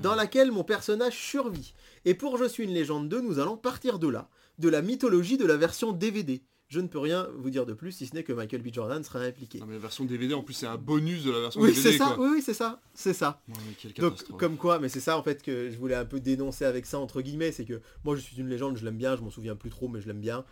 dans 0.00 0.12
Ah. 0.12 0.16
laquelle 0.16 0.52
mon 0.52 0.62
personnage 0.62 1.18
survit. 1.18 1.74
Et 2.04 2.14
pour 2.14 2.36
Je 2.38 2.44
suis 2.44 2.62
une 2.64 2.72
légende 2.74 3.08
2, 3.08 3.20
nous 3.20 3.40
allons 3.40 3.56
partir 3.56 3.98
de 3.98 4.06
là, 4.08 4.28
de 4.60 4.68
la 4.68 4.80
mythologie 4.80 5.36
de 5.36 5.46
la 5.46 5.56
version 5.56 5.90
DVD. 5.90 6.40
Je 6.74 6.80
ne 6.80 6.88
peux 6.88 6.98
rien 6.98 7.28
vous 7.36 7.50
dire 7.50 7.66
de 7.66 7.72
plus, 7.72 7.92
si 7.92 8.04
ce 8.08 8.14
n'est 8.14 8.24
que 8.24 8.32
Michael 8.32 8.60
B. 8.60 8.68
Jordan 8.72 9.04
sera 9.04 9.20
impliqué. 9.20 9.60
Non, 9.60 9.66
mais 9.66 9.74
la 9.74 9.78
version 9.78 10.04
DVD, 10.04 10.34
en 10.34 10.42
plus, 10.42 10.54
c'est 10.54 10.66
un 10.66 10.76
bonus 10.76 11.22
de 11.22 11.30
la 11.30 11.38
version 11.38 11.60
Oui, 11.60 11.68
DVD. 11.72 11.92
c'est 11.92 11.98
ça, 11.98 12.12
quoi. 12.16 12.28
oui, 12.28 12.42
c'est 12.42 12.52
ça, 12.52 12.80
c'est 12.94 13.12
ça. 13.14 13.40
Ouais, 13.46 13.54
mais 13.68 13.74
quelle 13.80 13.92
Donc, 13.92 14.24
comme 14.36 14.56
quoi, 14.56 14.80
mais 14.80 14.88
c'est 14.88 14.98
ça 14.98 15.16
en 15.16 15.22
fait 15.22 15.40
que 15.40 15.70
je 15.70 15.76
voulais 15.78 15.94
un 15.94 16.04
peu 16.04 16.18
dénoncer 16.18 16.64
avec 16.64 16.84
ça, 16.84 16.98
entre 16.98 17.22
guillemets, 17.22 17.52
c'est 17.52 17.64
que 17.64 17.80
moi 18.02 18.16
je 18.16 18.20
suis 18.22 18.36
une 18.36 18.48
légende, 18.48 18.76
je 18.76 18.84
l'aime 18.84 18.96
bien, 18.96 19.14
je 19.16 19.22
m'en 19.22 19.30
souviens 19.30 19.54
plus 19.54 19.70
trop, 19.70 19.86
mais 19.86 20.00
je 20.00 20.08
l'aime 20.08 20.20
bien. 20.20 20.44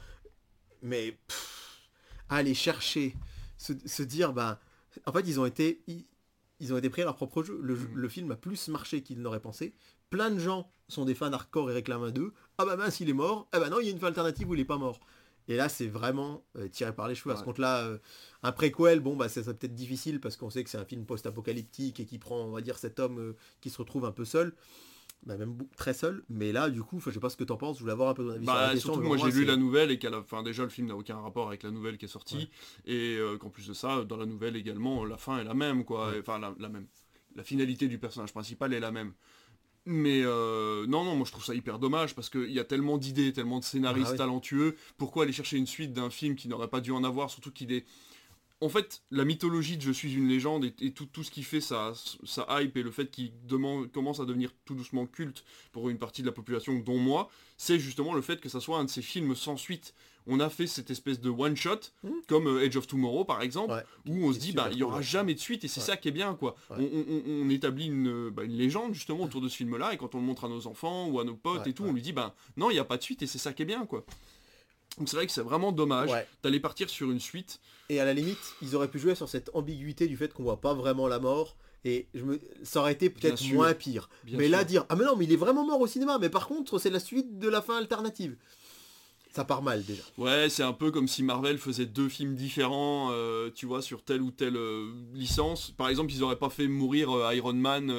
Mais 0.80 1.18
pff, 1.26 1.88
aller 2.28 2.54
chercher, 2.54 3.16
se, 3.58 3.72
se 3.84 4.02
dire, 4.04 4.32
bah, 4.32 4.60
en 5.06 5.12
fait, 5.12 5.22
ils 5.26 5.40
ont 5.40 5.46
été, 5.46 5.82
ils, 5.88 6.04
ils 6.60 6.72
ont 6.72 6.78
été 6.78 6.88
pris 6.88 7.02
à 7.02 7.06
leur 7.06 7.16
propre 7.16 7.42
jeu. 7.42 7.58
Le, 7.60 7.74
Mhm. 7.74 7.88
le 7.94 8.08
film 8.08 8.30
a 8.30 8.36
plus 8.36 8.68
marché 8.68 9.02
qu'ils 9.02 9.20
n'auraient 9.20 9.40
pensé. 9.40 9.74
Plein 10.10 10.30
de 10.30 10.38
gens 10.38 10.70
sont 10.88 11.04
des 11.04 11.14
fans 11.14 11.32
hardcore 11.32 11.70
et 11.70 11.74
réclament 11.74 12.04
un 12.04 12.10
2. 12.10 12.32
Ah 12.58 12.64
bah 12.66 12.76
mince, 12.76 13.00
il 13.00 13.08
est 13.08 13.12
mort. 13.14 13.48
Ah 13.50 13.58
bah 13.60 13.70
non, 13.70 13.80
il 13.80 13.86
y 13.86 13.88
a 13.88 13.92
une 13.92 13.98
fin 13.98 14.08
alternative 14.08 14.48
où 14.50 14.54
il 14.54 14.60
est 14.60 14.64
pas 14.64 14.76
mort. 14.76 15.00
Et 15.48 15.56
là, 15.56 15.68
c'est 15.68 15.86
vraiment 15.88 16.44
euh, 16.56 16.68
tiré 16.68 16.94
par 16.94 17.08
les 17.08 17.14
cheveux. 17.14 17.32
À 17.32 17.36
ce 17.36 17.40
Ouais. 17.40 17.46
compte-là, 17.46 17.84
euh, 17.84 17.98
un 18.42 18.52
préquel, 18.52 19.00
bon, 19.00 19.16
bah, 19.16 19.28
ça 19.28 19.42
serait 19.42 19.54
peut-être 19.54 19.74
difficile 19.74 20.20
parce 20.20 20.36
qu'on 20.36 20.50
sait 20.50 20.62
que 20.64 20.70
c'est 20.70 20.78
un 20.78 20.84
film 20.84 21.04
post-apocalyptique 21.04 22.00
et 22.00 22.06
qui 22.06 22.18
prend, 22.18 22.40
on 22.40 22.50
va 22.52 22.60
dire, 22.60 22.78
cet 22.78 23.00
homme 23.00 23.18
euh, 23.18 23.36
qui 23.60 23.70
se 23.70 23.78
retrouve 23.78 24.04
un 24.04 24.12
peu 24.12 24.24
seul, 24.24 24.54
bah, 25.24 25.36
même 25.36 25.56
très 25.76 25.94
seul. 25.94 26.24
Mais 26.28 26.52
là, 26.52 26.70
du 26.70 26.82
coup, 26.82 27.00
je 27.00 27.10
sais 27.10 27.20
pas 27.20 27.28
ce 27.30 27.36
que 27.36 27.44
t'en 27.44 27.56
penses, 27.56 27.76
je 27.76 27.80
voulais 27.82 27.92
avoir 27.92 28.10
un 28.10 28.14
peu 28.14 28.24
ton 28.24 28.30
avis 28.30 28.44
sur 28.46 28.54
la 28.54 28.66
Bah, 28.68 28.72
question. 28.72 28.92
surtout 28.94 29.00
mais 29.08 29.16
moi 29.16 29.30
j'ai 29.30 29.38
lu 29.40 29.44
la 29.44 29.56
nouvelle 29.56 29.90
et 29.90 29.98
qu'à 29.98 30.10
la 30.10 30.22
fin 30.22 30.42
déjà 30.42 30.62
le 30.62 30.68
film 30.68 30.86
n'a 30.88 30.96
aucun 30.96 31.16
rapport 31.20 31.48
avec 31.48 31.62
la 31.64 31.70
nouvelle 31.70 31.98
qui 31.98 32.04
est 32.06 32.08
sortie 32.08 32.50
Ouais. 32.86 32.92
et 32.92 33.18
qu'en 33.38 33.50
plus 33.50 33.66
de 33.68 33.74
ça 33.74 34.04
dans 34.04 34.16
la 34.16 34.26
nouvelle 34.26 34.56
également 34.56 35.04
la 35.04 35.16
fin 35.16 35.38
est 35.38 35.44
la 35.44 35.54
même 35.54 35.84
quoi 35.84 36.10
Ouais. 36.10 36.18
Enfin 36.20 36.38
la, 36.38 36.54
la 36.58 36.68
même 36.68 36.86
la 37.36 37.44
finalité 37.44 37.88
du 37.88 37.98
personnage 37.98 38.32
principal 38.32 38.74
est 38.74 38.80
la 38.80 38.90
même 38.90 39.12
mais 39.84 40.22
euh, 40.24 40.86
non 40.86 41.04
non 41.04 41.16
moi 41.16 41.24
je 41.26 41.32
trouve 41.32 41.44
ça 41.44 41.54
hyper 41.54 41.78
dommage 41.78 42.14
parce 42.14 42.30
qu'il 42.30 42.50
y 42.52 42.60
a 42.60 42.64
tellement 42.64 42.98
d'idées 42.98 43.32
tellement 43.32 43.58
de 43.58 43.64
scénaristes 43.64 44.08
Ah 44.10 44.12
oui. 44.12 44.18
talentueux 44.18 44.76
pourquoi 44.96 45.24
aller 45.24 45.32
chercher 45.32 45.56
une 45.56 45.66
suite 45.66 45.92
d'un 45.92 46.08
film 46.10 46.36
qui 46.36 46.46
n'aurait 46.48 46.68
pas 46.68 46.80
dû 46.80 46.92
en 46.92 47.02
avoir 47.04 47.30
surtout 47.30 47.50
qu'il 47.50 47.72
est 47.72 47.84
en 48.60 48.68
fait, 48.68 49.02
la 49.10 49.24
mythologie 49.24 49.76
de 49.76 49.82
Je 49.82 49.90
suis 49.90 50.14
une 50.14 50.28
légende 50.28 50.64
et, 50.64 50.72
et 50.82 50.92
tout, 50.92 51.06
tout 51.06 51.24
ce 51.24 51.32
qui 51.32 51.42
fait 51.42 51.60
sa, 51.60 51.94
sa 52.22 52.46
hype 52.62 52.76
et 52.76 52.84
le 52.84 52.92
fait 52.92 53.10
qu'il 53.10 53.32
commence 53.92 54.20
à 54.20 54.24
devenir 54.24 54.52
tout 54.64 54.76
doucement 54.76 55.04
culte 55.04 55.44
pour 55.72 55.90
une 55.90 55.98
partie 55.98 56.22
de 56.22 56.28
la 56.28 56.32
population, 56.32 56.78
dont 56.78 56.96
moi, 56.96 57.28
c'est 57.56 57.80
justement 57.80 58.14
le 58.14 58.22
fait 58.22 58.40
que 58.40 58.48
ça 58.48 58.60
soit 58.60 58.78
un 58.78 58.84
de 58.84 58.88
ces 58.90 59.02
films 59.02 59.34
sans 59.34 59.56
suite. 59.56 59.94
On 60.26 60.38
a 60.40 60.48
fait 60.50 60.66
cette 60.66 60.90
espèce 60.90 61.20
de 61.20 61.30
one-shot, 61.30 61.80
Mhm. 62.04 62.12
comme 62.28 62.46
euh, 62.46 62.64
Age 62.66 62.76
of 62.76 62.86
Tomorrow 62.86 63.24
par 63.24 63.42
exemple, 63.42 63.72
Ouais, 63.74 63.82
où 64.08 64.24
on 64.26 64.32
se 64.32 64.38
dit, 64.38 64.52
bah, 64.52 64.68
il 64.70 64.76
n'y 64.76 64.82
aura 64.82 65.02
jamais 65.02 65.34
de 65.34 65.40
suite 65.40 65.64
et 65.64 65.68
c'est 65.68 65.80
Ouais. 65.80 65.86
ça 65.86 65.96
qui 65.96 66.08
est 66.08 66.12
bien, 66.12 66.34
quoi. 66.34 66.54
Ouais. 66.70 66.76
On, 66.78 67.12
on- 67.12 67.42
on 67.46 67.50
établit 67.50 67.86
une, 67.86 68.30
bah, 68.30 68.44
une 68.44 68.56
légende 68.56 68.94
justement 68.94 69.24
autour 69.24 69.40
de 69.40 69.48
ce 69.48 69.56
film-là 69.56 69.92
et 69.94 69.96
quand 69.96 70.14
on 70.14 70.18
le 70.18 70.24
montre 70.24 70.44
à 70.44 70.48
nos 70.48 70.66
enfants 70.66 71.08
ou 71.08 71.18
à 71.20 71.24
nos 71.24 71.34
potes 71.34 71.66
et 71.66 71.72
tout, 71.72 71.84
on 71.84 71.92
lui 71.92 72.02
dit, 72.02 72.12
bah, 72.12 72.34
non, 72.56 72.70
il 72.70 72.74
n'y 72.74 72.78
a 72.80 72.84
pas 72.84 72.96
de 72.96 73.02
suite 73.02 73.22
et 73.22 73.26
c'est 73.26 73.38
ça 73.38 73.52
qui 73.52 73.62
est 73.62 73.66
bien, 73.66 73.84
quoi. 73.86 74.04
Donc 74.98 75.08
c'est 75.08 75.16
vrai 75.16 75.26
que 75.26 75.32
c'est 75.32 75.40
vraiment 75.42 75.72
dommage 75.72 76.10
d'aller 76.42 76.60
partir 76.60 76.88
sur 76.90 77.10
une 77.10 77.20
suite. 77.20 77.60
Et 77.88 77.98
à 77.98 78.04
la 78.04 78.12
limite, 78.14 78.38
ils 78.60 78.76
auraient 78.76 78.88
pu 78.90 78.98
jouer 78.98 79.14
sur 79.14 79.28
cette 79.28 79.50
ambiguïté 79.54 80.06
du 80.06 80.16
fait 80.16 80.32
qu'on 80.32 80.42
voit 80.42 80.60
pas 80.60 80.74
vraiment 80.74 81.08
la 81.08 81.18
mort. 81.18 81.56
Et 81.84 82.06
je 82.14 82.24
me... 82.24 82.38
ça 82.62 82.78
aurait 82.80 82.92
été 82.92 83.10
peut-être 83.10 83.42
moins 83.54 83.74
pire. 83.74 84.08
bien 84.22 84.38
mais 84.38 84.44
sûr. 84.44 84.52
là, 84.52 84.62
dire 84.64 84.84
Ah, 84.88 84.94
mais 84.94 85.04
non, 85.04 85.16
mais 85.16 85.24
il 85.24 85.32
est 85.32 85.36
vraiment 85.36 85.66
mort 85.66 85.80
au 85.80 85.86
cinéma. 85.88 86.16
Mais 86.18 86.28
par 86.28 86.46
contre, 86.46 86.78
c'est 86.78 86.90
la 86.90 87.00
suite 87.00 87.38
de 87.40 87.48
la 87.48 87.60
fin 87.60 87.76
alternative. 87.76 88.36
Ça 89.34 89.44
part 89.44 89.62
mal 89.62 89.82
déjà. 89.84 90.02
Ouais, 90.18 90.48
c'est 90.50 90.62
un 90.62 90.74
peu 90.74 90.90
comme 90.90 91.08
si 91.08 91.22
Marvel 91.22 91.56
faisait 91.56 91.86
deux 91.86 92.08
films 92.10 92.34
différents, 92.34 93.08
euh, 93.12 93.50
tu 93.54 93.64
vois, 93.64 93.80
sur 93.80 94.04
telle 94.04 94.20
ou 94.20 94.30
telle 94.30 94.56
euh, 94.56 94.92
licence. 95.14 95.70
Par 95.70 95.88
exemple, 95.88 96.12
ils 96.12 96.22
auraient 96.22 96.36
pas 96.38 96.50
fait 96.50 96.68
mourir 96.68 97.10
euh, 97.10 97.34
Iron 97.34 97.54
Man 97.54 97.90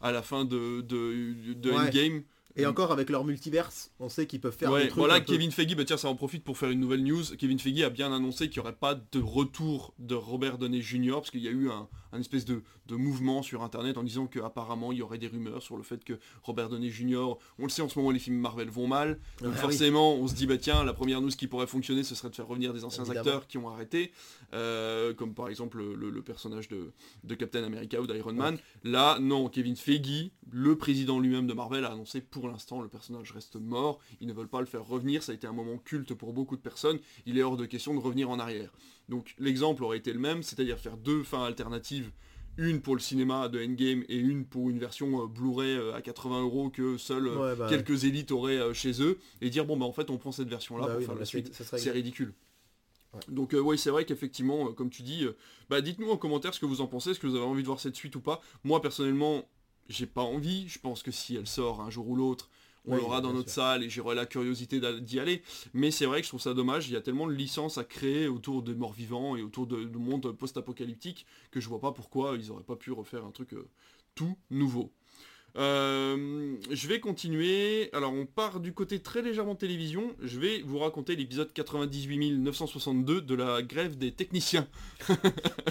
à 0.00 0.10
la 0.10 0.22
fin 0.22 0.44
de, 0.44 0.80
de, 0.80 1.52
de 1.52 1.70
Ouais. 1.70 1.76
Endgame. 1.76 2.22
Et 2.56 2.66
encore 2.66 2.90
avec 2.92 3.10
leur 3.10 3.24
multiverse, 3.24 3.92
on 4.00 4.08
sait 4.08 4.26
qu'ils 4.26 4.40
peuvent 4.40 4.56
faire 4.56 4.74
des 4.74 4.82
trucs. 4.88 4.94
Voilà, 4.94 5.14
un 5.14 5.20
peu- 5.20 5.32
Kevin 5.32 5.50
Feige, 5.52 5.74
bah 5.76 5.84
tiens, 5.84 5.96
ça 5.96 6.08
en 6.08 6.16
profite 6.16 6.42
pour 6.44 6.58
faire 6.58 6.70
une 6.70 6.80
nouvelle 6.80 7.02
news. 7.04 7.22
Kevin 7.38 7.58
Feige 7.58 7.82
a 7.82 7.90
bien 7.90 8.12
annoncé 8.12 8.48
qu'il 8.50 8.60
n'y 8.60 8.66
aurait 8.68 8.76
pas 8.76 8.94
de 8.94 9.20
retour 9.20 9.94
de 9.98 10.14
Robert 10.14 10.58
Downey 10.58 10.82
Jr. 10.82 11.12
parce 11.14 11.30
qu'il 11.30 11.40
y 11.42 11.48
a 11.48 11.52
eu 11.52 11.70
un, 11.70 11.88
un 12.12 12.20
espèce 12.20 12.44
de, 12.44 12.62
de 12.86 12.96
mouvement 12.96 13.42
sur 13.42 13.62
Internet 13.62 13.96
en 13.98 14.02
disant 14.02 14.26
qu'apparemment 14.26 14.90
il 14.92 14.98
y 14.98 15.02
aurait 15.02 15.18
des 15.18 15.28
rumeurs 15.28 15.62
sur 15.62 15.76
le 15.76 15.82
fait 15.84 16.02
que 16.04 16.18
Robert 16.42 16.68
Downey 16.68 16.90
Jr. 16.90 17.36
On 17.58 17.64
le 17.64 17.68
sait 17.68 17.82
en 17.82 17.88
ce 17.88 17.98
moment, 17.98 18.10
les 18.10 18.18
films 18.18 18.38
Marvel 18.38 18.68
vont 18.68 18.86
mal. 18.88 19.20
Donc 19.40 19.52
Ah 19.52 19.54
oui. 19.54 19.60
forcément, 19.60 20.14
on 20.16 20.26
se 20.26 20.34
dit 20.34 20.46
bah 20.46 20.58
tiens, 20.58 20.82
la 20.84 20.92
première 20.92 21.20
news 21.20 21.30
qui 21.30 21.46
pourrait 21.46 21.66
fonctionner, 21.68 22.02
ce 22.02 22.14
serait 22.14 22.30
de 22.30 22.34
faire 22.36 22.48
revenir 22.48 22.72
des 22.74 22.84
anciens 22.84 23.04
Évidemment. 23.04 23.26
acteurs 23.28 23.46
qui 23.46 23.58
ont 23.58 23.68
arrêté, 23.68 24.12
euh, 24.54 25.14
comme 25.14 25.34
par 25.34 25.48
exemple 25.48 25.78
le, 25.78 26.10
le 26.10 26.22
personnage 26.22 26.68
de, 26.68 26.90
de 27.24 27.34
Captain 27.34 27.62
America 27.62 28.00
ou 28.00 28.06
d'Iron 28.06 28.32
Man. 28.32 28.58
Là, 28.84 29.18
non, 29.20 29.48
Kevin 29.48 29.76
Feige, 29.76 30.30
le 30.50 30.76
président 30.76 31.20
lui-même 31.20 31.46
de 31.46 31.54
Marvel, 31.54 31.84
a 31.84 31.92
annoncé 31.92 32.20
pour 32.20 32.39
l'instant 32.48 32.80
le 32.80 32.88
personnage 32.88 33.32
reste 33.32 33.56
mort. 33.56 33.98
Ils 34.20 34.26
ne 34.26 34.32
veulent 34.32 34.48
pas 34.48 34.60
le 34.60 34.66
faire 34.66 34.84
revenir. 34.86 35.22
Ça 35.22 35.32
a 35.32 35.34
été 35.34 35.46
un 35.46 35.52
moment 35.52 35.78
culte 35.78 36.14
pour 36.14 36.32
beaucoup 36.32 36.56
de 36.56 36.60
personnes. 36.62 36.98
Il 37.26 37.38
est 37.38 37.42
hors 37.42 37.56
de 37.56 37.66
question 37.66 37.94
de 37.94 38.00
revenir 38.00 38.30
en 38.30 38.38
arrière. 38.38 38.72
Donc 39.08 39.34
l'exemple 39.38 39.82
aurait 39.84 39.98
été 39.98 40.12
le 40.12 40.18
même, 40.18 40.42
c'est-à-dire 40.42 40.78
faire 40.78 40.96
deux 40.96 41.22
fins 41.22 41.44
alternatives. 41.44 42.10
Une 42.56 42.80
pour 42.82 42.94
le 42.96 43.00
cinéma 43.00 43.48
de 43.48 43.62
Endgame 43.64 44.04
et 44.08 44.16
une 44.18 44.44
pour 44.44 44.70
une 44.70 44.78
version 44.78 45.22
euh, 45.22 45.26
Blu-ray 45.26 45.70
euh, 45.76 45.94
à 45.94 46.02
80 46.02 46.42
euros 46.42 46.68
que 46.68 46.98
seuls 46.98 47.28
euh, 47.28 47.50
Ouais, 47.52 47.56
bah, 47.56 47.68
quelques 47.68 48.04
élites 48.04 48.32
auraient 48.32 48.74
chez 48.74 49.00
eux 49.02 49.18
et 49.40 49.50
dire 49.50 49.64
bon 49.64 49.76
bah 49.76 49.86
en 49.86 49.92
fait 49.92 50.10
on 50.10 50.18
prend 50.18 50.32
cette 50.32 50.48
version 50.48 50.76
là 50.76 50.86
bah 50.86 50.92
pour 50.94 50.98
oui, 51.00 51.06
faire 51.06 51.14
la 51.14 51.24
suite. 51.24 51.54
c'est- 51.54 51.64
serait- 51.64 51.90
ridicule. 51.92 52.34
Ouais. 53.14 53.20
Donc 53.28 53.54
euh, 53.54 53.58
oui, 53.60 53.78
c'est 53.78 53.90
vrai 53.90 54.04
qu'effectivement, 54.04 54.68
euh, 54.68 54.72
comme 54.72 54.90
tu 54.90 55.02
dis, 55.02 55.24
euh, 55.24 55.36
bah 55.68 55.80
dites-nous 55.80 56.10
en 56.10 56.16
commentaire 56.16 56.52
ce 56.52 56.60
que 56.60 56.66
vous 56.66 56.80
en 56.80 56.86
pensez, 56.86 57.10
est-ce 57.10 57.20
que 57.20 57.26
vous 57.28 57.36
avez 57.36 57.44
envie 57.44 57.62
de 57.62 57.66
voir 57.66 57.80
cette 57.80 57.96
suite 57.96 58.14
ou 58.16 58.20
pas. 58.20 58.40
Moi 58.64 58.82
personnellement, 58.82 59.48
j'ai 59.88 60.06
pas 60.06 60.22
envie. 60.22 60.68
Je 60.68 60.78
pense 60.78 61.02
que 61.02 61.10
si 61.10 61.36
elle 61.36 61.46
sort 61.46 61.80
un 61.80 61.90
jour 61.90 62.08
ou 62.08 62.16
l'autre, 62.16 62.48
on 62.86 62.94
Oui, 62.94 62.96
l'aura 62.96 63.20
dans 63.20 63.32
notre 63.32 63.50
sûr. 63.50 63.50
salle 63.50 63.82
et 63.84 63.90
j'aurai 63.90 64.14
la 64.14 64.26
curiosité 64.26 64.80
d'y 65.00 65.20
aller. 65.20 65.42
Mais 65.74 65.90
c'est 65.90 66.06
vrai 66.06 66.20
que 66.20 66.24
je 66.24 66.30
trouve 66.30 66.40
ça 66.40 66.54
dommage. 66.54 66.88
Il 66.88 66.92
y 66.92 66.96
a 66.96 67.00
tellement 67.02 67.26
de 67.26 67.32
licences 67.32 67.78
à 67.78 67.84
créer 67.84 68.28
autour 68.28 68.62
des 68.62 68.74
morts 68.74 68.92
vivants 68.92 69.36
et 69.36 69.42
autour 69.42 69.66
de, 69.66 69.84
de 69.84 69.98
monde 69.98 70.32
post-apocalyptique 70.32 71.26
que 71.50 71.60
je 71.60 71.68
vois 71.68 71.80
pas 71.80 71.92
pourquoi 71.92 72.36
ils 72.36 72.50
auraient 72.50 72.64
pas 72.64 72.76
pu 72.76 72.92
refaire 72.92 73.24
un 73.24 73.32
truc 73.32 73.52
euh, 73.54 73.68
tout 74.14 74.36
nouveau. 74.50 74.92
Euh, 75.56 76.56
je 76.70 76.88
vais 76.88 77.00
continuer. 77.00 77.90
Alors 77.92 78.12
on 78.12 78.26
part 78.26 78.60
du 78.60 78.72
côté 78.72 79.00
très 79.00 79.22
légèrement 79.22 79.54
télévision. 79.54 80.14
Je 80.22 80.38
vais 80.38 80.62
vous 80.62 80.78
raconter 80.78 81.16
l'épisode 81.16 81.52
98 81.52 82.38
962 82.38 83.20
de 83.22 83.34
la 83.34 83.62
grève 83.62 83.96
des 83.98 84.12
techniciens. 84.12 84.66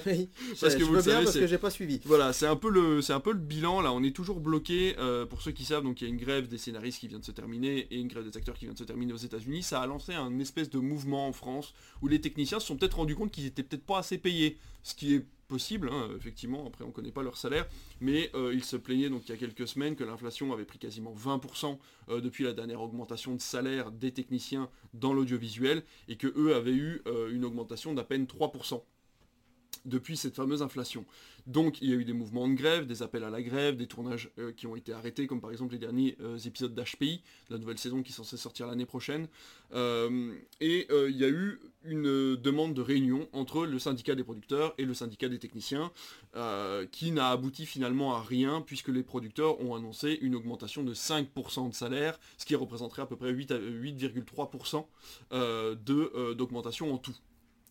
Oui. 0.06 0.30
Parce 0.62 0.76
que 0.76 0.80
je 0.80 0.86
vous 0.86 0.94
le 0.96 1.02
bien 1.02 1.12
savez, 1.14 1.26
parce 1.26 1.38
que 1.38 1.48
j'ai 1.48 1.58
pas 1.58 1.70
suivi. 1.70 2.00
Voilà, 2.06 2.32
c'est 2.32 2.48
un 2.48 2.56
peu 2.56 2.70
le, 2.70 3.02
c'est 3.02 3.12
un 3.14 3.20
peu 3.20 3.34
le 3.34 3.40
bilan 3.40 3.82
là. 3.82 3.92
On 3.92 4.02
est 4.04 4.16
toujours 4.16 4.40
bloqué. 4.40 4.96
euh, 4.98 5.26
pour 5.26 5.42
ceux 5.42 5.52
qui 5.52 5.66
savent, 5.66 5.84
donc 5.84 6.02
il 6.02 6.06
y 6.06 6.08
a 6.08 6.10
une 6.10 6.20
grève 6.20 6.48
des 6.48 6.58
scénaristes 6.58 7.00
qui 7.00 7.08
vient 7.08 7.20
de 7.20 7.26
se 7.26 7.32
terminer 7.32 7.88
et 7.92 7.98
une 8.00 8.08
grève 8.08 8.24
des 8.30 8.36
acteurs 8.38 8.56
qui 8.56 8.66
vient 8.66 8.74
de 8.74 8.80
se 8.80 8.84
terminer 8.86 9.14
aux 9.14 9.18
États-Unis. 9.18 9.64
Ça 9.64 9.82
a 9.82 9.88
lancé 9.88 10.14
un 10.14 10.40
espèce 10.40 10.70
de 10.70 10.80
mouvement 10.80 11.28
en 11.28 11.34
France 11.34 11.74
où 12.02 12.08
les 12.08 12.22
techniciens 12.22 12.60
se 12.60 12.68
sont 12.68 12.78
peut-être 12.78 12.98
rendus 12.98 13.16
compte 13.16 13.32
qu'ils 13.32 13.46
étaient 13.46 13.64
peut-être 13.64 13.86
pas 13.86 14.00
assez 14.00 14.18
payés, 14.18 14.58
ce 14.84 14.96
qui 14.96 15.16
est 15.16 15.26
possible, 15.50 15.90
hein, 15.92 16.10
effectivement. 16.16 16.66
Après, 16.66 16.86
on 16.86 16.92
connaît 16.92 17.12
pas 17.12 17.24
leur 17.24 17.36
salaire, 17.36 17.68
mais 18.00 18.32
euh, 18.36 18.54
ils 18.54 18.64
se 18.64 18.78
plaignaient 18.78 19.10
donc 19.10 19.24
il 19.28 19.32
y 19.32 19.34
a 19.34 19.38
quelques 19.38 19.68
semaines 19.68 19.98
que 19.98 20.06
l'inflation 20.06 20.54
avait 20.54 20.64
pris 20.64 20.80
quasiment 20.80 21.14
20% 21.14 21.78
euh, 22.08 22.22
depuis 22.22 22.46
la 22.46 22.54
dernière 22.54 22.82
augmentation 22.82 23.36
de 23.36 23.42
salaire 23.42 23.92
des 23.92 24.12
techniciens 24.14 24.70
dans 24.94 25.12
l'audiovisuel 25.12 25.84
et 26.08 26.16
que 26.16 26.28
eux 26.38 26.56
avaient 26.56 26.72
eu 26.72 27.02
euh, 27.08 27.34
une 27.34 27.44
augmentation 27.44 27.94
d'à 27.94 28.06
peine 28.06 28.26
3% 28.26 28.82
depuis 29.86 30.18
cette 30.18 30.36
fameuse 30.36 30.62
inflation. 30.62 31.06
Donc 31.48 31.82
il 31.82 31.90
y 31.90 31.94
a 31.94 31.96
eu 31.96 32.04
des 32.06 32.14
mouvements 32.14 32.48
de 32.48 32.54
grève, 32.54 32.86
des 32.86 33.02
appels 33.02 33.24
à 33.24 33.30
la 33.30 33.42
grève, 33.42 33.76
des 33.78 33.88
tournages 33.88 34.30
euh, 34.38 34.52
qui 34.52 34.68
ont 34.68 34.76
été 34.76 34.94
arrêtés, 34.94 35.26
comme 35.26 35.42
par 35.42 35.52
exemple 35.52 35.74
les 35.74 35.80
derniers 35.80 36.16
euh, 36.22 36.38
épisodes 36.38 36.76
d'HPI, 36.76 37.22
la 37.50 37.58
nouvelle 37.58 37.78
saison 37.80 38.04
qui 38.04 38.12
est 38.12 38.16
censée 38.16 38.38
sortir 38.38 38.68
l'année 38.68 38.86
prochaine. 38.86 39.28
Euh, 39.74 40.34
et 40.60 40.88
il 40.92 41.18
y 41.18 41.24
a 41.24 41.30
eu 41.30 41.60
une 41.86 42.36
demande 42.36 42.74
de 42.74 42.82
réunion 42.82 43.30
entre 43.34 43.66
le 43.66 43.80
syndicat 43.80 44.16
des 44.16 44.24
producteurs 44.24 44.74
et 44.78 44.86
le 44.86 44.94
syndicat 44.94 45.30
des 45.30 45.40
techniciens, 45.40 45.92
qui 46.92 47.12
n'a 47.12 47.30
abouti 47.30 47.66
finalement 47.66 48.16
à 48.16 48.22
rien, 48.22 48.62
puisque 48.62 48.90
les 48.90 49.04
producteurs 49.04 49.60
ont 49.62 49.76
annoncé 49.76 50.18
une 50.22 50.36
augmentation 50.36 50.84
de 50.84 50.94
5% 50.94 51.70
de 51.70 51.74
salaire, 51.74 52.20
ce 52.38 52.46
qui 52.46 52.56
représenterait 52.56 53.02
à 53.02 53.06
peu 53.06 53.16
près 53.16 53.32
8 53.32 53.52
à- 53.52 53.60
8,3% 53.60 54.88
euh, 55.32 55.76
de, 55.76 56.12
euh, 56.16 56.34
d'augmentation 56.34 56.94
en 56.94 56.98
tout 56.98 57.14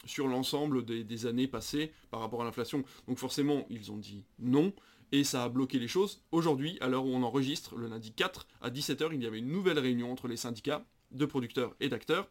sur 0.05 0.29
l'ensemble 0.29 0.85
des, 0.85 1.27
années 1.27 1.49
passées 1.49 1.93
par 2.11 2.21
rapport 2.21 2.43
à 2.43 2.45
l'inflation. 2.45 2.85
Donc 3.07 3.19
forcément, 3.19 3.67
ils 3.71 3.91
ont 3.93 3.97
dit 3.97 4.25
non, 4.39 4.73
et 5.13 5.25
ça 5.25 5.45
a 5.45 5.49
bloqué 5.49 5.79
les 5.79 5.89
choses. 5.89 6.23
Aujourd'hui, 6.33 6.79
à 6.81 6.89
l'heure 6.89 7.05
où 7.05 7.11
on 7.11 7.23
enregistre, 7.23 7.77
le 7.77 7.89
lundi 7.89 8.13
4, 8.13 8.47
à 8.61 8.71
17h, 8.71 9.11
il 9.13 9.23
y 9.23 9.27
avait 9.27 9.39
une 9.39 9.49
nouvelle 9.49 9.79
réunion 9.79 10.13
entre 10.13 10.29
les 10.29 10.37
syndicats 10.37 10.85
de 11.11 11.25
producteurs 11.25 11.75
et 11.81 11.89
d'acteurs. 11.89 12.29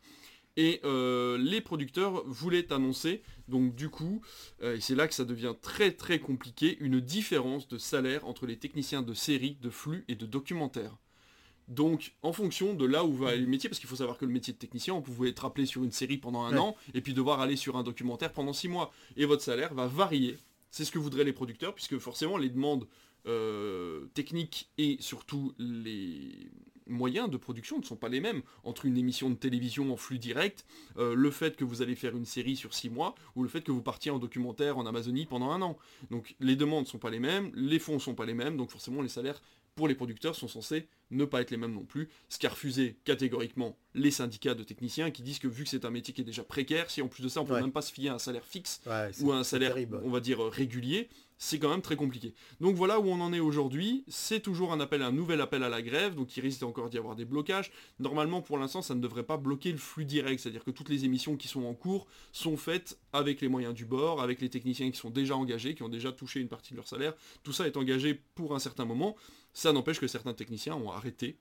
Et 0.58 0.82
euh, 0.86 1.38
les 1.38 1.62
producteurs 1.62 2.24
voulaient 2.26 2.74
annoncer, 2.74 3.22
donc 3.48 3.76
du 3.76 3.90
coup, 3.90 4.22
euh, 4.64 4.76
et 4.76 4.80
c'est 4.80 4.96
là 4.96 5.08
que 5.08 5.14
ça 5.14 5.24
devient 5.24 5.54
très 5.62 5.92
très 5.92 6.18
compliqué, 6.18 6.78
une 6.80 7.00
différence 7.00 7.68
de 7.68 7.78
salaire 7.78 8.26
entre 8.26 8.48
les 8.48 8.58
techniciens 8.58 9.04
de 9.04 9.14
série, 9.14 9.56
de 9.62 9.70
flux 9.70 10.04
et 10.08 10.16
de 10.16 10.26
documentaire. 10.26 10.98
Donc, 11.68 12.14
en 12.22 12.32
fonction 12.34 12.74
de 12.74 12.86
là 12.86 13.04
où 13.04 13.14
va 13.14 13.30
aller 13.30 13.42
le 13.42 13.48
métier, 13.48 13.70
parce 13.70 13.80
qu'il 13.80 13.90
faut 13.90 13.98
savoir 13.98 14.18
que 14.18 14.26
le 14.26 14.32
métier 14.32 14.54
de 14.54 14.58
technicien, 14.58 14.94
on 14.94 15.02
pouvait 15.02 15.30
être 15.30 15.44
appelé 15.46 15.66
sur 15.66 15.84
une 15.84 15.92
série 15.92 16.18
pendant 16.18 16.44
un 16.44 16.54
Ouais. 16.54 16.60
an, 16.60 16.76
et 16.94 17.02
puis 17.02 17.14
devoir 17.14 17.42
aller 17.42 17.56
sur 17.58 17.76
un 17.78 17.84
documentaire 17.84 18.32
pendant 18.32 18.54
six 18.54 18.68
mois. 18.70 18.92
Et 19.18 19.26
votre 19.26 19.42
salaire 19.44 19.74
va 19.74 19.86
varier. 19.88 20.38
C'est 20.72 20.86
ce 20.86 20.92
que 20.92 21.00
voudraient 21.00 21.24
les 21.26 21.34
producteurs, 21.34 21.74
puisque 21.76 21.98
forcément 21.98 22.38
les 22.38 22.50
demandes 22.50 22.88
euh, 23.26 24.06
techniques 24.14 24.70
et 24.78 24.98
surtout 25.02 25.54
les 25.58 26.50
moyens 26.90 27.30
de 27.30 27.36
production 27.36 27.78
ne 27.80 27.84
sont 27.84 27.98
pas 27.98 28.08
les 28.08 28.22
mêmes 28.22 28.42
entre 28.64 28.86
une 28.86 28.98
émission 28.98 29.30
de 29.30 29.36
télévision 29.36 29.92
en 29.92 29.98
flux 29.98 30.20
direct, 30.20 30.66
euh, 30.98 31.14
le 31.16 31.32
fait 31.32 31.58
que 31.58 31.66
vous 31.66 31.82
allez 31.82 31.96
faire 31.96 32.16
une 32.16 32.24
série 32.24 32.56
sur 32.56 32.74
six 32.74 32.90
mois, 32.90 33.14
ou 33.36 33.44
le 33.44 33.50
fait 33.50 33.60
que 33.62 33.74
vous 33.74 33.82
partiez 33.82 34.10
en 34.10 34.20
documentaire 34.20 34.78
en 34.78 34.86
Amazonie 34.86 35.26
pendant 35.26 35.52
un 35.52 35.62
an. 35.62 35.78
Donc 36.12 36.36
les 36.40 36.56
demandes 36.56 36.86
ne 36.86 36.90
sont 36.90 36.98
pas 37.00 37.10
les 37.10 37.20
mêmes, 37.20 37.52
les 37.56 37.80
fonds 37.80 37.96
ne 37.96 38.00
sont 38.00 38.16
pas 38.16 38.26
les 38.26 38.34
mêmes, 38.34 38.56
donc 38.56 38.70
forcément 38.72 39.02
les 39.02 39.10
salaires 39.10 39.42
pour 39.78 39.88
les 39.88 39.96
producteurs 39.96 40.36
sont 40.36 40.50
censés 40.50 40.88
ne 41.10 41.24
pas 41.24 41.40
être 41.40 41.52
les 41.52 41.58
mêmes 41.58 41.74
non 41.74 41.86
plus, 41.86 42.10
ce 42.28 42.38
qu'a 42.38 42.50
refusé 42.50 42.98
catégoriquement 43.06 43.78
les 43.94 44.12
syndicats 44.12 44.56
de 44.56 44.64
techniciens 44.64 45.10
qui 45.10 45.22
disent 45.22 45.40
que 45.40 45.48
vu 45.48 45.64
que 45.64 45.70
c'est 45.70 45.86
un 45.86 45.90
métier 45.90 46.14
qui 46.14 46.20
est 46.20 46.26
déjà 46.26 46.44
précaire, 46.44 46.90
si 46.92 47.02
en 47.02 47.08
plus 47.08 47.24
de 47.24 47.30
ça 47.30 47.40
on 47.42 47.46
peut 47.46 47.54
Ouais. 47.54 47.62
même 47.62 47.72
pas 47.72 47.82
se 47.82 47.94
fier 47.94 48.10
à 48.10 48.16
un 48.16 48.20
salaire 48.20 48.44
fixe 48.46 48.82
Ouais, 48.86 49.12
ou 49.22 49.32
à 49.32 49.38
un 49.38 49.44
salaire, 49.46 49.74
terrible. 49.74 50.02
on 50.04 50.10
va 50.10 50.20
dire, 50.20 50.44
euh, 50.44 50.50
régulier, 50.50 51.08
c'est 51.38 51.60
quand 51.60 51.70
même 51.70 51.82
très 51.82 51.96
compliqué. 51.96 52.34
Donc 52.60 52.76
voilà 52.76 53.00
où 53.00 53.06
on 53.08 53.22
en 53.22 53.32
est 53.32 53.40
aujourd'hui, 53.40 54.04
c'est 54.10 54.42
toujours 54.42 54.74
un 54.74 54.80
appel, 54.82 55.02
un 55.02 55.12
nouvel 55.14 55.40
appel 55.40 55.64
à 55.64 55.70
la 55.70 55.82
grève, 55.82 56.14
donc 56.16 56.36
il 56.36 56.42
risque 56.42 56.64
encore 56.64 56.90
d'y 56.90 56.98
avoir 56.98 57.16
des 57.16 57.24
blocages. 57.26 57.72
Normalement 58.00 58.42
pour 58.42 58.58
l'instant 58.58 58.82
ça 58.82 58.94
ne 58.96 59.00
devrait 59.00 59.24
pas 59.24 59.38
bloquer 59.38 59.72
le 59.72 59.78
flux 59.78 60.04
direct, 60.04 60.42
c'est-à-dire 60.42 60.66
que 60.66 60.72
toutes 60.72 60.90
les 60.90 61.06
émissions 61.06 61.38
qui 61.38 61.48
sont 61.48 61.64
en 61.64 61.74
cours 61.74 62.08
sont 62.34 62.58
faites 62.58 63.00
avec 63.14 63.40
les 63.40 63.48
moyens 63.48 63.74
du 63.74 63.86
bord, 63.86 64.22
avec 64.22 64.42
les 64.42 64.50
techniciens 64.50 64.92
qui 64.92 64.98
sont 64.98 65.10
déjà 65.12 65.38
engagés, 65.38 65.74
qui 65.74 65.84
ont 65.84 65.90
déjà 65.90 66.12
touché 66.12 66.42
une 66.42 66.50
partie 66.50 66.72
de 66.72 66.76
leur 66.78 66.88
salaire, 66.88 67.14
tout 67.44 67.54
ça 67.54 67.66
est 67.66 67.78
engagé 67.78 68.20
pour 68.36 68.54
un 68.56 68.60
certain 68.60 68.84
moment, 68.86 69.16
ça 69.58 69.74
n'empêche 69.74 70.00
que 70.00 70.06
certains 70.06 70.36
techniciens 70.36 70.76
ont 70.76 70.92
arrêté 70.92 71.40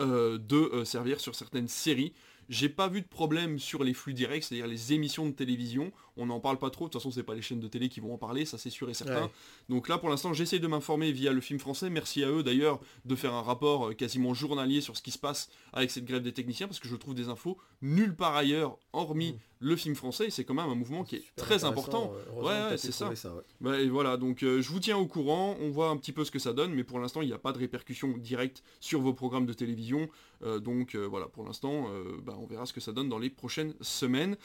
euh, 0.00 0.38
de 0.38 0.56
euh, 0.56 0.84
servir 0.86 1.20
sur 1.20 1.34
certaines 1.34 1.68
séries. 1.68 2.14
J'ai 2.48 2.70
pas 2.70 2.88
vu 2.88 3.02
de 3.02 3.06
problème 3.06 3.58
sur 3.58 3.84
les 3.84 3.92
flux 3.92 4.14
directs, 4.14 4.44
c'est-à-dire 4.44 4.66
les 4.66 4.94
émissions 4.94 5.26
de 5.26 5.32
télévision. 5.32 5.92
On 6.16 6.24
n'en 6.24 6.40
parle 6.40 6.58
pas 6.58 6.70
trop, 6.70 6.86
de 6.86 6.90
toute 6.90 7.00
façon 7.02 7.10
c'est 7.10 7.22
pas 7.22 7.34
les 7.34 7.42
chaînes 7.42 7.60
de 7.60 7.68
télé 7.68 7.90
qui 7.90 8.00
vont 8.00 8.14
en 8.14 8.18
parler, 8.18 8.46
ça 8.46 8.56
c'est 8.56 8.70
sûr 8.70 8.88
et 8.88 8.94
certain. 8.94 9.24
Ouais. 9.24 9.30
Donc 9.68 9.88
là 9.88 9.98
pour 9.98 10.08
l'instant 10.08 10.32
j'essaie 10.32 10.58
de 10.58 10.66
m'informer 10.66 11.12
via 11.12 11.32
le 11.32 11.42
film 11.42 11.58
français. 11.58 11.90
Merci 11.90 12.24
à 12.24 12.30
eux 12.30 12.42
d'ailleurs 12.42 12.80
de 13.04 13.14
faire 13.14 13.34
un 13.34 13.42
rapport 13.42 13.88
euh, 13.88 13.94
quasiment 13.94 14.32
journalier 14.32 14.80
sur 14.80 14.96
ce 14.96 15.02
qui 15.02 15.10
se 15.10 15.18
passe 15.18 15.50
avec 15.74 15.90
cette 15.90 16.06
grève 16.06 16.22
des 16.22 16.32
techniciens 16.32 16.66
parce 16.66 16.80
que 16.80 16.88
je 16.88 16.96
trouve 16.96 17.14
des 17.14 17.28
infos 17.28 17.58
nulle 17.82 18.16
part 18.16 18.36
ailleurs 18.36 18.78
hormis 18.94 19.32
Mm. 19.32 19.38
Le 19.62 19.76
film 19.76 19.94
français 19.94 20.28
c'est 20.30 20.44
quand 20.44 20.54
même 20.54 20.68
un 20.68 20.74
mouvement 20.74 21.04
qui 21.04 21.16
est 21.16 21.24
très 21.36 21.64
important. 21.64 22.12
euh, 22.36 22.42
Ouais, 22.70 22.76
c'est 22.76 22.92
ça. 22.92 23.08
ouais. 23.08 23.16
Bah, 23.60 23.80
et 23.80 23.88
voilà, 23.88 24.16
donc 24.16 24.42
euh, 24.42 24.60
je 24.60 24.68
vous 24.70 24.80
tiens 24.80 24.98
au 24.98 25.06
courant, 25.06 25.56
on 25.60 25.70
voit 25.70 25.88
un 25.88 25.96
petit 25.96 26.12
peu 26.12 26.24
ce 26.24 26.30
que 26.30 26.38
ça 26.38 26.52
donne, 26.52 26.74
mais 26.74 26.84
pour 26.84 26.98
l'instant 26.98 27.22
il 27.22 27.28
n'y 27.28 27.34
a 27.34 27.38
pas 27.38 27.52
de 27.52 27.58
répercussions 27.58 28.16
directes 28.18 28.62
sur 28.80 29.00
vos 29.00 29.14
programmes 29.14 29.46
de 29.46 29.52
télévision. 29.52 30.08
Euh, 30.42 30.58
donc 30.58 30.94
euh, 30.94 31.04
voilà, 31.06 31.26
pour 31.26 31.44
l'instant, 31.44 31.86
bah, 32.24 32.36
on 32.40 32.46
verra 32.46 32.66
ce 32.66 32.72
que 32.72 32.80
ça 32.80 32.92
donne 32.92 33.08
dans 33.08 33.18
les 33.18 33.30
prochaines 33.30 33.74
semaines. 33.80 34.36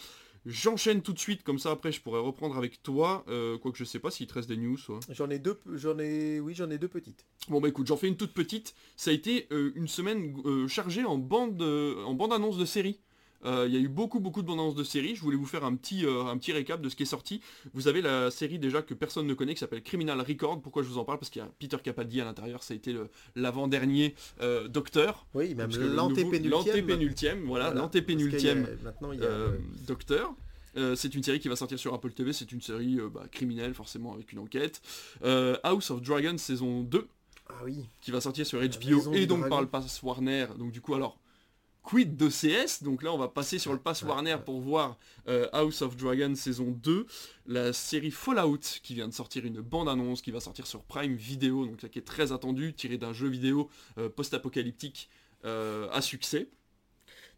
J'enchaîne 0.46 1.02
tout 1.02 1.12
de 1.12 1.20
suite, 1.20 1.44
comme 1.44 1.60
ça 1.60 1.72
après 1.72 1.92
je 1.92 2.00
pourrais 2.00 2.22
reprendre 2.22 2.58
avec 2.58 2.82
toi, 2.82 3.26
euh, 3.28 3.58
quoique 3.58 3.78
je 3.78 3.84
sais 3.84 4.00
pas 4.00 4.12
s'il 4.12 4.28
te 4.28 4.34
reste 4.36 4.48
des 4.48 4.56
news. 4.56 4.78
J'en 5.10 5.30
ai 5.30 5.40
deux, 5.40 5.60
j'en 5.74 6.00
ai, 6.00 6.40
oui, 6.40 6.54
j'en 6.56 6.70
ai 6.70 6.78
deux 6.78 6.88
petites. 6.88 7.26
Bon 7.50 7.60
bah 7.60 7.68
écoute, 7.68 7.88
j'en 7.88 7.98
fais 7.98 8.08
une 8.08 8.16
toute 8.16 8.34
petite. 8.34 8.74
Ça 8.96 9.10
a 9.12 9.14
été 9.14 9.48
euh, 9.52 9.72
une 9.76 9.90
semaine 9.90 10.38
euh, 10.46 10.68
chargée 10.70 11.04
en 11.04 11.18
bande, 11.18 11.62
en 11.62 12.14
bande 12.14 12.32
annonce 12.32 12.58
de 12.58 12.64
série. 12.66 13.00
Euh, 13.46 13.66
Il 13.68 13.74
y 13.74 13.78
a 13.78 13.80
eu 13.80 13.88
beaucoup 13.88 14.20
beaucoup 14.20 14.42
de 14.42 14.48
bandes 14.48 14.60
annonces 14.60 14.76
de 14.76 14.84
séries. 14.84 15.16
Je 15.16 15.22
voulais 15.22 15.38
vous 15.38 15.46
faire 15.46 15.64
un 15.64 15.76
petit, 15.76 16.06
euh, 16.06 16.26
un 16.26 16.38
petit 16.38 16.52
récap 16.54 16.82
de 16.82 16.90
ce 16.90 16.96
qui 16.96 17.04
est 17.04 17.08
sorti. 17.08 17.42
Vous 17.74 17.88
avez 17.88 18.02
la 18.02 18.32
série 18.32 18.60
déjà 18.60 18.82
que 18.82 18.94
personne 18.94 19.28
ne 19.28 19.34
connaît 19.34 19.54
qui 19.54 19.60
s'appelle 19.60 19.84
Criminal 19.84 20.20
Record. 20.22 20.62
Pourquoi 20.62 20.84
je 20.84 20.88
vous 20.88 20.98
en 20.98 21.06
parle? 21.06 21.20
Parce 21.20 21.30
qu'il 21.30 21.42
y 21.42 21.46
a 21.46 21.50
Peter 21.60 21.78
Capaldi 21.84 22.20
à 22.22 22.26
l'intérieur. 22.26 22.64
Ça 22.64 22.74
a 22.74 22.78
été 22.78 22.96
l'avant-dernier 23.36 24.16
euh, 24.42 24.68
docteur. 24.68 25.26
Oui, 25.34 25.50
même 25.50 25.68
Parce 25.68 25.78
que 25.78 25.84
le 25.84 25.94
l'antépénultième. 25.96 27.44
voilà, 27.46 27.66
Voilà. 27.66 27.82
l'antépénultième 27.82 28.68
Maintenant, 28.84 29.12
il 29.12 29.20
y 29.20 29.24
a... 29.26 29.28
ouais. 29.30 29.60
docteur. 29.88 30.34
Euh, 30.76 30.96
c'est 30.96 31.16
une 31.16 31.24
série 31.24 31.40
qui 31.40 31.48
va 31.48 31.56
sortir 31.56 31.80
sur 31.80 31.94
Apple 31.96 32.12
TV, 32.12 32.34
c'est 32.34 32.52
une 32.52 32.62
série 32.62 33.00
euh, 33.00 33.10
bah, 33.10 33.24
criminelle 33.32 33.74
forcément 33.74 34.14
avec 34.14 34.32
une 34.32 34.38
enquête. 34.40 34.82
Euh, 35.24 35.58
House 35.64 35.90
of 35.90 36.02
Dragons 36.04 36.38
saison 36.38 36.82
2, 36.84 37.08
Ah 37.50 37.54
oui. 37.66 37.86
qui 38.00 38.12
va 38.12 38.22
sortir 38.22 38.46
sur 38.46 38.60
HBO 38.60 39.14
et 39.14 39.26
donc 39.26 39.50
par 39.50 39.62
le 39.62 39.68
pass 39.68 40.04
Warner. 40.04 40.46
Donc 40.60 40.72
du 40.72 40.80
coup 40.82 40.94
alors 40.94 41.18
quid 41.88 42.18
de 42.18 42.28
CS 42.28 42.84
Donc 42.84 43.02
là 43.02 43.14
on 43.14 43.18
va 43.18 43.30
passer 43.30 43.60
sur 43.60 43.72
le 43.72 43.80
pass 43.80 44.04
Warner 44.04 44.38
pour 44.46 44.60
voir 44.60 44.98
euh, 45.30 45.48
House 45.54 45.82
of 45.82 45.96
Dragon 45.96 46.36
saison 46.36 46.66
2, 46.72 47.06
la 47.46 47.72
série 47.72 48.12
Fallout 48.12 48.60
qui 48.84 48.94
vient 48.94 49.08
de 49.08 49.14
sortir 49.14 49.46
une 49.46 49.62
bande-annonce 49.62 50.22
qui 50.22 50.32
va 50.32 50.42
sortir 50.42 50.68
sur 50.68 50.84
Prime 50.84 51.16
Video, 51.16 51.66
donc 51.66 51.82
là 51.82 51.88
qui 51.88 51.98
est 52.00 52.06
très 52.06 52.34
attendue, 52.34 52.74
tirée 52.74 52.98
d'un 52.98 53.14
jeu 53.14 53.30
vidéo 53.30 53.70
euh, 53.98 54.10
post-apocalyptique 54.10 55.10
euh, 55.46 55.88
à 55.92 56.02
succès. 56.02 56.50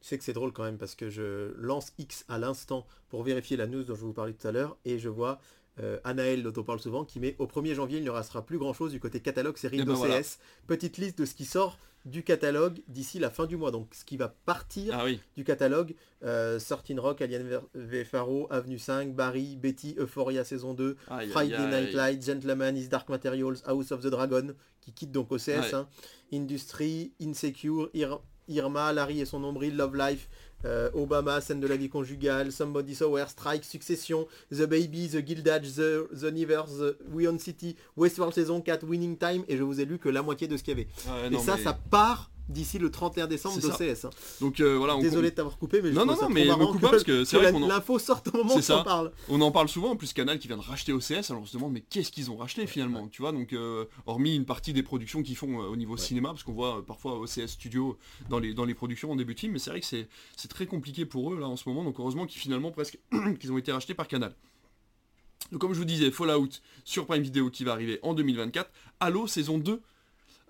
Tu 0.01 0.07
sais 0.07 0.17
que 0.17 0.23
c'est 0.23 0.33
drôle 0.33 0.51
quand 0.51 0.63
même 0.63 0.79
parce 0.79 0.95
que 0.95 1.09
je 1.09 1.53
lance 1.57 1.91
X 1.99 2.25
à 2.27 2.39
l'instant 2.39 2.87
pour 3.09 3.21
vérifier 3.21 3.55
la 3.55 3.67
news 3.67 3.83
dont 3.83 3.95
je 3.95 4.01
vous 4.01 4.13
parlais 4.13 4.33
tout 4.33 4.47
à 4.47 4.51
l'heure 4.51 4.77
et 4.83 4.97
je 4.97 5.09
vois 5.09 5.39
euh, 5.79 5.99
Anaël 6.03 6.41
dont 6.41 6.53
on 6.59 6.63
parle 6.63 6.79
souvent 6.79 7.05
qui 7.05 7.19
met 7.19 7.35
au 7.37 7.45
1er 7.45 7.75
janvier 7.75 7.99
il 7.99 8.03
ne 8.03 8.09
restera 8.09 8.43
plus 8.43 8.57
grand 8.57 8.73
chose 8.73 8.91
du 8.91 8.99
côté 8.99 9.19
catalogue 9.19 9.57
série 9.57 9.77
Eh 9.79 9.83
ben 9.83 9.93
d'OCS. 9.93 9.97
voilà. 9.97 10.21
Petite 10.67 10.97
liste 10.97 11.19
de 11.19 11.25
ce 11.25 11.35
qui 11.35 11.45
sort 11.45 11.77
du 12.05 12.23
catalogue 12.23 12.79
d'ici 12.87 13.19
la 13.19 13.29
fin 13.29 13.45
du 13.45 13.57
mois. 13.57 13.71
Donc 13.71 13.93
ce 13.93 14.05
qui 14.05 14.17
va 14.17 14.29
partir 14.29 14.95
Ah 14.97 15.05
oui, 15.05 15.19
du 15.35 15.43
catalogue, 15.43 15.95
euh, 16.23 16.57
Certain 16.59 16.99
Rock, 16.99 17.21
Alien 17.21 17.43
Ver- 17.47 17.61
V. 17.75 18.03
Faro, 18.05 18.47
Avenue 18.49 18.79
5, 18.79 19.13
Barry, 19.15 19.55
Betty, 19.57 19.95
Euphoria 19.97 20.43
saison 20.43 20.73
2, 20.73 20.95
Aïe, 21.09 21.25
aïe, 21.25 21.29
Friday. 21.29 21.67
Night 21.67 21.93
Lights, 21.93 22.25
Gentleman 22.25 22.75
is 22.77 22.87
Dark 22.87 23.09
Materials, 23.09 23.61
House 23.65 23.91
of 23.91 24.01
the 24.01 24.07
Dragon, 24.07 24.53
qui 24.81 24.93
quitte 24.93 25.11
donc 25.11 25.31
OCS, 25.31 25.47
Ouais. 25.59 25.73
hein, 25.75 25.87
Industry, 26.31 27.11
Insecure, 27.21 27.89
Ir- 27.93 28.21
Irma, 28.47 28.91
Larry 28.93 29.19
et 29.21 29.25
son 29.25 29.39
nombril, 29.39 29.75
Love 29.75 29.95
Life, 29.95 30.29
euh, 30.66 30.89
Obama, 30.93 31.41
scène 31.41 31.60
de 31.60 31.68
la 31.68 31.76
vie 31.78 31.89
conjugale, 31.89 32.51
Somebody 32.51 32.95
Somewhere, 32.95 33.30
Strike, 33.30 33.64
Succession, 33.64 34.28
The 34.51 34.64
Baby, 34.66 35.10
The 35.10 35.26
Gilded, 35.26 35.64
The, 35.64 36.07
the 36.20 36.32
Never, 36.34 36.64
The 36.68 36.97
Weon 37.14 37.38
City, 37.39 37.76
Westworld 37.97 38.34
saison 38.34 38.62
4, 38.62 38.84
Winning 38.86 39.18
Time, 39.18 39.43
et 39.47 39.57
je 39.57 39.64
vous 39.64 39.80
ai 39.80 39.86
lu 39.86 39.97
que 39.99 40.10
la 40.10 40.22
moitié 40.22 40.47
de 40.47 40.57
ce 40.57 40.64
qu'il 40.64 40.78
y 40.78 40.82
avait. 40.82 40.88
Ouais, 41.07 41.28
et 41.28 41.30
non, 41.30 41.39
ça, 41.39 41.55
mais- 41.55 41.64
ça 41.64 41.78
part 41.89 42.30
d'ici 42.49 42.79
le 42.79 42.89
31 42.91 43.27
décembre 43.27 43.59
d'OCS. 43.61 44.05
hein. 44.05 44.09
Donc 44.41 44.59
euh, 44.59 44.75
voilà, 44.77 44.97
on, 44.97 45.01
Désolé 45.01 45.29
de 45.29 45.35
t'avoir 45.35 45.57
coupé, 45.57 45.81
mais 45.81 45.89
je 45.91 45.95
Non, 45.95 46.05
non, 46.05 46.15
ça 46.15 46.23
non, 46.23 46.29
mais 46.29 46.45
me 46.45 46.65
coupe 46.65 46.81
pas 46.81 46.89
parce 46.89 47.03
que 47.03 47.23
c'est 47.23 47.37
vrai 47.37 47.51
qu'on 47.51 47.63
en- 47.63 47.67
l'info 47.67 47.99
sorte 47.99 48.27
au 48.29 48.37
moment 48.37 48.55
où 48.55 48.57
on 48.57 48.61
ça. 48.61 48.83
parle. 48.83 49.11
On 49.29 49.39
en 49.41 49.51
parle 49.51 49.69
souvent, 49.69 49.91
en 49.91 49.95
plus 49.95 50.11
Canal 50.13 50.39
qui 50.39 50.47
vient 50.47 50.57
de 50.57 50.61
racheter 50.63 50.91
OCS, 50.91 51.29
alors 51.29 51.43
on 51.43 51.45
se 51.45 51.53
demande 51.55 51.71
mais 51.73 51.81
qu'est-ce 51.81 52.11
qu'ils 52.11 52.31
ont 52.31 52.37
racheté 52.37 52.65
finalement, 52.67 53.07
tu 53.07 53.21
vois, 53.21 53.31
donc 53.31 53.53
euh, 53.53 53.85
hormis 54.07 54.35
une 54.35 54.45
partie 54.45 54.73
des 54.73 54.83
productions 54.83 55.21
qu'ils 55.23 55.37
font 55.37 55.61
euh, 55.61 55.67
au 55.67 55.75
niveau 55.75 55.95
cinéma, 55.95 56.29
parce 56.29 56.43
qu'on 56.43 56.53
voit 56.53 56.83
parfois 56.85 57.19
OCS 57.19 57.47
Studio 57.47 57.97
dans 58.29 58.39
les, 58.39 58.53
dans 58.53 58.65
les 58.65 58.73
productions 58.73 59.11
en 59.11 59.15
début 59.15 59.35
de 59.35 59.39
film, 59.39 59.53
mais 59.53 59.59
c'est 59.59 59.69
vrai 59.69 59.79
que 59.79 59.85
c'est 59.85 60.07
c'est 60.35 60.47
très 60.49 60.65
compliqué 60.65 61.05
pour 61.05 61.31
eux 61.33 61.39
là 61.39 61.47
en 61.47 61.55
ce 61.55 61.69
moment, 61.69 61.83
donc 61.83 61.99
heureusement 61.99 62.25
qu'ils 62.25 62.41
finalement 62.41 62.71
presque 62.71 62.97
qu'ils 63.39 63.51
ont 63.51 63.57
été 63.57 63.71
rachetés 63.71 63.93
par 63.93 64.07
Canal. 64.07 64.33
Donc 65.51 65.61
comme 65.61 65.73
je 65.73 65.79
vous 65.79 65.85
disais, 65.85 66.11
Fallout 66.11 66.49
sur 66.83 67.05
Prime 67.05 67.23
Video 67.23 67.49
qui 67.49 67.63
va 67.63 67.71
arriver 67.71 67.99
en 68.03 68.13
2024, 68.13 68.69
Halo 68.99 69.25
saison 69.27 69.57
2. 69.57 69.81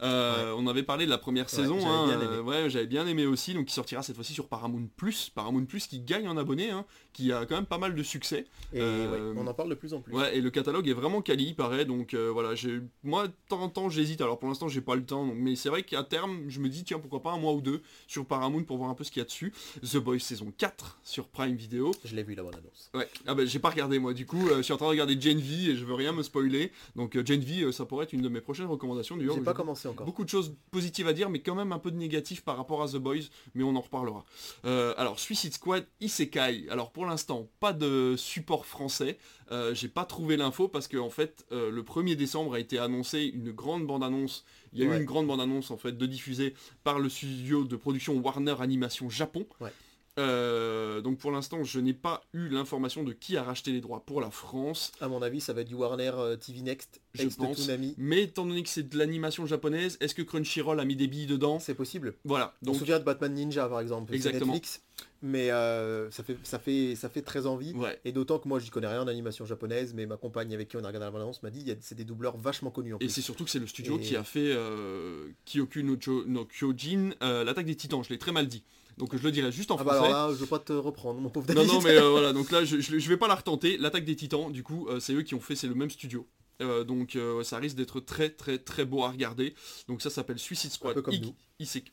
Euh, 0.01 0.53
On 0.57 0.67
avait 0.67 0.83
parlé 0.83 1.05
de 1.05 1.09
la 1.09 1.17
première 1.17 1.45
Ouais, 1.45 1.49
saison, 1.49 1.79
j'avais 1.79 1.91
hein, 1.93 2.05
bien 2.07 2.19
euh, 2.21 2.39
aimé. 2.39 2.49
ouais, 2.49 2.69
j'avais 2.69 2.85
bien 2.87 3.05
aimé 3.07 3.25
aussi, 3.25 3.53
donc 3.53 3.65
qui 3.65 3.73
sortira 3.73 4.01
cette 4.03 4.15
fois-ci 4.15 4.33
sur 4.33 4.47
Paramount 4.47 4.87
Plus, 4.97 5.29
Paramount 5.33 5.65
Plus 5.65 5.87
qui 5.87 5.99
gagne 5.99 6.27
en 6.27 6.37
abonnés, 6.37 6.69
hein, 6.71 6.85
qui 7.13 7.31
a 7.33 7.45
quand 7.45 7.55
même 7.55 7.65
pas 7.65 7.77
mal 7.77 7.95
de 7.95 8.03
succès. 8.03 8.45
Et 8.73 8.79
Euh, 8.81 9.33
ouais, 9.33 9.39
on 9.41 9.47
en 9.47 9.53
parle 9.53 9.69
de 9.69 9.75
plus 9.75 9.93
en 9.93 10.01
plus. 10.01 10.13
Ouais, 10.13 10.37
et 10.37 10.41
le 10.41 10.49
catalogue 10.51 10.87
est 10.87 10.93
vraiment 10.93 11.21
quali, 11.21 11.47
il 11.49 11.55
paraît, 11.55 11.85
donc 11.85 12.13
euh, 12.13 12.29
voilà, 12.31 12.55
j'ai 12.55 12.79
moi 13.03 13.27
de 13.27 13.33
temps 13.49 13.61
en 13.61 13.69
temps 13.69 13.89
j'hésite, 13.89 14.21
alors 14.21 14.39
pour 14.39 14.47
l'instant 14.49 14.67
j'ai 14.67 14.81
pas 14.81 14.95
le 14.95 15.03
temps, 15.05 15.25
donc, 15.25 15.35
mais 15.37 15.55
c'est 15.55 15.69
vrai 15.69 15.83
qu'à 15.83 16.03
terme 16.03 16.43
je 16.47 16.59
me 16.59 16.69
dis 16.69 16.83
tiens 16.83 16.99
pourquoi 16.99 17.21
pas 17.21 17.31
un 17.31 17.37
mois 17.39 17.53
ou 17.53 17.61
deux 17.61 17.81
sur 18.07 18.25
Paramount 18.25 18.63
pour 18.63 18.77
voir 18.77 18.89
un 18.89 18.95
peu 18.95 19.03
ce 19.03 19.11
qu'il 19.11 19.19
y 19.19 19.23
a 19.23 19.25
dessus. 19.25 19.53
The 19.83 19.97
Boys 19.97 20.19
saison 20.19 20.51
4 20.57 20.99
sur 21.03 21.27
Prime 21.27 21.55
Video. 21.55 21.91
Je 22.05 22.15
l'ai 22.15 22.23
vu 22.23 22.35
la 22.35 22.43
bonne 22.43 22.55
annonce. 22.55 22.89
Ouais, 22.93 23.07
ah 23.27 23.35
bah 23.35 23.45
j'ai 23.45 23.59
pas 23.59 23.69
regardé 23.69 23.99
moi 23.99 24.13
du 24.13 24.25
coup, 24.25 24.47
je 24.55 24.61
suis 24.61 24.73
en 24.73 24.77
train 24.77 24.85
de 24.87 24.91
regarder 24.91 25.19
Gen 25.19 25.39
V 25.39 25.71
et 25.71 25.75
je 25.75 25.83
veux 25.85 25.93
rien 25.95 26.13
me 26.13 26.23
spoiler, 26.23 26.71
donc 26.95 27.17
Gen 27.25 27.41
V 27.41 27.71
ça 27.71 27.85
pourrait 27.85 28.05
être 28.05 28.13
une 28.13 28.21
de 28.21 28.29
mes 28.29 28.41
prochaines 28.41 28.67
recommandations 28.67 29.17
du 29.17 29.29
J'ai 29.33 29.41
pas 29.41 29.53
commencé 29.53 29.88
encore. 29.89 30.05
Beaucoup 30.05 30.23
de 30.23 30.29
choses 30.29 30.55
positives 30.71 31.07
à 31.07 31.13
dire, 31.13 31.29
mais 31.29 31.39
quand 31.39 31.55
même 31.55 31.71
un 31.71 31.79
peu 31.79 31.91
de 31.91 31.97
négatif 31.97 32.41
par 32.43 32.57
rapport 32.57 32.81
à 32.81 32.87
The 32.87 32.97
Boys, 32.97 33.29
mais 33.55 33.63
on 33.63 33.75
en 33.75 33.81
reparlera. 33.81 34.25
Euh, 34.65 34.93
alors, 34.97 35.19
Suicide 35.19 35.53
Squad, 35.53 35.85
Isekai. 36.01 36.67
Alors, 36.69 36.91
pour 36.91 37.05
l'instant, 37.05 37.47
pas 37.59 37.73
de 37.73 38.15
support 38.17 38.65
français. 38.65 39.17
Euh, 39.51 39.73
J'ai 39.73 39.87
pas 39.87 40.05
trouvé 40.05 40.37
l'info 40.37 40.67
parce 40.67 40.87
que 40.87 40.97
en 40.97 41.09
fait, 41.09 41.45
euh, 41.51 41.71
le 41.71 41.83
1er 41.83 42.15
décembre 42.15 42.53
a 42.53 42.59
été 42.59 42.77
annoncé 42.77 43.23
une 43.33 43.51
grande 43.51 43.85
bande-annonce. 43.87 44.45
Il 44.73 44.79
y 44.79 44.83
a 44.83 44.85
eu 44.85 44.97
une 44.97 45.05
grande 45.05 45.27
bande-annonce 45.27 45.71
en 45.71 45.77
fait 45.77 45.97
de 45.97 46.05
diffusée 46.05 46.53
par 46.83 46.99
le 46.99 47.09
studio 47.09 47.63
de 47.63 47.75
production 47.75 48.15
Warner 48.17 48.55
Animation 48.59 49.09
Japon. 49.09 49.47
Ouais. 49.59 49.71
Euh, 50.19 51.01
donc 51.01 51.17
pour 51.17 51.31
l'instant, 51.31 51.63
je 51.63 51.79
n'ai 51.79 51.93
pas 51.93 52.21
eu 52.33 52.49
l'information 52.49 53.03
de 53.03 53.13
qui 53.13 53.37
a 53.37 53.43
racheté 53.43 53.71
les 53.71 53.81
droits 53.81 54.01
pour 54.05 54.21
la 54.21 54.29
France. 54.31 54.91
À 55.01 55.07
mon 55.07 55.21
avis, 55.21 55.41
ça 55.41 55.53
va 55.53 55.61
être 55.61 55.67
du 55.67 55.75
Warner 55.75 56.11
euh, 56.15 56.35
TV 56.35 56.61
Next, 56.61 57.01
Je 57.13 57.23
de 57.23 57.33
pense. 57.33 57.69
Mais 57.97 58.23
étant 58.23 58.45
donné 58.45 58.61
que 58.63 58.69
c'est 58.69 58.87
de 58.87 58.97
l'animation 58.97 59.45
japonaise, 59.45 59.97
est-ce 60.01 60.13
que 60.13 60.21
Crunchyroll 60.21 60.79
a 60.79 60.85
mis 60.85 60.95
des 60.95 61.07
billes 61.07 61.25
dedans? 61.25 61.59
C'est 61.59 61.73
possible. 61.73 62.15
Voilà. 62.25 62.53
On 62.61 62.67
Donc 62.67 62.75
se 62.75 62.79
souvient 62.79 62.99
de 62.99 63.03
Batman 63.03 63.33
Ninja 63.33 63.67
par 63.67 63.79
exemple, 63.79 64.09
c'est 64.11 64.15
Exactement. 64.17 64.53
Netflix, 64.53 64.81
mais 65.21 65.51
euh, 65.51 66.11
ça, 66.11 66.23
fait, 66.23 66.37
ça, 66.43 66.59
fait, 66.59 66.95
ça 66.95 67.07
fait 67.09 67.21
très 67.21 67.45
envie. 67.45 67.73
Ouais. 67.73 67.99
Et 68.05 68.11
d'autant 68.11 68.39
que 68.39 68.47
moi 68.47 68.59
j'y 68.59 68.69
connais 68.69 68.87
rien 68.87 69.01
en 69.01 69.07
animation 69.07 69.45
japonaise, 69.45 69.93
mais 69.93 70.05
ma 70.05 70.17
compagne 70.17 70.53
avec 70.53 70.67
qui 70.69 70.75
on 70.77 70.83
a 70.83 70.87
regardé 70.87 71.05
la 71.05 71.11
bande-annonce 71.11 71.41
m'a 71.43 71.49
dit 71.49 71.61
il 71.61 71.67
y 71.67 71.71
a- 71.71 71.75
c'est 71.79 71.95
des 71.95 72.03
doubleurs 72.05 72.37
vachement 72.37 72.71
connus 72.71 72.93
en 72.93 72.97
Et 72.99 73.09
c'est 73.09 73.21
surtout 73.21 73.45
que 73.45 73.49
c'est 73.49 73.59
le 73.59 73.67
studio 73.67 73.97
Et- 73.97 74.01
qui 74.01 74.15
a 74.15 74.23
fait 74.23 74.51
euh, 74.51 75.29
Kyoku 75.45 75.81
no, 75.83 75.97
no 76.27 76.45
Kyojin, 76.45 77.11
l'attaque 77.21 77.65
des 77.65 77.75
titans, 77.75 78.03
je 78.03 78.09
l'ai 78.09 78.17
très 78.19 78.31
mal 78.31 78.47
dit. 78.47 78.63
Donc 78.99 79.15
je 79.17 79.23
le 79.23 79.31
dirai 79.31 79.51
juste 79.51 79.71
en 79.71 79.77
Ah 79.79 79.83
bah 79.83 79.93
français. 79.95 80.11
alors 80.13 80.27
là, 80.29 80.33
je 80.35 80.39
veux 80.39 80.45
pas 80.45 80.59
te 80.59 80.73
reprendre, 80.73 81.19
mon 81.19 81.29
pauvre 81.29 81.47
non, 81.47 81.55
David. 81.55 81.71
non, 81.71 81.81
mais 81.81 81.89
euh, 81.97 82.09
voilà, 82.09 82.33
donc 82.33 82.51
là 82.51 82.63
je, 82.65 82.79
je, 82.81 82.99
je 82.99 83.09
vais 83.09 83.17
pas 83.17 83.27
la 83.27 83.35
retenter. 83.35 83.77
L'attaque 83.77 84.05
des 84.05 84.15
titans, 84.15 84.51
du 84.51 84.61
coup, 84.61 84.87
euh, 84.89 84.99
c'est 84.99 85.13
eux 85.13 85.23
qui 85.23 85.33
ont 85.35 85.39
fait, 85.39 85.55
c'est 85.55 85.67
le 85.67 85.73
même 85.75 85.89
studio. 85.89 86.27
Euh, 86.61 86.83
donc 86.83 87.17
ça 87.43 87.57
risque 87.57 87.77
d'être 87.77 88.01
très 88.01 88.29
très 88.29 88.57
très 88.57 88.83
beau 88.83 89.03
à 89.03 89.09
regarder. 89.09 89.55
Donc 89.87 90.01
ça 90.01 90.09
s'appelle 90.09 90.37
Suicide 90.37 90.71
Squad. 90.71 90.91
Un 90.91 90.95
peu 90.95 91.01
comme 91.01 91.13
I- 91.13 91.21
nous. 91.21 91.33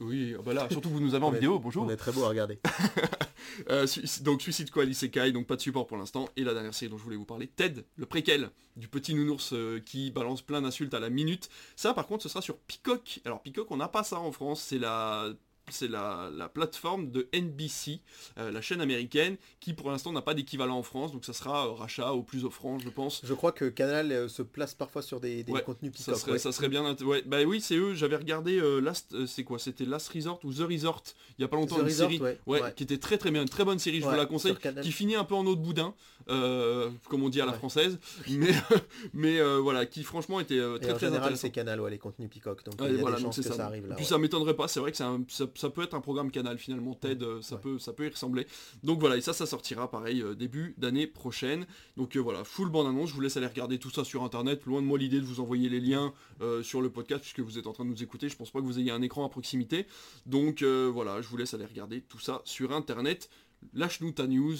Oui, 0.00 0.34
ah 0.38 0.42
bah 0.44 0.52
là, 0.54 0.68
surtout 0.72 0.90
vous 0.90 0.98
nous 1.00 1.14
avez 1.14 1.24
en 1.24 1.30
est- 1.30 1.36
vidéo, 1.36 1.58
bonjour. 1.60 1.84
On 1.84 1.88
est 1.90 1.96
très 1.96 2.10
beau 2.12 2.24
à 2.24 2.28
regarder. 2.28 2.58
Donc 4.22 4.42
Suicide 4.42 4.68
Squad 4.68 4.88
Isekai, 4.88 5.32
donc 5.32 5.46
pas 5.46 5.56
de 5.56 5.60
support 5.60 5.86
pour 5.86 5.96
l'instant. 5.96 6.28
Et 6.36 6.42
la 6.44 6.52
dernière 6.52 6.74
série 6.74 6.90
dont 6.90 6.98
je 6.98 7.02
voulais 7.04 7.16
vous 7.16 7.24
parler, 7.24 7.46
Ted, 7.46 7.84
le 7.96 8.06
préquel 8.06 8.50
du 8.76 8.88
petit 8.88 9.14
nounours 9.14 9.54
qui 9.84 10.10
balance 10.10 10.42
plein 10.42 10.60
d'insultes 10.62 10.94
à 10.94 11.00
la 11.00 11.10
minute. 11.10 11.48
Ça 11.76 11.94
par 11.94 12.06
contre 12.06 12.22
ce 12.24 12.28
sera 12.28 12.42
sur 12.42 12.56
Peacock. 12.58 13.20
Alors 13.24 13.40
Peacock 13.42 13.70
on 13.70 13.76
n'a 13.76 13.88
pas 13.88 14.02
ça 14.02 14.18
en 14.18 14.32
France, 14.32 14.60
c'est 14.66 14.78
la 14.78 15.28
c'est 15.70 15.88
la, 15.88 16.30
la 16.34 16.48
plateforme 16.48 17.10
de 17.10 17.28
NBC, 17.34 18.00
euh, 18.38 18.50
la 18.52 18.60
chaîne 18.60 18.80
américaine, 18.80 19.36
qui 19.60 19.72
pour 19.74 19.90
l'instant 19.90 20.12
n'a 20.12 20.22
pas 20.22 20.34
d'équivalent 20.34 20.78
en 20.78 20.82
France, 20.82 21.12
donc 21.12 21.24
ça 21.24 21.32
sera 21.32 21.66
euh, 21.66 21.72
rachat 21.72 22.12
au 22.12 22.22
plus 22.22 22.44
offrant, 22.44 22.78
je 22.78 22.88
pense. 22.88 23.20
Je 23.24 23.34
crois 23.34 23.50
que 23.52 23.64
Canal 23.64 24.12
euh, 24.12 24.28
se 24.28 24.42
place 24.42 24.74
parfois 24.74 25.02
sur 25.02 25.18
des, 25.20 25.42
des 25.42 25.52
Ouais, 25.52 25.62
contenus 25.62 25.92
Ça 25.96 26.04
Peacock. 26.12 26.20
serait, 26.20 26.32
ouais. 26.32 26.38
ça 26.38 26.52
serait 26.52 26.68
bien. 26.68 26.94
Ouais, 27.02 27.22
bah 27.26 27.38
oui, 27.44 27.60
c'est 27.60 27.76
eux. 27.76 27.94
J'avais 27.94 28.16
regardé 28.16 28.60
Last, 28.80 29.26
c'est 29.26 29.42
quoi? 29.44 29.58
C'était 29.58 29.84
Last 29.84 30.08
Resort 30.12 30.38
ou 30.44 30.52
The 30.52 30.60
Resort 30.60 31.02
il 31.38 31.42
y 31.42 31.44
a 31.44 31.48
pas 31.48 31.56
longtemps 31.56 31.76
The 31.76 31.80
une 31.80 31.84
Resort, 31.86 32.10
série, 32.10 32.22
ouais, 32.46 32.60
qui 32.76 32.82
était 32.84 32.98
très 32.98 33.18
très 33.18 33.30
bien, 33.30 33.42
une 33.42 33.48
très 33.48 33.64
bonne 33.64 33.78
série. 33.78 34.00
Je 34.00 34.06
vous 34.06 34.12
la 34.12 34.26
conseille. 34.26 34.54
Qui 34.82 34.92
finit 34.92 35.16
un 35.16 35.24
peu 35.24 35.34
en 35.34 35.44
eau 35.46 35.56
de 35.56 35.60
boudin, 35.60 35.94
comme 36.26 37.22
on 37.22 37.28
dit 37.28 37.40
à 37.40 37.46
la 37.46 37.52
française, 37.52 37.98
mais 38.30 38.52
mais 39.12 39.40
voilà, 39.58 39.86
qui 39.86 40.02
franchement 40.04 40.40
était 40.40 40.58
euh, 40.58 40.76
Et 40.76 40.80
très 40.80 40.92
en 40.92 40.94
très 40.96 41.06
général, 41.06 41.22
intéressant. 41.24 41.40
c'est 41.42 41.50
Canal, 41.50 41.80
les 41.90 41.98
contenus 41.98 42.28
Peacock. 42.30 42.64
Donc 42.64 42.80
Ouais, 42.80 42.88
il 42.90 42.94
y 42.96 42.98
a 42.98 43.00
voilà, 43.00 43.16
des 43.16 43.22
donc 43.24 43.34
que 43.34 43.42
ça. 43.42 43.52
ça. 43.54 43.66
arrive 43.66 43.86
là. 43.88 43.94
Puis 43.96 44.04
ça 44.04 44.18
m'étonnerait 44.18 44.54
pas, 44.54 44.68
c'est 44.68 44.80
vrai 44.80 44.90
que 44.90 44.96
c'est 44.96 45.04
un- 45.04 45.22
ça, 45.28 45.46
ça 45.56 45.70
peut 45.70 45.82
être 45.82 45.94
un 45.94 46.00
programme 46.00 46.30
canal 46.30 46.58
finalement, 46.58 46.94
TED, 46.94 47.22
euh, 47.22 47.42
ça, 47.42 47.56
Ouais. 47.56 47.60
peut, 47.62 47.78
ça 47.78 47.92
peut 47.92 48.06
y 48.06 48.08
ressembler. 48.08 48.46
Donc 48.82 49.00
voilà, 49.00 49.16
et 49.16 49.20
ça, 49.20 49.32
ça 49.32 49.46
sortira 49.46 49.90
pareil 49.90 50.22
euh, 50.22 50.34
début 50.34 50.74
d'année 50.78 51.06
prochaine. 51.06 51.66
Donc 51.96 52.16
euh, 52.16 52.20
voilà, 52.20 52.44
full 52.44 52.68
bande 52.70 52.86
annonce, 52.86 53.10
je 53.10 53.14
vous 53.14 53.20
laisse 53.20 53.36
aller 53.36 53.46
regarder 53.46 53.78
tout 53.78 53.90
ça 53.90 54.04
sur 54.04 54.22
internet. 54.22 54.64
Loin 54.66 54.82
de 54.82 54.86
moi 54.86 54.98
l'idée 54.98 55.20
de 55.20 55.24
vous 55.26 55.40
envoyer 55.40 55.68
les 55.68 55.80
liens 55.80 56.12
euh, 56.40 56.62
sur 56.62 56.80
le 56.82 56.90
podcast 56.90 57.20
puisque 57.22 57.40
vous 57.40 57.58
êtes 57.58 57.66
en 57.66 57.72
train 57.72 57.84
de 57.84 57.90
nous 57.90 58.02
écouter. 58.02 58.28
Je 58.28 58.36
pense 58.36 58.50
pas 58.50 58.60
que 58.60 58.64
vous 58.64 58.78
ayez 58.78 58.90
un 58.90 59.02
écran 59.02 59.24
à 59.24 59.28
proximité. 59.28 59.86
Donc 60.26 60.62
euh, 60.62 60.90
voilà, 60.92 61.20
je 61.22 61.28
vous 61.28 61.36
laisse 61.36 61.54
aller 61.54 61.66
regarder 61.66 62.00
tout 62.00 62.18
ça 62.20 62.42
sur 62.44 62.72
internet. 62.72 63.28
Lâche-nous 63.72 64.12
ta 64.12 64.26
news, 64.26 64.54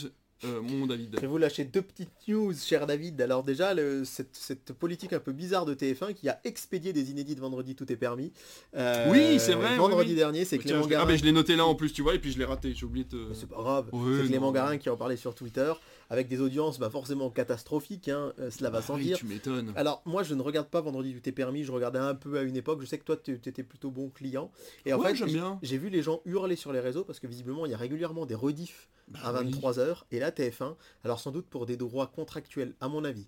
euh, 0.44 0.60
mon 0.60 0.86
David. 0.86 1.14
Je 1.14 1.20
vais 1.20 1.26
vous 1.26 1.38
lâcher 1.38 1.64
deux 1.64 1.80
petites 1.82 2.10
news, 2.28 2.52
cher 2.54 2.86
David. 2.86 3.20
Alors 3.22 3.42
déjà, 3.42 3.72
le- 3.74 4.04
cette, 4.04 4.34
cette 4.36 4.72
politique 4.72 5.12
un 5.12 5.18
peu 5.18 5.32
bizarre 5.32 5.64
de 5.64 5.74
TF1 5.74 6.12
qui 6.14 6.28
a 6.28 6.38
expédié 6.44 6.92
des 6.92 7.10
inédits 7.10 7.34
de 7.34 7.40
vendredi, 7.40 7.74
tout 7.74 7.90
est 7.90 7.96
permis. 7.96 8.32
Euh, 8.76 9.10
Oui, 9.10 9.38
c'est 9.40 9.54
vrai, 9.54 9.76
Vendredi 9.76 10.10
oui. 10.10 10.16
dernier, 10.16 10.44
c'est 10.44 10.58
Clément 10.58 10.82
je- 10.82 10.88
Garin. 10.88 11.04
ah 11.04 11.06
mais 11.10 11.16
je 11.16 11.24
l'ai 11.24 11.32
noté 11.32 11.56
là 11.56 11.64
en 11.64 11.74
plus, 11.74 11.92
tu 11.92 12.02
vois, 12.02 12.14
et 12.14 12.18
puis 12.18 12.32
je 12.32 12.38
l'ai 12.38 12.44
raté, 12.44 12.74
j'ai 12.74 12.84
oublié 12.84 13.06
de 13.10 13.28
C'est 13.32 13.48
pas 13.48 13.56
grave. 13.56 13.88
Ouais, 13.92 14.18
c'est 14.22 14.26
Clément 14.28 14.46
non. 14.48 14.52
Garin 14.52 14.76
qui 14.78 14.90
en 14.90 14.96
parlait 14.96 15.16
sur 15.16 15.34
Twitter 15.34 15.72
avec 16.10 16.28
des 16.28 16.40
audiences 16.40 16.78
bah, 16.78 16.90
forcément 16.90 17.30
catastrophiques. 17.30 18.08
hein, 18.08 18.32
euh, 18.38 18.50
cela 18.50 18.70
va 18.70 18.78
Ah 18.78 18.82
sans 18.82 18.94
oui, 18.96 19.04
dire. 19.04 19.18
tu 19.18 19.26
m'étonnes. 19.26 19.72
Alors 19.76 20.02
moi 20.06 20.22
je 20.22 20.34
ne 20.34 20.42
regarde 20.42 20.68
pas 20.68 20.80
Vendredi 20.80 21.14
tout 21.14 21.28
est 21.28 21.32
permis, 21.32 21.64
je 21.64 21.72
regardais 21.72 21.98
un 21.98 22.14
peu 22.14 22.38
à 22.38 22.42
une 22.42 22.56
époque, 22.56 22.80
je 22.80 22.86
sais 22.86 22.98
que 22.98 23.04
toi 23.04 23.16
tu 23.16 23.32
étais 23.34 23.62
plutôt 23.62 23.90
bon 23.90 24.08
client. 24.10 24.50
Et 24.84 24.92
en 24.92 24.98
Ouais, 24.98 25.08
fait 25.10 25.16
j'aime 25.16 25.28
j- 25.28 25.34
bien. 25.34 25.58
j'ai 25.62 25.78
vu 25.78 25.88
les 25.88 26.02
gens 26.02 26.20
hurler 26.24 26.56
sur 26.56 26.72
les 26.72 26.80
réseaux 26.80 27.04
parce 27.04 27.20
que 27.20 27.26
visiblement 27.26 27.66
il 27.66 27.72
y 27.72 27.74
a 27.74 27.78
régulièrement 27.78 28.26
des 28.26 28.34
rediffs 28.34 28.88
Bah 29.08 29.20
à 29.24 29.32
oui. 29.32 29.50
23h 29.50 30.02
et 30.10 30.18
là 30.18 30.30
TF1, 30.30 30.76
alors 31.04 31.20
sans 31.20 31.30
doute 31.30 31.46
pour 31.46 31.66
des 31.66 31.76
droits 31.76 32.06
contractuels 32.08 32.74
à 32.80 32.88
mon 32.88 33.04
avis. 33.04 33.26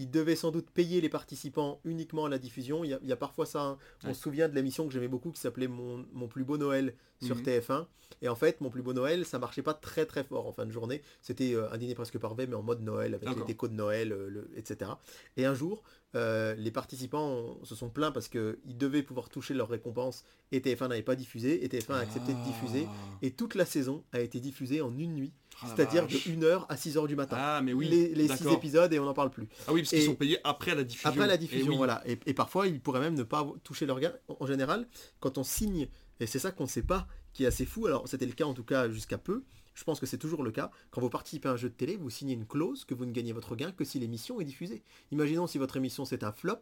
Ils 0.00 0.10
devaient 0.10 0.34
sans 0.34 0.50
doute 0.50 0.70
payer 0.70 1.02
les 1.02 1.10
participants 1.10 1.78
uniquement 1.84 2.24
à 2.24 2.30
la 2.30 2.38
diffusion. 2.38 2.84
Il 2.84 2.90
y 2.90 2.94
a, 2.94 2.98
il 3.02 3.08
y 3.08 3.12
a 3.12 3.16
parfois 3.16 3.44
ça. 3.44 3.60
hein. 3.62 3.78
On 4.04 4.08
Ouais. 4.08 4.14
se 4.14 4.22
souvient 4.22 4.48
de 4.48 4.54
l'émission 4.54 4.86
que 4.86 4.92
j'aimais 4.94 5.08
beaucoup 5.08 5.30
qui 5.30 5.40
s'appelait 5.40 5.68
mon, 5.68 6.06
Mon 6.12 6.26
plus 6.26 6.42
beau 6.44 6.56
Noël 6.56 6.94
sur 7.22 7.36
Mhm. 7.36 7.42
TF1. 7.42 7.86
Et 8.22 8.28
en 8.28 8.34
fait, 8.34 8.60
mon 8.62 8.70
plus 8.70 8.80
beau 8.82 8.94
Noël, 8.94 9.26
ça 9.26 9.38
marchait 9.38 9.62
pas 9.62 9.74
très 9.74 10.06
très 10.06 10.24
fort 10.24 10.46
en 10.46 10.52
fin 10.52 10.64
de 10.64 10.72
journée. 10.72 11.02
C'était 11.20 11.54
euh, 11.54 11.70
un 11.70 11.76
dîner 11.76 11.94
presque 11.94 12.18
parfait, 12.18 12.46
mais 12.46 12.54
en 12.56 12.62
mode 12.62 12.80
Noël, 12.80 13.14
avec 13.14 13.28
les 13.28 13.44
décos 13.44 13.68
de 13.68 13.74
Noël, 13.74 14.12
euh, 14.12 14.28
le- 14.30 14.50
etc. 14.56 14.92
Et 15.36 15.44
un 15.44 15.54
jour, 15.54 15.82
euh, 16.16 16.54
les 16.54 16.70
participants 16.70 17.58
se 17.62 17.74
sont 17.74 17.88
plaints 17.90 18.10
parce 18.10 18.28
qu'ils 18.28 18.56
devaient 18.78 19.02
pouvoir 19.02 19.28
toucher 19.28 19.52
leur 19.54 19.68
récompense 19.68 20.24
et 20.50 20.60
TF1 20.60 20.88
n'avait 20.88 21.02
pas 21.02 21.14
diffusé. 21.14 21.62
Et 21.64 21.68
TF1 21.68 21.94
a 21.94 21.98
accepté 21.98 22.32
de 22.32 22.42
diffuser. 22.44 22.86
Et 23.22 23.30
toute 23.32 23.54
la 23.54 23.66
saison 23.66 24.02
a 24.12 24.20
été 24.20 24.40
diffusée 24.40 24.80
en 24.80 24.96
une 24.96 25.14
nuit. 25.14 25.32
Ah, 25.62 25.66
C'est-à-dire 25.74 26.06
de 26.06 26.14
1h 26.14 26.66
à 26.68 26.74
6h 26.76 27.06
du 27.06 27.16
matin. 27.16 27.36
Ah 27.38 27.60
mais 27.62 27.72
oui, 27.72 27.88
les 27.88 28.14
les 28.14 28.28
six 28.28 28.46
épisodes 28.48 28.92
et 28.92 28.98
on 28.98 29.04
n'en 29.04 29.14
parle 29.14 29.30
plus. 29.30 29.46
Ah 29.66 29.72
oui, 29.72 29.82
parce 29.82 29.90
qu'ils 29.90 30.02
sont 30.04 30.14
payés 30.14 30.38
après 30.44 30.74
la 30.74 30.84
diffusion. 30.84 31.08
Après 31.10 31.26
la 31.26 31.34
Et 31.34 31.38
diffusion, 31.38 31.70
oui. 31.72 31.76
voilà. 31.76 32.02
Et, 32.06 32.18
et 32.26 32.34
parfois, 32.34 32.66
ils 32.66 32.80
pourraient 32.80 33.00
même 33.00 33.14
ne 33.14 33.22
pas 33.22 33.46
toucher 33.64 33.86
leur 33.86 34.00
gain. 34.00 34.12
En 34.40 34.46
général, 34.46 34.86
quand 35.20 35.38
on 35.38 35.42
signe, 35.44 35.88
et 36.20 36.26
c'est 36.26 36.38
ça 36.38 36.50
qu'on 36.50 36.64
ne 36.64 36.68
sait 36.68 36.82
pas, 36.82 37.06
qui 37.32 37.44
est 37.44 37.46
assez 37.46 37.64
fou, 37.66 37.86
alors 37.86 38.08
c'était 38.08 38.26
le 38.26 38.32
cas 38.32 38.44
en 38.44 38.54
tout 38.54 38.64
cas 38.64 38.88
jusqu'à 38.88 39.18
peu, 39.18 39.44
je 39.74 39.84
pense 39.84 40.00
que 40.00 40.06
c'est 40.06 40.18
toujours 40.18 40.42
le 40.42 40.50
cas, 40.50 40.70
quand 40.90 41.00
vous 41.00 41.10
participez 41.10 41.48
à 41.48 41.52
un 41.52 41.56
jeu 41.56 41.68
de 41.68 41.74
télé, 41.74 41.96
vous 41.96 42.10
signez 42.10 42.34
une 42.34 42.46
clause 42.46 42.84
que 42.84 42.92
vous 42.94 43.06
ne 43.06 43.12
gagnez 43.12 43.32
votre 43.32 43.54
gain 43.56 43.70
que 43.72 43.84
si 43.84 43.98
l'émission 43.98 44.40
est 44.40 44.44
diffusée. 44.44 44.82
Imaginons 45.12 45.46
si 45.46 45.58
votre 45.58 45.76
émission 45.76 46.04
c'est 46.04 46.24
un 46.24 46.32
flop, 46.32 46.58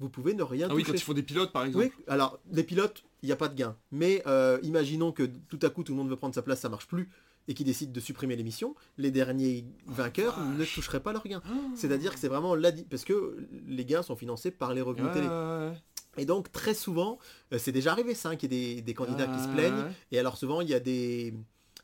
vous 0.00 0.08
pouvez 0.08 0.34
ne 0.34 0.42
rien 0.42 0.68
Ah 0.70 0.74
oui, 0.74 0.82
quand 0.84 0.92
ils 0.92 1.00
font 1.00 1.12
des 1.12 1.22
pilotes 1.22 1.52
par 1.52 1.64
exemple. 1.64 1.86
Oui, 1.86 2.04
alors 2.08 2.38
les 2.52 2.64
pilotes, 2.64 3.04
il 3.22 3.26
n'y 3.26 3.32
a 3.32 3.36
pas 3.36 3.48
de 3.48 3.54
gain. 3.54 3.76
Mais 3.90 4.22
euh, 4.26 4.58
imaginons 4.62 5.12
que 5.12 5.22
tout 5.48 5.58
à 5.62 5.70
coup 5.70 5.82
tout 5.84 5.92
le 5.92 5.98
monde 5.98 6.08
veut 6.10 6.16
prendre 6.16 6.34
sa 6.34 6.42
place, 6.42 6.60
ça 6.60 6.68
marche 6.68 6.86
plus, 6.86 7.08
et 7.48 7.54
qu'ils 7.54 7.66
décident 7.66 7.92
de 7.92 8.00
supprimer 8.00 8.36
l'émission, 8.36 8.74
les 8.98 9.10
derniers 9.10 9.64
vainqueurs 9.86 10.38
vache. 10.38 10.58
ne 10.58 10.64
toucheraient 10.64 11.00
pas 11.00 11.12
leur 11.12 11.26
gain. 11.26 11.42
Ah. 11.46 11.50
C'est-à-dire 11.74 12.12
que 12.14 12.20
c'est 12.20 12.28
vraiment 12.28 12.54
la 12.54 12.70
parce 12.90 13.04
que 13.04 13.36
les 13.66 13.84
gains 13.84 14.02
sont 14.02 14.16
financés 14.16 14.50
par 14.52 14.74
les 14.74 14.80
revenus 14.82 15.06
Ouais, 15.08 15.12
télé. 15.14 15.26
ouais. 15.26 15.72
Et 16.18 16.24
donc 16.26 16.50
très 16.52 16.74
souvent, 16.74 17.18
euh, 17.52 17.58
c'est 17.58 17.72
déjà 17.72 17.92
arrivé 17.92 18.14
ça, 18.14 18.30
hein, 18.30 18.36
qu'il 18.36 18.52
y 18.52 18.56
ait 18.56 18.74
des, 18.76 18.82
des 18.82 18.94
candidats 18.94 19.26
qui 19.26 19.42
se 19.42 19.48
plaignent. 19.48 19.84
Et 20.12 20.18
alors 20.18 20.36
souvent 20.36 20.60
il 20.60 20.68
y 20.68 20.74
a 20.74 20.80
des, 20.80 21.32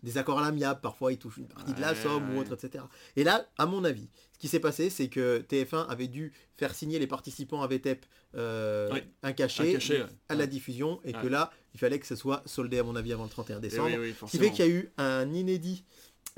des 0.03 0.19
accords 0.19 0.39
à 0.39 0.43
l'amiable, 0.43 0.81
parfois 0.83 1.13
ils 1.13 1.19
touchent 1.19 1.39
une 1.39 1.47
partie 1.49 1.73
de 1.73 1.81
la 1.81 1.95
somme 1.95 2.35
ou 2.35 2.41
autre, 2.41 2.53
etc. 2.55 2.85
Et 3.17 3.25
là, 3.25 3.47
à 3.59 3.65
mon 3.67 3.85
avis, 3.85 4.09
ce 4.33 4.39
qui 4.39 4.49
s'est 4.49 4.61
passé, 4.61 4.91
c'est 4.91 5.09
que 5.09 5.45
TF1 5.49 5.87
avait 5.89 6.09
dû 6.09 6.33
faire 6.57 6.75
signer 6.75 6.99
les 6.99 7.07
participants 7.07 7.63
à 7.63 7.67
VTEP 7.69 8.05
euh, 8.37 8.93
un 9.23 9.33
cachet, 9.33 9.71
Un 9.71 9.73
cachet, 9.75 10.03
ouais. 10.03 10.09
à 10.29 10.35
la 10.35 10.47
diffusion, 10.47 11.01
et 11.05 11.13
que 11.13 11.27
là, 11.27 11.51
il 11.75 11.81
fallait 11.81 11.99
que 11.99 12.07
ce 12.07 12.17
soit 12.17 12.43
soldé 12.47 12.79
à 12.79 12.83
mon 12.85 12.97
avis 12.97 13.13
avant 13.13 13.25
le 13.25 13.31
31 13.31 13.59
Et 13.59 13.61
décembre. 13.61 13.89
oui, 13.97 13.97
oui, 13.97 14.15
Ce 14.27 14.31
qui 14.33 14.39
fait 14.39 14.51
qu'il 14.51 14.65
y 14.67 14.69
a 14.69 14.71
eu 14.71 14.91
un 14.99 15.33
inédit. 15.33 15.85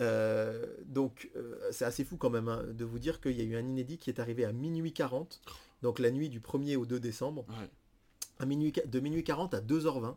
euh, 0.01 0.67
donc 0.85 1.31
euh, 1.37 1.57
c'est 1.71 1.85
assez 1.87 2.05
fou 2.05 2.17
quand 2.19 2.29
même 2.31 2.49
hein, 2.49 2.65
de 2.73 2.85
vous 2.85 2.99
dire 2.99 3.21
qu'il 3.21 3.33
y 3.33 3.41
a 3.41 3.45
eu 3.45 3.57
un 3.57 3.67
inédit 3.67 3.97
qui 3.99 4.11
est 4.11 4.21
arrivé 4.21 4.45
à 4.45 4.53
minuit 4.53 4.93
40, 4.93 5.41
donc 5.83 5.99
la 5.99 6.11
nuit 6.11 6.29
du 6.29 6.41
1er 6.41 6.77
au 6.77 6.85
2 6.87 7.01
décembre, 7.01 7.47
Ouais. 7.49 7.71
à 8.39 8.45
minuit, 8.47 8.73
de 8.87 9.01
minuit 9.01 9.25
40 9.25 9.55
à 9.55 9.61
2h20, 9.61 10.17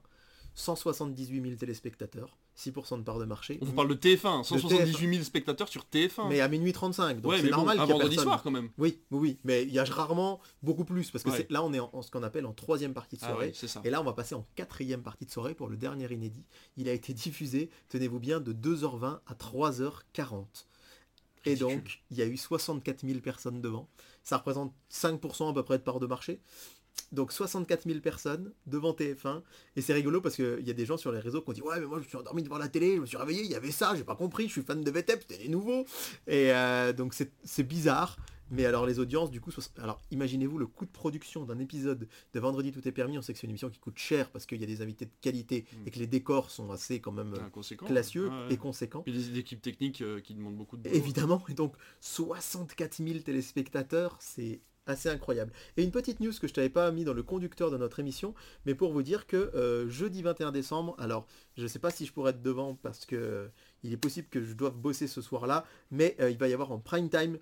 178 0.56 1.42
000 1.42 1.56
téléspectateurs, 1.56 2.38
6% 2.60 2.98
de 2.98 3.04
part 3.04 3.20
de 3.20 3.26
marché. 3.26 3.58
On 3.62 3.66
vous 3.66 3.72
parle 3.74 3.88
de 3.88 3.96
TF1, 3.96 4.44
178 4.44 5.12
000 5.14 5.24
spectateurs 5.24 5.70
sur 5.70 5.86
TF1. 5.92 6.28
Mais 6.28 6.42
à 6.42 6.48
minuit 6.50 6.74
35, 6.74 7.22
donc 7.22 7.32
ouais, 7.32 7.38
c'est 7.40 7.50
bon, 7.50 7.58
normal 7.58 7.80
un 7.80 7.82
qu'il 7.84 7.90
y 7.90 7.92
a 7.92 7.94
vendredi 7.94 8.16
personne. 8.18 8.24
soir 8.32 8.44
quand 8.44 8.52
même. 8.52 8.70
Oui, 8.78 9.00
oui, 9.12 9.38
mais 9.46 9.64
il 9.64 9.72
y 9.72 9.80
a 9.80 9.84
rarement 9.86 10.40
beaucoup 10.62 10.84
plus, 10.84 11.10
parce 11.12 11.24
que 11.24 11.30
Ouais. 11.30 11.48
là 11.50 11.64
on 11.64 11.72
est 11.74 11.80
en, 11.80 11.90
en 11.94 12.02
ce 12.02 12.12
qu'on 12.12 12.24
appelle 12.24 12.46
en 12.46 12.54
troisième 12.54 12.94
partie 12.94 13.16
de 13.16 13.22
Ah 13.24 13.30
soirée. 13.30 13.48
ouais, 13.48 13.52
c'est 13.56 13.68
ça. 13.68 13.82
Et 13.86 13.90
là, 13.90 14.02
on 14.02 14.04
va 14.04 14.14
passer 14.14 14.36
en 14.36 14.46
quatrième 14.56 15.02
partie 15.04 15.26
de 15.26 15.32
soirée 15.32 15.54
pour 15.56 15.68
le 15.70 15.78
dernier 15.78 16.12
inédit. 16.12 16.44
Il 16.76 16.90
a 16.90 16.94
été 16.94 17.14
diffusé, 17.14 17.70
tenez-vous 17.88 18.20
bien, 18.20 18.40
de 18.42 18.52
2h20 18.54 19.20
à 19.26 19.34
3h40. 19.36 20.46
Et 21.46 21.56
donc, 21.56 22.02
il 22.12 22.18
y 22.18 22.22
a 22.22 22.26
eu 22.26 22.36
64 22.36 23.06
000 23.08 23.20
personnes 23.22 23.62
devant. 23.62 23.88
Ça 24.24 24.38
représente 24.38 24.74
5% 24.92 25.50
à 25.50 25.54
peu 25.54 25.64
près 25.64 25.78
de 25.78 25.84
part 25.84 26.00
de 26.02 26.06
marché. 26.06 26.42
Donc 27.12 27.32
64 27.32 27.86
000 27.88 28.00
personnes 28.02 28.54
devant 28.68 28.92
TF1. 28.94 29.42
Et 29.76 29.82
c'est 29.82 29.94
rigolo 29.94 30.22
parce 30.22 30.36
qu'il 30.36 30.62
y 30.66 30.70
a 30.70 30.74
des 30.74 30.86
gens 30.86 30.98
sur 30.98 31.12
les 31.12 31.20
réseaux 31.20 31.42
qui 31.42 31.50
ont 31.50 31.54
dit 31.54 31.62
Ouais, 31.62 31.80
mais 31.80 31.88
moi 31.88 31.98
je 31.98 32.04
me 32.04 32.08
suis 32.08 32.18
endormi 32.18 32.44
devant 32.44 32.58
la 32.60 32.68
télé, 32.70 32.98
je 32.98 33.02
me 33.02 33.06
suis 33.08 33.18
réveillé, 33.18 33.44
il 33.44 33.50
y 33.50 33.56
avait 33.56 33.72
ça, 33.72 33.96
j'ai 33.96 34.04
pas 34.04 34.16
compris, 34.16 34.48
je 34.48 34.52
suis 34.54 34.62
fan 34.62 34.84
de 34.84 34.92
VTEP, 34.92 35.22
c'était 35.28 35.42
les 35.44 35.50
nouveaux. 35.50 35.86
Et 36.28 36.52
euh, 36.54 36.94
donc 36.94 37.16
c'est 37.44 37.64
bizarre. 37.64 38.18
Mais 38.52 38.66
alors 38.66 38.88
les 38.88 38.98
audiences, 38.98 39.30
du 39.30 39.40
coup, 39.42 39.52
alors 39.78 40.02
imaginez-vous 40.10 40.58
le 40.58 40.66
coût 40.66 40.86
de 40.86 40.90
production 40.92 41.46
d'un 41.46 41.60
épisode 41.60 42.08
de 42.34 42.40
Vendredi 42.40 42.72
tout 42.72 42.88
est 42.88 42.92
permis. 42.92 43.16
On 43.16 43.22
sait 43.22 43.32
que 43.32 43.38
c'est 43.38 43.46
une 43.46 43.52
émission 43.52 43.70
qui 43.70 43.78
coûte 43.80 44.00
cher 44.00 44.32
parce 44.32 44.48
qu'il 44.48 44.60
y 44.60 44.64
a 44.64 44.68
des 44.68 44.82
invités 44.82 45.06
de 45.06 45.12
qualité 45.22 45.66
Mm. 45.72 45.88
et 45.88 45.92
que 45.92 46.00
les 46.00 46.08
décors 46.08 46.50
sont 46.50 46.72
assez 46.72 47.00
quand 47.00 47.12
même 47.12 47.34
euh, 47.36 47.40
Ah, 47.46 47.86
classieux 47.86 48.30
Ouais, 48.30 48.54
et 48.54 48.58
conséquents. 48.58 49.02
Puis 49.04 49.14
des 49.14 49.38
équipes 49.38 49.62
techniques 49.62 50.02
euh, 50.02 50.20
qui 50.20 50.34
demandent 50.34 50.58
beaucoup 50.58 50.78
de 50.78 50.82
boulot. 50.84 50.96
Évidemment, 50.96 51.44
et 51.48 51.54
donc 51.54 51.76
64 52.02 53.04
000 53.06 53.20
téléspectateurs, 53.20 54.18
c'est 54.20 54.62
assez 54.90 55.10
incroyable. 55.10 55.54
Et 55.78 55.84
une 55.84 55.92
petite 55.92 56.20
news 56.20 56.34
que 56.40 56.48
je 56.48 56.54
t'avais 56.54 56.70
pas 56.70 56.92
mis 56.92 57.04
dans 57.04 57.14
le 57.14 57.24
conducteur 57.24 57.72
de 57.72 57.78
notre 57.78 58.00
émission, 58.00 58.34
mais 58.66 58.76
pour 58.76 58.92
vous 58.92 59.04
dire 59.04 59.28
que 59.28 59.38
euh, 59.38 59.88
jeudi 59.88 60.22
21 60.22 60.52
décembre, 60.52 60.96
alors 60.98 61.28
je 61.56 61.64
ne 61.64 61.68
sais 61.68 61.80
pas 61.80 61.92
si 61.92 62.06
je 62.06 62.14
pourrais 62.14 62.32
être 62.32 62.42
devant 62.42 62.76
parce 62.76 63.06
que 63.06 63.16
euh, 63.16 63.48
il 63.84 63.94
est 63.94 63.98
possible 63.98 64.28
que 64.30 64.44
je 64.44 64.54
doive 64.54 64.76
bosser 64.76 65.08
ce 65.08 65.22
soir-là, 65.22 65.66
mais 65.92 66.16
euh, 66.20 66.30
il 66.30 66.38
va 66.38 66.48
y 66.48 66.54
avoir 66.54 66.72
en 66.72 66.80
prime 66.80 67.10
time 67.10 67.38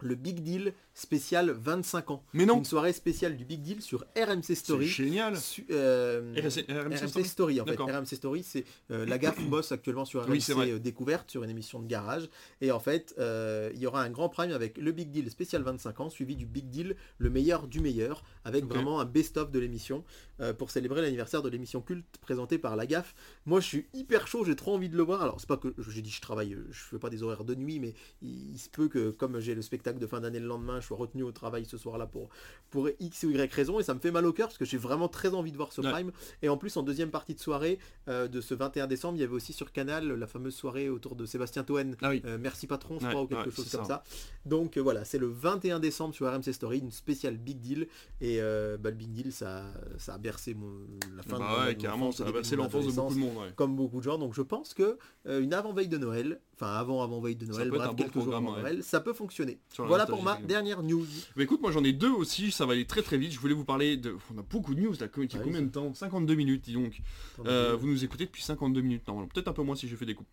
le 0.00 0.14
Big 0.14 0.40
Deal 0.42 0.72
spécial 0.94 1.50
25 1.50 2.10
ans. 2.10 2.22
Mais 2.32 2.46
non, 2.46 2.58
Une 2.58 2.64
soirée 2.64 2.92
spéciale 2.92 3.36
du 3.36 3.44
Big 3.44 3.60
Deal 3.62 3.82
sur 3.82 4.04
RMC 4.16 4.42
c'est 4.42 4.54
Story. 4.54 4.86
génial. 4.86 5.36
Su- 5.36 5.66
euh, 5.70 6.32
RMC, 6.36 6.64
RMC 6.68 6.96
RMC 6.96 7.08
Story 7.08 7.24
Story, 7.26 7.60
en 7.60 7.64
fait. 7.66 7.76
RMC 7.76 8.06
Story, 8.16 8.42
c'est 8.42 8.64
euh, 8.90 9.04
la 9.06 9.18
gaffe 9.18 9.40
bosse 9.48 9.72
actuellement 9.72 10.04
sur 10.04 10.22
RMC 10.24 10.30
Oui, 10.30 10.40
c'est 10.40 10.52
euh, 10.56 10.78
Découverte, 10.78 11.30
sur 11.30 11.44
une 11.44 11.50
émission 11.50 11.80
de 11.80 11.86
garage. 11.86 12.28
Et 12.60 12.70
en 12.70 12.80
fait, 12.80 13.14
euh, 13.18 13.70
il 13.74 13.80
y 13.80 13.86
aura 13.86 14.02
un 14.02 14.10
grand 14.10 14.28
prime 14.28 14.52
avec 14.52 14.78
le 14.78 14.92
Big 14.92 15.10
Deal 15.10 15.30
spécial 15.30 15.62
25 15.62 16.00
ans, 16.00 16.10
suivi 16.10 16.36
du 16.36 16.46
Big 16.46 16.68
Deal, 16.70 16.96
le 17.18 17.30
meilleur 17.30 17.66
du 17.66 17.80
meilleur, 17.80 18.22
avec 18.46 18.64
vraiment 18.66 19.00
un 19.00 19.04
best-of 19.04 19.50
de 19.50 19.58
l'émission, 19.58 20.04
euh, 20.40 20.52
pour 20.52 20.70
célébrer 20.70 21.00
l'anniversaire 21.02 21.42
de 21.42 21.48
l'émission 21.48 21.80
culte 21.80 22.04
présentée 22.20 22.58
par 22.58 22.76
la 22.76 22.86
gaffe. 22.86 23.14
Moi, 23.46 23.60
je 23.60 23.66
suis 23.66 23.86
hyper 23.94 24.26
chaud, 24.28 24.44
j'ai 24.44 24.54
trop 24.56 24.74
envie 24.74 24.88
de 24.88 24.96
le 24.96 25.02
voir. 25.02 25.22
Alors, 25.22 25.40
c'est 25.40 25.48
pas 25.48 25.56
que 25.56 25.74
j'ai 25.88 26.02
dit 26.02 26.10
je 26.10 26.20
travaille, 26.20 26.54
euh, 26.54 26.66
je 26.70 26.80
fais 26.82 26.98
pas 26.98 27.10
des 27.10 27.22
horaires 27.22 27.44
de 27.44 27.54
nuit, 27.54 27.80
mais 27.80 27.94
il, 28.22 28.52
il 28.52 28.58
se 28.58 28.68
peut 28.68 28.88
que, 28.88 29.10
comme 29.10 29.40
j'ai 29.40 29.54
le 29.54 29.62
spectacle 29.62 29.98
de 29.98 30.06
fin 30.06 30.20
d'année 30.20 30.40
le 30.40 30.46
lendemain, 30.46 30.80
je 30.80 30.86
sois 30.86 30.96
retenu 30.96 31.22
au 31.22 31.32
travail 31.32 31.64
ce 31.64 31.78
soir-là 31.78 32.06
pour, 32.06 32.28
pour 32.70 32.88
X 33.00 33.22
ou 33.24 33.30
Y 33.30 33.52
raison, 33.52 33.80
et 33.80 33.82
ça 33.82 33.94
me 33.94 34.00
fait 34.00 34.10
mal 34.10 34.26
au 34.26 34.32
cœur 34.32 34.48
parce 34.48 34.58
que 34.58 34.64
j'ai 34.64 34.78
vraiment 34.78 35.08
très 35.08 35.34
envie 35.34 35.52
de 35.52 35.56
voir 35.56 35.72
ce 35.72 35.80
Ouais. 35.80 35.90
prime. 35.90 36.12
Et 36.42 36.48
en 36.48 36.56
plus, 36.56 36.76
en 36.76 36.82
deuxième 36.82 37.10
partie 37.10 37.34
de 37.34 37.40
soirée 37.40 37.78
euh, 38.08 38.28
de 38.28 38.40
ce 38.40 38.54
21 38.54 38.86
décembre, 38.86 39.16
il 39.18 39.20
y 39.20 39.24
avait 39.24 39.32
aussi 39.34 39.52
sur 39.52 39.72
Canal 39.72 40.06
la 40.08 40.26
fameuse 40.26 40.54
soirée 40.54 40.88
autour 40.90 41.16
de 41.16 41.24
Sébastien 41.26 41.64
Toen. 41.64 41.96
Ah 42.02 42.10
oui. 42.10 42.22
euh, 42.26 42.38
merci 42.40 42.66
patron, 42.66 42.98
je 42.98 43.04
Ouais, 43.04 43.10
crois, 43.10 43.22
ou 43.22 43.26
quelque 43.26 43.48
ouais, 43.48 43.54
chose 43.54 43.70
comme 43.70 43.84
ça. 43.84 44.02
ça. 44.04 44.26
Donc 44.44 44.76
voilà, 44.78 45.04
c'est 45.04 45.18
le 45.18 45.26
21 45.28 45.80
décembre 45.80 46.14
sur 46.14 46.26
RMC 46.30 46.52
Story, 46.52 46.78
une 46.78 46.90
spéciale 46.90 47.36
Big 47.36 47.60
Deal. 47.60 47.86
Et 48.20 48.35
euh, 48.40 48.76
bah, 48.76 48.90
le 48.90 48.96
Big 48.96 49.10
Deal, 49.10 49.32
ça, 49.32 49.64
ça 49.98 50.14
a 50.14 50.18
bercé 50.18 50.54
mon, 50.54 50.72
la 51.16 51.22
fin 51.22 51.36
de 51.36 51.38
Bah 51.40 51.64
ouais, 51.66 51.74
mon 51.74 51.80
carrément, 51.80 52.08
enfance, 52.08 52.24
ça 52.24 52.32
passer 52.32 52.56
mon 52.56 52.64
l'enfance 52.64 52.86
de 52.86 52.92
beaucoup 52.92 53.14
de 53.14 53.18
monde. 53.18 53.36
ouais. 53.36 53.52
Comme 53.56 53.76
beaucoup 53.76 53.98
de 53.98 54.02
gens, 54.04 54.18
donc 54.18 54.34
je 54.34 54.42
pense 54.42 54.74
que 54.74 54.98
euh, 55.26 55.40
une 55.40 55.54
avant-veille 55.54 55.88
de 55.88 55.98
Noël, 55.98 56.40
enfin 56.54 56.72
avant 56.74 57.02
avant-veille 57.02 57.36
de 57.36 57.46
Noël, 57.46 57.70
bref, 57.70 57.88
bon 57.88 57.94
quelques 57.94 58.20
jours 58.20 58.34
ouais. 58.34 58.40
Noël, 58.40 58.82
ça 58.82 59.00
peut 59.00 59.12
fonctionner. 59.12 59.58
Voilà 59.78 60.06
pour 60.06 60.22
ma 60.22 60.36
dernière 60.36 60.82
news. 60.82 61.06
Bah 61.36 61.42
écoute, 61.42 61.60
moi 61.60 61.70
j'en 61.72 61.84
ai 61.84 61.92
deux 61.92 62.10
aussi, 62.10 62.50
ça 62.50 62.66
va 62.66 62.72
aller 62.72 62.86
très 62.86 63.02
très 63.02 63.18
vite. 63.18 63.32
Je 63.32 63.38
voulais 63.38 63.54
vous 63.54 63.64
parler 63.64 63.96
de. 63.96 64.16
On 64.34 64.38
a 64.38 64.42
beaucoup 64.42 64.74
de 64.74 64.80
news 64.80 64.94
là, 65.00 65.06
il 65.16 65.32
y 65.32 65.36
a 65.36 65.38
Ouais, 65.38 65.44
combien 65.44 65.62
de 65.62 65.68
temps? 65.68 65.92
52 65.94 66.34
minutes, 66.34 66.64
dis 66.64 66.72
donc. 66.74 67.00
Euh, 67.44 67.76
vous 67.78 67.86
nous 67.86 68.04
écoutez 68.04 68.26
depuis 68.26 68.42
52 68.42 68.80
minutes 68.80 69.06
normalement. 69.06 69.28
Peut-être 69.28 69.48
un 69.48 69.52
peu 69.52 69.62
moins 69.62 69.76
si 69.76 69.88
je 69.88 69.96
fais 69.96 70.06
des 70.06 70.14
coupes. 70.14 70.26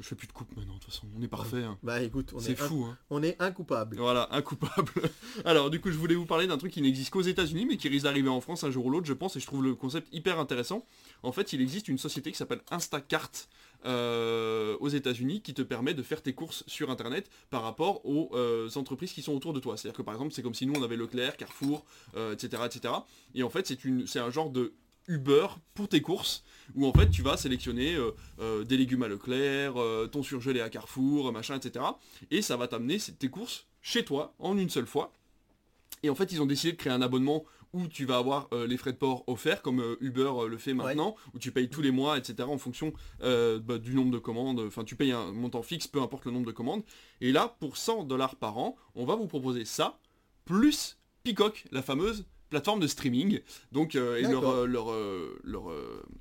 Je 0.00 0.08
fais 0.08 0.14
plus 0.14 0.26
de 0.26 0.32
coupes 0.32 0.50
maintenant, 0.56 0.74
de 0.74 0.78
toute 0.80 0.90
façon, 0.92 1.06
on 1.16 1.22
est 1.22 1.28
parfait. 1.28 1.62
hein. 1.62 1.78
Bah 1.82 2.02
écoute, 2.02 2.32
on 2.34 2.40
C'est 2.40 2.52
est, 2.52 2.56
fou, 2.56 2.86
hein. 2.88 2.96
on 3.10 3.22
est 3.22 3.36
incoupable. 3.40 3.96
Voilà, 3.98 4.28
incoupable. 4.34 4.90
Alors, 5.44 5.68
du 5.70 5.78
coup, 5.80 5.90
je 5.90 5.98
voulais 5.98 6.14
vous 6.14 6.24
parler 6.26 6.46
d'un 6.46 6.56
truc 6.56 6.72
qui 6.72 6.80
n'existe 6.80 7.10
qu'aux 7.10 7.20
États-Unis, 7.20 7.66
mais 7.66 7.76
qui 7.76 7.88
risque 7.88 8.04
d'arriver 8.04 8.30
en 8.30 8.40
France 8.40 8.64
un 8.64 8.70
jour 8.70 8.86
ou 8.86 8.90
l'autre, 8.90 9.06
je 9.06 9.12
pense, 9.12 9.36
et 9.36 9.40
je 9.40 9.46
trouve 9.46 9.62
le 9.62 9.74
concept 9.74 10.08
hyper 10.12 10.38
intéressant. 10.40 10.84
En 11.22 11.32
fait, 11.32 11.52
il 11.52 11.60
existe 11.60 11.88
une 11.88 11.98
société 11.98 12.32
qui 12.32 12.38
s'appelle 12.38 12.62
Instacart 12.70 13.30
euh, 13.84 14.76
aux 14.80 14.88
États-Unis 14.88 15.42
qui 15.42 15.54
te 15.54 15.62
permet 15.62 15.94
de 15.94 16.02
faire 16.02 16.22
tes 16.22 16.32
courses 16.34 16.64
sur 16.66 16.90
Internet 16.90 17.30
par 17.50 17.62
rapport 17.62 18.04
aux 18.06 18.30
euh, 18.34 18.68
entreprises 18.76 19.12
qui 19.12 19.22
sont 19.22 19.32
autour 19.34 19.52
de 19.52 19.60
toi. 19.60 19.76
C'est-à-dire 19.76 19.96
que 19.96 20.02
par 20.02 20.14
exemple, 20.14 20.32
c'est 20.32 20.42
comme 20.42 20.54
si 20.54 20.66
nous 20.66 20.74
on 20.78 20.82
avait 20.82 20.96
Leclerc, 20.96 21.36
Carrefour, 21.36 21.84
euh, 22.16 22.32
etc., 22.34 22.62
etc. 22.66 22.94
Et 23.34 23.42
en 23.42 23.50
fait, 23.50 23.66
c'est 23.66 23.84
une, 23.84 24.06
c'est 24.06 24.18
un 24.20 24.30
genre 24.30 24.50
de 24.50 24.72
Uber 25.10 25.46
pour 25.74 25.88
tes 25.88 26.00
courses 26.00 26.44
où 26.74 26.86
en 26.86 26.92
fait 26.92 27.10
tu 27.10 27.22
vas 27.22 27.36
sélectionner 27.36 27.94
euh, 27.94 28.12
euh, 28.40 28.64
des 28.64 28.76
légumes 28.76 29.02
à 29.02 29.08
Leclerc, 29.08 29.76
euh, 29.76 30.06
ton 30.06 30.22
surgelé 30.22 30.60
à 30.60 30.70
Carrefour, 30.70 31.32
machin, 31.32 31.56
etc. 31.56 31.84
Et 32.30 32.42
ça 32.42 32.56
va 32.56 32.68
t'amener 32.68 32.98
tes 32.98 33.28
courses 33.28 33.66
chez 33.82 34.04
toi 34.04 34.34
en 34.38 34.56
une 34.56 34.70
seule 34.70 34.86
fois. 34.86 35.12
Et 36.02 36.10
en 36.10 36.14
fait, 36.14 36.32
ils 36.32 36.40
ont 36.40 36.46
décidé 36.46 36.72
de 36.72 36.76
créer 36.78 36.92
un 36.92 37.02
abonnement 37.02 37.44
où 37.72 37.86
tu 37.86 38.04
vas 38.04 38.16
avoir 38.16 38.48
euh, 38.52 38.66
les 38.66 38.76
frais 38.76 38.92
de 38.92 38.96
port 38.96 39.24
offerts, 39.26 39.62
comme 39.62 39.80
euh, 39.80 39.96
Uber 40.00 40.30
euh, 40.34 40.48
le 40.48 40.58
fait 40.58 40.74
maintenant, 40.74 41.14
où 41.34 41.38
tu 41.38 41.52
payes 41.52 41.68
tous 41.68 41.82
les 41.82 41.90
mois, 41.90 42.18
etc., 42.18 42.48
en 42.48 42.58
fonction 42.58 42.92
bah, 43.20 43.78
du 43.78 43.94
nombre 43.94 44.10
de 44.10 44.18
commandes. 44.18 44.60
Enfin, 44.60 44.84
tu 44.84 44.96
payes 44.96 45.12
un 45.12 45.32
montant 45.32 45.62
fixe, 45.62 45.86
peu 45.86 46.00
importe 46.00 46.24
le 46.24 46.32
nombre 46.32 46.46
de 46.46 46.52
commandes. 46.52 46.82
Et 47.20 47.32
là, 47.32 47.56
pour 47.60 47.76
100 47.76 48.04
dollars 48.04 48.36
par 48.36 48.58
an, 48.58 48.76
on 48.94 49.04
va 49.04 49.14
vous 49.14 49.26
proposer 49.26 49.64
ça, 49.64 49.98
plus 50.44 50.98
Peacock, 51.22 51.64
la 51.70 51.82
fameuse 51.82 52.24
plateforme 52.50 52.80
de 52.80 52.86
streaming. 52.86 53.40
Donc, 53.72 53.94
euh, 53.94 54.18
et 54.18 54.22
leur, 54.22 54.50
euh, 54.50 54.66
leur, 54.66 54.90
euh, 54.90 55.40
leur, 55.44 55.72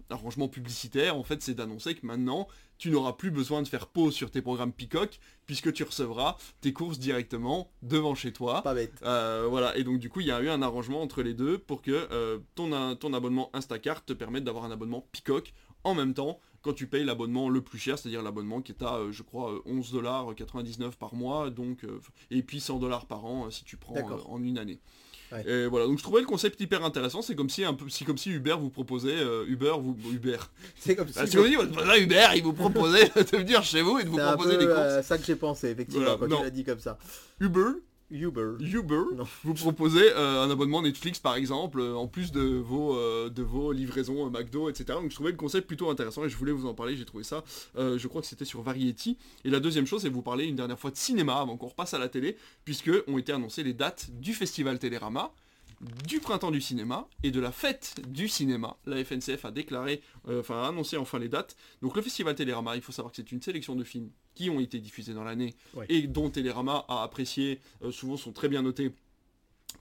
arrangement 0.09 0.47
publicitaire, 0.47 1.17
en 1.17 1.23
fait, 1.23 1.41
c'est 1.41 1.55
d'annoncer 1.55 1.95
que 1.95 2.05
maintenant, 2.05 2.47
tu 2.77 2.91
n'auras 2.91 3.13
plus 3.13 3.31
besoin 3.31 3.61
de 3.61 3.67
faire 3.67 3.87
pause 3.87 4.13
sur 4.13 4.31
tes 4.31 4.41
programmes 4.41 4.71
Peacock, 4.71 5.19
puisque 5.45 5.73
tu 5.73 5.83
recevras 5.83 6.37
tes 6.61 6.71
courses 6.71 6.99
directement 6.99 7.69
devant 7.81 8.15
chez 8.15 8.31
toi. 8.31 8.61
Pas 8.61 8.73
bête. 8.73 8.93
Voilà, 9.01 9.75
et 9.75 9.83
donc 9.83 9.99
du 9.99 10.09
coup 10.09 10.21
il 10.21 10.27
y 10.27 10.31
a 10.31 10.41
eu 10.41 10.47
un 10.47 10.61
arrangement 10.61 11.01
entre 11.01 11.21
les 11.21 11.33
deux 11.33 11.57
pour 11.57 11.81
que 11.81 12.39
ton, 12.55 12.95
ton 12.95 13.13
abonnement 13.13 13.49
Instacart 13.53 14.05
te 14.05 14.13
permette 14.13 14.45
d'avoir 14.45 14.63
un 14.63 14.71
abonnement 14.71 15.05
Peacock 15.11 15.53
en 15.83 15.93
même 15.93 16.13
temps 16.13 16.39
quand 16.61 16.73
tu 16.73 16.87
payes 16.87 17.03
l'abonnement 17.03 17.49
le 17.49 17.61
plus 17.61 17.79
cher, 17.79 17.97
c'est-à-dire 17.97 18.21
l'abonnement 18.21 18.61
qui 18.61 18.71
est 18.71 18.83
à, 18.83 18.99
je 19.11 19.23
crois, 19.23 19.61
11 19.65 19.91
dollars 19.91 20.33
99 20.35 20.97
par 20.97 21.15
mois, 21.15 21.49
donc 21.49 21.85
et 22.31 22.43
puis 22.43 22.61
100 22.61 22.79
dollars 22.79 23.05
par 23.07 23.25
an 23.25 23.49
si 23.49 23.65
tu 23.65 23.75
prends 23.75 23.95
en 23.95 24.41
une 24.41 24.57
année. 24.57 24.79
Ouais. 25.31 25.43
Et 25.47 25.67
voilà, 25.67 25.85
donc 25.85 25.97
je 25.99 26.03
trouvais 26.03 26.21
le 26.21 26.25
concept 26.25 26.59
hyper 26.59 26.83
intéressant. 26.83 27.21
C'est 27.21 27.35
comme 27.35 27.49
si 27.49 27.63
un 27.63 27.73
peu, 27.75 27.87
si 27.89 28.03
comme 28.03 28.17
si 28.17 28.31
Uber 28.31 28.55
vous 28.59 28.69
proposait 28.71 29.15
euh, 29.17 29.45
Uber 29.47 29.73
vous 29.79 29.95
Uber. 30.11 30.37
C'est 30.79 30.95
comme 30.95 31.07
si... 31.07 31.13
Ah, 31.17 31.27
si 31.27 31.37
vous 31.37 31.47
dit, 31.47 31.55
voilà, 31.55 31.97
Uber, 31.99 32.25
il 32.35 32.43
vous 32.43 32.53
proposait 32.53 33.05
de 33.15 33.37
venir 33.37 33.63
chez 33.63 33.81
vous 33.83 33.99
et 33.99 34.03
de 34.05 34.09
vous 34.09 34.15
C'est 34.17 34.21
un 34.23 34.33
proposer 34.33 34.57
peu 34.57 34.59
des 34.61 34.65
courses. 34.65 34.79
euh, 34.79 35.01
ça 35.03 35.17
que 35.19 35.25
j'ai 35.25 35.35
pensé, 35.35 35.69
effectivement, 35.69 36.03
Voilà, 36.05 36.17
quand 36.19 36.27
non. 36.27 36.37
tu 36.37 36.43
l'as 36.45 36.49
dit 36.49 36.63
comme 36.63 36.79
ça. 36.79 36.97
Uber, 37.39 37.61
Uber. 38.11 38.53
Uber 38.59 39.03
Non. 39.15 39.27
vous 39.43 39.53
proposez 39.53 40.11
euh, 40.13 40.43
un 40.43 40.49
abonnement 40.49 40.81
Netflix 40.81 41.19
par 41.19 41.35
exemple, 41.35 41.79
euh, 41.79 41.95
en 41.95 42.07
plus 42.07 42.31
de 42.31 42.41
vos, 42.41 42.95
euh, 42.95 43.29
de 43.29 43.43
vos 43.43 43.71
livraisons 43.71 44.29
McDo, 44.29 44.69
etc. 44.69 44.85
Donc 44.99 45.09
je 45.09 45.15
trouvais 45.15 45.31
le 45.31 45.37
concept 45.37 45.67
plutôt 45.67 45.89
intéressant 45.89 46.25
et 46.25 46.29
je 46.29 46.35
voulais 46.35 46.51
vous 46.51 46.65
en 46.65 46.73
parler, 46.73 46.95
j'ai 46.95 47.05
trouvé 47.05 47.23
ça, 47.23 47.43
je 47.75 48.07
crois 48.07 48.21
que 48.21 48.27
c'était 48.27 48.45
sur 48.45 48.61
Variety. 48.61 49.17
Et 49.45 49.49
la 49.49 49.59
deuxième 49.59 49.85
chose, 49.85 50.01
c'est 50.01 50.09
vous 50.09 50.21
parler 50.21 50.45
une 50.45 50.55
dernière 50.55 50.79
fois 50.79 50.91
de 50.91 50.97
cinéma 50.97 51.35
avant 51.35 51.57
qu'on 51.57 51.67
repasse 51.67 51.93
à 51.93 51.99
la 51.99 52.09
télé, 52.09 52.35
puisque 52.65 52.91
ont 53.07 53.17
été 53.17 53.31
annoncées 53.31 53.63
les 53.63 53.73
dates 53.73 54.09
du 54.11 54.33
festival 54.33 54.79
Télérama, 54.79 55.31
du 56.07 56.19
printemps 56.19 56.51
du 56.51 56.59
cinéma 56.61 57.07
et 57.23 57.31
de 57.31 57.39
la 57.39 57.51
fête 57.51 57.95
du 58.07 58.27
cinéma. 58.27 58.75
La 58.85 59.03
FNCF 59.03 59.45
a 59.45 59.51
déclaré, 59.51 60.01
euh, 60.27 60.41
enfin 60.41 60.63
a 60.63 60.67
annoncé 60.67 60.97
enfin 60.97 61.19
les 61.19 61.29
dates. 61.29 61.55
Donc 61.81 61.95
le 61.95 62.01
festival 62.01 62.35
Télérama, 62.35 62.75
il 62.75 62.81
faut 62.81 62.91
savoir 62.91 63.11
que 63.11 63.17
c'est 63.17 63.31
une 63.31 63.41
sélection 63.41 63.75
de 63.75 63.83
films 63.83 64.09
qui 64.35 64.49
ont 64.49 64.59
été 64.59 64.79
diffusés 64.79 65.13
dans 65.13 65.23
l'année 65.23 65.53
Ouais. 65.73 65.85
et 65.89 66.07
dont 66.07 66.29
Télérama 66.29 66.85
a 66.89 67.03
apprécié, 67.03 67.59
euh, 67.83 67.91
souvent 67.91 68.17
sont 68.17 68.31
très 68.33 68.49
bien 68.49 68.61
notés 68.61 68.91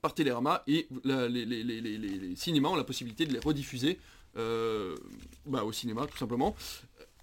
par 0.02 0.14
Télérama 0.14 0.62
et 0.66 0.86
la- 1.04 1.28
les, 1.28 1.44
les- 1.44 1.64
les- 1.64 1.80
les- 1.80 1.98
les- 1.98 2.18
les 2.18 2.36
cinémas 2.36 2.68
ont 2.68 2.76
la 2.76 2.84
possibilité 2.84 3.26
de 3.26 3.32
les 3.32 3.40
rediffuser 3.40 3.98
euh, 4.36 4.94
bah, 5.46 5.64
au 5.64 5.72
cinéma 5.72 6.06
tout 6.06 6.18
simplement. 6.18 6.54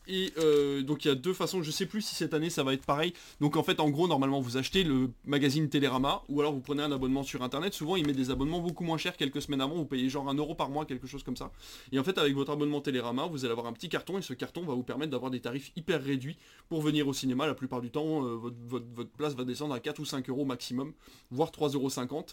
Et 0.08 0.32
euh, 0.38 0.82
donc 0.82 1.06
il 1.06 1.08
y 1.08 1.12
a 1.12 1.16
deux 1.16 1.34
façons, 1.34 1.64
je 1.64 1.72
sais 1.72 1.86
plus 1.86 2.01
si 2.01 2.16
cette 2.16 2.34
année 2.34 2.49
ça 2.49 2.64
va 2.64 2.74
être 2.74 2.86
pareil. 2.86 3.14
Donc 3.41 3.56
en 3.58 3.64
fait 3.64 3.80
en 3.80 3.89
gros 3.89 4.08
normalement 4.08 4.39
vous 4.41 4.58
achetez 4.58 4.84
le 4.84 5.10
magazine 5.26 5.70
Télérama 5.70 6.22
ou 6.30 6.39
alors 6.41 6.53
vous 6.53 6.60
prenez 6.62 6.84
un 6.84 6.91
abonnement 6.91 7.24
sur 7.24 7.41
internet. 7.43 7.74
Souvent 7.74 7.95
ils 7.95 8.06
mettent 8.06 8.16
des 8.16 8.30
abonnements 8.32 8.60
beaucoup 8.60 8.84
moins 8.84 8.97
chers 8.97 9.18
quelques 9.18 9.41
semaines 9.41 9.62
avant, 9.62 9.76
vous 9.76 9.86
payez 9.86 10.10
genre 10.10 10.30
un 10.30 10.36
euro 10.36 10.53
par 10.56 10.70
mois, 10.70 10.86
quelque 10.86 11.08
chose 11.08 11.24
comme 11.24 11.36
ça. 11.38 11.51
Et 11.91 11.99
en 11.99 12.03
fait 12.03 12.18
avec 12.18 12.34
votre 12.36 12.51
abonnement 12.51 12.82
Télérama 12.82 13.26
vous 13.28 13.45
allez 13.45 13.51
avoir 13.51 13.68
un 13.68 13.74
petit 13.74 13.89
carton 13.89 14.18
et 14.18 14.22
ce 14.22 14.34
carton 14.34 14.64
va 14.66 14.74
vous 14.74 14.84
permettre 14.84 15.12
d'avoir 15.12 15.32
des 15.32 15.39
tarifs 15.39 15.72
hyper 15.76 16.03
réduits 16.03 16.38
pour 16.70 16.82
venir 16.82 17.08
au 17.08 17.14
cinéma. 17.14 17.47
La 17.47 17.56
plupart 17.56 17.82
du 17.82 17.89
temps 17.89 18.24
euh, 18.26 18.36
votre, 18.36 18.58
votre- 18.68 18.86
votre 18.93 19.10
place 19.12 19.34
va 19.36 19.43
descendre 19.43 19.74
à 19.74 19.80
4 19.80 19.99
ou 19.99 20.06
5 20.06 20.30
euros 20.30 20.45
maximum, 20.45 20.93
voire 21.32 21.49
3,50 21.51 21.74
euros. 22.06 22.26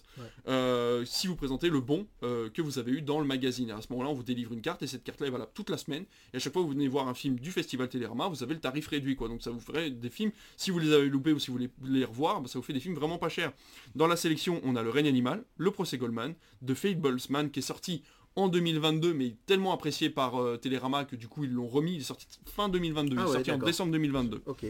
Euh, 0.49 1.05
si 1.07 1.27
vous 1.27 1.37
présentez 1.37 1.69
le 1.69 1.81
bon 1.81 2.07
que 2.21 2.61
vous 2.63 2.79
avez 2.79 2.93
eu 2.93 3.03
dans 3.03 3.19
le 3.21 3.27
magazine. 3.27 3.71
Et 3.71 3.73
à 3.73 3.81
ce 3.81 3.87
moment-là, 3.91 4.11
on 4.11 4.15
vous 4.15 4.23
délivre 4.23 4.53
une 4.53 4.61
carte 4.61 4.83
et 4.83 4.87
cette 4.87 5.05
carte-là 5.05 5.27
est 5.27 5.31
valable 5.31 5.51
toute 5.55 5.71
la 5.71 5.77
semaine. 5.79 6.05
Et 6.33 6.37
à 6.37 6.41
chaque 6.41 6.53
fois 6.53 6.63
que 6.63 6.67
vous 6.67 6.73
venez 6.73 6.89
voir 6.89 7.09
un 7.09 7.15
film 7.15 7.39
du 7.39 7.51
Festival 7.51 7.62
Télérama, 7.89 8.29
vous 8.29 8.43
avez 8.43 8.55
le 8.55 8.61
tarif 8.61 8.89
réduit. 8.89 9.17
quoi. 9.17 9.29
Donc 9.29 9.43
ça 9.43 9.51
vous 9.51 9.61
ferait 9.61 9.91
des 9.91 10.11
films, 10.11 10.33
si 10.57 10.71
vous 10.71 10.79
les 10.79 10.93
avez 10.93 11.09
loupés 11.09 11.33
ou 11.33 11.39
si 11.39 11.49
vous 11.51 11.55
voulez 11.55 11.71
les 11.85 12.05
revoir, 12.05 12.41
bah, 12.41 12.49
ça 12.49 12.59
vous 12.59 12.65
fait 12.65 12.73
des 12.73 12.81
films 12.81 12.95
vraiment 12.95 13.19
pas 13.19 13.29
chers. 13.29 13.53
Dans 13.95 14.07
la 14.07 14.17
sélection, 14.17 14.61
on 14.65 14.77
a 14.77 14.83
Le 14.83 14.91
règne 14.91 15.09
animal, 15.09 15.45
Le 15.57 15.71
procès 15.71 15.99
Goldman, 15.99 16.35
The 16.67 16.75
Fablesman 16.75 17.51
qui 17.51 17.61
est 17.61 17.63
sorti 17.63 18.03
en 18.35 18.49
2022 18.49 19.13
mais 19.13 19.35
tellement 19.47 19.73
apprécié 19.75 20.09
par 20.09 20.41
euh, 20.41 20.57
Télérama 20.57 21.05
que 21.05 21.17
du 21.17 21.29
coup 21.29 21.45
ils 21.45 21.53
l'ont 21.53 21.69
remis, 21.69 21.95
il 21.97 22.01
est 22.01 22.05
sorti 22.05 22.27
fin 22.47 22.69
2022, 22.69 23.17
Ah 23.17 23.21
il 23.21 23.23
est 23.23 23.27
ouais, 23.27 23.33
sorti 23.35 23.51
en 23.53 23.59
décembre 23.59 23.93
2022. 23.93 24.43
Ok. 24.47 24.65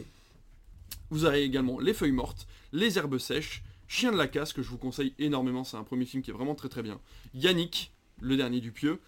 Vous 1.10 1.24
avez 1.26 1.42
également 1.42 1.78
Les 1.78 1.94
Feuilles 1.94 2.12
Mortes, 2.12 2.46
Les 2.72 2.98
Herbes 2.98 3.18
Sèches, 3.18 3.62
Chien 3.86 4.10
de 4.10 4.16
la 4.16 4.26
Casse, 4.26 4.52
que 4.52 4.62
je 4.62 4.68
vous 4.68 4.78
conseille 4.78 5.12
énormément, 5.18 5.64
c'est 5.64 5.76
un 5.76 5.84
premier 5.84 6.06
film 6.06 6.22
qui 6.22 6.30
est 6.30 6.34
vraiment 6.34 6.54
très 6.54 6.68
très 6.68 6.82
bien. 6.82 6.98
Yannick, 7.34 7.92
le 8.20 8.36
dernier 8.36 8.60
du 8.60 8.72
pieux, 8.72 8.98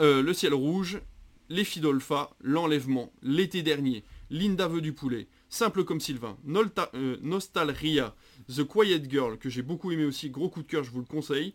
euh, 0.00 0.22
Le 0.22 0.34
Ciel 0.34 0.52
Rouge, 0.54 1.00
Les 1.52 1.64
Fidolfa, 1.64 2.30
L'Enlèvement, 2.40 3.12
L'été 3.22 3.62
dernier, 3.62 4.04
Linda 4.30 4.68
veut 4.68 4.80
du 4.80 4.94
poulet, 4.94 5.28
Simple 5.50 5.84
comme 5.84 6.00
Sylvain, 6.00 6.38
Nolta- 6.46 6.88
euh, 6.94 7.18
Nostalria, 7.20 8.14
The 8.48 8.64
Quiet 8.64 9.02
Girl, 9.10 9.36
que 9.36 9.50
j'ai 9.50 9.60
beaucoup 9.60 9.92
aimé 9.92 10.04
aussi, 10.06 10.30
gros 10.30 10.48
coup 10.48 10.62
de 10.62 10.66
cœur, 10.66 10.82
je 10.82 10.90
vous 10.90 11.00
le 11.00 11.04
conseille. 11.06 11.52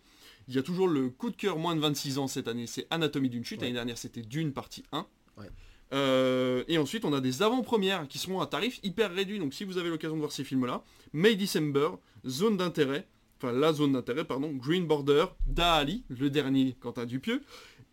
Il 0.47 0.53
y 0.55 0.59
a 0.59 0.63
toujours 0.63 0.87
le 0.87 1.09
coup 1.09 1.31
de 1.31 1.35
cœur 1.35 1.57
moins 1.57 1.75
de 1.75 1.81
26 1.81 2.19
ans 2.19 2.27
cette 2.27 2.47
année, 2.47 2.67
c'est 2.67 2.85
Anatomie 2.91 3.29
d'une 3.29 3.43
chute, 3.43 3.57
Ouais. 3.59 3.65
l'année 3.65 3.73
dernière 3.73 3.97
c'était 3.97 4.21
Dune 4.21 4.53
partie 4.53 4.83
1. 4.91 5.07
Ouais. 5.37 5.49
Euh, 5.93 6.63
et 6.67 6.77
ensuite, 6.77 7.03
on 7.05 7.13
a 7.13 7.19
des 7.21 7.41
avant-premières 7.41 8.07
qui 8.07 8.17
seront 8.19 8.39
à 8.41 8.45
tarif 8.45 8.79
hyper 8.83 9.11
réduit. 9.13 9.39
Donc, 9.39 9.53
si 9.53 9.63
vous 9.63 9.77
avez 9.77 9.89
l'occasion 9.89 10.15
de 10.15 10.19
voir 10.19 10.31
ces 10.31 10.43
films-là, 10.43 10.83
May 11.13 11.35
December, 11.35 11.89
Zone 12.27 12.57
d'intérêt, 12.57 13.07
enfin 13.41 13.51
la 13.53 13.71
zone 13.73 13.93
d'intérêt, 13.93 14.25
pardon, 14.25 14.51
Green 14.53 14.85
Border, 14.85 15.25
Dali, 15.47 16.03
le 16.09 16.29
dernier 16.29 16.75
Quentin 16.79 17.05
Dupieux, 17.05 17.41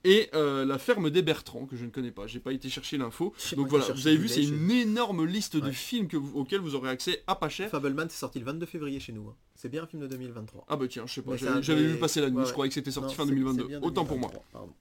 et 0.04 0.28
euh, 0.34 0.64
La 0.64 0.78
ferme 0.78 1.10
des 1.10 1.22
Bertrands, 1.22 1.66
que 1.66 1.76
je 1.76 1.84
ne 1.84 1.90
connais 1.90 2.10
pas. 2.10 2.26
J'ai 2.26 2.40
pas 2.40 2.52
été 2.52 2.68
chercher 2.68 2.98
l'info. 2.98 3.34
Donc 3.56 3.68
voilà, 3.68 3.84
vous 3.92 4.06
avez 4.06 4.16
vu, 4.16 4.28
c'est 4.28 4.42
une 4.44 4.70
énorme 4.70 5.24
liste 5.24 5.56
de 5.56 5.70
films 5.70 6.08
que 6.08 6.16
vous- 6.16 6.38
auxquels 6.38 6.60
vous 6.60 6.74
aurez 6.74 6.90
accès 6.90 7.22
à 7.26 7.34
pas 7.34 7.48
cher. 7.48 7.70
Fableman, 7.70 8.08
c'est 8.10 8.18
sorti 8.18 8.38
le 8.38 8.44
22 8.44 8.66
février 8.66 9.00
chez 9.00 9.12
nous. 9.12 9.28
hein. 9.28 9.34
C'est 9.54 9.68
bien 9.68 9.82
un 9.84 9.86
film 9.86 10.02
de 10.02 10.06
2023. 10.08 10.66
Ah 10.68 10.76
bah 10.76 10.86
tiens, 10.88 11.04
je 11.06 11.14
sais 11.14 11.22
pas, 11.22 11.36
j'avais 11.36 11.86
vu 11.86 11.96
passer 11.98 12.20
la 12.20 12.28
news, 12.30 12.40
Ouais, 12.40 12.46
je 12.46 12.52
croyais 12.52 12.68
que 12.68 12.74
c'était 12.74 12.90
Non, 12.90 12.94
sorti 12.94 13.14
fin 13.14 13.22
c'est- 13.24 13.30
2022. 13.30 13.62
c'est 13.62 13.68
bien 13.68 13.80
Autant 13.82 14.04
pour 14.04 14.18
moi. 14.18 14.28
2023, 14.28 14.44
pardon. 14.60 14.72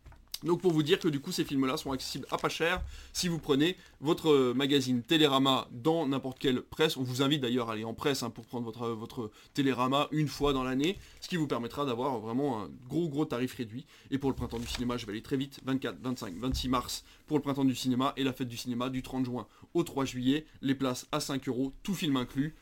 Donc 0.44 0.62
pour 0.62 0.74
vous 0.74 0.84
dire 0.84 1.00
que 1.00 1.08
du 1.08 1.20
coup 1.20 1.32
ces 1.32 1.46
films-là 1.46 1.78
sont 1.78 1.92
accessibles 1.92 2.26
à 2.30 2.38
pas 2.38 2.50
cher 2.50 2.82
si 3.14 3.28
vous 3.28 3.40
prenez 3.40 3.78
votre 4.02 4.30
euh, 4.30 4.54
magazine 4.54 5.02
Télérama 5.02 5.68
dans 5.72 6.06
n'importe 6.08 6.40
quelle 6.40 6.62
presse. 6.62 6.98
On 6.98 7.04
vous 7.04 7.22
invite 7.22 7.42
d'ailleurs 7.42 7.70
à 7.70 7.74
aller 7.74 7.86
en 7.86 7.94
presse 7.94 8.24
hein, 8.24 8.30
pour 8.30 8.46
prendre 8.46 8.66
votre, 8.66 8.84
euh, 8.84 8.94
votre 8.94 9.32
Télérama 9.54 10.08
une 10.12 10.28
fois 10.28 10.52
dans 10.52 10.64
l'année, 10.64 10.98
ce 11.22 11.30
qui 11.30 11.38
vous 11.38 11.48
permettra 11.48 11.86
d'avoir 11.86 12.20
vraiment 12.20 12.62
un 12.62 12.70
gros 12.90 13.08
gros 13.08 13.26
tarif 13.26 13.56
réduit. 13.56 13.86
Et 14.12 14.18
pour 14.18 14.30
le 14.30 14.36
printemps 14.36 14.60
du 14.60 14.68
cinéma, 14.68 14.98
je 14.98 15.06
vais 15.06 15.14
aller 15.14 15.22
très 15.22 15.38
vite, 15.38 15.62
24, 15.66 15.98
25, 16.02 16.36
26 16.38 16.70
mars 16.70 17.04
pour 17.28 17.38
le 17.38 17.44
printemps 17.44 17.66
du 17.66 17.76
cinéma 17.76 18.14
et 18.18 18.24
la 18.24 18.34
fête 18.34 18.50
du 18.50 18.58
cinéma 18.58 18.90
du 18.90 19.02
30 19.02 19.26
juin 19.26 19.48
au 19.74 19.84
3 19.84 20.06
juillet, 20.06 20.46
les 20.62 20.76
places 20.76 21.08
à 21.12 21.20
5 21.20 21.48
euros, 21.48 21.74
tout 21.84 21.94
film 21.94 22.18
inclus. 22.18 22.54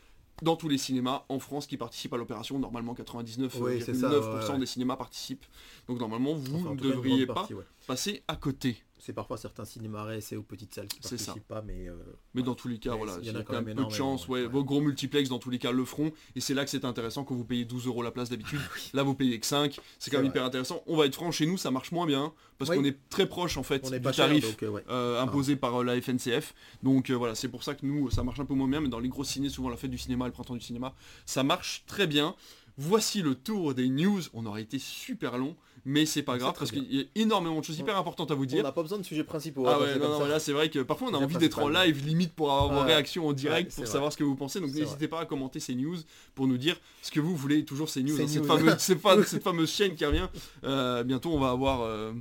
Dans 0.42 0.56
tous 0.56 0.68
les 0.68 0.76
cinémas 0.76 1.24
en 1.28 1.38
France 1.38 1.66
qui 1.68 1.76
participent 1.76 2.12
à 2.14 2.16
l'opération, 2.16 2.58
normalement 2.58 2.94
99,9% 2.94 3.50
Oui, 3.60 3.80
c'est 3.80 3.94
ça, 3.94 4.10
ouais, 4.10 4.16
ouais. 4.50 4.58
des 4.58 4.66
cinémas 4.66 4.96
participent. 4.96 5.44
Donc 5.88 5.98
normalement 6.00 6.34
vous 6.34 6.56
Enfin, 6.56 6.74
ne 6.74 6.80
devriez 6.80 7.26
pas 7.26 7.34
partie, 7.34 7.54
ouais. 7.54 7.64
passer 7.86 8.22
à 8.26 8.34
côté. 8.36 8.82
C'est 9.04 9.12
parfois 9.12 9.36
certains 9.36 9.64
cinémas 9.64 10.06
et 10.30 10.36
aux 10.36 10.44
petites 10.44 10.72
salles 10.72 10.86
qui 10.86 11.00
C'est 11.02 11.18
ça. 11.18 11.34
pas, 11.48 11.60
mais 11.60 11.88
euh, 11.88 11.96
Mais 12.34 12.42
dans 12.44 12.54
tous 12.54 12.68
les 12.68 12.78
cas, 12.78 12.94
voilà, 12.94 13.16
il 13.20 13.26
y 13.26 13.32
en 13.32 13.34
a 13.34 13.42
quand 13.42 13.54
quand 13.54 13.62
même 13.62 13.74
peu 13.74 13.84
de 13.84 13.90
chance. 13.90 14.28
Ouais, 14.28 14.42
ouais. 14.42 14.46
Vos 14.46 14.62
gros 14.62 14.80
multiplex, 14.80 15.28
dans 15.28 15.40
tous 15.40 15.50
les 15.50 15.58
cas, 15.58 15.72
le 15.72 15.84
feront. 15.84 16.12
Et 16.36 16.40
c'est 16.40 16.54
là 16.54 16.64
que 16.64 16.70
c'est 16.70 16.84
intéressant 16.84 17.24
quand 17.24 17.34
vous 17.34 17.44
payez 17.44 17.64
12 17.64 17.88
euros 17.88 18.04
la 18.04 18.12
place 18.12 18.30
d'habitude. 18.30 18.60
Là, 18.94 19.02
vous 19.02 19.16
payez 19.16 19.40
que 19.40 19.46
5. 19.46 19.76
C'est 19.98 20.12
quand 20.12 20.18
même 20.18 20.26
vrai. 20.26 20.30
hyper 20.30 20.44
intéressant. 20.44 20.84
On 20.86 20.96
va 20.96 21.06
être 21.06 21.16
franc, 21.16 21.32
chez 21.32 21.46
nous, 21.46 21.56
ça 21.56 21.72
marche 21.72 21.90
moins 21.90 22.06
bien. 22.06 22.32
Parce 22.58 22.70
Oui. 22.70 22.76
qu'on 22.76 22.84
est 22.84 22.96
très 23.08 23.26
proche, 23.26 23.56
en 23.56 23.64
fait, 23.64 23.82
on 23.84 23.90
du 23.90 24.00
pas 24.00 24.12
cher, 24.12 24.26
tarif 24.28 24.44
donc 24.48 24.62
euh, 24.62 24.78
euh, 24.88 25.20
imposé 25.20 25.56
par 25.56 25.82
la 25.82 26.00
FNCF. 26.00 26.54
Donc 26.84 27.10
voilà, 27.10 27.34
c'est 27.34 27.48
pour 27.48 27.64
ça 27.64 27.74
que 27.74 27.84
nous, 27.84 28.08
ça 28.08 28.22
marche 28.22 28.38
un 28.38 28.44
peu 28.44 28.54
moins 28.54 28.68
bien. 28.68 28.80
Mais 28.80 28.88
dans 28.88 29.00
les 29.00 29.08
gros 29.08 29.24
ciné, 29.24 29.48
souvent 29.48 29.68
la 29.68 29.76
fête 29.76 29.90
du 29.90 29.98
cinéma, 29.98 30.26
le 30.26 30.32
printemps 30.32 30.54
du 30.54 30.60
cinéma, 30.60 30.94
ça 31.26 31.42
marche 31.42 31.82
très 31.88 32.06
bien. 32.06 32.36
Voici 32.78 33.22
le 33.22 33.34
tour 33.34 33.74
des 33.74 33.88
news. 33.88 34.20
On 34.32 34.46
aurait 34.46 34.62
été 34.62 34.78
super 34.78 35.38
long. 35.38 35.56
Mais 35.84 36.06
c'est 36.06 36.22
pas 36.22 36.38
grave 36.38 36.54
parce 36.56 36.70
qu'il 36.70 36.94
y 36.94 37.00
a 37.00 37.04
énormément 37.16 37.58
de 37.58 37.64
choses 37.64 37.78
hyper 37.78 37.96
importantes 37.96 38.30
à 38.30 38.34
vous 38.34 38.44
On 38.44 38.46
dire. 38.46 38.62
n'a 38.62 38.70
pas 38.70 38.82
besoin 38.82 38.98
de 38.98 39.02
sujets 39.02 39.24
principaux. 39.24 39.64
Ah 39.66 39.74
hein, 39.74 39.80
ouais, 39.80 39.98
non, 39.98 40.20
non, 40.20 40.26
là 40.26 40.38
c'est 40.38 40.52
vrai 40.52 40.70
que 40.70 40.78
parfois 40.78 41.08
on 41.10 41.14
a 41.14 41.18
envie 41.18 41.38
d'être 41.38 41.58
en 41.58 41.68
live 41.68 42.06
limite 42.06 42.34
pour 42.34 42.52
avoir 42.52 42.72
vos 42.72 42.86
réactions 42.86 43.26
en 43.26 43.32
direct 43.32 43.72
Ouais, 43.72 43.82
pour 43.82 43.92
savoir 43.92 44.12
ce 44.12 44.16
que 44.16 44.22
vous 44.22 44.36
pensez. 44.36 44.60
Donc 44.60 44.70
n'hésitez 44.72 45.08
pas 45.08 45.20
à 45.20 45.26
commenter 45.26 45.58
ces 45.58 45.74
news 45.74 45.96
pour 46.36 46.46
nous 46.46 46.56
dire 46.56 46.76
ce 47.02 47.10
que 47.10 47.18
vous 47.18 47.34
voulez. 47.34 47.64
Toujours 47.64 47.88
ces 47.88 48.02
news, 48.04 48.16
hein, 48.20 48.26
news. 48.26 48.74
cette 48.78 49.42
fameuse 49.42 49.70
chaîne 49.72 49.96
qui 49.96 50.04
revient. 50.04 50.28
Euh, 50.62 51.02
bientôt 51.02 51.32
on 51.32 51.40
va 51.40 51.50
avoir 51.50 51.80
euh, 51.82 52.12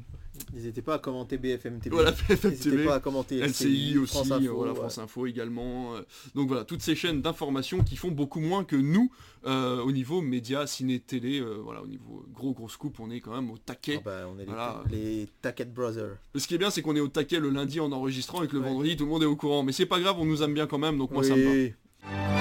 N'hésitez 0.54 0.82
pas 0.82 0.96
à 0.96 1.00
commenter 1.00 1.38
BFM 1.38 1.80
TV. 1.80 1.96
voilà, 1.96 2.12
BFM 2.12 2.52
N'hésitez 2.52 2.70
TV. 2.72 2.86
pas 2.86 2.96
à 2.96 3.00
commenter 3.00 3.39
LCI 3.39 3.98
aussi, 3.98 4.14
France 4.14 4.32
Info, 4.32 4.56
voilà, 4.56 4.72
ouais. 4.74 4.78
France 4.80 4.98
Info 4.98 5.26
également. 5.28 5.96
euh, 5.96 6.02
donc 6.36 6.48
voilà, 6.48 6.64
toutes 6.66 6.82
ces 6.82 6.96
chaînes 6.96 7.22
d'information 7.22 7.84
qui 7.84 7.96
font 7.96 8.12
beaucoup 8.12 8.39
moins 8.39 8.64
que 8.64 8.76
nous 8.76 9.12
euh, 9.46 9.82
au 9.82 9.92
niveau 9.92 10.22
médias, 10.22 10.68
ciné, 10.68 11.00
télé. 11.00 11.39
euh, 11.39 11.56
voilà, 11.64 11.82
au 11.82 11.88
niveau 11.88 12.26
gros 12.34 12.54
gros 12.54 12.70
scoop, 12.70 13.00
on 13.00 13.10
est 13.10 13.20
quand 13.22 13.34
même 13.34 13.50
au 13.50 13.58
taquet. 13.58 13.98
Ah 14.00 14.02
bah, 14.06 14.28
on 14.34 14.36
est 14.38 14.46
les- 14.46 14.46
Voilà. 14.46 14.84
les, 14.92 15.28
Tacket 15.42 15.74
Brothers. 15.74 16.18
Ce 16.36 16.48
qui 16.48 16.56
est 16.56 16.60
bien, 16.60 16.70
c'est 16.70 16.82
qu'on 16.82 16.96
est 16.96 17.00
au 17.00 17.08
taquet 17.08 17.39
le 17.39 17.50
lundi 17.50 17.80
en 17.80 17.92
enregistrant 17.92 18.44
et 18.44 18.48
que 18.48 18.54
le 18.54 18.62
Ouais. 18.62 18.68
vendredi 18.70 18.96
tout 18.98 19.06
le 19.06 19.10
monde 19.12 19.24
est 19.24 19.28
au 19.28 19.36
courant. 19.36 19.64
Mais 19.64 19.72
c'est 19.72 19.86
pas 19.86 20.00
grave, 20.00 20.16
on 20.20 20.26
nous 20.26 20.44
aime 20.44 20.54
bien 20.54 20.68
quand 20.68 20.78
même, 20.80 20.98
donc 20.98 21.12
moi 21.12 21.24
ça 21.24 21.36
me 21.36 21.70
va. 21.70 22.41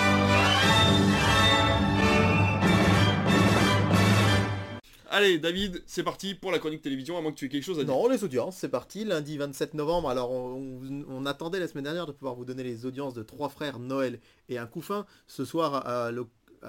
Allez, 5.12 5.38
David, 5.38 5.82
c'est 5.86 6.04
parti 6.04 6.34
pour 6.36 6.52
la 6.52 6.60
chronique 6.60 6.82
télévision, 6.82 7.18
à 7.18 7.20
moins 7.20 7.32
que 7.32 7.36
tu 7.36 7.46
aies 7.46 7.48
quelque 7.48 7.64
chose 7.64 7.80
à 7.80 7.84
dire. 7.84 7.92
Non, 7.92 8.08
les 8.08 8.22
audiences, 8.22 8.56
c'est 8.56 8.68
parti. 8.68 9.04
Lundi 9.04 9.36
27 9.36 9.74
novembre. 9.74 10.08
Alors, 10.08 10.30
on, 10.30 10.80
on- 10.82 11.04
on 11.08 11.26
attendait 11.26 11.58
la 11.58 11.66
semaine 11.66 11.82
dernière 11.84 12.06
de 12.06 12.12
pouvoir 12.12 12.36
vous 12.36 12.44
donner 12.44 12.62
les 12.62 12.86
audiences 12.86 13.12
de 13.14 13.22
trois 13.24 13.48
frères 13.48 13.80
Noël 13.80 14.20
et 14.48 14.56
un 14.58 14.66
couffin. 14.66 15.06
Ce 15.26 15.44
soir, 15.44 15.84
à, 15.84 16.12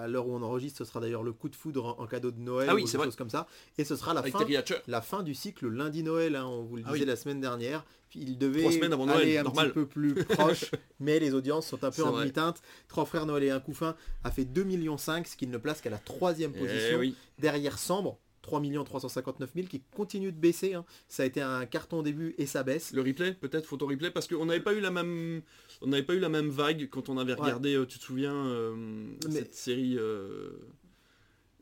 l'heure 0.08 0.28
où 0.28 0.34
on 0.34 0.42
enregistre, 0.42 0.80
ce 0.80 0.86
sera 0.86 1.00
d'ailleurs 1.02 1.22
le 1.22 1.34
coup 1.34 1.50
de 1.50 1.56
foudre 1.56 1.86
en, 1.86 2.04
en 2.04 2.08
cadeau 2.08 2.32
de 2.32 2.40
Noël 2.40 2.68
Ah 2.72 2.74
oui, 2.74 2.82
ou 2.82 2.86
des 2.86 2.92
choses 2.92 3.16
comme 3.16 3.30
ça. 3.30 3.46
Et 3.78 3.84
ce 3.84 3.96
sera 3.96 4.14
la 4.16 4.22
Avec 4.22 4.34
fin, 4.34 4.40
la 4.40 5.22
du 5.24 5.36
cycle 5.36 5.68
lundi 5.68 6.02
Noël. 6.02 6.36
hein, 6.36 6.46
on 6.48 6.64
vous 6.64 6.78
le 6.78 6.84
Ah 6.88 6.94
disait 6.94 7.04
oui. 7.04 7.10
la 7.10 7.16
semaine 7.16 7.42
dernière. 7.42 7.86
Il 8.16 8.38
devait 8.40 8.62
Trois 8.62 8.72
semaines 8.74 8.92
avant 8.94 9.06
Noël, 9.06 9.22
aller 9.22 9.38
un 9.38 9.44
normal. 9.44 9.68
petit 9.68 9.74
peu 9.76 9.86
plus 9.86 10.16
proche, 10.26 10.72
mais 11.00 11.20
les 11.20 11.34
audiences 11.36 11.68
sont 11.68 11.84
un 11.84 11.92
peu 11.92 12.04
en 12.04 12.12
demi-teinte. 12.18 12.62
Trois 12.90 13.06
frères 13.06 13.26
Noël 13.28 13.44
et 13.44 13.52
un 13.52 13.60
couffin 13.62 13.96
a 14.24 14.32
fait 14.32 14.44
2,5 14.46 14.64
millions, 14.66 14.98
ce 14.98 15.36
qui 15.38 15.46
ne 15.48 15.52
le 15.54 15.60
place 15.60 15.80
qu'à 15.80 15.90
la 15.92 15.98
troisième 16.00 16.52
Eh 16.56 16.60
position 16.60 16.98
oui. 16.98 17.16
derrière 17.38 17.78
Sambre. 17.78 18.18
3 18.42 18.62
359 18.86 19.52
000 19.56 19.68
qui 19.68 19.82
continue 19.96 20.32
de 20.32 20.38
baisser. 20.38 20.74
hein. 20.74 20.86
Ça 21.08 21.24
a 21.24 21.26
été 21.26 21.42
un 21.42 21.66
carton 21.66 22.00
au 22.00 22.04
début 22.04 22.34
et 22.38 22.46
ça 22.46 22.64
baisse. 22.64 22.92
Le 22.94 23.02
replay, 23.02 23.34
peut-être 23.34 23.66
photo 23.66 23.86
replay, 23.88 24.12
parce 24.12 24.28
qu'on 24.28 24.46
n'avait 24.46 24.60
pas 24.62 24.74
eu 24.74 24.80
la 24.80 24.92
même, 24.92 25.42
on 25.82 25.88
n'avait 25.88 26.04
pas 26.04 26.14
eu 26.14 26.20
la 26.20 26.30
même 26.30 26.50
vague 26.50 26.90
quand 26.90 27.10
on 27.10 27.18
avait 27.18 27.34
regardé. 27.34 27.76
euh, 27.76 27.86
tu 27.86 28.00
te 28.00 28.04
souviens 28.04 28.34
euh, 28.48 29.06
cette 29.30 29.54
série. 29.54 29.96
euh, 29.98 30.50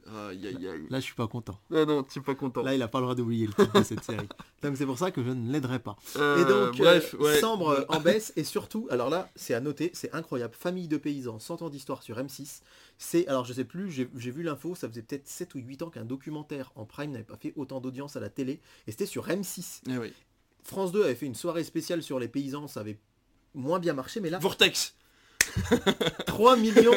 Aïe 0.08 0.48
aïe 0.48 0.68
aïe. 0.68 0.88
Là, 0.90 1.00
je 1.00 1.06
suis 1.06 1.14
pas 1.14 1.28
content. 1.28 1.60
Ah 1.74 1.86
non, 1.86 2.04
tu 2.04 2.20
es 2.20 2.22
pas 2.22 2.36
content. 2.36 2.64
Là, 2.64 2.74
il 2.74 2.82
a 2.82 2.88
pas 2.88 3.00
le 3.00 3.04
droit 3.06 3.16
d'oublier 3.16 3.46
le 3.48 3.54
titre 3.54 3.78
de 3.80 3.84
cette 3.84 4.04
série. 4.04 4.28
Donc 4.64 4.76
c'est 4.76 4.86
pour 4.86 4.98
ça 4.98 5.12
que 5.12 5.24
je 5.24 5.30
ne 5.30 5.52
l'aiderai 5.52 5.80
pas. 5.80 5.98
Euh, 6.18 6.42
Et 6.42 6.46
donc, 6.46 6.78
bref, 6.78 7.14
euh, 7.14 7.24
ouais. 7.24 7.40
Sambre 7.40 7.86
en 7.90 8.00
baisse, 8.00 8.34
et 8.36 8.44
surtout, 8.44 8.88
alors 8.90 9.10
là, 9.10 9.30
c'est 9.36 9.54
à 9.54 9.60
noter, 9.62 9.92
c'est 9.94 10.14
incroyable, 10.14 10.56
Famille 10.60 10.88
de 10.88 10.98
paysans, 10.98 11.40
100 11.40 11.62
ans 11.62 11.70
d'histoire 11.70 12.02
sur 12.02 12.18
M6, 12.18 12.62
c'est, 12.98 13.28
alors 13.28 13.46
je 13.46 13.54
sais 13.54 13.64
plus, 13.64 13.92
j'ai 13.92 14.10
j'ai 14.18 14.32
vu 14.32 14.42
l'info, 14.44 14.76
ça 14.76 14.90
faisait 14.90 15.04
peut-être 15.04 15.28
7 15.28 15.56
ou 15.56 15.60
8 15.60 15.84
ans 15.84 15.90
qu'un 15.90 16.06
documentaire 16.06 16.72
en 16.76 16.86
Prime 16.86 17.12
n'avait 17.12 17.24
pas 17.24 17.38
fait 17.38 17.54
autant 17.56 17.80
d'audience 17.80 18.16
à 18.16 18.20
la 18.20 18.30
télé, 18.30 18.60
et 18.88 18.92
c'était 18.92 19.06
sur 19.06 19.28
M6. 19.28 19.82
Eh 19.90 19.98
oui. 19.98 20.12
France 20.64 20.92
2 20.92 21.04
avait 21.04 21.16
fait 21.16 21.26
une 21.28 21.36
soirée 21.36 21.64
spéciale 21.64 22.02
sur 22.04 22.20
les 22.20 22.28
paysans, 22.28 22.68
ça 22.68 22.80
avait 22.82 22.98
moins 23.54 23.80
bien 23.80 23.94
marché, 23.94 24.20
mais 24.20 24.30
là, 24.30 24.40
Vortex. 24.40 24.96
3 26.28 26.58
millions 26.58 26.92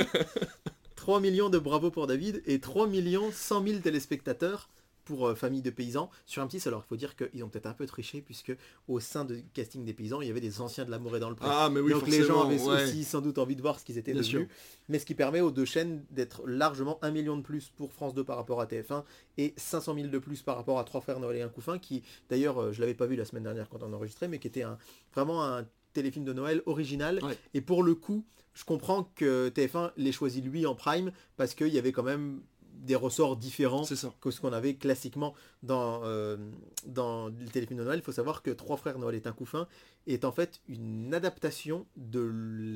3 1.02 1.18
millions 1.18 1.50
de 1.50 1.58
bravo 1.58 1.90
pour 1.90 2.06
David 2.06 2.44
et 2.46 2.60
3 2.60 2.86
millions 2.86 3.32
100 3.32 3.66
000 3.66 3.78
téléspectateurs 3.80 4.68
pour 5.04 5.26
euh, 5.26 5.34
Famille 5.34 5.60
de 5.60 5.70
paysans 5.70 6.08
sur 6.26 6.46
M6. 6.46 6.68
Alors 6.68 6.84
il 6.86 6.88
faut 6.90 6.94
dire 6.94 7.16
qu'ils 7.16 7.42
ont 7.42 7.48
peut-être 7.48 7.66
un 7.66 7.72
peu 7.72 7.86
triché 7.86 8.20
puisque 8.20 8.56
au 8.86 9.00
sein 9.00 9.24
du 9.24 9.42
casting 9.52 9.84
des 9.84 9.94
paysans, 9.94 10.20
il 10.20 10.28
y 10.28 10.30
avait 10.30 10.40
des 10.40 10.60
anciens 10.60 10.84
de 10.84 10.92
l'amour 10.92 11.16
et 11.16 11.18
dans 11.18 11.28
le 11.28 11.34
pré. 11.34 11.48
Ah 11.50 11.68
mais 11.72 11.80
oui, 11.80 11.90
Donc 11.90 12.06
les 12.06 12.22
gens 12.22 12.44
avaient 12.44 12.62
ouais. 12.62 12.84
aussi 12.84 13.02
sans 13.02 13.20
doute 13.20 13.38
envie 13.38 13.56
de 13.56 13.62
voir 13.62 13.80
ce 13.80 13.84
qu'ils 13.84 13.98
étaient 13.98 14.12
Bien 14.12 14.22
devenus. 14.22 14.46
Mais 14.88 15.00
ce 15.00 15.04
qui 15.04 15.16
permet 15.16 15.40
aux 15.40 15.50
deux 15.50 15.64
chaînes 15.64 16.04
d'être 16.12 16.46
largement 16.46 17.00
1 17.02 17.10
million 17.10 17.36
de 17.36 17.42
plus 17.42 17.72
pour 17.74 17.92
France 17.92 18.14
2 18.14 18.22
par 18.22 18.36
rapport 18.36 18.60
à 18.60 18.66
TF1 18.66 19.02
et 19.38 19.54
500 19.56 19.96
000 19.96 20.06
de 20.06 20.18
plus 20.20 20.42
par 20.42 20.54
rapport 20.54 20.78
à 20.78 20.84
Trois 20.84 21.00
Frères 21.00 21.18
Noël 21.18 21.38
et 21.38 21.42
un 21.42 21.48
Couffin 21.48 21.80
qui 21.80 22.04
d'ailleurs 22.30 22.62
euh, 22.62 22.72
je 22.72 22.80
l'avais 22.80 22.94
pas 22.94 23.06
vu 23.06 23.16
la 23.16 23.24
semaine 23.24 23.42
dernière 23.42 23.68
quand 23.68 23.82
on 23.82 23.92
enregistrait 23.92 24.28
mais 24.28 24.38
qui 24.38 24.46
était 24.46 24.62
un, 24.62 24.78
vraiment 25.12 25.42
un 25.44 25.66
téléfilm 25.92 26.24
de 26.24 26.32
Noël 26.32 26.62
original. 26.66 27.20
Ouais. 27.22 27.36
Et 27.54 27.60
pour 27.60 27.82
le 27.82 27.94
coup, 27.94 28.24
je 28.54 28.64
comprends 28.64 29.10
que 29.14 29.48
TF1 29.50 29.92
l'ait 29.96 30.12
choisi 30.12 30.40
lui 30.40 30.66
en 30.66 30.74
prime 30.74 31.12
parce 31.36 31.54
qu'il 31.54 31.68
y 31.68 31.78
avait 31.78 31.92
quand 31.92 32.02
même 32.02 32.40
des 32.74 32.96
ressorts 32.96 33.36
différents 33.36 33.84
ça. 33.84 34.12
que 34.20 34.30
ce 34.30 34.40
qu'on 34.40 34.52
avait 34.52 34.74
classiquement 34.74 35.34
dans, 35.62 36.00
euh, 36.04 36.36
dans 36.86 37.28
le 37.28 37.46
téléfilm 37.46 37.78
de 37.78 37.84
Noël. 37.84 38.00
Il 38.00 38.02
faut 38.02 38.12
savoir 38.12 38.42
que 38.42 38.50
Trois 38.50 38.76
frères 38.76 38.98
Noël 38.98 39.14
est 39.14 39.26
un 39.26 39.32
couffin 39.32 39.68
est 40.06 40.24
en 40.24 40.32
fait 40.32 40.60
une 40.68 41.12
adaptation 41.14 41.86
de 41.96 42.30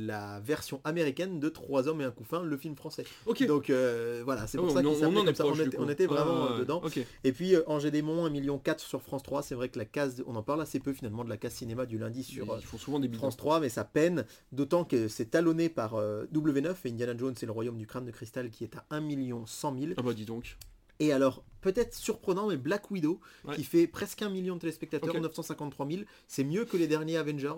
la 0.06 0.40
version 0.40 0.80
américaine 0.84 1.40
de 1.40 1.48
Trois 1.48 1.88
hommes 1.88 2.00
et 2.00 2.04
un 2.04 2.10
couffin, 2.10 2.42
le 2.42 2.56
film 2.56 2.76
français. 2.76 3.04
Donc 3.46 3.70
euh, 3.70 4.22
voilà, 4.24 4.46
c'est 4.46 4.58
pour 4.58 4.66
Oh, 4.66 4.70
ça 4.70 4.80
qu'il 4.80 4.88
on 4.88 5.24
comme 5.24 5.34
ça. 5.34 5.44
était, 5.64 5.76
coup. 5.76 5.82
on 5.82 5.88
était 5.88 6.06
vraiment 6.06 6.46
Ah, 6.48 6.52
euh, 6.52 6.58
dedans. 6.60 6.82
Et 7.24 7.32
puis 7.32 7.54
euh, 7.54 7.62
Angers 7.66 7.90
Démon, 7.90 8.26
1,4 8.26 8.30
million 8.30 8.60
sur 8.78 9.02
France 9.02 9.22
3. 9.22 9.42
C'est 9.42 9.54
vrai 9.54 9.68
que 9.68 9.78
la 9.78 9.84
case, 9.84 10.22
on 10.26 10.36
en 10.36 10.42
parle 10.42 10.60
assez 10.62 10.80
peu 10.80 10.92
finalement 10.92 11.24
de 11.24 11.28
la 11.28 11.36
case 11.36 11.54
cinéma 11.54 11.86
du 11.86 11.98
lundi 11.98 12.22
sur 12.22 12.52
euh, 12.52 12.58
Ils 12.60 12.66
font 12.66 12.78
souvent 12.78 12.98
des 13.00 13.08
bidons. 13.08 13.18
France 13.20 13.36
3, 13.36 13.60
mais 13.60 13.68
ça 13.68 13.84
peine, 13.84 14.24
d'autant 14.52 14.84
que 14.84 15.08
c'est 15.08 15.26
talonné 15.30 15.68
par 15.68 15.94
euh, 15.94 16.26
W9 16.34 16.74
et 16.84 16.90
Indiana 16.90 17.16
Jones 17.16 17.34
et 17.40 17.46
le 17.46 17.52
Royaume 17.52 17.78
du 17.78 17.86
Crâne 17.86 18.04
de 18.04 18.10
Cristal 18.10 18.50
qui 18.50 18.64
est 18.64 18.76
à 18.76 18.84
1 18.90 19.02
100 19.46 19.78
000. 19.78 19.92
Ah 19.96 20.02
bah 20.02 20.12
dis 20.12 20.24
donc. 20.26 20.56
Et 20.98 21.12
alors, 21.12 21.44
peut-être 21.60 21.94
surprenant, 21.94 22.46
mais 22.48 22.56
Black 22.56 22.90
Widow, 22.90 23.20
Ouais. 23.44 23.56
qui 23.56 23.64
fait 23.64 23.86
presque 23.86 24.22
un 24.22 24.30
million 24.30 24.54
de 24.54 24.60
téléspectateurs, 24.60 25.14
Ok. 25.14 25.20
953 25.20 25.86
000, 25.90 26.02
c'est 26.28 26.44
mieux 26.44 26.64
que 26.64 26.76
les 26.76 26.86
derniers 26.86 27.16
Avengers. 27.16 27.52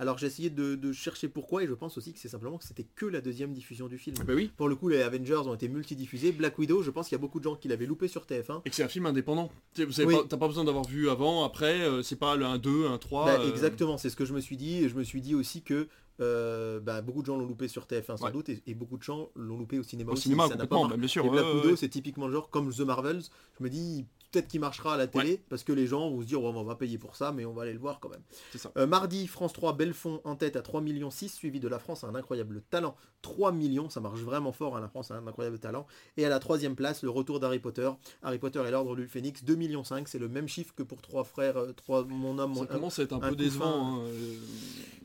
Alors 0.00 0.18
j'ai 0.18 0.26
essayé 0.26 0.50
de, 0.50 0.74
de 0.74 0.92
chercher 0.92 1.28
pourquoi, 1.28 1.62
et 1.62 1.66
je 1.68 1.72
pense 1.74 1.96
aussi 1.96 2.12
que 2.12 2.18
c'est 2.18 2.28
simplement 2.28 2.58
que 2.58 2.64
c'était 2.64 2.86
que 2.96 3.06
la 3.06 3.20
deuxième 3.20 3.52
diffusion 3.52 3.86
du 3.86 3.98
film. 3.98 4.16
Ah 4.20 4.24
bah 4.24 4.34
oui. 4.34 4.50
Pour 4.56 4.68
le 4.68 4.74
coup, 4.74 4.88
les 4.88 5.00
Avengers 5.02 5.36
ont 5.46 5.54
été 5.54 5.68
multidiffusés. 5.68 6.32
Black 6.32 6.58
Widow, 6.58 6.82
je 6.82 6.90
pense 6.90 7.08
qu'il 7.08 7.14
y 7.16 7.20
a 7.20 7.22
beaucoup 7.22 7.38
de 7.38 7.44
gens 7.44 7.54
qui 7.56 7.68
l'avaient 7.68 7.86
loupé 7.86 8.08
sur 8.08 8.26
TF1. 8.26 8.62
Et 8.64 8.70
que 8.70 8.74
c'est 8.76 8.82
un 8.82 8.88
film 8.88 9.06
indépendant. 9.06 9.50
Oui. 9.78 9.86
pas- 9.86 10.24
T'as 10.28 10.36
pas 10.36 10.48
besoin 10.48 10.64
d'avoir 10.64 10.84
vu 10.86 11.08
avant, 11.08 11.44
après, 11.44 11.80
euh, 11.82 12.02
c'est 12.02 12.16
pas 12.16 12.34
le 12.36 12.44
1, 12.44 12.58
2, 12.58 12.86
1, 12.88 12.98
3. 12.98 13.24
Bah, 13.26 13.40
euh, 13.40 13.48
Exactement, 13.50 13.96
c'est 13.96 14.10
ce 14.10 14.16
que 14.16 14.24
je 14.24 14.32
me 14.34 14.40
suis 14.40 14.56
dit. 14.56 14.82
Et 14.84 14.88
je 14.88 14.96
me 14.96 15.04
suis 15.04 15.20
dit 15.20 15.34
aussi 15.36 15.62
que 15.62 15.88
euh, 16.20 16.80
bah, 16.80 17.02
beaucoup 17.02 17.22
de 17.22 17.26
gens 17.26 17.36
l'ont 17.38 17.46
loupé 17.46 17.68
sur 17.68 17.86
TF1 17.86 18.16
sans 18.16 18.24
Ouais. 18.26 18.32
doute, 18.32 18.48
et, 18.48 18.62
et 18.66 18.74
beaucoup 18.74 18.98
de 18.98 19.02
gens 19.02 19.30
l'ont 19.34 19.58
loupé 19.58 19.78
au 19.78 19.82
cinéma 19.82 20.10
Au 20.10 20.14
aussi. 20.14 20.24
cinéma, 20.24 20.48
Ça 20.48 20.56
pas 20.56 20.66
bah, 20.88 20.96
bien 20.96 21.08
sûr. 21.08 21.24
Et 21.24 21.30
Black 21.30 21.44
Widow, 21.54 21.70
ouais. 21.70 21.76
c'est 21.76 21.88
typiquement 21.88 22.26
le 22.26 22.32
genre 22.32 22.50
comme 22.50 22.72
The 22.72 22.80
Marvels. 22.80 23.22
Je 23.58 23.64
me 23.64 23.70
dis 23.70 24.06
peut-être 24.32 24.48
qu'il 24.48 24.60
marchera 24.60 24.94
à 24.94 24.96
la 24.96 25.06
télé 25.06 25.40
parce 25.48 25.62
que 25.62 25.72
les 25.72 25.86
gens 25.86 26.10
vont 26.10 26.20
se 26.22 26.26
dire 26.26 26.42
on 26.42 26.64
va 26.64 26.74
payer 26.74 26.98
pour 26.98 27.14
ça, 27.16 27.30
mais 27.32 27.44
on 27.44 27.52
va 27.52 27.62
aller 27.62 27.72
le 27.74 27.78
voir 27.78 28.00
quand 28.00 28.08
même. 28.08 28.22
Ça. 28.56 28.72
Euh, 28.76 28.86
mardi, 28.86 29.26
France 29.28 29.52
3, 29.52 29.74
Belfond 29.74 30.20
en 30.24 30.34
tête 30.36 30.56
à 30.56 30.62
3 30.62 30.80
millions 30.80 31.10
6, 31.10 31.28
suivi 31.28 31.60
de 31.60 31.68
la 31.68 31.78
France 31.78 32.02
a 32.02 32.08
un 32.08 32.14
incroyable 32.14 32.62
talent. 32.70 32.96
3 33.20 33.52
millions, 33.52 33.88
ça 33.90 34.00
marche 34.00 34.20
vraiment 34.20 34.50
fort, 34.52 34.76
hein, 34.76 34.80
la 34.80 34.88
France 34.88 35.10
a 35.10 35.14
un 35.14 35.26
incroyable 35.26 35.58
talent. 35.58 35.86
Et 36.16 36.24
à 36.24 36.28
la 36.28 36.38
troisième 36.40 36.74
place, 36.74 37.02
le 37.02 37.10
retour 37.10 37.38
d'Harry 37.40 37.58
Potter. 37.60 37.88
Harry 38.22 38.38
Potter 38.38 38.62
et 38.66 38.70
l'ordre 38.70 38.96
du 38.96 39.06
Phénix, 39.06 39.44
2 39.44 39.54
millions 39.54 39.84
5, 39.84 40.08
c'est 40.08 40.18
le 40.18 40.28
même 40.28 40.48
chiffre 40.48 40.74
que 40.74 40.82
pour 40.82 41.02
trois 41.02 41.24
frères, 41.24 41.56
euh, 41.58 41.72
trois, 41.72 42.04
mon 42.04 42.38
homme, 42.38 42.52
mon 42.54 42.60
Ça 42.62 42.66
commence 42.66 42.98
à 42.98 43.02
être 43.02 43.12
un, 43.12 43.22
un 43.22 43.28
peu 43.30 43.36
décevant. 43.36 43.98
hein, 43.98 44.04
euh, 44.06 44.34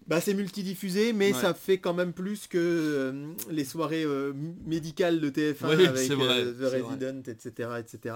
bah 0.07 0.21
c'est 0.21 0.33
multidiffusé, 0.33 1.11
mais 1.11 1.33
Ouais. 1.33 1.39
ça 1.41 1.53
fait 1.53 1.79
quand 1.79 1.93
même 1.93 2.13
plus 2.13 2.47
que 2.47 2.57
euh, 2.57 3.33
les 3.49 3.65
soirées 3.65 4.05
euh, 4.05 4.31
médicales 4.65 5.19
de 5.19 5.29
TF1 5.29 5.67
Oui, 5.77 5.85
avec 5.85 6.09
vrai, 6.11 6.45
The 6.45 6.51
vrai. 6.53 6.81
Resident, 6.81 7.21
etc., 7.27 7.69
etc. 7.79 8.15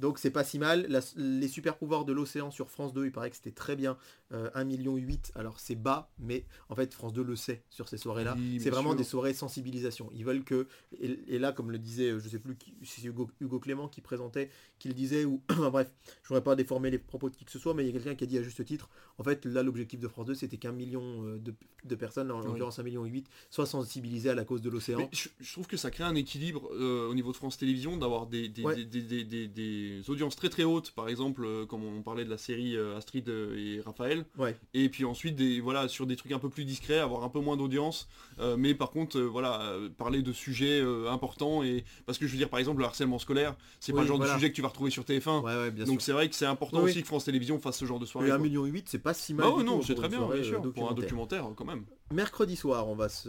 Donc 0.00 0.18
c'est 0.18 0.30
pas 0.30 0.44
si 0.46 0.58
mal. 0.58 0.86
La- 0.88 1.00
les 1.16 1.48
super 1.48 1.76
pouvoirs 1.76 2.06
de 2.06 2.12
l'océan 2.14 2.50
sur 2.50 2.70
France 2.70 2.94
2, 2.94 3.04
il 3.04 3.12
paraît 3.12 3.28
que 3.30 3.36
c'était 3.36 3.50
très 3.50 3.76
bien. 3.76 3.98
Euh, 4.32 4.50
1,8 4.54 4.64
million. 4.64 4.96
Alors 5.36 5.60
c'est 5.60 5.74
bas, 5.76 6.10
mais 6.18 6.44
en 6.68 6.74
fait 6.74 6.92
France 6.94 7.12
2 7.12 7.22
le 7.22 7.36
sait 7.36 7.62
sur 7.70 7.88
ces 7.88 7.96
soirées-là. 7.98 8.34
Oui, 8.38 8.58
c'est 8.60 8.70
vraiment 8.70 8.90
sûr. 8.90 8.96
des 8.98 9.04
soirées 9.04 9.34
sensibilisation. 9.34 10.10
Ils 10.12 10.24
veulent 10.24 10.42
que, 10.42 10.66
et, 11.00 11.16
et 11.28 11.38
là 11.38 11.52
comme 11.52 11.70
le 11.70 11.78
disait, 11.78 12.10
euh, 12.10 12.18
je 12.18 12.28
sais 12.28 12.38
plus 12.40 12.56
c'est 12.82 13.04
Hugo, 13.04 13.30
Hugo 13.40 13.60
Clément 13.60 13.86
qui 13.88 14.00
présentait, 14.00 14.50
qui 14.80 14.88
le 14.88 14.94
disait, 14.94 15.24
ou 15.24 15.42
bref, 15.70 15.92
je 16.22 16.28
voudrais 16.28 16.42
pas 16.42 16.56
déformer 16.56 16.90
les 16.90 16.98
propos 16.98 17.30
de 17.30 17.36
qui 17.36 17.44
que 17.44 17.52
ce 17.52 17.58
soit, 17.60 17.74
mais 17.74 17.84
il 17.84 17.86
y 17.86 17.90
a 17.90 17.92
quelqu'un 17.92 18.14
qui 18.16 18.24
a 18.24 18.26
dit 18.26 18.38
à 18.38 18.42
juste 18.42 18.64
titre, 18.64 18.88
en 19.18 19.22
fait 19.22 19.44
là 19.44 19.62
l'objectif 19.62 20.00
de 20.00 20.08
France 20.08 20.26
2 20.26 20.34
c'était 20.34 20.56
qu'un 20.56 20.72
million 20.72 21.24
euh, 21.24 21.38
de, 21.38 21.54
de 21.84 21.94
personnes, 21.94 22.32
en 22.32 22.40
Oui. 22.40 22.46
l'occurrence 22.46 22.78
1,8 22.80 22.82
million, 22.84 23.06
soient 23.50 23.66
sensibilisées 23.66 24.30
à 24.30 24.34
la 24.34 24.44
cause 24.44 24.60
de 24.60 24.70
l'océan. 24.70 25.08
Je, 25.12 25.28
je 25.38 25.52
trouve 25.52 25.66
que 25.68 25.76
ça 25.76 25.90
crée 25.92 26.04
un 26.04 26.14
équilibre 26.16 26.68
euh, 26.72 27.08
au 27.08 27.14
niveau 27.14 27.30
de 27.30 27.36
France 27.36 27.58
Télévisions 27.58 27.96
d'avoir 27.96 28.26
des, 28.26 28.48
des, 28.48 28.62
Ouais. 28.64 28.84
des, 28.84 29.02
des- 29.02 29.24
des- 29.46 30.02
très 30.36 30.48
très 30.48 30.62
hautes, 30.64 30.92
par 30.92 31.08
exemple, 31.08 31.44
euh, 31.44 31.66
comme 31.66 31.82
on 31.84 32.02
parlait 32.02 32.24
de 32.24 32.30
la 32.30 32.38
série 32.38 32.76
euh, 32.76 32.96
Astrid 32.96 33.28
euh, 33.28 33.56
et 33.58 33.80
Raphaël, 33.80 34.24
Ouais. 34.38 34.56
et 34.74 34.88
puis 34.88 35.04
ensuite 35.04 35.34
des 35.34 35.60
voilà 35.60 35.88
sur 35.88 36.06
des 36.06 36.14
trucs 36.16 36.32
un 36.32 36.38
peu 36.38 36.48
plus 36.48 36.64
discrets, 36.64 36.98
avoir 36.98 37.24
un 37.24 37.28
peu 37.28 37.40
moins 37.40 37.56
d'audience, 37.56 38.08
euh, 38.38 38.56
mais 38.56 38.74
par 38.74 38.90
contre 38.90 39.18
euh, 39.18 39.24
voilà 39.24 39.72
parler 39.98 40.22
de 40.22 40.32
sujets 40.32 40.80
euh, 40.80 41.10
importants 41.10 41.62
et 41.64 41.84
parce 42.06 42.18
que 42.18 42.26
je 42.26 42.32
veux 42.32 42.38
dire 42.38 42.48
par 42.48 42.58
exemple 42.60 42.78
le 42.80 42.84
harcèlement 42.84 43.18
scolaire, 43.18 43.56
c'est 43.80 43.92
pas 43.92 44.02
le 44.02 44.06
genre 44.06 44.18
voilà. 44.18 44.34
de 44.34 44.38
sujet 44.38 44.50
que 44.50 44.54
tu 44.56 44.62
vas 44.62 44.68
retrouver 44.68 44.90
sur 44.90 45.02
TF1. 45.04 45.42
Ouais, 45.42 45.56
ouais, 45.56 45.70
bien 45.70 45.84
Donc 45.84 46.02
c'est 46.02 46.12
vrai 46.12 46.28
que 46.28 46.34
c'est 46.34 46.46
important 46.46 46.78
Oui, 46.82 46.90
aussi 46.90 47.00
que 47.02 47.06
France 47.08 47.24
Télévisions 47.24 47.58
fasse 47.58 47.78
ce 47.78 47.84
genre 47.84 47.98
de 47.98 48.06
soirée. 48.06 48.26
Mais 48.28 48.32
1,8 48.34 48.36
quoi. 48.38 48.66
million, 48.66 48.82
c'est 48.86 49.02
pas 49.02 49.14
si 49.14 49.34
mal. 49.34 49.46
Bah 49.46 49.54
ouais, 49.56 49.64
non, 49.64 49.80
c'est 49.82 49.94
pour 49.94 50.02
très 50.04 50.10
bien, 50.16 50.26
bien 50.28 50.42
sûr, 50.42 50.60
pour 50.72 50.90
un 50.90 50.94
documentaire 50.94 51.48
quand 51.56 51.64
même. 51.64 51.84
Mercredi 52.12 52.54
soir, 52.54 52.86
on 52.86 52.94
va 52.94 53.08
se, 53.08 53.28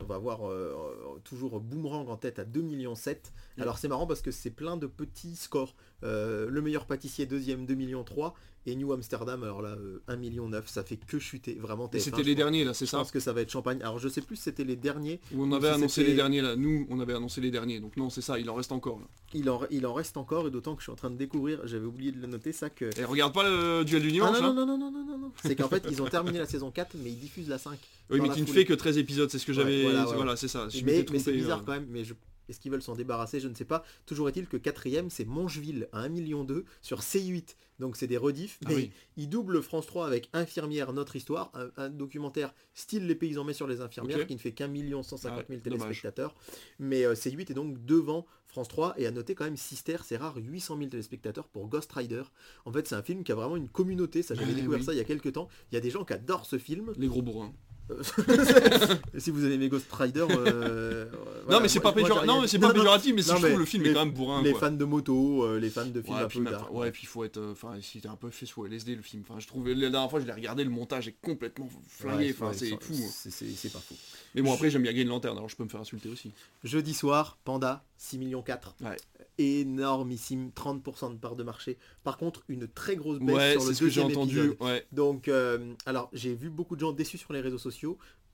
on 0.00 0.04
va 0.04 0.16
voir 0.16 0.48
euh, 0.48 1.20
toujours 1.24 1.60
Boomerang 1.60 2.08
en 2.08 2.16
tête 2.16 2.38
à 2.38 2.44
2 2.44 2.62
millions 2.62 2.94
7. 2.94 3.32
Alors 3.58 3.76
c'est 3.76 3.88
marrant 3.88 4.06
parce 4.06 4.22
que 4.22 4.30
c'est 4.30 4.50
plein 4.50 4.78
de 4.78 4.86
petits 4.86 5.36
scores. 5.36 5.74
Euh, 6.02 6.48
le 6.48 6.62
meilleur 6.62 6.86
pâtissier 6.86 7.26
deuxième 7.26 7.66
2 7.66 7.74
millions 7.74 8.02
3 8.02 8.34
et 8.66 8.76
New 8.76 8.92
Amsterdam 8.92 9.42
alors 9.42 9.60
là 9.62 9.70
euh, 9.70 10.02
1 10.08 10.16
million 10.16 10.48
9. 10.48 10.68
Ça 10.68 10.82
fait 10.84 10.96
que 10.96 11.18
chuter 11.18 11.54
vraiment. 11.60 11.90
Et 11.92 11.98
TF1, 11.98 12.00
c'était 12.00 12.22
je 12.22 12.26
les 12.28 12.34
derniers 12.34 12.64
là, 12.64 12.74
c'est 12.74 12.86
Je 12.86 12.90
ça 12.90 12.98
pense 12.98 13.10
que 13.10 13.20
ça 13.20 13.32
va 13.32 13.40
être 13.40 13.50
Champagne. 13.50 13.78
Alors 13.82 13.98
je 13.98 14.08
sais 14.08 14.20
plus 14.20 14.36
si 14.36 14.42
c'était 14.42 14.64
les 14.64 14.76
derniers. 14.76 15.20
Où 15.34 15.42
on 15.42 15.52
avait 15.52 15.68
si 15.68 15.74
annoncé 15.74 15.94
c'était- 15.96 16.10
les 16.10 16.14
derniers 16.16 16.40
là. 16.42 16.56
Nous, 16.56 16.86
on 16.90 17.00
avait 17.00 17.14
annoncé 17.14 17.40
les 17.40 17.50
derniers. 17.50 17.80
Donc 17.80 17.96
non, 17.96 18.10
c'est 18.10 18.20
ça, 18.22 18.38
il 18.38 18.48
en 18.50 18.54
reste 18.54 18.72
encore. 18.72 18.98
Là. 19.00 19.06
Il 19.34 19.48
en, 19.50 19.60
il 19.70 19.86
en 19.86 19.92
reste 19.94 20.16
encore 20.16 20.46
et 20.46 20.50
d'autant 20.50 20.74
que 20.74 20.80
je 20.80 20.84
suis 20.84 20.92
en 20.92 20.96
train 20.96 21.10
de 21.10 21.16
découvrir. 21.16 21.60
J'avais 21.66 21.86
oublié 21.86 22.12
de 22.12 22.20
le 22.20 22.26
noter 22.26 22.52
ça 22.52 22.70
que. 22.70 22.90
Et 22.98 23.04
regarde 23.04 23.32
pas 23.34 23.48
le 23.48 23.84
duel 23.84 24.02
du 24.02 24.08
Ah 24.08 24.12
dimanche 24.12 24.40
non, 24.40 24.48
là 24.48 24.52
non, 24.52 24.66
non, 24.66 24.78
non, 24.78 24.90
non, 24.92 25.04
non, 25.04 25.18
non. 25.18 25.32
C'est 25.42 25.56
qu'en 25.56 25.68
fait, 25.68 25.84
ils 25.90 26.00
ont 26.02 26.06
terminé 26.06 26.38
la 26.38 26.46
saison 26.46 26.70
4, 26.70 26.96
mais 27.02 27.10
ils 27.10 27.18
diffusent 27.18 27.48
la 27.48 27.58
5. 27.58 27.78
Oui, 28.10 28.20
mais 28.20 28.28
qui 28.28 28.40
ne 28.42 28.46
fait 28.46 28.64
que 28.64 28.74
13 28.74 28.98
épisodes, 28.98 29.30
c'est 29.30 29.38
ce 29.38 29.46
que 29.46 29.52
j'avais. 29.52 29.82
voilà, 29.82 30.04
Voilà, 30.04 30.30
ouais. 30.32 30.36
c'est 30.36 30.48
ça. 30.48 30.68
Je 30.68 30.84
mais 30.84 31.04
mais 31.10 31.18
c'est 31.18 31.32
bizarre 31.32 31.60
euh. 31.60 31.62
quand 31.64 31.72
même, 31.72 31.86
mais 31.90 32.04
je... 32.04 32.14
est-ce 32.52 32.60
qu'ils 32.60 32.70
veulent 32.70 32.82
s'en 32.82 32.94
débarrasser 32.94 33.40
Je 33.40 33.48
ne 33.48 33.54
sais 33.54 33.64
pas. 33.64 33.82
Toujours 34.06 34.28
est-il 34.28 34.46
que 34.46 34.56
quatrième, 34.56 35.10
c'est 35.10 35.24
Mongeville 35.24 35.88
à 35.92 36.00
1 36.00 36.08
million 36.08 36.46
sur 36.80 37.00
C8. 37.00 37.56
Donc 37.78 37.96
c'est 37.96 38.06
des 38.06 38.16
rediffs. 38.18 38.58
Ah 38.64 38.68
Mais 38.68 38.74
oui. 38.76 38.90
ils 39.16 39.28
doublent 39.28 39.60
France 39.62 39.86
3 39.86 40.06
avec 40.06 40.28
Infirmière, 40.34 40.92
notre 40.92 41.16
histoire, 41.16 41.50
un, 41.54 41.70
un 41.76 41.88
documentaire 41.90 42.54
style 42.74 43.06
Les 43.06 43.14
paysans 43.16 43.42
mais 43.44 43.54
sur 43.54 43.66
les 43.66 43.80
infirmières 43.80 44.26
qui 44.26 44.34
ne 44.34 44.38
fait 44.38 44.52
qu'un 44.52 44.68
million 44.68 45.02
150 45.02 45.46
000 45.48 45.60
Ah, 45.64 45.68
dommage. 45.68 45.80
téléspectateurs. 45.80 46.34
Mais 46.78 47.04
euh, 47.04 47.14
C8 47.14 47.50
est 47.50 47.54
donc 47.54 47.84
devant 47.84 48.26
France 48.46 48.68
3 48.68 48.94
et 48.98 49.06
à 49.06 49.10
noter 49.10 49.34
quand 49.34 49.44
même 49.44 49.56
Sister, 49.56 49.96
c'est 50.04 50.16
rare, 50.18 50.36
800 50.36 50.76
000 50.76 50.90
téléspectateurs 50.90 51.48
pour 51.48 51.66
Ghost 51.68 51.90
Rider. 51.92 52.22
En 52.66 52.72
fait, 52.72 52.86
c'est 52.86 52.94
un 52.94 53.02
film 53.02 53.24
qui 53.24 53.32
a 53.32 53.34
vraiment 53.34 53.56
une 53.56 53.68
communauté. 53.68 54.22
Ça, 54.22 54.34
j'avais 54.34 54.52
découvert 54.54 54.78
oui. 54.80 54.84
ça 54.84 54.92
il 54.92 54.98
y 54.98 55.00
a 55.00 55.04
quelques 55.04 55.32
temps. 55.32 55.48
Il 55.72 55.74
y 55.74 55.78
a 55.78 55.80
des 55.80 55.90
gens 55.90 56.04
qui 56.04 56.12
adorent 56.12 56.46
ce 56.46 56.58
film. 56.58 56.92
Les 56.98 57.08
gros 57.08 57.22
bourrins. 57.22 57.52
si 59.18 59.30
vous 59.30 59.44
avez 59.44 59.54
aimé 59.54 59.68
Ghost 59.68 59.86
Rider, 59.92 60.26
euh, 60.30 61.06
non 61.50 61.60
mais 61.60 61.68
c'est 61.68 61.80
pas, 61.80 61.92
péjor- 61.92 62.24
non, 62.24 62.42
mais 62.42 62.58
pas 62.58 62.68
Non, 62.68 62.72
péjoratif, 62.74 63.14
mais 63.14 63.22
si 63.22 63.28
non, 63.30 63.36
je 63.36 63.40
trouve 63.42 63.52
mais 63.52 63.58
le 63.58 63.64
film 63.64 63.82
les- 63.82 63.90
est 63.90 63.94
quand 63.94 64.04
même 64.04 64.14
bourrin. 64.14 64.42
Les 64.42 64.52
quoi. 64.52 64.60
fans 64.60 64.70
de 64.72 64.84
moto, 64.84 65.42
euh, 65.44 65.58
les 65.58 65.68
fans 65.70 65.84
de 65.86 66.00
films 66.00 66.14
Ouais, 66.16 66.22
un 66.22 66.26
puis 66.28 66.38
peu 66.38 66.44
même- 66.44 66.52
dark. 66.52 66.72
ouais, 66.72 66.90
puis 66.90 67.02
il 67.04 67.06
faut 67.08 67.24
être, 67.24 67.36
euh, 67.38 67.52
enfin, 67.52 67.74
il 67.76 67.98
était 67.98 68.08
un 68.08 68.16
peu 68.16 68.30
fait 68.30 68.46
sous 68.46 68.64
LSD 68.64 68.94
le 68.94 69.02
film. 69.02 69.22
Enfin, 69.28 69.38
je 69.40 69.46
trouve 69.46 69.68
la 69.68 69.90
dernière 69.90 70.08
fois 70.10 70.20
je 70.20 70.26
l'ai 70.26 70.32
regardé, 70.32 70.64
le 70.64 70.70
montage 70.70 71.08
est 71.08 71.16
complètement 71.20 71.68
flingué. 71.88 72.30
Enfin, 72.34 72.48
ouais, 72.48 72.54
c'est 72.54 72.68
fou. 72.70 72.94
hein. 72.94 73.08
c'est- 73.30 73.72
pas 73.72 73.78
fou. 73.80 73.94
Mais 74.34 74.42
bon, 74.42 74.52
après 74.54 74.70
j'aime 74.70 74.82
bien 74.82 74.92
Green 74.92 75.08
Lantern, 75.08 75.36
alors 75.36 75.48
je 75.48 75.56
peux 75.56 75.64
me 75.64 75.68
faire 75.68 75.80
insulter 75.80 76.08
aussi. 76.08 76.32
Jeudi 76.64 76.94
soir, 76.94 77.38
Panda, 77.44 77.84
6 77.98 78.18
millions 78.18 78.42
4. 78.42 78.74
Ouais. 78.80 78.96
Énormissime, 79.38 80.50
30% 80.54 81.10
de 81.14 81.16
part 81.18 81.36
de 81.36 81.42
marché. 81.42 81.78
Par 82.04 82.16
contre, 82.18 82.42
une 82.48 82.68
très 82.68 82.96
grosse 82.96 83.18
baisse 83.18 83.34
Ouais, 83.34 83.52
sur 83.52 83.64
le 83.64 83.74
ce 83.74 83.78
que 83.80 83.84
deuxième 83.84 84.06
entendu. 84.06 84.38
épisode. 84.38 84.56
Ouais. 84.60 84.86
Donc, 84.92 85.28
euh, 85.28 85.72
alors, 85.86 86.10
j'ai 86.12 86.34
vu 86.34 86.50
beaucoup 86.50 86.76
de 86.76 86.80
gens 86.80 86.92
déçus 86.92 87.18
sur 87.18 87.32
les 87.32 87.40
réseaux 87.40 87.58
sociaux. 87.58 87.71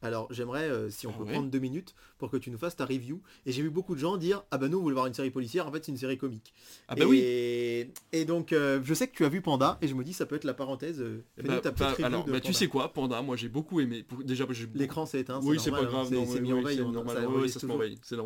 Alors, 0.01 0.33
j'aimerais, 0.33 0.69
euh, 0.71 0.91
si 0.91 1.09
on 1.09 1.11
Ah 1.13 1.19
peut 1.19 1.25
ouais 1.25 1.33
prendre 1.33 1.51
deux 1.51 1.59
minutes 1.59 1.97
pour 2.19 2.31
que 2.31 2.37
tu 2.37 2.53
nous 2.53 2.59
fasses 2.59 2.77
ta 2.77 2.85
review. 2.87 3.21
Et 3.47 3.51
j'ai 3.51 3.63
vu 3.63 3.71
beaucoup 3.71 3.97
de 3.97 4.01
gens 4.01 4.17
dire 4.17 4.45
Ah 4.53 4.57
bah 4.59 4.69
nous, 4.69 4.79
on 4.79 4.83
voulait 4.83 4.95
voir 4.95 5.07
une 5.07 5.15
série 5.15 5.33
policière. 5.33 5.67
En 5.67 5.73
fait, 5.73 5.85
c'est 5.85 5.91
une 5.91 5.99
série 5.99 6.17
comique. 6.17 6.55
Ah 6.87 6.95
bah 6.95 7.03
et... 7.03 7.07
oui. 7.07 7.93
Et 8.13 8.25
donc, 8.25 8.53
euh, 8.53 8.81
je 8.85 8.95
sais 8.95 9.09
que 9.09 9.17
tu 9.17 9.25
as 9.25 9.29
vu 9.29 9.41
Panda. 9.41 9.77
Et 9.83 9.89
je 9.89 9.97
me 9.97 10.05
dis, 10.05 10.13
ça 10.13 10.25
peut 10.25 10.37
être 10.37 10.45
la 10.45 10.55
parenthèse. 10.55 11.01
euh, 11.01 11.25
fais-nous 11.35 11.49
Bah, 11.49 11.59
ta 11.61 11.73
petite 11.73 11.81
bah, 11.85 11.91
review 11.95 12.07
alors, 12.07 12.25
de 12.27 12.31
bah, 12.31 12.39
tu 12.41 12.53
sais 12.53 12.69
quoi, 12.69 12.93
Panda, 12.93 13.21
moi 13.23 13.35
j'ai 13.35 13.49
beaucoup 13.49 13.81
aimé. 13.81 14.05
Pour- 14.05 14.23
Déjà, 14.23 14.47
j'ai 14.51 14.69
L'écran 14.73 15.05
s'est 15.05 15.19
éteint. 15.19 15.41
Oui, 15.43 15.59
c'est 15.59 15.73
pas 15.73 15.83
grave, 15.85 16.07
hein. 16.07 16.15
non, 16.15 16.25
C'est 16.27 16.33
c'est 16.35 16.39
oui, 16.39 16.41
mis 16.43 16.53
en 16.53 16.59
oui, 16.59 16.65
veille. 16.65 16.77
c'est 16.77 16.85
normal, 16.85 17.17
ça 17.49 17.59
se 17.59 17.67
c'est. 18.05 18.17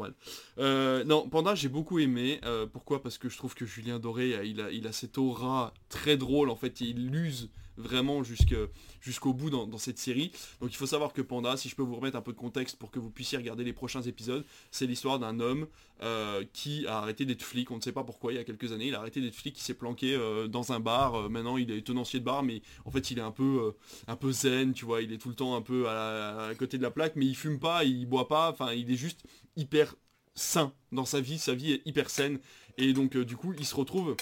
Euh, 0.58 1.04
non, 1.04 1.26
Panda, 1.26 1.54
j'ai 1.54 1.70
beaucoup 1.70 1.98
aimé. 2.00 2.38
pourquoi? 2.74 3.02
Parce 3.02 3.16
que 3.16 3.30
je 3.30 3.38
trouve 3.38 3.54
que 3.54 3.64
Julien 3.64 3.98
Doré, 3.98 4.46
il 4.46 4.60
a, 4.60 4.70
il 4.70 4.86
a 4.86 4.92
cette 4.92 5.16
aura 5.16 5.72
très 5.88 6.18
drôle. 6.18 6.50
En 6.50 6.56
fait, 6.56 6.82
il 6.82 7.08
l'use 7.08 7.48
vraiment 7.76 8.22
jusqu'au 8.22 9.32
bout 9.32 9.50
dans, 9.50 9.78
cette 9.78 9.98
série. 9.98 10.32
Donc 10.60 10.72
il 10.72 10.76
faut 10.76 10.86
savoir 10.86 11.12
que 11.12 11.22
Panda, 11.22 11.56
si 11.56 11.68
je 11.68 11.76
peux 11.76 11.82
vous 11.82 11.96
remettre 11.96 12.16
un 12.16 12.22
peu 12.22 12.32
de 12.32 12.38
contexte 12.38 12.76
pour 12.76 12.90
que 12.90 12.98
vous 12.98 13.10
puissiez 13.10 13.38
regarder 13.38 13.64
les 13.64 13.72
prochains 13.72 14.02
épisodes, 14.02 14.44
c'est 14.70 14.86
l'histoire 14.86 15.18
d'un 15.18 15.40
homme 15.40 15.66
euh, 16.02 16.44
qui 16.52 16.86
a 16.86 16.98
arrêté 16.98 17.24
d'être 17.24 17.42
flic. 17.42 17.70
On 17.70 17.76
ne 17.76 17.80
sait 17.80 17.92
pas 17.92 18.04
pourquoi, 18.04 18.32
il 18.32 18.36
y 18.36 18.38
a 18.38 18.44
quelques 18.44 18.72
années, 18.72 18.88
il 18.88 18.94
a 18.94 18.98
arrêté 18.98 19.20
d'être 19.20 19.34
flic, 19.34 19.58
il 19.58 19.62
s'est 19.62 19.74
planqué 19.74 20.14
euh, 20.14 20.48
dans 20.48 20.72
un 20.72 20.80
bar. 20.80 21.14
Euh, 21.14 21.28
maintenant, 21.28 21.56
il 21.56 21.70
est 21.70 21.82
tenancier 21.82 22.20
de 22.20 22.24
bar, 22.24 22.42
mais 22.42 22.62
en 22.84 22.90
fait, 22.90 23.10
il 23.10 23.18
est 23.18 23.22
un 23.22 23.30
peu, 23.30 23.74
zen, 24.30 24.72
tu 24.72 24.84
vois. 24.84 25.02
Il 25.02 25.12
est 25.12 25.18
tout 25.18 25.28
le 25.28 25.34
temps 25.34 25.54
un 25.54 25.62
peu 25.62 25.88
à, 25.88 26.52
côté 26.58 26.76
de 26.76 26.82
la 26.82 26.90
plaque, 26.90 27.16
mais 27.16 27.26
il 27.26 27.36
fume 27.36 27.58
pas, 27.58 27.84
il 27.84 28.06
boit 28.06 28.28
pas. 28.28 28.50
Enfin, 28.50 28.72
il 28.72 28.90
est 28.90 28.96
juste 28.96 29.22
hyper 29.56 29.94
sain 30.34 30.72
dans 30.90 31.04
sa 31.04 31.20
vie. 31.20 31.38
Sa 31.38 31.54
vie 31.54 31.72
est 31.72 31.82
hyper 31.86 32.10
saine. 32.10 32.38
Et 32.78 32.92
donc, 32.92 33.16
du 33.16 33.36
coup, 33.36 33.54
il 33.58 33.66
se 33.66 33.74
retrouve 33.74 34.16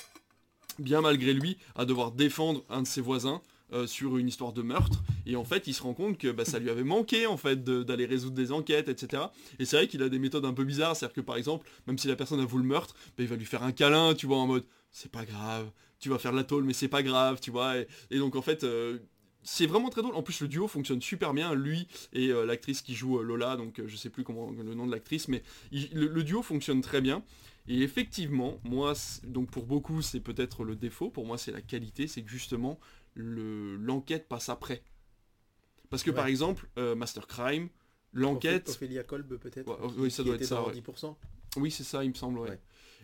bien 0.79 1.01
malgré 1.01 1.33
lui, 1.33 1.57
à 1.75 1.85
devoir 1.85 2.13
défendre 2.13 2.65
un 2.69 2.83
de 2.83 2.87
ses 2.87 3.01
voisins 3.01 3.41
euh, 3.73 3.87
sur 3.87 4.17
une 4.17 4.27
histoire 4.27 4.53
de 4.53 4.63
meurtre. 4.63 5.03
Et 5.27 5.37
en 5.37 5.45
fait, 5.45 5.69
il 5.69 5.75
se 5.75 5.83
rend 5.83 5.95
compte 5.95 6.19
que 6.19 6.33
bah, 6.33 6.45
ça 6.45 6.59
lui 6.59 6.71
avait 6.71 6.83
manqué 6.83 7.27
en 7.27 7.37
fait 7.37 7.63
d'aller 7.63 8.05
résoudre 8.05 8.35
des 8.35 8.51
enquêtes, 8.51 8.89
etc. 8.89 9.25
Et 9.61 9.65
c'est 9.65 9.77
vrai 9.77 9.87
qu'il 9.87 10.03
a 10.03 10.09
des 10.09 10.19
méthodes 10.19 10.45
un 10.45 10.53
peu 10.53 10.65
bizarres, 10.65 10.97
c'est-à-dire 10.97 11.15
que 11.15 11.21
par 11.21 11.37
exemple, 11.37 11.69
même 11.87 11.97
si 11.97 12.09
la 12.09 12.17
personne 12.17 12.41
avoue 12.41 12.59
le 12.59 12.65
meurtre, 12.65 12.95
bah, 13.17 13.23
il 13.23 13.29
va 13.29 13.37
lui 13.37 13.45
faire 13.45 13.63
un 13.63 13.73
câlin, 13.73 14.15
tu 14.15 14.27
vois, 14.27 14.39
en 14.39 14.47
mode 14.49 14.65
c'est 14.91 15.13
pas 15.13 15.25
grave, 15.25 15.71
tu 16.01 16.09
vas 16.09 16.19
faire 16.19 16.33
de 16.33 16.37
la 16.37 16.45
tôle, 16.45 16.65
mais 16.65 16.73
c'est 16.73 16.89
pas 16.89 17.05
grave, 17.05 17.39
tu 17.41 17.51
vois. 17.53 17.75
Et, 18.11 18.19
donc 18.19 18.35
en 18.37 18.43
fait. 18.43 18.65
euh, 18.65 18.99
c'est 19.43 19.67
vraiment 19.67 19.89
très 19.89 20.03
drôle. 20.03 20.15
En 20.17 20.23
plus, 20.23 20.43
le 20.43 20.49
duo 20.49 20.69
fonctionne 20.69 21.01
super 21.01 21.33
bien. 21.33 21.55
Lui 21.55 21.89
et 22.13 22.29
euh, 22.29 22.45
l'actrice 22.45 22.83
qui 22.83 22.95
joue 22.95 23.23
Lola, 23.23 23.57
donc 23.57 23.81
je 23.87 23.97
sais 23.97 24.11
plus 24.11 24.23
comment 24.23 24.51
le 24.51 24.75
nom 24.75 24.87
de 24.87 24.93
l'actrice, 24.93 25.29
mais 25.29 25.43
le 25.73 26.23
duo 26.23 26.43
fonctionne 26.43 26.83
très 26.83 27.01
bien. 27.01 27.23
Et 27.73 27.83
effectivement, 27.83 28.59
moi, 28.65 28.95
donc 29.23 29.49
pour 29.53 29.65
beaucoup, 29.65 30.03
c'est 30.03 30.19
peut-être 30.19 30.65
le 30.65 30.75
défaut. 30.75 31.09
Pour 31.09 31.25
moi, 31.25 31.39
c'est 31.39 31.53
la 31.53 31.63
qualité, 31.63 32.09
c'est 32.09 32.21
que 32.23 32.29
justement 32.29 32.81
le- 33.15 33.77
l'enquête 33.77 34.27
passe 34.29 34.49
après. 34.49 34.83
Parce 35.89 36.03
que 36.03 36.11
Ouais. 36.11 36.17
par 36.17 36.27
exemple, 36.27 36.69
euh, 36.79 36.97
Master 36.97 37.29
Crime, 37.29 37.69
l'enquête, 38.13 38.69
Ophélia 38.71 39.05
Kolb 39.05 39.37
peut-être. 39.37 39.69
Ouais, 39.69 39.93
oui, 39.99 40.11
ça 40.11 40.25
qui 40.25 40.29
doit 40.29 40.35
être 40.35 40.45
ça, 40.45 40.57
dans 40.57 40.67
ouais. 40.67 40.73
10%. 40.73 41.17
oui, 41.59 41.71
c'est 41.71 41.85
ça, 41.85 42.03
il 42.03 42.11
me 42.11 42.15
semble, 42.15 42.41
ouais. 42.41 42.59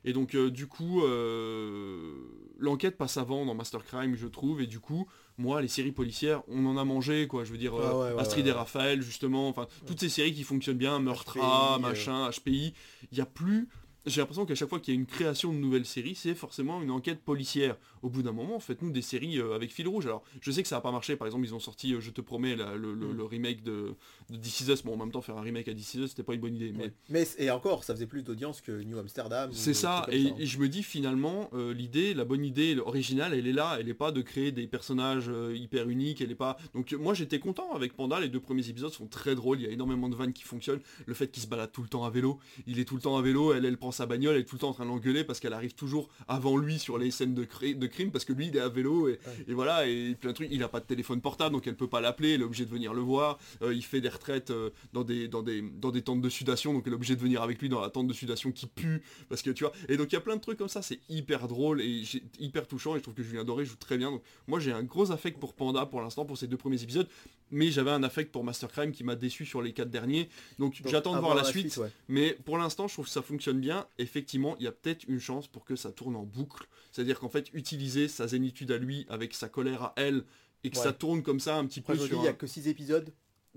Et 0.04 0.12
donc, 0.12 0.34
euh, 0.34 0.50
du 0.50 0.66
coup, 0.66 1.04
euh, 1.04 2.14
l'enquête 2.58 2.96
passe 2.96 3.18
avant 3.18 3.46
dans 3.46 3.54
Master 3.54 3.84
Crime, 3.84 4.16
je 4.16 4.26
trouve, 4.26 4.60
et 4.60 4.66
du 4.66 4.80
coup, 4.80 5.06
moi, 5.38 5.62
les 5.62 5.68
séries 5.68 5.92
policières, 5.92 6.42
on 6.48 6.66
en 6.66 6.76
a 6.76 6.84
mangé, 6.84 7.28
quoi. 7.28 7.44
Je 7.44 7.52
veux 7.52 7.58
dire, 7.58 7.74
Ah 7.76 7.94
euh, 7.94 8.14
ouais, 8.14 8.20
Astrid 8.20 8.44
ouais, 8.46 8.50
et 8.50 8.54
Raphaël, 8.54 9.00
justement, 9.00 9.48
enfin, 9.48 9.68
toutes 9.86 10.00
ces 10.00 10.08
séries 10.08 10.34
qui 10.34 10.42
fonctionnent 10.42 10.76
bien, 10.76 10.98
Meurtre 10.98 11.38
A, 11.40 11.76
HPI, 11.76 11.82
machin, 11.82 12.30
HPI, 12.30 12.74
il 13.12 13.14
n'y 13.14 13.20
a 13.20 13.26
plus... 13.26 13.68
J'ai 14.06 14.20
l'impression 14.20 14.46
qu'à 14.46 14.54
chaque 14.54 14.68
fois 14.68 14.78
qu'il 14.80 14.94
y 14.94 14.96
a 14.96 15.00
une 15.00 15.06
création 15.06 15.52
de 15.52 15.58
nouvelles 15.58 15.84
séries, 15.84 16.14
c'est 16.14 16.34
forcément 16.34 16.80
une 16.82 16.90
enquête 16.90 17.20
policière. 17.20 17.76
Au 18.02 18.08
bout 18.08 18.22
d'un 18.22 18.32
moment, 18.32 18.60
faites-nous 18.60 18.90
des 18.90 19.02
séries 19.02 19.38
euh, 19.38 19.54
avec 19.54 19.72
fil 19.72 19.88
rouge. 19.88 20.06
Alors, 20.06 20.22
je 20.40 20.50
sais 20.50 20.62
que 20.62 20.68
ça 20.68 20.76
n'a 20.76 20.80
pas 20.80 20.92
marché. 20.92 21.16
Par 21.16 21.26
exemple, 21.26 21.44
ils 21.44 21.54
ont 21.54 21.58
sorti, 21.60 21.92
euh, 21.94 22.00
je 22.00 22.10
te 22.10 22.20
promets, 22.20 22.54
la- 22.56 22.76
le, 22.76 22.94
le- 22.94 23.08
Mm. 23.08 23.16
le 23.16 23.24
remake 23.24 23.62
de, 23.64 23.94
de 24.30 24.36
This 24.36 24.60
Is 24.60 24.70
Us. 24.70 24.82
Bon, 24.84 24.94
en 24.94 24.96
même 24.96 25.10
temps, 25.10 25.20
faire 25.22 25.36
un 25.36 25.42
remake 25.42 25.68
à 25.68 25.74
This 25.74 25.94
Is 25.94 25.98
Us, 26.02 26.10
c'était 26.10 26.22
pas 26.22 26.34
une 26.34 26.40
bonne 26.40 26.54
idée. 26.54 26.72
Mais 26.72 26.84
Ouais. 26.84 26.92
Mais 27.08 27.26
et 27.38 27.50
encore, 27.50 27.82
ça 27.84 27.94
faisait 27.94 28.06
plus 28.06 28.22
d'audience 28.22 28.60
que 28.60 28.70
New 28.82 28.98
Amsterdam. 28.98 29.50
c'est 29.52 29.74
ça, 29.74 30.06
et, 30.10 30.28
hein. 30.28 30.34
et 30.38 30.46
je 30.46 30.58
me 30.58 30.68
dis 30.68 30.82
finalement, 30.84 31.50
euh, 31.52 31.74
l'idée, 31.74 32.14
la 32.14 32.24
bonne 32.24 32.44
idée 32.44 32.76
originale, 32.78 33.34
elle 33.34 33.46
est 33.46 33.52
là, 33.52 33.76
elle 33.80 33.86
n'est 33.86 33.94
pas 33.94 34.12
de 34.12 34.22
créer 34.22 34.52
des 34.52 34.66
personnages 34.66 35.26
euh, 35.28 35.54
hyper 35.56 35.88
uniques, 35.88 36.20
elle 36.20 36.30
est 36.30 36.34
pas... 36.36 36.56
Donc 36.74 36.92
moi 36.92 37.12
j'étais 37.14 37.38
content 37.40 37.72
avec 37.74 37.94
Panda, 37.94 38.20
les 38.20 38.28
deux 38.28 38.40
premiers 38.40 38.68
épisodes 38.68 38.92
sont 38.92 39.06
très 39.08 39.34
drôles, 39.34 39.60
il 39.60 39.66
y 39.66 39.68
a 39.68 39.72
énormément 39.72 40.08
de 40.08 40.14
vannes 40.14 40.32
qui 40.32 40.44
fonctionnent, 40.44 40.80
le 41.06 41.14
fait 41.14 41.28
qu'il 41.30 41.42
se 41.42 41.48
balade 41.48 41.72
tout 41.72 41.82
le 41.82 41.88
temps 41.88 42.04
à 42.04 42.10
vélo, 42.10 42.38
il 42.66 42.78
est 42.78 42.84
tout 42.84 42.94
le 42.94 43.00
temps 43.02 43.16
à 43.16 43.22
vélo, 43.22 43.52
elle, 43.52 43.64
elle 43.64 43.76
prend 43.78 43.92
sa 43.96 44.06
bagnole, 44.06 44.34
elle 44.36 44.42
est 44.42 44.44
tout 44.44 44.54
le 44.56 44.60
temps 44.60 44.68
en 44.68 44.74
train 44.74 44.84
de 44.84 44.90
l'engueuler 44.90 45.24
parce 45.24 45.40
qu'elle 45.40 45.52
arrive 45.52 45.74
toujours 45.74 46.08
avant 46.28 46.56
lui 46.56 46.78
sur 46.78 46.98
les 46.98 47.10
scènes 47.10 47.34
de, 47.34 47.44
cré- 47.44 47.74
de 47.74 47.86
crime, 47.86 48.10
parce 48.10 48.24
que 48.24 48.32
lui 48.32 48.46
il 48.48 48.56
est 48.56 48.60
à 48.60 48.68
vélo, 48.68 49.08
et, 49.08 49.18
et 49.48 49.52
voilà, 49.54 49.86
et 49.88 50.14
plein 50.14 50.30
de 50.30 50.34
trucs, 50.36 50.48
il 50.50 50.62
a 50.62 50.68
pas 50.68 50.80
de 50.80 50.84
téléphone 50.86 51.20
portable, 51.20 51.54
donc 51.54 51.66
elle 51.66 51.76
peut 51.76 51.88
pas 51.88 52.00
l'appeler, 52.00 52.34
elle 52.34 52.42
est 52.42 52.44
obligée 52.44 52.64
de 52.64 52.70
venir 52.70 52.94
le 52.94 53.00
voir, 53.00 53.38
Euh, 53.62 53.74
il 53.74 53.82
fait 53.82 54.00
des 54.00 54.08
retraites 54.08 54.50
euh, 54.50 54.70
dans, 54.92 55.02
des, 55.04 55.28
dans, 55.28 55.42
des, 55.42 55.62
dans 55.62 55.90
des 55.90 56.02
tentes 56.02 56.20
de 56.20 56.28
sudation, 56.28 56.72
donc 56.74 56.84
elle 56.86 56.92
est 56.92 56.96
obligée 56.96 57.16
de 57.16 57.20
venir 57.20 57.42
avec 57.42 57.60
lui 57.60 57.68
dans 57.68 57.80
la 57.80 57.90
tente 57.90 58.06
de 58.06 58.12
sudation 58.12 58.52
qui 58.52 58.66
pue, 58.66 59.02
parce 59.28 59.42
que 59.42 59.50
tu 59.50 59.64
vois, 59.64 59.72
et 59.88 59.96
donc 59.96 60.12
il 60.12 60.14
y 60.14 60.18
a 60.18 60.20
plein 60.20 60.36
de 60.36 60.40
trucs 60.42 60.58
comme 60.58 60.68
ça, 60.68 60.82
c'est 60.82 61.00
hyper 61.08 61.48
drôle 61.48 61.80
et 61.80 62.02
hyper 62.38 62.66
touchant 62.68 62.94
et 62.94 62.98
je 62.98 63.02
trouve 63.02 63.14
que 63.14 63.22
Julien 63.22 63.44
Doré 63.44 63.64
joue 63.64 63.76
très 63.76 63.96
bien. 63.96 64.10
Donc 64.10 64.22
moi 64.46 64.60
j'ai 64.60 64.72
un 64.72 64.82
gros 64.82 65.10
affect 65.12 65.38
pour 65.40 65.54
Panda 65.54 65.86
pour 65.86 66.00
l'instant 66.02 66.24
pour 66.24 66.36
ces 66.36 66.46
deux 66.46 66.56
premiers 66.58 66.82
épisodes, 66.82 67.08
mais 67.50 67.70
j'avais 67.70 67.92
un 67.92 68.02
affect 68.02 68.30
pour 68.32 68.44
Master 68.44 68.70
Crime 68.70 68.92
qui 68.92 69.04
m'a 69.04 69.14
déçu 69.16 69.46
sur 69.46 69.62
les 69.62 69.72
quatre 69.72 69.90
derniers. 69.90 70.28
Donc, 70.58 70.80
Donc, 70.82 70.90
j'attends 70.92 71.14
de 71.14 71.20
voir 71.20 71.34
la, 71.34 71.44
suite, 71.44 71.76
ouais. 71.78 71.90
mais 72.08 72.36
pour 72.44 72.58
l'instant 72.58 72.88
je 72.88 72.92
trouve 72.94 73.06
que 73.06 73.10
ça 73.10 73.22
fonctionne 73.22 73.60
bien. 73.60 73.85
Effectivement, 73.98 74.56
il 74.58 74.64
y 74.64 74.66
a 74.66 74.72
peut-être 74.72 75.04
une 75.08 75.20
chance 75.20 75.46
pour 75.48 75.64
que 75.64 75.76
ça 75.76 75.92
tourne 75.92 76.16
en 76.16 76.24
boucle, 76.24 76.66
c'est-à-dire 76.92 77.18
qu'en 77.20 77.28
fait 77.28 77.48
utiliser 77.52 78.08
sa 78.08 78.26
zénitude 78.26 78.70
à 78.72 78.78
lui 78.78 79.06
avec 79.08 79.34
sa 79.34 79.48
colère 79.48 79.82
à 79.82 79.92
elle 79.96 80.24
et 80.64 80.70
que 80.70 80.76
Ouais. 80.78 80.82
ça 80.84 80.92
tourne 80.92 81.22
comme 81.22 81.40
ça 81.40 81.56
un 81.56 81.66
petit 81.66 81.80
Après, 81.80 81.94
peu 81.94 82.06
sur 82.06 82.16
il 82.18 82.20
n'y 82.22 82.28
a 82.28 82.32
que 82.32 82.46
6 82.46 82.68
épisodes. 82.68 83.12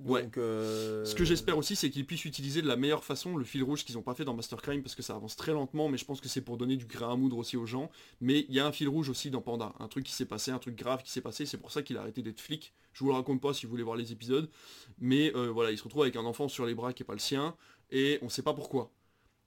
Ouais. 0.05 0.23
Donc, 0.23 0.37
euh, 0.37 1.03
ce 1.03 1.13
que 1.13 1.25
j'espère 1.25 1.57
aussi, 1.57 1.75
c'est 1.75 1.89
qu'ils 1.89 2.05
puissent 2.05 2.23
utiliser 2.23 2.61
de 2.61 2.67
la 2.67 2.77
meilleure 2.77 3.03
façon 3.03 3.35
le 3.35 3.43
fil 3.43 3.61
rouge 3.63 3.83
qu'ils 3.83 3.95
n'ont 3.95 4.01
pas 4.01 4.13
fait 4.15 4.23
dans 4.23 4.33
Master 4.33 4.61
Crime, 4.61 4.81
parce 4.81 4.95
que 4.95 5.01
ça 5.01 5.13
avance 5.13 5.35
très 5.35 5.51
lentement, 5.51 5.89
mais 5.89 5.97
je 5.97 6.05
pense 6.05 6.21
que 6.21 6.29
c'est 6.29 6.39
pour 6.39 6.55
donner 6.55 6.77
du 6.77 6.85
grain 6.85 7.11
à 7.11 7.15
moudre 7.17 7.37
aussi 7.37 7.57
aux 7.57 7.65
gens. 7.65 7.91
Mais 8.21 8.45
il 8.47 8.55
y 8.55 8.61
a 8.61 8.65
un 8.65 8.71
fil 8.71 8.87
rouge 8.87 9.09
aussi 9.09 9.29
dans 9.29 9.41
Panda, 9.41 9.73
un 9.77 9.89
truc 9.89 10.05
qui 10.05 10.13
s'est 10.13 10.25
passé, 10.25 10.51
un 10.51 10.59
truc 10.59 10.77
grave 10.77 11.03
qui 11.03 11.11
s'est 11.11 11.19
passé, 11.19 11.45
c'est 11.45 11.57
pour 11.57 11.71
ça 11.73 11.81
qu'il 11.81 11.97
a 11.97 12.01
arrêté 12.01 12.21
d'être 12.21 12.39
flic. 12.39 12.73
Je 12.93 13.03
vous 13.03 13.09
le 13.09 13.15
raconte 13.15 13.41
pas 13.41 13.53
si 13.53 13.65
vous 13.65 13.71
voulez 13.71 13.83
voir 13.83 13.97
les 13.97 14.13
épisodes, 14.13 14.49
mais 14.99 15.35
euh, 15.35 15.49
voilà, 15.51 15.71
il 15.71 15.77
se 15.77 15.83
retrouve 15.83 16.03
avec 16.03 16.15
un 16.15 16.23
enfant 16.25 16.47
sur 16.47 16.65
les 16.65 16.75
bras 16.75 16.93
qui 16.93 17.03
est 17.03 17.05
pas 17.05 17.11
le 17.13 17.19
sien, 17.19 17.55
et 17.91 18.19
on 18.21 18.29
sait 18.29 18.41
pas 18.43 18.53
pourquoi. 18.53 18.91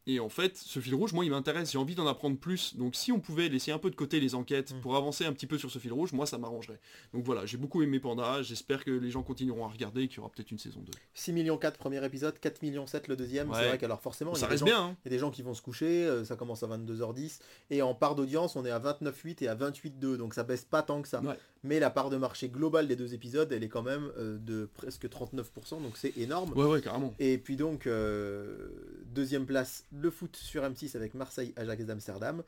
Et 0.09 0.19
en 0.19 0.29
fait, 0.29 0.57
ce 0.57 0.81
fil 0.81 0.95
rouge, 0.97 1.13
moi, 1.13 1.25
il 1.25 1.31
m'intéresse, 1.31 1.71
j'ai 1.71 1.79
envie 1.79 1.95
d'en 1.95 2.07
apprendre 2.09 2.37
plus. 2.37 2.77
Donc 2.77 2.97
si 2.97 3.13
on 3.13 3.21
pouvait 3.21 3.49
laisser 3.49 3.71
un 3.71 3.79
peu 3.79 3.89
de 3.89 3.95
côté 3.95 4.19
les 4.19 4.35
enquêtes 4.35 4.73
Mm. 4.75 4.81
pour 4.81 4.97
avancer 4.97 5.25
un 5.25 5.33
petit 5.33 5.47
peu 5.47 5.59
sur 5.59 5.71
ce 5.71 5.79
fil 5.79 5.93
rouge, 5.93 6.13
moi, 6.13 6.27
ça 6.27 6.39
m'arrangerait. 6.39 6.81
Donc 7.15 7.25
voilà, 7.25 7.47
j'ai 7.47 7.57
beaucoup 7.57 7.83
aimé 7.83 8.01
Panda, 8.01 8.43
j'espère 8.43 8.85
que 8.85 8.91
les 8.91 9.11
gens 9.11 9.23
continueront 9.23 9.65
à 9.65 9.69
regarder 9.69 10.03
et 10.03 10.09
qu'il 10.09 10.17
y 10.17 10.21
aura 10.21 10.31
peut-être 10.31 10.51
une 10.51 10.59
saison 10.59 10.81
2. 10.81 10.91
6 11.15 11.33
millions 11.33 11.57
4 11.57 11.79
premier 11.79 12.05
épisode, 12.05 12.39
4 12.41 12.63
millions 12.63 12.87
7 12.87 13.07
le 13.07 13.15
deuxième. 13.17 13.49
Ouais. 13.51 13.57
C'est 13.61 13.69
vrai 13.69 13.79
qu'alors 13.79 14.01
forcément, 14.01 14.33
il 14.33 14.39
y, 14.39 14.41
ça 14.41 14.47
a 14.47 14.49
des 14.49 14.53
reste 14.55 14.61
gens- 14.61 14.67
bien, 14.67 14.83
hein 14.83 14.97
il 15.05 15.09
y 15.09 15.15
a 15.15 15.17
des 15.17 15.21
gens 15.21 15.31
qui 15.31 15.43
vont 15.43 15.55
se 15.55 15.63
coucher, 15.63 16.05
euh, 16.05 16.25
ça 16.25 16.35
commence 16.35 16.63
à 16.65 16.67
22h10. 16.67 17.39
Et 17.71 17.81
en 17.83 17.95
part 17.95 18.15
d'audience, 18.17 18.57
on 18.57 18.65
est 18.65 18.71
à 18.71 18.81
29,8 18.81 19.43
et 19.43 19.49
à 19.49 19.55
28,2. 19.55 20.17
Donc 20.17 20.35
ça 20.35 20.43
baisse 20.43 20.65
pas 20.65 20.83
tant 20.83 21.01
que 21.03 21.09
ça. 21.09 21.21
Ouais. 21.23 21.37
Mais 21.65 21.79
la 21.79 21.91
part 21.91 22.11
de 22.11 22.17
marché 22.17 22.49
globale 22.49 22.89
des 22.89 22.97
deux 22.97 23.15
épisodes, 23.15 23.53
elle 23.53 23.63
est 23.63 23.69
quand 23.69 23.83
même 23.83 24.11
euh, 24.19 24.37
de 24.39 24.69
presque 24.75 25.07
39%. 25.07 25.81
Donc 25.83 25.97
c'est 25.97 26.17
énorme. 26.19 26.53
Ouais, 26.55 26.65
ouais, 26.65 26.81
carrément. 26.81 27.15
Et 27.21 27.39
puis 27.39 27.57
donc, 27.57 27.87
euh, 27.87 28.69
deuxième 29.07 29.47
place, 29.47 29.87
le 29.93 30.11
foot 30.11 30.35
sur 30.35 30.65
M6 30.65 30.97
avec 30.97 31.15
Marseille, 31.15 31.53
Ajax 31.57 31.85
d'Amsterdam. 31.85 32.43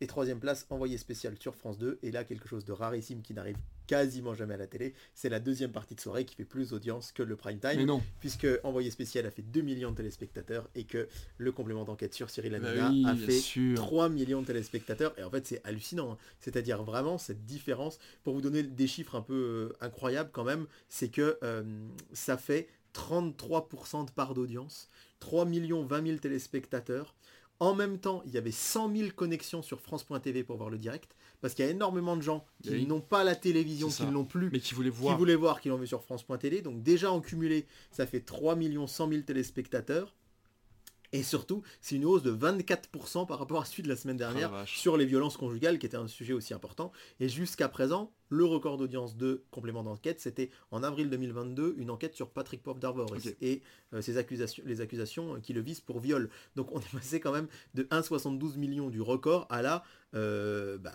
Et 0.00 0.06
troisième 0.06 0.40
place, 0.40 0.66
envoyé 0.70 0.98
spécial 0.98 1.34
sur 1.40 1.54
France 1.54 1.78
2. 1.78 1.98
Et 2.02 2.10
là, 2.10 2.24
quelque 2.24 2.48
chose 2.48 2.64
de 2.64 2.72
rarissime 2.72 3.22
qui 3.22 3.32
n'arrive 3.34 3.56
quasiment 3.86 4.34
jamais 4.34 4.54
à 4.54 4.56
la 4.58 4.66
télé. 4.66 4.94
C'est 5.14 5.28
la 5.28 5.40
deuxième 5.40 5.72
partie 5.72 5.94
de 5.94 6.00
soirée 6.00 6.24
qui 6.24 6.34
fait 6.34 6.44
plus 6.44 6.70
d'audience 6.70 7.12
que 7.12 7.22
le 7.22 7.36
prime 7.36 7.58
time. 7.60 7.76
Mais 7.76 7.84
non. 7.84 8.02
Puisque 8.20 8.46
envoyé 8.64 8.90
spécial 8.90 9.24
a 9.26 9.30
fait 9.30 9.42
2 9.42 9.60
millions 9.62 9.92
de 9.92 9.96
téléspectateurs 9.96 10.68
et 10.74 10.84
que 10.84 11.08
le 11.38 11.52
complément 11.52 11.84
d'enquête 11.84 12.12
sur 12.12 12.28
Cyril 12.28 12.52
Bah 12.60 12.68
Hanouna 12.68 12.90
oui, 12.90 13.04
a 13.06 13.14
fait 13.16 13.38
sûr. 13.38 13.76
3 13.76 14.08
millions 14.08 14.42
de 14.42 14.46
téléspectateurs. 14.46 15.14
Et 15.18 15.22
en 15.22 15.30
fait, 15.30 15.46
c'est 15.46 15.60
hallucinant. 15.64 16.12
hein. 16.12 16.18
C'est-à-dire 16.40 16.82
vraiment 16.82 17.16
cette 17.16 17.46
différence. 17.46 17.98
Pour 18.24 18.34
vous 18.34 18.40
donner 18.42 18.62
des 18.64 18.86
chiffres 18.86 19.14
un 19.14 19.22
peu 19.22 19.70
euh, 19.72 19.76
incroyables 19.80 20.30
quand 20.32 20.44
même, 20.44 20.66
c'est 20.88 21.08
que 21.08 21.38
euh, 21.42 21.62
ça 22.12 22.36
fait 22.36 22.68
33% 22.94 24.06
de 24.06 24.10
part 24.10 24.34
d'audience, 24.34 24.88
3 25.20 25.44
millions 25.44 25.84
20 25.84 26.06
000 26.06 26.18
téléspectateurs. 26.18 27.14
En 27.58 27.74
même 27.74 27.98
temps, 27.98 28.22
il 28.26 28.32
y 28.32 28.38
avait 28.38 28.50
100 28.52 28.94
000 28.94 29.10
connexions 29.16 29.62
sur 29.62 29.80
France.tv 29.80 30.44
pour 30.44 30.56
voir 30.58 30.68
le 30.68 30.76
direct, 30.78 31.16
parce 31.40 31.54
qu'il 31.54 31.64
y 31.64 31.68
a 31.68 31.70
énormément 31.70 32.16
de 32.16 32.22
gens 32.22 32.44
qui 32.62 32.70
Oui. 32.70 32.86
n'ont 32.86 33.00
pas 33.00 33.24
la 33.24 33.34
télévision, 33.34 33.88
qui 33.88 34.04
ne 34.04 34.10
l'ont 34.12 34.24
plus, 34.26 34.50
Mais 34.50 34.60
qui 34.60 34.74
voulait 34.74 34.90
qui 34.90 34.96
voir. 34.96 35.16
voulaient 35.16 35.34
voir, 35.36 35.60
qui 35.60 35.68
l'ont 35.70 35.78
vu 35.78 35.86
sur 35.86 36.02
France.tv. 36.02 36.60
Donc 36.60 36.82
déjà 36.82 37.10
en 37.10 37.20
cumulé, 37.20 37.66
ça 37.90 38.06
fait 38.06 38.20
3 38.20 38.56
100 38.86 39.08
000 39.08 39.22
téléspectateurs. 39.22 40.14
Et 41.12 41.22
surtout, 41.22 41.62
c'est 41.80 41.94
une 41.96 42.04
hausse 42.04 42.22
de 42.22 42.32
24% 42.32 43.26
par 43.26 43.38
rapport 43.38 43.62
à 43.62 43.64
celui 43.64 43.84
de 43.84 43.88
la 43.88 43.96
semaine 43.96 44.16
dernière 44.16 44.50
la 44.50 44.58
vache. 44.58 44.76
sur 44.78 44.96
les 44.96 45.06
violences 45.06 45.36
conjugales, 45.36 45.78
qui 45.78 45.86
était 45.86 45.96
un 45.96 46.08
sujet 46.08 46.32
aussi 46.34 46.52
important. 46.52 46.92
Et 47.20 47.28
jusqu'à 47.28 47.68
présent, 47.68 48.12
le 48.28 48.44
record 48.44 48.76
d'audience 48.76 49.16
de 49.16 49.42
complément 49.50 49.82
d'enquête, 49.82 50.20
c'était 50.20 50.50
en 50.70 50.82
avril 50.82 51.08
2022, 51.10 51.74
une 51.78 51.90
enquête 51.90 52.14
sur 52.14 52.30
Patrick 52.30 52.62
Pop 52.62 52.78
d'Arvor 52.78 53.06
et 53.40 53.62
euh, 53.94 54.00
ses 54.00 54.16
accusations, 54.16 54.62
les 54.66 54.80
accusations 54.80 55.34
euh, 55.36 55.38
qui 55.40 55.52
le 55.52 55.60
visent 55.60 55.80
pour 55.80 56.00
viol. 56.00 56.28
Donc 56.56 56.72
on 56.72 56.80
est 56.80 56.92
passé 56.92 57.20
quand 57.20 57.32
même 57.32 57.46
de 57.74 57.84
1,72 57.84 58.56
million 58.58 58.88
du 58.90 59.00
record 59.00 59.46
à 59.50 59.62
là 59.62 59.84
euh, 60.14 60.78
ben, 60.78 60.92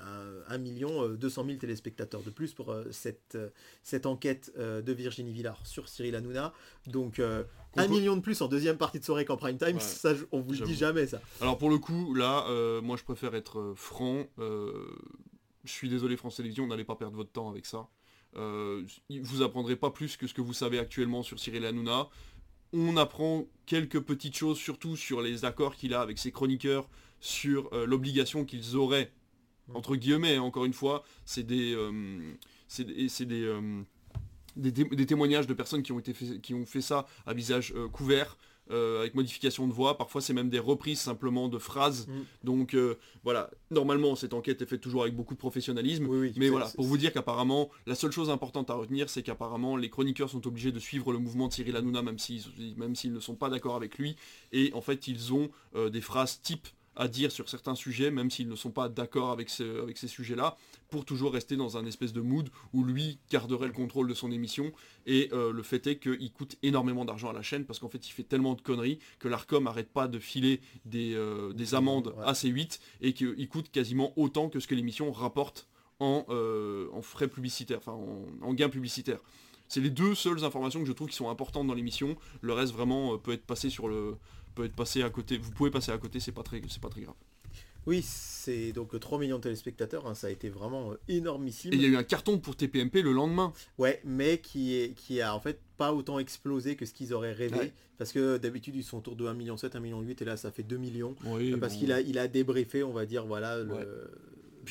1 0.48 0.58
million 0.58 1.04
euh, 1.04 1.16
200 1.18 1.46
000 1.46 1.58
téléspectateurs 1.60 2.22
de 2.24 2.30
plus 2.32 2.54
pour 2.54 2.72
euh, 2.72 2.86
cette, 2.92 3.36
euh, 3.36 3.50
cette 3.84 4.06
enquête 4.06 4.52
euh, 4.58 4.82
de 4.82 4.92
Virginie 4.94 5.32
Villard 5.34 5.66
sur 5.68 5.88
Cyril 5.90 6.16
Hanouna. 6.16 6.54
Donc 6.88 7.20
euh, 7.20 7.44
Qu'on 7.74 7.82
1 7.82 7.88
peut- 7.88 7.92
million 7.94 8.16
de 8.16 8.22
plus 8.22 8.42
en 8.42 8.48
deuxième 8.48 8.78
partie 8.78 9.00
de 9.00 9.06
soirée 9.06 9.26
qu'en 9.26 9.38
prime 9.38 9.58
time, 9.58 9.76
Ouais. 9.76 9.80
ça 9.80 10.14
on 10.32 10.40
vous 10.42 10.52
le 10.54 10.60
dit 10.60 10.76
jamais 10.76 11.08
ça. 11.08 11.22
Alors 11.40 11.58
pour 11.58 11.70
le 11.70 11.78
coup, 11.78 12.14
là, 12.16 12.46
euh, 12.50 12.82
moi 12.82 12.98
je 12.98 13.04
préfère 13.04 13.36
être 13.36 13.60
euh, 13.60 13.74
franc. 13.76 14.26
Je 15.64 15.72
suis 15.72 15.90
désolé 15.90 16.18
France 16.18 16.36
Télévisions, 16.38 16.68
n'allez 16.68 16.84
pas 16.84 16.96
perdre 16.96 17.16
votre 17.16 17.32
temps 17.32 17.50
avec 17.50 17.66
ça. 17.66 17.88
Euh, 18.36 18.86
vous 19.10 19.42
apprendrez 19.42 19.76
pas 19.76 19.92
plus 19.92 20.18
que 20.18 20.26
ce 20.28 20.34
que 20.34 20.42
vous 20.42 20.54
savez 20.54 20.80
actuellement 20.80 21.22
sur 21.24 21.40
Cyril 21.40 21.66
Hanouna. 21.66 22.10
On 22.74 22.96
apprend 22.96 23.46
quelques 23.66 24.00
petites 24.00 24.38
choses, 24.38 24.58
surtout 24.58 24.96
sur 24.96 25.22
les 25.22 25.44
accords 25.44 25.76
qu'il 25.76 25.94
a 25.94 26.02
avec 26.02 26.18
ses 26.18 26.32
chroniqueurs, 26.32 26.88
sur 27.20 27.70
euh, 27.74 27.86
l'obligation 27.86 28.46
qu'ils 28.46 28.78
auraient, 28.78 29.12
entre 29.74 29.96
guillemets, 29.96 30.38
hein, 30.38 30.42
encore 30.42 30.66
une 30.66 30.74
fois, 30.74 31.04
c'est 31.26 31.44
des, 31.44 31.74
euh, 31.76 32.34
c'est 32.68 32.86
des, 32.86 33.08
des, 33.26 33.54
des 34.56 34.74
té- 34.74 34.96
des 34.96 35.06
témoignages 35.06 35.48
de 35.48 35.54
personnes 35.54 35.84
qui 35.84 35.92
ont, 35.92 36.00
été 36.00 36.14
fait, 36.14 36.40
qui 36.40 36.54
ont 36.54 36.66
fait 36.66 36.82
ça 36.82 37.06
à 37.26 37.34
visage 37.34 37.74
euh, 37.76 37.90
couvert, 37.90 38.38
avec 38.72 39.16
modification 39.16 39.68
de 39.68 39.74
voix. 39.74 39.98
Parfois, 39.98 40.22
c'est 40.22 40.34
même 40.34 40.50
des 40.50 40.60
reprises 40.60 41.00
simplement 41.00 41.48
de 41.48 41.58
phrases. 41.58 42.08
Mm. 42.08 42.12
Donc 42.44 42.74
euh, 42.74 42.98
voilà, 43.24 43.50
normalement, 43.70 44.16
cette 44.16 44.34
enquête 44.34 44.62
est 44.62 44.66
faite 44.66 44.82
toujours 44.82 45.04
avec 45.04 45.16
beaucoup 45.16 45.34
de 45.34 45.40
professionnalisme. 45.40 46.08
Oui, 46.08 46.20
oui, 46.20 46.34
Mais 46.38 46.50
voilà, 46.50 46.68
pour 46.76 46.86
vous 46.86 46.98
dire 46.98 47.14
qu'apparemment, 47.14 47.70
la 47.86 47.96
seule 47.96 48.12
chose 48.12 48.30
importante 48.30 48.70
à 48.70 48.76
retenir, 48.76 49.10
c'est 49.10 49.24
qu'apparemment, 49.24 49.78
les 49.78 49.90
chroniqueurs 49.90 50.30
sont 50.30 50.46
obligés 50.48 50.72
de 50.72 50.80
suivre 50.80 51.12
le 51.12 51.20
mouvement 51.20 51.48
de 51.48 51.54
Cyril 51.54 51.76
Hanouna, 51.76 52.02
même 52.02 52.20
s'ils 52.20 52.44
même 52.78 52.96
s'ils 52.96 53.14
ne 53.14 53.20
sont 53.20 53.36
pas 53.36 53.50
d'accord 53.50 53.76
avec 53.76 53.98
lui. 53.98 54.16
Et 54.52 54.72
en 54.74 54.82
fait, 54.82 55.08
ils 55.08 55.34
ont 55.34 55.50
euh, 55.76 55.90
des 55.90 56.02
phrases 56.02 56.42
types 56.42 56.68
à 56.96 57.08
dire 57.08 57.32
sur 57.32 57.48
certains 57.50 57.76
sujets, 57.76 58.12
même 58.12 58.30
s'ils 58.30 58.50
ne 58.50 58.56
sont 58.56 58.72
pas 58.72 58.90
d'accord 58.90 59.32
avec, 59.32 59.50
ce- 59.50 59.82
avec 59.82 59.98
ces 59.98 60.08
sujets-là, 60.08 60.58
pour 60.90 61.06
toujours 61.06 61.32
rester 61.34 61.56
dans 61.56 61.78
un 61.78 61.86
espèce 61.86 62.12
de 62.12 62.20
mood 62.22 62.50
où 62.74 62.84
lui 62.84 63.18
garderait 63.32 63.68
le 63.68 63.74
contrôle 63.74 64.08
de 64.10 64.14
son 64.14 64.32
émission. 64.32 64.74
Et 65.06 65.30
euh, 65.32 65.52
le 65.54 65.64
fait 65.64 65.88
est 65.88 66.00
qu'il 66.00 66.32
coûte 66.34 66.58
énormément 66.64 67.06
d'argent 67.06 67.30
à 67.30 67.34
la 67.34 67.42
chaîne, 67.42 67.64
parce 67.66 67.80
qu'en 67.80 67.88
fait, 67.90 68.08
il 68.08 68.12
fait 68.12 68.24
tellement 68.24 68.56
de 68.56 68.62
conneries 68.62 69.00
que 69.20 69.28
l'ARCOM 69.30 69.64
n'arrête 69.64 69.90
pas 69.92 70.08
de 70.08 70.20
filer 70.20 70.60
des, 70.86 71.14
euh, 71.16 71.54
des 71.54 71.76
amendes 71.76 72.14
Ouais. 72.18 72.24
à 72.26 72.34
C8, 72.34 72.80
et 73.02 73.14
qu'il 73.14 73.48
coûte 73.48 73.72
quasiment 73.72 74.12
autant 74.18 74.50
que 74.50 74.60
ce 74.60 74.68
que 74.68 74.76
l'émission 74.76 75.12
rapporte 75.14 75.68
en, 76.00 76.26
euh, 76.30 76.88
en 76.94 77.02
frais 77.02 77.28
publicitaires, 77.28 77.78
enfin 77.78 77.94
en, 77.94 78.26
en 78.42 78.54
gains 78.54 78.70
publicitaires. 78.70 79.22
C'est 79.72 79.80
les 79.80 79.90
deux 79.90 80.16
seules 80.16 80.44
informations 80.44 80.82
que 80.82 80.86
je 80.86 80.92
trouve 80.92 81.08
qui 81.08 81.16
sont 81.16 81.30
importantes 81.30 81.66
dans 81.66 81.74
l'émission. 81.74 82.18
Le 82.42 82.52
reste 82.52 82.74
vraiment 82.74 83.14
euh, 83.14 83.18
peut 83.18 83.32
être 83.32 83.46
passé 83.46 83.70
sur 83.70 83.88
le 83.88 84.18
peut 84.54 84.66
être 84.66 84.76
passé 84.76 85.02
à 85.02 85.10
côté. 85.10 85.38
Vous 85.38 85.52
pouvez 85.52 85.72
passer 85.72 85.94
à 85.94 85.98
côté, 85.98 86.20
c'est 86.20 86.34
pas 86.34 86.44
très 86.44 86.62
c'est 86.68 86.82
pas 86.82 86.90
très 86.90 87.00
grave. 87.00 87.16
Oui, 87.88 88.02
c'est 88.04 88.74
donc 88.74 89.00
3 89.00 89.18
millions 89.18 89.38
de 89.38 89.44
téléspectateurs, 89.44 90.06
hein, 90.06 90.14
ça 90.14 90.28
a 90.28 90.30
été 90.30 90.50
vraiment 90.50 90.92
euh, 90.92 90.96
énormissime. 91.08 91.72
Et 91.72 91.78
il 91.78 91.82
y 91.82 91.86
a 91.86 91.88
eu 91.88 91.96
un 91.96 92.04
carton 92.04 92.38
pour 92.38 92.58
TPMP 92.58 93.02
le 93.02 93.14
lendemain. 93.14 93.54
Ouais, 93.78 94.02
mais 94.04 94.40
qui, 94.40 94.76
est, 94.76 94.94
qui 94.94 95.22
a 95.22 95.34
en 95.34 95.40
fait 95.40 95.62
pas 95.78 95.94
autant 95.94 96.20
explosé 96.20 96.76
que 96.76 96.86
ce 96.86 96.94
qu'ils 96.94 97.14
auraient 97.14 97.32
rêvé. 97.32 97.58
Ouais. 97.58 97.74
Parce 97.98 98.12
que 98.12 98.38
d'habitude 98.38 98.76
ils 98.76 98.84
sont 98.84 98.98
autour 98.98 99.16
de 99.16 99.26
1,7 99.26 99.34
million, 99.36 99.56
1,8 99.56 99.80
million, 99.80 100.04
et 100.04 100.26
là 100.26 100.36
ça 100.36 100.52
fait 100.52 100.64
2 100.64 100.76
millions. 100.76 101.16
Oui, 101.24 101.56
parce 101.56 101.74
bon. 101.76 101.80
qu'il 101.80 101.92
a, 101.94 102.02
il 102.02 102.20
a 102.20 102.28
débriefé, 102.28 102.84
on 102.84 102.92
va 102.92 103.06
dire, 103.06 103.26
voilà. 103.26 103.58
le-. 103.64 104.12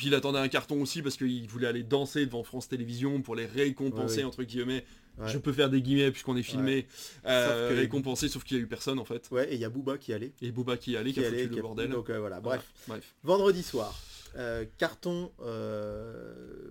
Puis 0.01 0.07
il 0.07 0.15
attendait 0.15 0.39
un 0.39 0.47
carton 0.47 0.81
aussi 0.81 1.03
parce 1.03 1.15
qu'il 1.15 1.47
voulait 1.47 1.67
aller 1.67 1.83
danser 1.83 2.25
devant 2.25 2.41
France 2.43 2.67
Télévisions 2.67 3.21
pour 3.21 3.35
les 3.35 3.45
récompenser 3.45 4.15
Ouais, 4.15 4.21
oui. 4.23 4.23
entre 4.23 4.41
guillemets. 4.41 4.83
Ouais. 5.19 5.27
Je 5.29 5.37
peux 5.37 5.53
faire 5.53 5.69
des 5.69 5.79
guillemets 5.79 6.09
puisqu'on 6.09 6.35
est 6.35 6.41
filmé. 6.41 6.87
Euh, 7.27 7.87
Sauf 7.91 8.19
sauf 8.31 8.43
qu'il 8.43 8.57
y 8.57 8.59
a 8.59 8.63
eu 8.63 8.65
personne 8.65 8.97
en 8.97 9.05
fait. 9.05 9.29
Ouais, 9.29 9.51
et 9.51 9.53
il 9.53 9.61
y 9.61 9.63
a 9.63 9.69
Booba 9.69 9.99
qui 9.99 10.11
allait. 10.11 10.31
Et 10.41 10.51
Boba 10.51 10.75
qui 10.77 10.97
allé, 10.97 11.13
qui, 11.13 11.19
Qui 11.19 11.25
a 11.25 11.27
allait 11.27 11.43
foutu 11.43 11.53
le 11.53 11.59
a- 11.59 11.61
bordel. 11.61 11.89
Donc 11.91 12.09
euh, 12.09 12.19
voilà, 12.19 12.39
bref. 12.39 12.63
Bref. 12.87 13.13
Vendredi 13.23 13.61
soir, 13.61 13.95
euh, 14.37 14.65
carton 14.79 15.29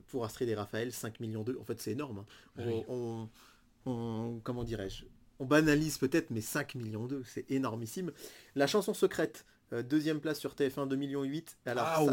pour 0.09 0.25
Astrid 0.25 0.49
et 0.49 0.57
Raphaël, 0.57 0.91
5 0.93 1.21
millions 1.21 1.45
d'eux. 1.45 1.57
En 1.61 1.65
fait, 1.65 1.81
c'est 1.81 1.93
énorme. 1.93 2.19
hein. 2.19 2.27
Ah 2.59 2.63
On, 2.67 2.67
oui. 2.79 2.85
on- 2.89 3.29
on- 3.87 4.41
comment 4.43 4.65
dirais-je? 4.65 5.05
On 5.39 5.45
banalise 5.45 5.99
peut-être, 5.99 6.31
mais 6.31 6.41
5 6.41 6.75
millions 6.75 7.07
d'eux, 7.07 7.23
c'est 7.27 7.49
énormissime. 7.49 8.11
La 8.57 8.67
chanson 8.67 8.93
secrète, 8.93 9.45
euh, 9.73 9.83
deuxième 9.83 10.21
place 10.21 10.39
sur 10.39 10.55
TF1, 10.55 10.89
2 10.89 10.97
millions 10.97 11.23
8. 11.23 11.59
Alors, 11.67 12.11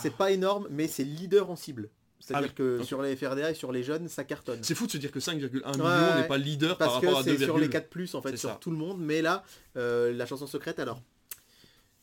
c'est 0.00 0.14
pas 0.16 0.30
énorme, 0.30 0.66
mais 0.70 0.88
c'est 0.88 1.04
leader 1.04 1.50
en 1.50 1.56
cible. 1.56 1.90
C'est-à-dire 2.22 2.50
Ah 2.50 2.62
oui, 2.62 2.78
que 2.78 2.82
sur 2.84 3.00
les 3.00 3.16
FRDA 3.16 3.50
et 3.52 3.54
sur 3.54 3.72
les 3.72 3.82
jeunes, 3.82 4.06
ça 4.08 4.24
cartonne. 4.24 4.58
C'est 4.62 4.74
fou 4.74 4.86
de 4.86 4.92
se 4.92 4.98
dire 4.98 5.10
que 5.10 5.20
5,1 5.20 5.34
millions 5.34 5.84
Ouais, 5.84 6.20
n'est 6.20 6.28
pas 6.28 6.36
leader 6.36 6.76
par 6.76 6.88
Parce 6.88 7.00
que 7.00 7.06
rapport 7.06 7.20
à 7.20 7.22
2, 7.24 7.38
c'est 7.38 7.44
sur 7.44 7.56
les 7.58 7.70
4 7.70 7.88
plus 7.88 8.14
en 8.14 8.20
fait, 8.20 8.36
sur 8.36 8.50
ça. 8.50 8.58
tout 8.60 8.70
le 8.70 8.76
monde. 8.76 9.00
Mais 9.00 9.22
là, 9.22 9.42
euh, 9.76 10.12
la 10.12 10.26
chanson 10.26 10.46
secrète, 10.46 10.78
alors, 10.78 11.00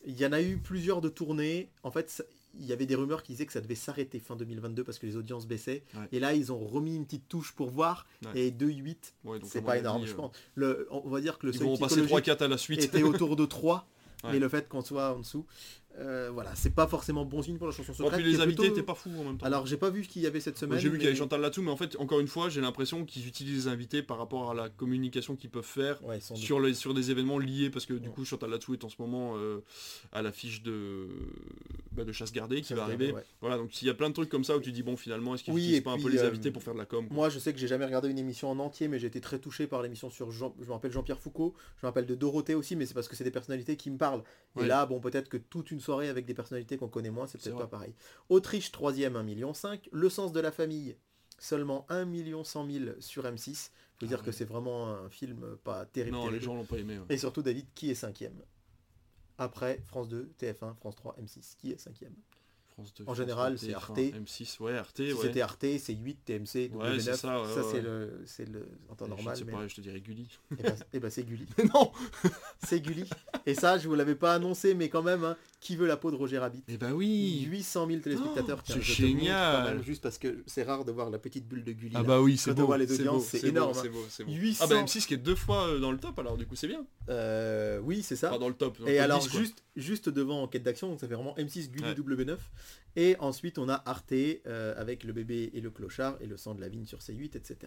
il 0.06 0.20
y 0.20 0.26
en 0.26 0.32
a 0.32 0.42
eu 0.42 0.58
plusieurs 0.58 1.02
de 1.02 1.10
tournées. 1.10 1.70
En 1.84 1.92
fait, 1.92 2.26
il 2.60 2.66
y 2.66 2.74
avait 2.74 2.88
des 2.88 2.96
rumeurs 2.96 3.22
qui 3.22 3.34
disaient 3.34 3.46
que 3.46 3.54
ça 3.54 3.62
devait 3.62 3.76
s'arrêter 3.76 4.20
fin 4.20 4.36
2022 4.36 4.84
parce 4.84 4.98
que 4.98 5.06
les 5.06 5.16
audiences 5.18 5.46
baissaient. 5.46 5.84
Ouais. 5.94 6.08
Et 6.12 6.20
là, 6.20 6.34
ils 6.34 6.52
ont 6.52 6.66
remis 6.66 6.96
une 6.96 7.06
petite 7.06 7.28
touche 7.30 7.52
pour 7.52 7.70
voir. 7.70 8.08
Ouais. 8.34 8.48
Et 8.48 8.52
2,8, 8.52 8.96
Ouais, 9.24 9.38
donc, 9.40 9.50
c'est 9.52 9.62
pas 9.62 9.78
énorme, 9.78 10.02
euh, 10.04 10.08
je 10.08 10.14
pense. 10.16 10.32
Le, 10.56 10.88
on 10.90 11.10
va 11.10 11.22
dire 11.22 11.38
que 11.38 11.46
le 11.46 11.54
Ils 11.54 11.60
seuil 11.60 11.68
vont 11.68 11.78
passer 11.78 12.02
psychologique 12.02 12.28
3-4 12.30 12.44
à 12.44 12.48
la 12.48 12.58
suite. 12.58 12.84
était 12.84 13.04
autour 13.04 13.36
de 13.36 13.46
3. 13.46 13.88
Mais 14.24 14.40
le 14.40 14.50
fait 14.50 14.68
qu'on 14.68 14.82
soit 14.82 15.14
en 15.14 15.20
dessous, 15.20 15.46
euh, 16.00 16.30
voilà, 16.32 16.54
c'est 16.56 16.74
pas 16.74 16.86
forcément 16.88 17.26
bon 17.26 17.42
signe 17.42 17.58
pour 17.58 17.68
la 17.68 17.74
chanson 17.74 17.92
Oh, 17.92 18.04
secrète. 18.04 18.14
puis 18.16 18.24
qui 18.24 18.30
les 18.32 18.38
est 18.38 18.44
invités 18.44 18.62
plutôt- 18.64 18.74
étaient 18.76 18.86
pas 18.86 18.94
fous 18.96 19.10
en 19.20 19.24
même 19.24 19.38
temps. 19.38 19.46
Alors, 19.46 19.66
j'ai 19.66 19.78
pas 19.78 19.90
vu 19.90 20.02
qu'il 20.04 20.22
y 20.22 20.28
avait 20.28 20.40
cette 20.40 20.58
semaine. 20.58 20.78
J'ai 20.80 20.90
vu 20.90 20.98
qu'il 20.98 21.06
y 21.06 21.08
avait 21.08 21.16
Chantal 21.18 21.42
là-dessous, 21.42 21.62
mais 21.64 21.72
en 21.72 21.78
fait, 21.78 21.96
encore 21.98 22.20
une 22.20 22.28
fois, 22.28 22.50
j'ai 22.50 22.62
l'impression 22.62 23.04
qu'ils 23.06 23.28
utilisent 23.28 23.66
les 23.66 23.72
invités 23.72 24.04
par 24.04 24.18
rapport 24.18 24.52
à 24.52 24.54
la 24.54 24.70
communication 24.70 25.36
qu'ils 25.36 25.50
peuvent 25.50 25.64
faire 25.64 26.04
Ouais, 26.06 26.20
sur, 26.20 26.60
les, 26.60 26.74
sur 26.74 26.94
des 26.94 27.10
événements 27.12 27.40
liés, 27.40 27.70
parce 27.70 27.86
que 27.86 27.94
du 27.94 28.08
Ouais. 28.10 28.14
coup, 28.14 28.26
Chantal 28.26 28.50
là-dessous 28.52 28.74
est 28.74 28.84
en 28.84 28.90
ce 28.90 28.96
moment 29.00 29.34
euh, 29.38 29.60
à 30.12 30.22
l'affiche 30.22 30.62
de, 30.64 31.08
bah, 31.92 32.04
de 32.04 32.12
Chasse 32.12 32.32
Gardée 32.32 32.62
qui 32.62 32.70
Chasse 32.70 32.78
va 32.78 32.84
arriver. 32.84 33.12
ouais. 33.12 33.24
Voilà, 33.42 33.58
donc 33.58 33.82
il 33.82 33.88
y 33.88 33.90
a 33.90 33.94
plein 33.94 34.10
de 34.10 34.14
trucs 34.14 34.30
comme 34.30 34.44
ça 34.44 34.56
où 34.58 34.60
tu 34.62 34.72
dis, 34.72 34.84
bon, 34.84 34.98
finalement, 34.98 35.36
est-ce 35.36 35.44
qu'ils 35.44 35.54
Oui, 35.54 35.76
et 35.76 35.82
pas 35.82 35.92
un 35.92 35.96
puis, 35.96 36.04
peu 36.06 36.10
les 36.12 36.20
euh, 36.20 36.28
invités 36.28 36.52
pour 36.52 36.64
faire 36.64 36.74
de 36.74 36.80
la 36.80 36.86
com? 36.86 37.08
quoi. 37.08 37.16
Moi, 37.16 37.30
je 37.30 37.40
sais 37.40 37.54
que 37.54 37.60
j'ai 37.60 37.68
jamais 37.68 37.86
regardé 37.86 38.10
une 38.10 38.20
émission 38.20 38.50
en 38.52 38.60
entier, 38.60 38.88
mais 38.88 39.00
j'ai 39.00 39.08
été 39.08 39.22
très 39.22 39.40
touché 39.40 39.68
par 39.68 39.82
l'émission 39.82 40.10
sur 40.10 40.32
Jean. 40.32 40.56
Je 40.62 40.66
me 40.68 40.72
rappelle 40.74 40.92
Jean-Pierre 40.92 41.20
Foucault, 41.20 41.56
je 41.82 41.86
me 41.86 41.90
rappelle 41.90 42.06
de 42.06 42.16
Dorothée 42.16 42.56
aussi, 42.56 42.76
mais 42.76 42.86
c'est 42.86 42.94
parce 42.94 43.08
que 43.08 43.16
c'est 43.16 43.24
des 43.24 43.32
personnalités 43.32 43.76
qui 43.78 43.90
me 43.90 43.98
parlent. 43.98 44.24
Et 44.58 44.62
Ouais. 44.62 44.68
là, 44.68 44.86
bon, 44.86 45.00
peut-être 45.00 45.30
que 45.30 45.38
toute 45.38 45.72
une 45.72 45.80
soirée 45.88 46.10
avec 46.10 46.26
des 46.26 46.34
personnalités 46.34 46.78
qu'on 46.78 46.90
connaît 46.90 47.10
moins, 47.10 47.28
c'est 47.28 47.40
C'est 47.42 47.50
peut-être 47.50 47.60
pas 47.62 47.68
pareil. 47.68 47.94
Autriche, 48.30 48.72
troisième, 48.72 49.14
1,5 49.16 49.24
million. 49.24 49.54
Le 49.92 50.10
sens 50.10 50.32
de 50.34 50.40
la 50.40 50.52
famille, 50.52 50.96
seulement 51.40 51.86
1 51.90 52.06
million 52.06 52.44
100 52.44 52.70
000 52.70 52.86
sur 53.00 53.24
M6. 53.24 53.70
Faut 54.00 54.06
Ah 54.06 54.06
dire 54.06 54.20
ouais. 54.20 54.26
que 54.26 54.32
c'est 54.32 54.46
vraiment 54.46 54.90
un 54.90 55.10
film 55.10 55.58
pas 55.64 55.86
terrible. 55.86 56.18
Non, 56.18 56.30
les 56.30 56.40
gens 56.42 56.56
l'ont 56.56 56.66
pas 56.66 56.78
aimé. 56.78 57.00
ouais. 57.00 57.06
Et 57.10 57.18
surtout, 57.18 57.42
David, 57.42 57.66
qui 57.74 57.90
est 57.90 57.96
cinquième? 57.96 58.40
Après, 59.38 59.82
France 59.86 60.08
2, 60.10 60.30
TF1, 60.40 60.76
France 60.76 60.96
3, 60.96 61.16
M6, 61.22 61.56
qui 61.58 61.72
est 61.72 61.78
cinquième? 61.80 62.14
France 62.74 62.94
2, 62.94 63.04
En 63.04 63.06
France 63.08 63.18
général, 63.18 63.52
2, 63.54 63.58
c'est 63.58 63.68
TF1, 63.68 63.76
Arte. 63.76 63.98
M6, 63.98 64.62
ouais, 64.62 64.78
Arte, 64.78 64.98
Si 64.98 65.14
ouais. 65.14 65.20
c'était 65.22 65.42
Arte, 65.42 65.66
c'est 65.80 65.94
8, 65.96 66.20
TMC, 66.26 66.70
W9. 66.70 66.76
Ouais, 66.76 67.00
c'est 67.00 67.16
ça, 67.16 67.42
ouais, 67.42 67.64
c'est 67.72 67.82
le, 67.82 68.22
c'est 68.28 68.46
le 68.48 68.68
en 68.90 68.96
temps 68.96 69.08
normal. 69.08 69.36
sais 69.36 69.44
mais- 69.46 69.68
je 69.70 69.76
te 69.76 69.82
dirais 69.82 70.00
Gulli. 70.00 70.28
Et 70.60 70.62
bah, 70.64 70.70
eh 70.94 71.00
ben, 71.00 71.10
c'est 71.10 71.24
Gulli. 71.24 71.48
non 71.74 71.92
C'est 72.64 72.80
Gulli. 72.82 73.10
Et 73.48 73.56
ça, 73.56 73.78
je 73.80 73.88
vous 73.88 73.96
l'avais 73.96 74.14
pas 74.16 74.36
annoncé, 74.36 74.76
mais 74.76 74.90
quand 74.90 75.02
même, 75.04 75.24
hein, 75.24 75.36
qui 75.60 75.76
veut 75.76 75.88
la 75.88 75.98
peau 75.98 76.12
de 76.12 76.16
Roger 76.16 76.38
Rabbit 76.38 76.64
Eh 76.68 76.78
bah 76.78 76.92
oui 76.94 77.46
800 77.50 77.88
000 77.88 78.00
téléspectateurs. 78.00 78.60
Oh, 78.62 78.72
c'est 78.74 78.82
génial. 78.82 79.66
quand 79.66 79.74
même, 79.74 79.84
juste 79.84 80.04
parce 80.04 80.18
que 80.18 80.44
c'est 80.46 80.64
rare 80.64 80.86
de 80.86 80.92
voir 80.92 81.10
la 81.10 81.18
petite 81.18 81.48
bulle 81.48 81.64
de 81.64 81.72
Gulli. 81.72 81.94
Ah 81.96 82.04
bah 82.04 82.22
oui, 82.22 82.38
c'est 82.38 82.54
beau, 82.54 82.74
les 82.76 82.88
c'est 82.88 83.00
audiences, 83.00 83.26
c'est 83.26 83.44
énorme, 83.44 83.74
c'est 83.74 83.88
hein. 83.88 83.92
beau, 83.92 84.26
beau. 84.26 84.32
800. 84.32 84.64
Ah 84.64 84.68
bah 84.68 84.84
M6 84.84 85.08
qui 85.08 85.14
est 85.16 85.18
deux 85.18 85.36
fois 85.36 85.68
euh, 85.68 85.80
dans 85.80 85.92
le 85.92 85.98
top 85.98 86.20
alors 86.20 86.38
du 86.38 86.46
coup 86.46 86.56
c'est 86.56 86.68
bien. 86.68 86.86
Euh, 87.10 87.80
oui, 87.84 88.04
c'est 88.04 88.16
ça. 88.16 88.30
Enfin 88.30 88.40
dans 88.40 88.50
le 88.50 88.54
top. 88.54 88.78
dans 88.80 88.86
le 88.86 88.92
Et 88.92 88.96
top 88.96 89.04
alors 89.04 89.20
10, 89.20 89.30
quoi. 89.30 89.40
juste, 89.40 89.64
juste 89.76 90.10
devant 90.10 90.44
Enquête 90.44 90.64
d'action, 90.64 90.90
donc 90.90 91.00
ça 91.00 91.08
fait 91.08 91.16
vraiment 91.16 91.36
M6 91.36 91.72
Gulli 91.72 91.86
Ouais. 91.86 91.94
W9. 91.94 92.38
Et 92.96 93.16
ensuite 93.20 93.60
on 93.60 93.70
a 93.70 93.82
Arte 93.86 94.12
euh, 94.14 94.74
avec 94.76 95.04
le 95.04 95.14
bébé 95.14 95.52
et 95.54 95.62
le 95.62 95.70
clochard 95.70 96.18
et 96.20 96.26
le 96.26 96.36
sang 96.38 96.56
de 96.56 96.62
la 96.62 96.68
vigne 96.68 96.86
sur 96.86 96.98
C8, 97.00 97.36
etc. 97.38 97.58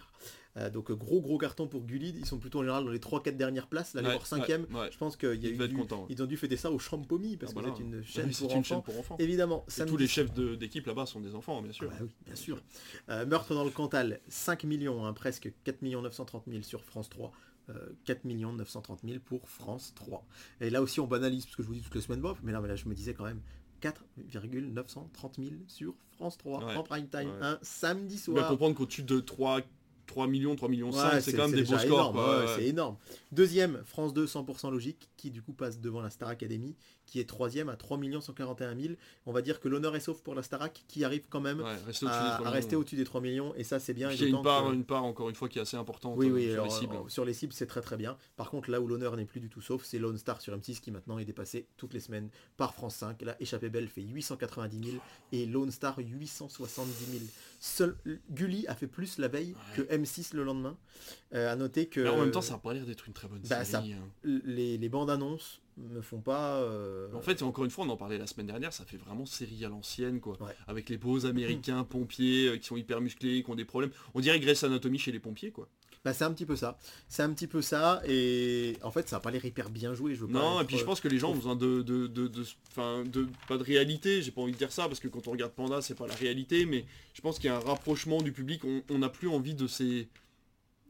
Euh, 0.57 0.71
donc 0.71 0.91
gros 0.91 1.21
gros 1.21 1.39
carton 1.39 1.69
pour 1.69 1.85
Gulli, 1.85 2.13
ils 2.19 2.27
sont 2.27 2.39
plutôt 2.39 2.59
en 2.59 2.63
général 2.63 2.85
dans 2.85 2.91
les 2.91 2.99
3-4 2.99 3.37
dernières 3.37 3.69
places, 3.69 3.95
là 3.95 4.01
les 4.03 4.09
Ouais, 4.09 4.15
voir 4.15 4.27
5ème. 4.27 4.67
ouais, 4.73 4.81
ouais. 4.81 4.91
Je 4.91 4.99
pense 4.99 5.17
qu'il 5.17 5.29
y 5.29 5.33
a 5.33 5.35
Ils 5.35 5.47
eu 5.49 5.53
devaient 5.53 5.65
être 5.67 5.71
du- 6.07 6.13
ils 6.13 6.23
ont 6.23 6.27
dû 6.27 6.37
fêter 6.37 6.57
ça 6.57 6.71
au 6.73 6.79
Champomy 6.81 7.37
parce 7.37 7.53
Ah 7.57 7.61
que 7.61 7.65
bah 7.67 7.75
c'est 7.77 7.83
une 7.83 8.03
chaîne 8.03 8.27
oui, 8.27 8.35
c'est 8.35 8.43
pour 8.45 8.53
une 8.53 8.59
enfants. 8.59 8.75
chaîne 8.75 8.83
pour 8.83 8.99
enfants. 8.99 9.17
Évidemment, 9.21 9.65
Et 9.81 9.85
tous 9.85 9.97
les 9.97 10.09
chefs 10.09 10.33
d'équipe 10.33 10.87
là-bas 10.87 11.07
sont 11.07 11.21
des 11.21 11.35
enfants 11.37 11.63
bien 11.63 11.71
Ah 11.71 11.75
sûr. 11.75 11.91
bah 11.91 11.97
oui, 12.03 12.11
bien 12.27 12.35
sûr. 12.35 12.61
Euh, 13.09 13.25
Meurtre 13.27 13.55
dans 13.55 13.65
le 13.65 13.71
Cantal, 13.71 14.21
5 14.29 14.65
millions, 14.65 15.07
hein, 15.07 15.13
presque 15.13 15.53
4 15.63 15.83
930 15.83 16.45
000 16.49 16.63
sur 16.63 16.85
France 16.85 17.09
3. 17.09 17.31
euh, 17.69 17.91
4 18.05 18.25
930 18.25 19.01
000 19.05 19.21
pour 19.25 19.49
France 19.49 19.93
3. 19.95 20.27
Et 20.61 20.71
là 20.71 20.83
aussi 20.83 20.99
on 20.99 21.07
banalise, 21.07 21.45
parce 21.47 21.55
que 21.55 21.63
je 21.63 21.69
vous 21.69 21.75
dis 21.75 21.83
toutes 21.83 21.95
les 21.95 22.01
semaines 22.01 22.21
bof, 22.21 22.41
mais 22.43 22.51
là, 22.51 22.61
mais 22.61 22.67
là 22.67 22.75
je 22.75 22.89
me 22.89 22.95
disais 22.95 23.15
quand 23.15 23.25
même 23.25 23.41
4,930 23.81 25.37
000 25.39 25.51
sur 25.67 25.95
France 26.13 26.37
3 26.39 26.65
Ouais. 26.65 26.77
en 26.77 26.83
prime 26.83 27.09
time, 27.09 27.31
Ouais. 27.31 27.39
un 27.47 27.59
samedi 27.63 28.23
On 28.29 28.33
va 28.33 28.39
soir. 28.41 28.49
comprendre 28.51 28.75
qu'au-dessus 28.77 29.03
de 29.03 29.21
3, 29.21 29.61
3 30.11 30.27
millions, 30.27 30.57
3 30.57 30.69
millions 30.69 30.91
5, 30.93 31.13
Ouais, 31.13 31.21
c'est 31.21 31.33
quand 31.33 31.49
même 31.49 31.53
des 31.57 31.63
beaux 31.63 31.79
scores. 31.79 32.15
ouais, 32.15 32.21
ouais. 32.47 32.53
C'est 32.57 32.67
énorme. 32.67 32.97
Deuxième, 33.33 33.81
France 33.87 34.13
2, 34.13 34.27
100% 34.27 34.71
logique, 34.71 35.09
qui 35.17 35.31
du 35.31 35.41
coup 35.41 35.53
passe 35.53 35.79
devant 35.81 36.01
la 36.03 36.11
Star 36.11 36.29
Academy, 36.29 36.75
qui 37.07 37.21
est 37.21 37.25
troisième 37.29 37.69
à 37.69 37.77
3 37.77 37.99
141 38.21 38.77
000. 38.77 38.95
On 39.27 39.33
va 39.33 39.41
dire 39.43 39.61
que 39.61 39.69
l'honneur 39.69 39.95
est 39.97 40.01
sauf 40.01 40.21
pour 40.23 40.35
la 40.35 40.43
Starac, 40.43 40.85
qui 40.89 41.05
arrive 41.05 41.27
quand 41.29 41.41
même 41.41 41.61
à, 41.61 41.77
3 41.93 42.11
à 42.11 42.51
rester 42.51 42.77
au-dessus 42.77 42.97
des 42.97 43.05
3 43.05 43.21
millions, 43.21 43.55
et 43.57 43.65
ça 43.65 43.79
c'est 43.79 43.95
bien. 43.95 44.11
et 44.11 44.15
Puis 44.17 44.25
il 44.27 44.31
y 44.31 44.35
a 44.35 44.37
une 44.37 44.43
part, 44.43 44.69
que- 44.69 44.75
une 44.75 44.85
part, 44.85 45.05
encore 45.05 45.29
une 45.29 45.35
fois, 45.35 45.49
qui 45.49 45.59
est 45.59 45.63
assez 45.63 45.77
importante 45.77 46.15
Oui, 46.17 46.29
euh, 46.29 46.33
oui, 46.33 46.45
sur 46.47 46.53
alors, 46.55 46.65
les 46.67 46.71
cibles. 46.73 46.97
euh, 46.97 47.09
sur 47.09 47.25
les 47.25 47.33
cibles, 47.33 47.53
c'est 47.53 47.67
très 47.67 47.81
très 47.81 47.97
bien. 47.97 48.17
Par 48.37 48.51
contre, 48.51 48.71
là 48.71 48.81
où 48.81 48.87
l'honneur 48.89 49.17
n'est 49.17 49.25
plus 49.25 49.41
du 49.41 49.49
tout 49.49 49.61
sauf, 49.61 49.85
c'est 49.85 49.99
Lone 49.99 50.19
Star 50.19 50.41
sur 50.41 50.57
M6 50.57 50.81
qui 50.81 50.91
maintenant 50.91 51.19
est 51.19 51.25
dépassé 51.25 51.67
toutes 51.77 51.95
les 51.95 52.01
semaines 52.01 52.31
par 52.57 52.75
France 52.75 52.97
5. 52.97 53.23
Là, 53.23 53.37
Échappée 53.41 53.71
Belle 53.71 53.89
fait 53.89 54.03
890 54.03 54.91
000 54.91 55.03
et 55.33 55.47
Lone 55.47 55.71
Star 55.71 55.99
870 55.99 57.07
000. 57.13 57.25
Seul, 57.63 57.95
Gulli 58.31 58.67
a 58.69 58.75
fait 58.75 58.87
plus 58.87 59.19
la 59.19 59.29
veille 59.29 59.55
Ouais. 59.77 59.77
que 59.77 59.95
M6 59.95 60.35
le 60.35 60.45
lendemain. 60.45 60.77
Euh, 61.35 61.53
à 61.53 61.57
noter 61.57 61.87
que 61.87 62.01
Mais 62.01 62.09
en 62.09 62.19
même 62.19 62.31
temps, 62.31 62.41
ça 62.41 62.55
n'a 62.55 62.59
pas 62.59 62.73
l'air 62.73 62.87
d'être 62.87 63.07
une 63.07 63.13
très 63.13 63.29
bonne 63.29 63.41
bah, 63.43 63.65
ça- 63.65 63.81
série. 63.83 63.93
hein. 63.93 64.09
les, 64.25 64.79
les 64.79 64.89
bandes 64.89 65.11
annonces 65.11 65.61
me 65.77 66.01
font 66.01 66.21
pas. 66.21 66.57
euh, 66.57 67.09
En 67.15 67.21
fait, 67.21 67.43
encore 67.43 67.65
une 67.65 67.71
fois, 67.71 67.85
on 67.85 67.89
en 67.91 67.97
parlait 67.97 68.19
la 68.19 68.27
semaine 68.27 68.47
dernière, 68.47 68.73
ça 68.73 68.85
fait 68.85 68.97
vraiment 68.97 69.27
série 69.27 69.65
à 69.65 69.69
l'ancienne, 69.69 70.21
quoi. 70.21 70.41
Ouais. 70.43 70.55
Avec 70.69 70.89
les 70.89 70.97
beaux 70.99 71.27
américains 71.27 71.85
pompiers 71.89 72.49
euh, 72.49 72.57
qui 72.57 72.67
sont 72.67 72.77
hyper 72.77 73.01
musclés, 73.01 73.43
qui 73.43 73.51
ont 73.51 73.55
des 73.55 73.65
problèmes. 73.67 73.91
On 74.15 74.21
dirait 74.21 74.41
Grey's 74.41 74.63
Anatomy 74.65 74.99
chez 74.99 75.13
les 75.13 75.21
pompiers, 75.21 75.53
quoi. 75.53 75.69
Bah, 76.05 76.15
c'est 76.15 76.25
un 76.25 76.33
petit 76.33 76.47
peu 76.47 76.57
ça. 76.57 76.79
C'est 77.09 77.23
un 77.23 77.33
petit 77.33 77.47
peu 77.47 77.61
ça. 77.61 78.01
Et 78.07 78.77
en 78.83 78.91
fait, 78.91 79.09
ça 79.09 79.17
va 79.17 79.21
pas 79.21 79.31
l'air 79.31 79.45
hyper 79.45 79.69
bien 79.71 79.93
joué. 79.95 80.15
Je 80.15 80.23
veux 80.23 80.27
pas 80.29 80.39
Non, 80.39 80.61
et 80.61 80.65
puis 80.65 80.77
je 80.77 80.83
euh, 80.83 80.87
pense 80.87 81.01
que 81.01 81.09
les 81.09 81.19
gens 81.19 81.31
ont 81.31 81.35
besoin 81.35 81.57
de, 81.57 81.83
de, 81.83 82.07
de, 82.07 82.27
de- 82.27 82.45
enfin, 82.71 83.05
de, 83.05 83.29
pas 83.49 83.59
de 83.59 83.63
réalité, 83.63 84.23
j'ai 84.23 84.31
pas 84.31 84.41
envie 84.41 84.53
de 84.53 84.57
dire 84.59 84.73
ça, 84.73 84.87
parce 84.89 85.01
que 85.01 85.09
quand 85.09 85.29
on 85.29 85.33
regarde 85.33 85.53
Panda, 85.53 85.83
c'est 85.83 85.95
pas 85.95 86.07
la 86.07 86.15
réalité, 86.15 86.65
mais 86.65 86.87
je 87.13 87.21
pense 87.21 87.39
qu'il 87.39 87.47
y 87.47 87.53
a 87.53 87.57
un 87.57 87.61
rapprochement 87.61 88.23
du 88.23 88.33
public, 88.33 88.63
on 88.89 88.99
n'a 88.99 89.09
plus 89.11 89.29
envie 89.29 89.55
de 89.55 89.67
ces, 89.67 90.09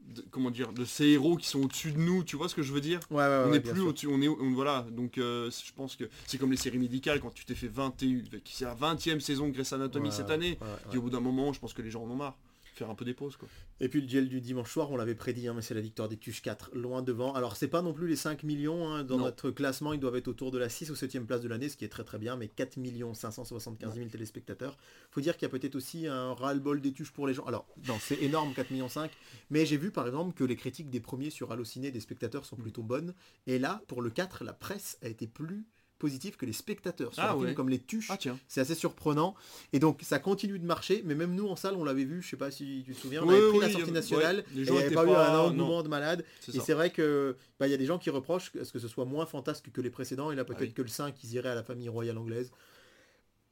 de- 0.07 0.23
comment 0.31 0.49
dire, 0.51 0.73
de 0.73 0.85
ces 0.85 1.05
héros 1.07 1.35
qui 1.37 1.47
sont 1.47 1.61
au-dessus 1.61 1.91
de 1.91 1.97
nous, 1.99 2.23
tu 2.23 2.35
vois 2.35 2.49
ce 2.49 2.55
que 2.55 2.61
je 2.63 2.71
veux 2.71 2.81
dire? 2.81 2.99
Ouais, 3.09 3.17
ouais, 3.17 3.27
ouais, 3.27 3.43
on 3.45 3.49
n'est 3.49 3.59
plus 3.59 3.81
au-dessus, 3.81 4.07
on 4.07 4.21
est, 4.21 4.27
on- 4.27 4.53
voilà, 4.53 4.85
donc 4.91 5.17
euh, 5.17 5.49
je 5.51 5.71
pense 5.73 5.95
que 5.95 6.05
c'est 6.25 6.37
comme 6.37 6.51
les 6.51 6.57
séries 6.57 6.79
médicales, 6.79 7.19
quand 7.19 7.33
tu 7.33 7.45
t'es 7.45 7.55
fait 7.55 7.67
21, 7.67 8.21
c'est 8.45 8.65
la 8.65 8.73
20 8.73 9.07
e 9.07 9.19
saison 9.19 9.47
de 9.47 9.51
Grey's 9.53 9.73
Anatomy 9.73 10.11
cette 10.11 10.29
année, 10.29 10.57
puis 10.89 10.99
au 10.99 11.01
bout 11.01 11.09
d'un 11.09 11.19
moment, 11.19 11.53
je 11.53 11.59
pense 11.59 11.73
que 11.73 11.81
les 11.81 11.91
gens 11.91 12.03
en 12.03 12.09
ont 12.09 12.15
marre, 12.15 12.37
faire 12.81 12.89
un 12.89 12.95
peu 12.95 13.05
des 13.05 13.13
pauses, 13.13 13.37
quoi. 13.37 13.47
Et 13.79 13.89
puis 13.89 14.01
le 14.01 14.07
duel 14.07 14.27
du 14.27 14.41
dimanche 14.41 14.71
soir, 14.71 14.89
on 14.91 14.97
l'avait 14.97 15.13
prédit, 15.13 15.47
hein, 15.47 15.53
mais 15.55 15.61
c'est 15.61 15.75
la 15.75 15.81
victoire 15.81 16.09
des 16.09 16.17
Tuches 16.17 16.41
4, 16.41 16.71
loin 16.73 17.03
devant. 17.03 17.33
Alors 17.33 17.55
c'est 17.55 17.67
pas 17.67 17.83
non 17.83 17.93
plus 17.93 18.07
les 18.07 18.15
5 18.15 18.41
millions, 18.43 18.87
hein, 18.87 19.03
dans 19.03 19.17
Non. 19.17 19.25
notre 19.25 19.51
classement, 19.51 19.93
ils 19.93 19.99
doivent 19.99 20.15
être 20.15 20.27
autour 20.27 20.49
de 20.49 20.57
la 20.57 20.67
6 20.67 20.89
ou 20.89 20.95
7e 20.95 21.25
place 21.25 21.41
de 21.41 21.47
l'année, 21.47 21.69
ce 21.69 21.77
qui 21.77 21.85
est 21.85 21.89
très 21.89 22.03
très 22.03 22.17
bien, 22.17 22.35
mais 22.35 22.47
4 22.47 22.79
575 23.13 23.95
000 23.95 24.09
téléspectateurs. 24.09 24.77
Faut 25.11 25.21
dire 25.21 25.37
qu'il 25.37 25.43
y 25.43 25.45
a 25.45 25.49
peut-être 25.49 25.75
aussi 25.75 26.07
un 26.07 26.33
ras-le-bol 26.33 26.81
des 26.81 26.91
Tuches 26.91 27.11
pour 27.11 27.27
les 27.27 27.35
gens. 27.35 27.45
Alors, 27.45 27.67
non, 27.87 27.97
c'est 27.99 28.21
énorme, 28.21 28.53
4 28.53 28.71
millions 28.71 28.89
5, 28.89 29.11
mais 29.51 29.65
j'ai 29.67 29.77
vu 29.77 29.91
par 29.91 30.07
exemple 30.07 30.33
que 30.33 30.43
les 30.43 30.55
critiques 30.55 30.89
des 30.89 30.99
premiers 30.99 31.29
sur 31.29 31.51
Allociné 31.51 31.91
des 31.91 31.99
spectateurs 31.99 32.45
sont 32.45 32.55
plutôt 32.55 32.81
bonnes. 32.83 33.13
Et 33.45 33.59
là, 33.59 33.81
pour 33.87 34.01
le 34.01 34.09
4, 34.09 34.43
la 34.43 34.53
presse 34.53 34.97
a 35.03 35.07
été 35.07 35.27
plus 35.27 35.65
positive 36.01 36.35
que 36.35 36.45
les 36.45 36.53
spectateurs 36.53 37.13
sur 37.13 37.23
Ah 37.23 37.33
un 37.33 37.39
film 37.39 37.53
comme 37.53 37.69
les 37.69 37.79
Tuches. 37.79 38.09
Ah 38.09 38.17
tiens. 38.17 38.37
C'est 38.47 38.59
assez 38.59 38.75
surprenant. 38.75 39.35
Et 39.71 39.79
donc 39.79 39.99
ça 40.01 40.19
continue 40.19 40.59
de 40.59 40.65
marcher, 40.65 41.03
mais 41.05 41.15
même 41.15 41.33
nous 41.35 41.47
en 41.47 41.55
salle, 41.55 41.75
on 41.75 41.83
l'avait 41.85 42.03
vu, 42.03 42.21
je 42.21 42.29
sais 42.31 42.35
pas 42.37 42.51
si 42.51 42.83
tu 42.85 42.93
te 42.93 42.99
souviens, 42.99 43.23
on 43.23 43.27
Oui, 43.27 43.35
avait 43.35 43.47
pris 43.49 43.57
oui, 43.59 43.63
la 43.65 43.71
sortie 43.71 43.91
nationale, 43.91 44.43
les 44.53 44.63
et 44.63 44.65
gens 44.65 44.73
il 44.73 44.77
n'y 44.79 44.83
avait 44.85 44.95
pas, 44.95 45.05
eu 45.05 45.09
un 45.11 45.39
engouement 45.39 45.83
de 45.83 45.87
malade. 45.87 46.25
C'est 46.41 46.55
Et 46.55 46.59
c'est 46.59 46.73
vrai 46.73 46.89
que 46.89 47.37
bah, 47.59 47.67
il 47.67 47.71
y 47.71 47.73
a 47.73 47.77
des 47.77 47.85
gens 47.85 47.99
qui 47.99 48.09
reprochent 48.09 48.51
à 48.59 48.65
ce 48.65 48.73
que 48.73 48.79
ce 48.79 48.87
soit 48.89 49.05
moins 49.05 49.25
fantasque 49.25 49.71
que 49.71 49.79
les 49.81 49.89
précédents, 49.91 50.31
et 50.31 50.35
là 50.35 50.43
peut-être 50.43 50.59
Ah 50.61 50.65
oui. 50.65 50.73
que 50.73 50.81
le 50.81 50.87
5, 50.89 51.15
ils 51.23 51.33
iraient 51.35 51.49
à 51.49 51.55
la 51.55 51.63
famille 51.63 51.87
royale 51.89 52.17
anglaise. 52.17 52.51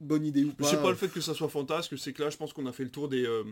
Bonne 0.02 0.26
idée 0.26 0.46
ou 0.46 0.54
pas. 0.54 0.64
C'est 0.66 0.82
pas 0.82 0.90
le 0.92 0.96
fait 0.96 1.10
que 1.10 1.20
ça 1.20 1.34
soit 1.34 1.50
fantasque, 1.50 1.98
c'est 1.98 2.14
que 2.14 2.24
là 2.24 2.30
je 2.30 2.38
pense 2.38 2.54
qu'on 2.54 2.66
a 2.66 2.72
fait 2.72 2.86
le 2.86 2.90
tour 2.90 3.10
des 3.10 3.26
euh, 3.26 3.44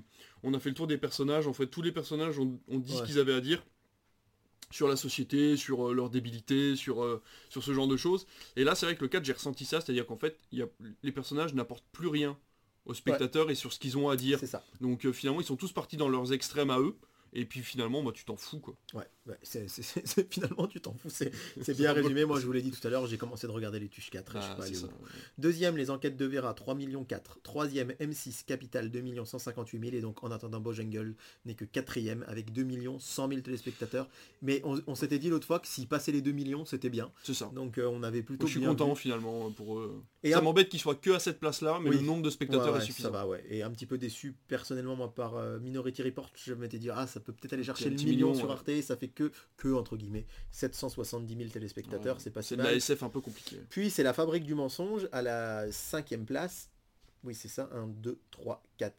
on 0.44 0.54
a 0.54 0.60
fait 0.60 0.70
le 0.70 0.76
tour 0.76 0.88
des 0.88 0.98
personnages. 0.98 1.46
En 1.46 1.54
fait, 1.54 1.68
tous 1.68 1.82
les 1.82 1.92
personnages 1.92 2.40
ont, 2.40 2.58
ont 2.70 2.80
dit 2.80 2.96
ce 2.96 3.04
qu'ils 3.04 3.20
avaient 3.20 3.34
à 3.34 3.42
dire 3.42 3.62
sur 4.72 4.88
la 4.88 4.96
société, 4.96 5.56
sur 5.56 5.90
euh, 5.90 5.94
leur 5.94 6.10
débilité, 6.10 6.76
sur, 6.76 7.04
euh, 7.04 7.22
sur 7.50 7.64
ce 7.64 7.74
genre 7.74 7.88
de 7.88 7.98
choses. 7.98 8.28
Et 8.56 8.64
là, 8.64 8.76
c'est 8.76 8.86
vrai 8.86 8.96
que 8.96 9.02
le 9.02 9.08
4, 9.08 9.24
j'ai 9.24 9.34
ressenti 9.34 9.66
ça, 9.66 9.82
c'est-à-dire 9.82 10.06
qu'en 10.06 10.18
fait, 10.18 10.38
il 10.52 10.60
y 10.60 10.62
a, 10.62 10.68
les 11.04 11.12
personnages 11.12 11.54
n'apportent 11.54 11.88
plus 11.92 12.08
rien 12.08 12.38
aux 12.86 12.94
spectateurs 12.94 13.50
et 13.50 13.56
sur 13.56 13.74
ce 13.74 13.80
qu'ils 13.80 13.98
ont 13.98 14.10
à 14.10 14.16
dire. 14.16 14.40
C'est 14.40 14.48
ça. 14.48 14.64
Donc 14.82 15.06
euh, 15.06 15.12
finalement, 15.12 15.42
ils 15.42 15.46
sont 15.46 15.58
tous 15.58 15.72
partis 15.72 15.98
dans 15.98 16.10
leurs 16.10 16.34
extrêmes 16.34 16.70
à 16.70 16.80
eux. 16.80 16.96
Et 17.34 17.46
puis 17.46 17.62
finalement, 17.62 18.04
bah, 18.04 18.12
tu 18.14 18.24
t'en 18.24 18.38
fous 18.38 18.60
quoi. 18.60 18.76
Ouais, 18.94 19.08
c'est- 19.42 19.68
c'est- 19.70 20.34
finalement 20.34 20.68
tu 20.68 20.80
t'en 20.82 20.94
fous, 20.94 21.10
c'est 21.10 21.32
bien 21.78 21.94
résumé. 21.94 22.26
Moi 22.26 22.40
je 22.40 22.46
vous 22.46 22.52
l'ai 22.52 22.62
dit 22.62 22.72
tout 22.72 22.86
à 22.86 22.90
l'heure, 22.90 23.06
j'ai 23.08 23.18
commencé 23.18 23.48
de 23.48 23.52
regarder 23.52 23.80
les 23.80 23.88
Tuches 23.90 24.10
4 24.10 24.36
et 24.36 24.40
je 24.40 24.44
suis 24.44 24.54
Ah, 24.54 24.58
pas 24.58 24.66
allé 24.66 24.76
ça. 24.76 24.88
Deuxième, 25.38 25.78
les 25.78 25.90
enquêtes 25.90 26.18
de 26.18 26.26
Vera, 26.26 26.54
3 26.54 26.76
millions 26.76 27.04
4. 27.04 27.40
Troisième, 27.44 27.92
M6 28.00 28.44
Capital, 28.46 28.90
2 28.90 29.02
millions 29.02 29.26
158 29.26 29.80
000. 29.80 29.96
Et 29.96 30.02
donc, 30.02 30.24
en 30.24 30.32
attendant, 30.32 30.60
Bojangles 30.60 31.16
n'est 31.46 31.54
que 31.56 31.66
quatrième 31.66 32.24
avec 32.28 32.52
2 32.54 32.64
millions 32.64 33.00
100 33.00 33.28
000 33.30 33.42
téléspectateurs. 33.42 34.08
Mais 34.42 34.62
on, 34.64 34.80
on 34.88 34.96
s'était 34.96 35.20
dit 35.20 35.30
l'autre 35.30 35.48
fois 35.48 35.60
que 35.60 35.68
s'il 35.68 35.88
passait 35.88 36.12
les 36.12 36.22
2 36.22 36.32
millions, 36.32 36.66
c'était 36.66 36.90
bien. 36.90 37.12
C'est 37.24 37.34
ça. 37.34 37.52
Donc, 37.54 37.78
euh, 37.78 37.86
on 37.88 38.04
avait 38.04 38.22
plutôt 38.24 38.44
Moi, 38.44 38.48
je 38.48 38.52
suis 38.52 38.60
bien 38.60 38.70
content 38.70 38.94
vu. 38.94 39.00
finalement 39.02 39.52
pour 39.52 39.80
eux. 39.80 40.02
Et 40.24 40.32
ça 40.32 40.42
m'embête 40.42 40.70
qu'ils 40.70 40.80
soient 40.80 40.96
que 40.96 41.12
à 41.12 41.20
cette 41.20 41.40
place-là, 41.40 41.80
mais 41.82 41.90
Oui. 41.90 41.98
le 41.98 42.02
nombre 42.04 42.22
de 42.24 42.30
spectateurs 42.30 42.74
Ouais, 42.74 42.80
est 42.80 42.86
suffisant. 42.86 43.10
Ça 43.10 43.12
va, 43.14 43.28
ouais. 43.28 43.44
Et 43.50 43.64
un 43.64 43.70
petit 43.72 43.86
peu 43.86 43.98
déçu 43.98 44.36
personnellement, 44.48 44.96
moi, 44.96 45.14
par 45.14 45.36
euh, 45.38 45.60
Minority 45.60 46.04
Report. 46.04 46.32
Je 46.36 46.54
m'étais 46.54 46.80
dit, 46.80 46.90
ah, 46.90 47.08
ça 47.08 47.20
peut 47.20 47.34
peut-être 47.34 47.54
aller 47.54 47.64
chercher 47.64 47.90
le 47.90 47.96
million, 47.96 48.34
sur. 48.34 48.52
Arte. 48.52 48.70
Ça 48.82 48.96
fait 48.98 49.08
que, 49.18 49.32
que, 49.58 49.70
entre 49.74 49.98
guillemets, 49.98 50.26
770 50.52 51.36
000 51.38 51.50
téléspectateurs. 51.50 52.16
Ouais. 52.18 52.22
C'est 52.24 52.30
pas 52.32 52.42
si 52.42 52.50
C'est 52.50 52.58
de 52.58 52.62
la 52.64 52.74
SF 52.74 53.04
un 53.04 53.10
peu 53.10 53.20
compliqué. 53.22 53.58
Puis 53.70 53.90
c'est 53.90 54.04
la 54.04 54.14
fabrique 54.14 54.44
du 54.44 54.54
mensonge 54.56 55.08
à 55.12 55.22
la 55.22 55.72
cinquième 55.72 56.26
place. 56.26 56.70
Oui, 57.24 57.34
c'est 57.34 57.48
ça, 57.48 57.68
1, 57.74 57.88
2, 57.88 58.20
3, 58.30 58.62
4, 58.78 58.94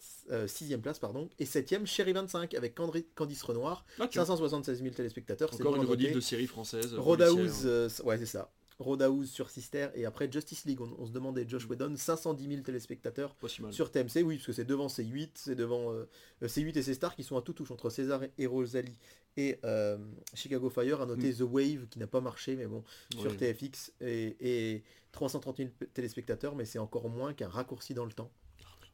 6 0.49 0.77
place, 0.79 0.99
pardon. 0.99 1.31
Et 1.39 1.47
septième, 1.47 1.87
Chéri 1.87 2.13
25, 2.13 2.53
avec 2.55 2.77
Candri- 2.77 3.07
Candice 3.15 3.43
Renoir, 3.43 3.85
Ah, 4.01 4.09
tiens. 4.09 4.23
576 4.25 4.83
000 4.83 4.93
téléspectateurs. 4.95 5.51
c'est 5.55 5.63
Encore 5.63 5.77
une 5.77 5.85
redite 5.89 6.13
de 6.15 6.21
série 6.21 6.49
française. 6.49 6.95
euh, 6.95 7.01
Roadhouse, 7.01 7.37
policière. 7.37 7.71
euh, 7.71 7.89
ouais, 8.05 8.19
c'est 8.19 8.27
ça. 8.27 8.51
Roadhouse 8.79 9.29
sur 9.31 9.51
Sister, 9.51 9.89
et 9.95 10.05
après 10.05 10.31
Justice 10.31 10.65
League, 10.65 10.81
on, 10.81 10.95
on 10.99 11.07
se 11.07 11.11
demandait, 11.13 11.45
Josh 11.49 11.67
Whedon, 11.69 11.95
510 11.97 12.49
000 12.49 12.63
téléspectateurs 12.63 13.35
sur 13.73 13.91
TMC, 13.91 14.23
oui, 14.25 14.37
parce 14.37 14.47
que 14.47 14.53
c'est 14.53 14.65
devant 14.65 14.87
C8, 14.87 15.31
c'est 15.35 15.55
devant 15.57 15.93
euh, 15.93 16.09
euh, 16.43 16.47
C8 16.47 16.79
et 16.79 16.83
ses 16.83 16.95
stars 16.95 17.17
qui 17.17 17.25
sont 17.25 17.37
à 17.37 17.43
tout 17.43 17.53
touche 17.53 17.71
entre 17.73 17.91
César 17.91 18.21
et 18.39 18.47
Rosalie 18.47 18.97
et 19.37 19.59
euh, 19.65 19.99
Chicago 20.35 20.71
Fire, 20.71 21.01
à 21.01 21.07
noter 21.07 21.33
The 21.35 21.41
Wave 21.43 21.87
qui 21.89 21.99
n'a 21.99 22.07
pas 22.07 22.21
marché, 22.21 22.55
mais 22.57 22.67
bon, 22.67 22.85
sur. 23.11 23.37
TFX, 23.37 23.93
et, 24.01 24.37
et 24.75 24.85
330 25.13 25.57
000 25.57 25.69
p- 25.79 25.87
téléspectateurs, 25.87 26.55
mais 26.55 26.65
c'est 26.65 26.79
encore 26.79 27.09
moins 27.09 27.33
qu'un 27.35 27.49
raccourci 27.49 27.95
dans 27.95 28.05
le 28.05 28.13
temps. 28.13 28.31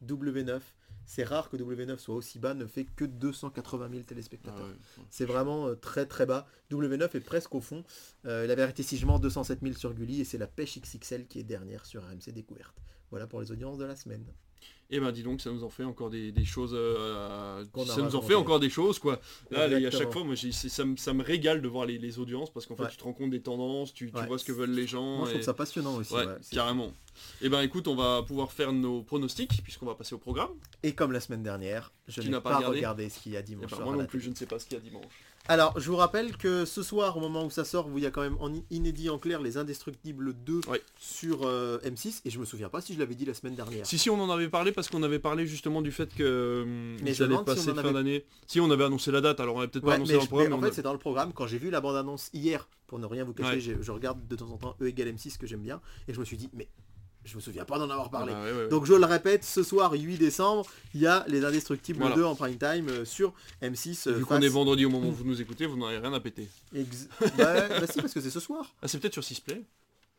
W9, 0.05 0.59
c'est 1.05 1.23
rare 1.23 1.49
que 1.49 1.57
W9 1.57 1.97
soit 1.97 2.15
aussi 2.15 2.39
bas, 2.39 2.53
ne 2.53 2.65
fait 2.65 2.85
que 2.85 3.05
280 3.05 3.89
000 3.89 4.01
Ah 4.01 4.07
téléspectateurs. 4.07 4.65
ouais. 4.65 5.03
C'est 5.09 5.25
vraiment 5.25 5.67
euh, 5.67 5.75
très 5.75 6.05
très 6.05 6.25
bas. 6.25 6.47
W9 6.71 7.15
est 7.15 7.19
presque 7.19 7.53
au 7.55 7.61
fond. 7.61 7.83
Euh, 8.25 8.47
la 8.47 8.55
vérité 8.55 8.83
sigement 8.83 9.19
207 9.19 9.59
000 9.61 9.73
sur 9.75 9.93
Gulli 9.93 10.21
et 10.21 10.23
c'est 10.23 10.37
la 10.37 10.47
pêche 10.47 10.79
XXL 10.79 11.27
qui 11.27 11.39
est 11.39 11.43
dernière 11.43 11.85
sur 11.85 12.03
RMC 12.03 12.31
Découverte. 12.33 12.75
Voilà 13.11 13.27
pour 13.27 13.39
les 13.41 13.51
audiences 13.51 13.77
de 13.77 13.85
la 13.85 13.95
semaine. 13.95 14.25
Et 14.91 14.99
ben 14.99 15.11
dis 15.11 15.23
donc, 15.23 15.41
ça 15.41 15.49
nous 15.51 15.63
en 15.63 15.69
fait 15.69 15.83
encore 15.83 16.11
des, 16.11 16.31
des 16.31 16.45
choses. 16.45 16.73
euh, 16.75 17.63
ça 17.87 18.01
nous 18.03 18.15
en 18.15 18.21
fait 18.21 18.35
encore 18.35 18.59
des 18.59 18.69
choses 18.69 18.99
quoi. 18.99 19.19
Là, 19.49 19.67
les- 19.67 19.85
à 19.87 19.91
chaque 19.91 20.11
fois, 20.13 20.23
moi, 20.23 20.35
ça, 20.35 20.85
me- 20.85 20.95
ça 20.95 21.13
me 21.13 21.23
régale 21.23 21.61
de 21.63 21.67
voir 21.67 21.87
les, 21.87 21.97
les 21.97 22.19
audiences 22.19 22.51
parce 22.51 22.67
qu'en 22.67 22.75
fait, 22.75 22.83
Ouais. 22.83 22.89
tu 22.91 22.97
te 22.97 23.03
rends 23.03 23.13
compte 23.13 23.31
des 23.31 23.41
tendances, 23.41 23.93
tu, 23.93 24.11
tu 24.11 24.15
Ouais. 24.17 24.27
vois 24.27 24.37
ce 24.37 24.45
que 24.45 24.51
veulent 24.51 24.69
les 24.75 24.85
gens. 24.85 25.17
Moi 25.17 25.25
je 25.25 25.31
trouve 25.31 25.41
ça 25.43 25.53
passionnant 25.55 25.95
aussi. 25.95 26.13
Ouais, 26.13 26.25
carrément. 26.51 26.91
Et 27.41 27.49
ben 27.49 27.61
écoute, 27.61 27.87
on 27.87 27.95
va 27.95 28.21
pouvoir 28.21 28.51
faire 28.51 28.71
nos 28.73 29.01
pronostics 29.01 29.61
puisqu'on 29.63 29.87
va 29.87 29.95
passer 29.95 30.13
au 30.13 30.19
programme. 30.19 30.51
Et 30.83 30.93
comme 30.93 31.11
la 31.11 31.19
semaine 31.19 31.41
dernière, 31.41 31.91
je 32.07 32.21
n'ai 32.21 32.39
pas, 32.39 32.57
regardé 32.57 32.77
regardé 32.77 33.09
ce 33.09 33.19
qu'il 33.19 33.31
y 33.31 33.37
a 33.37 33.39
Et 33.39 33.43
dimanche 33.43 33.71
ben, 33.71 33.77
soir. 33.77 33.87
moi 33.89 33.97
non 33.97 34.05
plus, 34.05 34.19
je 34.21 34.29
ne 34.29 34.35
sais 34.35 34.45
pas 34.45 34.59
ce 34.59 34.65
qu'il 34.67 34.77
y 34.77 34.81
a 34.81 34.83
dimanche. 34.83 35.05
Alors, 35.47 35.79
je 35.79 35.87
vous 35.91 35.95
rappelle 35.95 36.37
que 36.37 36.65
ce 36.65 36.81
soir, 36.81 37.15
au 37.17 37.19
moment 37.19 37.45
où 37.45 37.51
ça 37.51 37.63
sort, 37.65 37.87
il 37.95 38.01
y 38.01 38.05
a 38.07 38.11
quand 38.11 38.21
même 38.21 38.37
en 38.39 38.51
inédit 38.71 39.11
en 39.11 39.19
clair 39.19 39.41
les 39.41 39.57
Indestructibles 39.57 40.33
2 40.33 40.61
Ouais. 40.67 40.81
sur 40.97 41.45
euh, 41.45 41.77
M6. 41.85 42.21
Et 42.25 42.31
je 42.31 42.39
me 42.39 42.45
souviens 42.45 42.67
pas 42.69 42.81
si 42.81 42.95
je 42.95 42.99
l'avais 42.99 43.13
dit 43.13 43.25
la 43.25 43.35
semaine 43.35 43.53
dernière. 43.53 43.85
Si 43.85 43.99
si, 43.99 44.09
on 44.09 44.19
en 44.19 44.29
avait 44.31 44.49
parlé 44.49 44.71
parce 44.71 44.89
qu'on 44.89 45.03
avait 45.03 45.19
parlé 45.19 45.45
justement 45.45 45.83
du 45.83 45.91
fait 45.91 46.11
que 46.15 46.63
hum, 46.63 46.97
Mais 47.03 47.13
je 47.13 47.23
si 47.25 47.43
passer 47.45 47.73
fin 47.73 47.77
avait- 47.77 47.93
d'année. 47.93 48.25
Si 48.47 48.59
on 48.59 48.71
avait 48.71 48.85
annoncé 48.85 49.11
la 49.11 49.21
date, 49.21 49.39
alors 49.39 49.55
on 49.55 49.59
avait 49.59 49.67
peut-être 49.67 49.85
pas 49.85 49.93
annoncé 49.95 50.13
mais 50.13 50.17
dans 50.17 50.21
le 50.21 50.25
je- 50.25 50.29
programme. 50.29 50.49
mais 50.49 50.55
en 50.55 50.57
mais 50.61 50.65
on 50.65 50.69
fait, 50.71 50.75
c'est 50.75 50.81
dans 50.81 50.93
le 50.93 50.99
programme. 50.99 51.31
Quand 51.33 51.45
j'ai 51.45 51.59
vu 51.59 51.69
la 51.69 51.79
bande-annonce 51.81 52.31
hier, 52.33 52.67
pour 52.87 52.97
ne 52.97 53.05
rien 53.05 53.23
vous 53.23 53.33
cacher, 53.33 53.49
Ouais. 53.55 53.59
j'ai- 53.59 53.77
je 53.81 53.91
regarde 53.91 54.27
de 54.27 54.35
temps 54.35 54.49
en 54.49 54.57
temps 54.57 54.75
E 54.81 54.87
égale 54.87 55.09
M6 55.09 55.37
que 55.37 55.45
j'aime 55.45 55.61
bien. 55.61 55.79
Et 56.07 56.13
je 56.15 56.19
me 56.19 56.25
suis 56.25 56.37
dit, 56.37 56.49
mais 56.53 56.67
je 57.25 57.35
me 57.35 57.41
souviens 57.41 57.65
pas 57.65 57.77
d'en 57.79 57.89
avoir 57.89 58.09
parlé. 58.09 58.31
Ah 58.35 58.39
bah, 58.39 58.43
ouais, 58.45 58.51
ouais, 58.51 58.63
ouais. 58.63 58.69
Donc 58.69 58.85
je 58.85 58.93
le 58.93 59.05
répète, 59.05 59.43
ce 59.43 59.63
soir 59.63 59.91
8 59.93 60.17
décembre, 60.17 60.65
il 60.93 61.01
y 61.01 61.07
a 61.07 61.25
les 61.27 61.43
Indestructibles 61.43 61.99
Voilà. 61.99 62.15
2 62.15 62.23
en 62.23 62.35
prime 62.35 62.57
time 62.57 62.87
euh, 62.89 63.03
sur 63.05 63.33
M6. 63.61 64.07
Et 64.07 64.11
euh, 64.11 64.17
vu 64.17 64.25
qu'on 64.25 64.39
est 64.41 64.47
vendredi 64.47 64.85
au 64.85 64.89
moment 64.89 65.07
où 65.09 65.11
vous 65.11 65.23
nous 65.25 65.41
écoutez, 65.41 65.65
vous 65.65 65.75
n'aurez 65.75 65.97
rien 65.97 66.13
à 66.13 66.19
péter. 66.19 66.47
Ex- 66.75 67.07
bah, 67.37 67.67
bah 67.79 67.87
si, 67.91 67.99
parce 67.99 68.13
que 68.13 68.21
c'est 68.21 68.29
ce 68.29 68.39
soir. 68.39 68.73
Ah, 68.81 68.87
c'est 68.87 68.99
peut-être 68.99 69.13
sur 69.13 69.23
Sisplay 69.23 69.63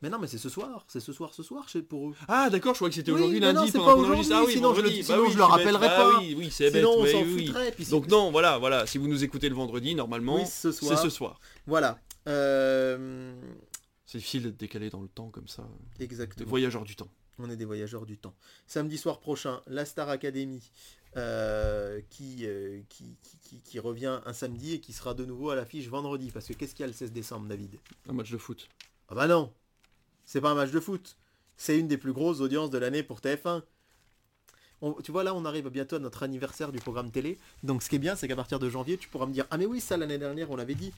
Mais 0.03 0.11
non, 0.11 0.19
mais 0.19 0.27
c'est 0.27 0.39
ce 0.39 0.49
soir, 0.49 0.85
c'est 0.89 1.01
ce 1.01 1.13
soir, 1.13 1.33
ce 1.33 1.43
soir 1.43 1.69
chez 1.69 1.81
pour 1.81 2.11
eux. 2.11 2.15
Ah 2.29 2.51
d'accord, 2.51 2.75
je 2.75 2.79
crois 2.81 2.89
que 2.89 2.95
c'était 2.97 3.13
Oui, 3.13 3.21
aujourd'hui 3.21 3.41
non, 3.41 3.53
lundi 3.53 3.71
c'est 3.71 3.79
pas 3.79 3.85
qu'on 3.95 4.05
enregistre. 4.05 4.35
Ah 4.37 4.45
oui, 4.45 4.57
aujourd'hui, 4.57 4.57
sinon 4.57 4.75
je 4.75 4.81
le- 4.81 4.91
sinon 5.03 5.17
bah 5.19 5.23
oui, 5.25 5.33
je 5.33 5.37
le 5.39 5.45
rappellerai 5.45 5.87
Bah 5.89 5.97
pas. 5.97 6.19
Oui, 6.19 6.35
oui, 6.37 6.49
c'est 6.51 6.71
bête. 6.71 6.85
Sinon 6.85 6.97
on 6.99 7.07
s'en 7.07 7.25
foutrait. 7.25 7.73
puis 7.73 7.87
Donc 7.87 8.09
non, 8.09 8.31
voilà, 8.31 8.59
voilà. 8.59 8.87
Si 8.87 8.99
vous 8.99 9.09
nous 9.09 9.23
écoutez 9.23 9.49
le 9.49 9.55
vendredi, 9.55 9.95
normalement, 9.95 10.45
c'est 10.45 10.73
ce 10.73 11.09
soir. 11.11 11.39
Voilà. 11.67 11.99
Euh, 12.29 13.33
C'est 14.07 14.19
difficile 14.19 14.45
d'être 14.45 14.57
décalé 14.57 14.89
dans 14.89 15.03
le 15.03 15.09
temps 15.09 15.31
comme 15.31 15.49
ça. 15.49 15.69
Des 15.99 16.05
Exactement. 16.05 16.49
voyageurs 16.49 16.85
du 16.85 16.95
temps. 16.97 17.09
On 17.39 17.51
est 17.51 17.57
des 17.57 17.65
voyageurs 17.67 18.07
du 18.07 18.17
temps. 18.17 18.35
Samedi 18.67 18.97
soir 18.97 19.19
prochain, 19.21 19.61
la 19.67 19.85
Star 19.85 20.09
Academy 20.09 20.71
euh, 21.17 22.01
qui, 22.09 22.47
euh, 22.47 22.81
qui, 22.89 23.17
qui, 23.23 23.39
qui- 23.39 23.61
qui 23.61 23.79
revient 23.79 24.21
un 24.25 24.33
samedi 24.33 24.75
et 24.75 24.81
qui 24.81 24.93
sera 24.93 25.13
de 25.15 25.25
nouveau 25.25 25.51
à 25.51 25.57
l'affiche 25.57 25.89
vendredi. 25.89 26.31
Parce 26.31 26.47
que 26.47 26.53
qu'est-ce 26.55 26.75
qu'il 26.75 26.81
y 26.83 26.85
a 26.85 26.89
le 26.89 26.93
16 26.93 27.13
décembre, 27.13 27.47
David? 27.49 27.77
Un 28.09 28.13
match 28.13 28.31
de 28.31 28.39
foot. 28.39 28.69
Ah 29.09 29.15
bah 29.15 29.27
non 29.27 29.53
C'est 30.25 30.41
pas 30.41 30.51
un 30.51 30.55
match 30.55 30.71
de 30.71 30.81
foot. 30.81 31.17
C'est 31.59 31.79
une 31.79 31.89
des 31.89 31.99
plus 31.99 32.13
grosses 32.13 32.41
audiences 32.41 32.71
de 32.71 32.79
l'année 32.79 33.03
pour 33.03 33.21
TF1. 33.21 33.63
On- 34.83 34.93
tu 34.95 35.11
vois 35.11 35.25
là 35.25 35.35
on 35.35 35.45
arrive 35.47 35.69
bientôt 35.71 35.97
à 35.97 35.99
notre 35.99 36.23
anniversaire 36.23 36.71
du 36.71 36.79
programme 36.79 37.11
télé. 37.11 37.39
Donc 37.63 37.83
ce 37.83 37.89
qui 37.89 37.97
est 37.97 37.99
bien 37.99 38.15
c'est 38.15 38.29
qu'à 38.29 38.37
partir 38.37 38.59
de 38.59 38.69
janvier 38.69 38.99
tu 38.99 39.09
pourras 39.09 39.25
me 39.27 39.33
dire 39.33 39.47
Ah 39.51 39.57
mais 39.59 39.65
oui 39.67 39.81
ça 39.81 39.97
l'année 39.97 40.19
dernière 40.19 40.51
on 40.51 40.57
l'avait 40.57 40.75
dit. 40.75 40.93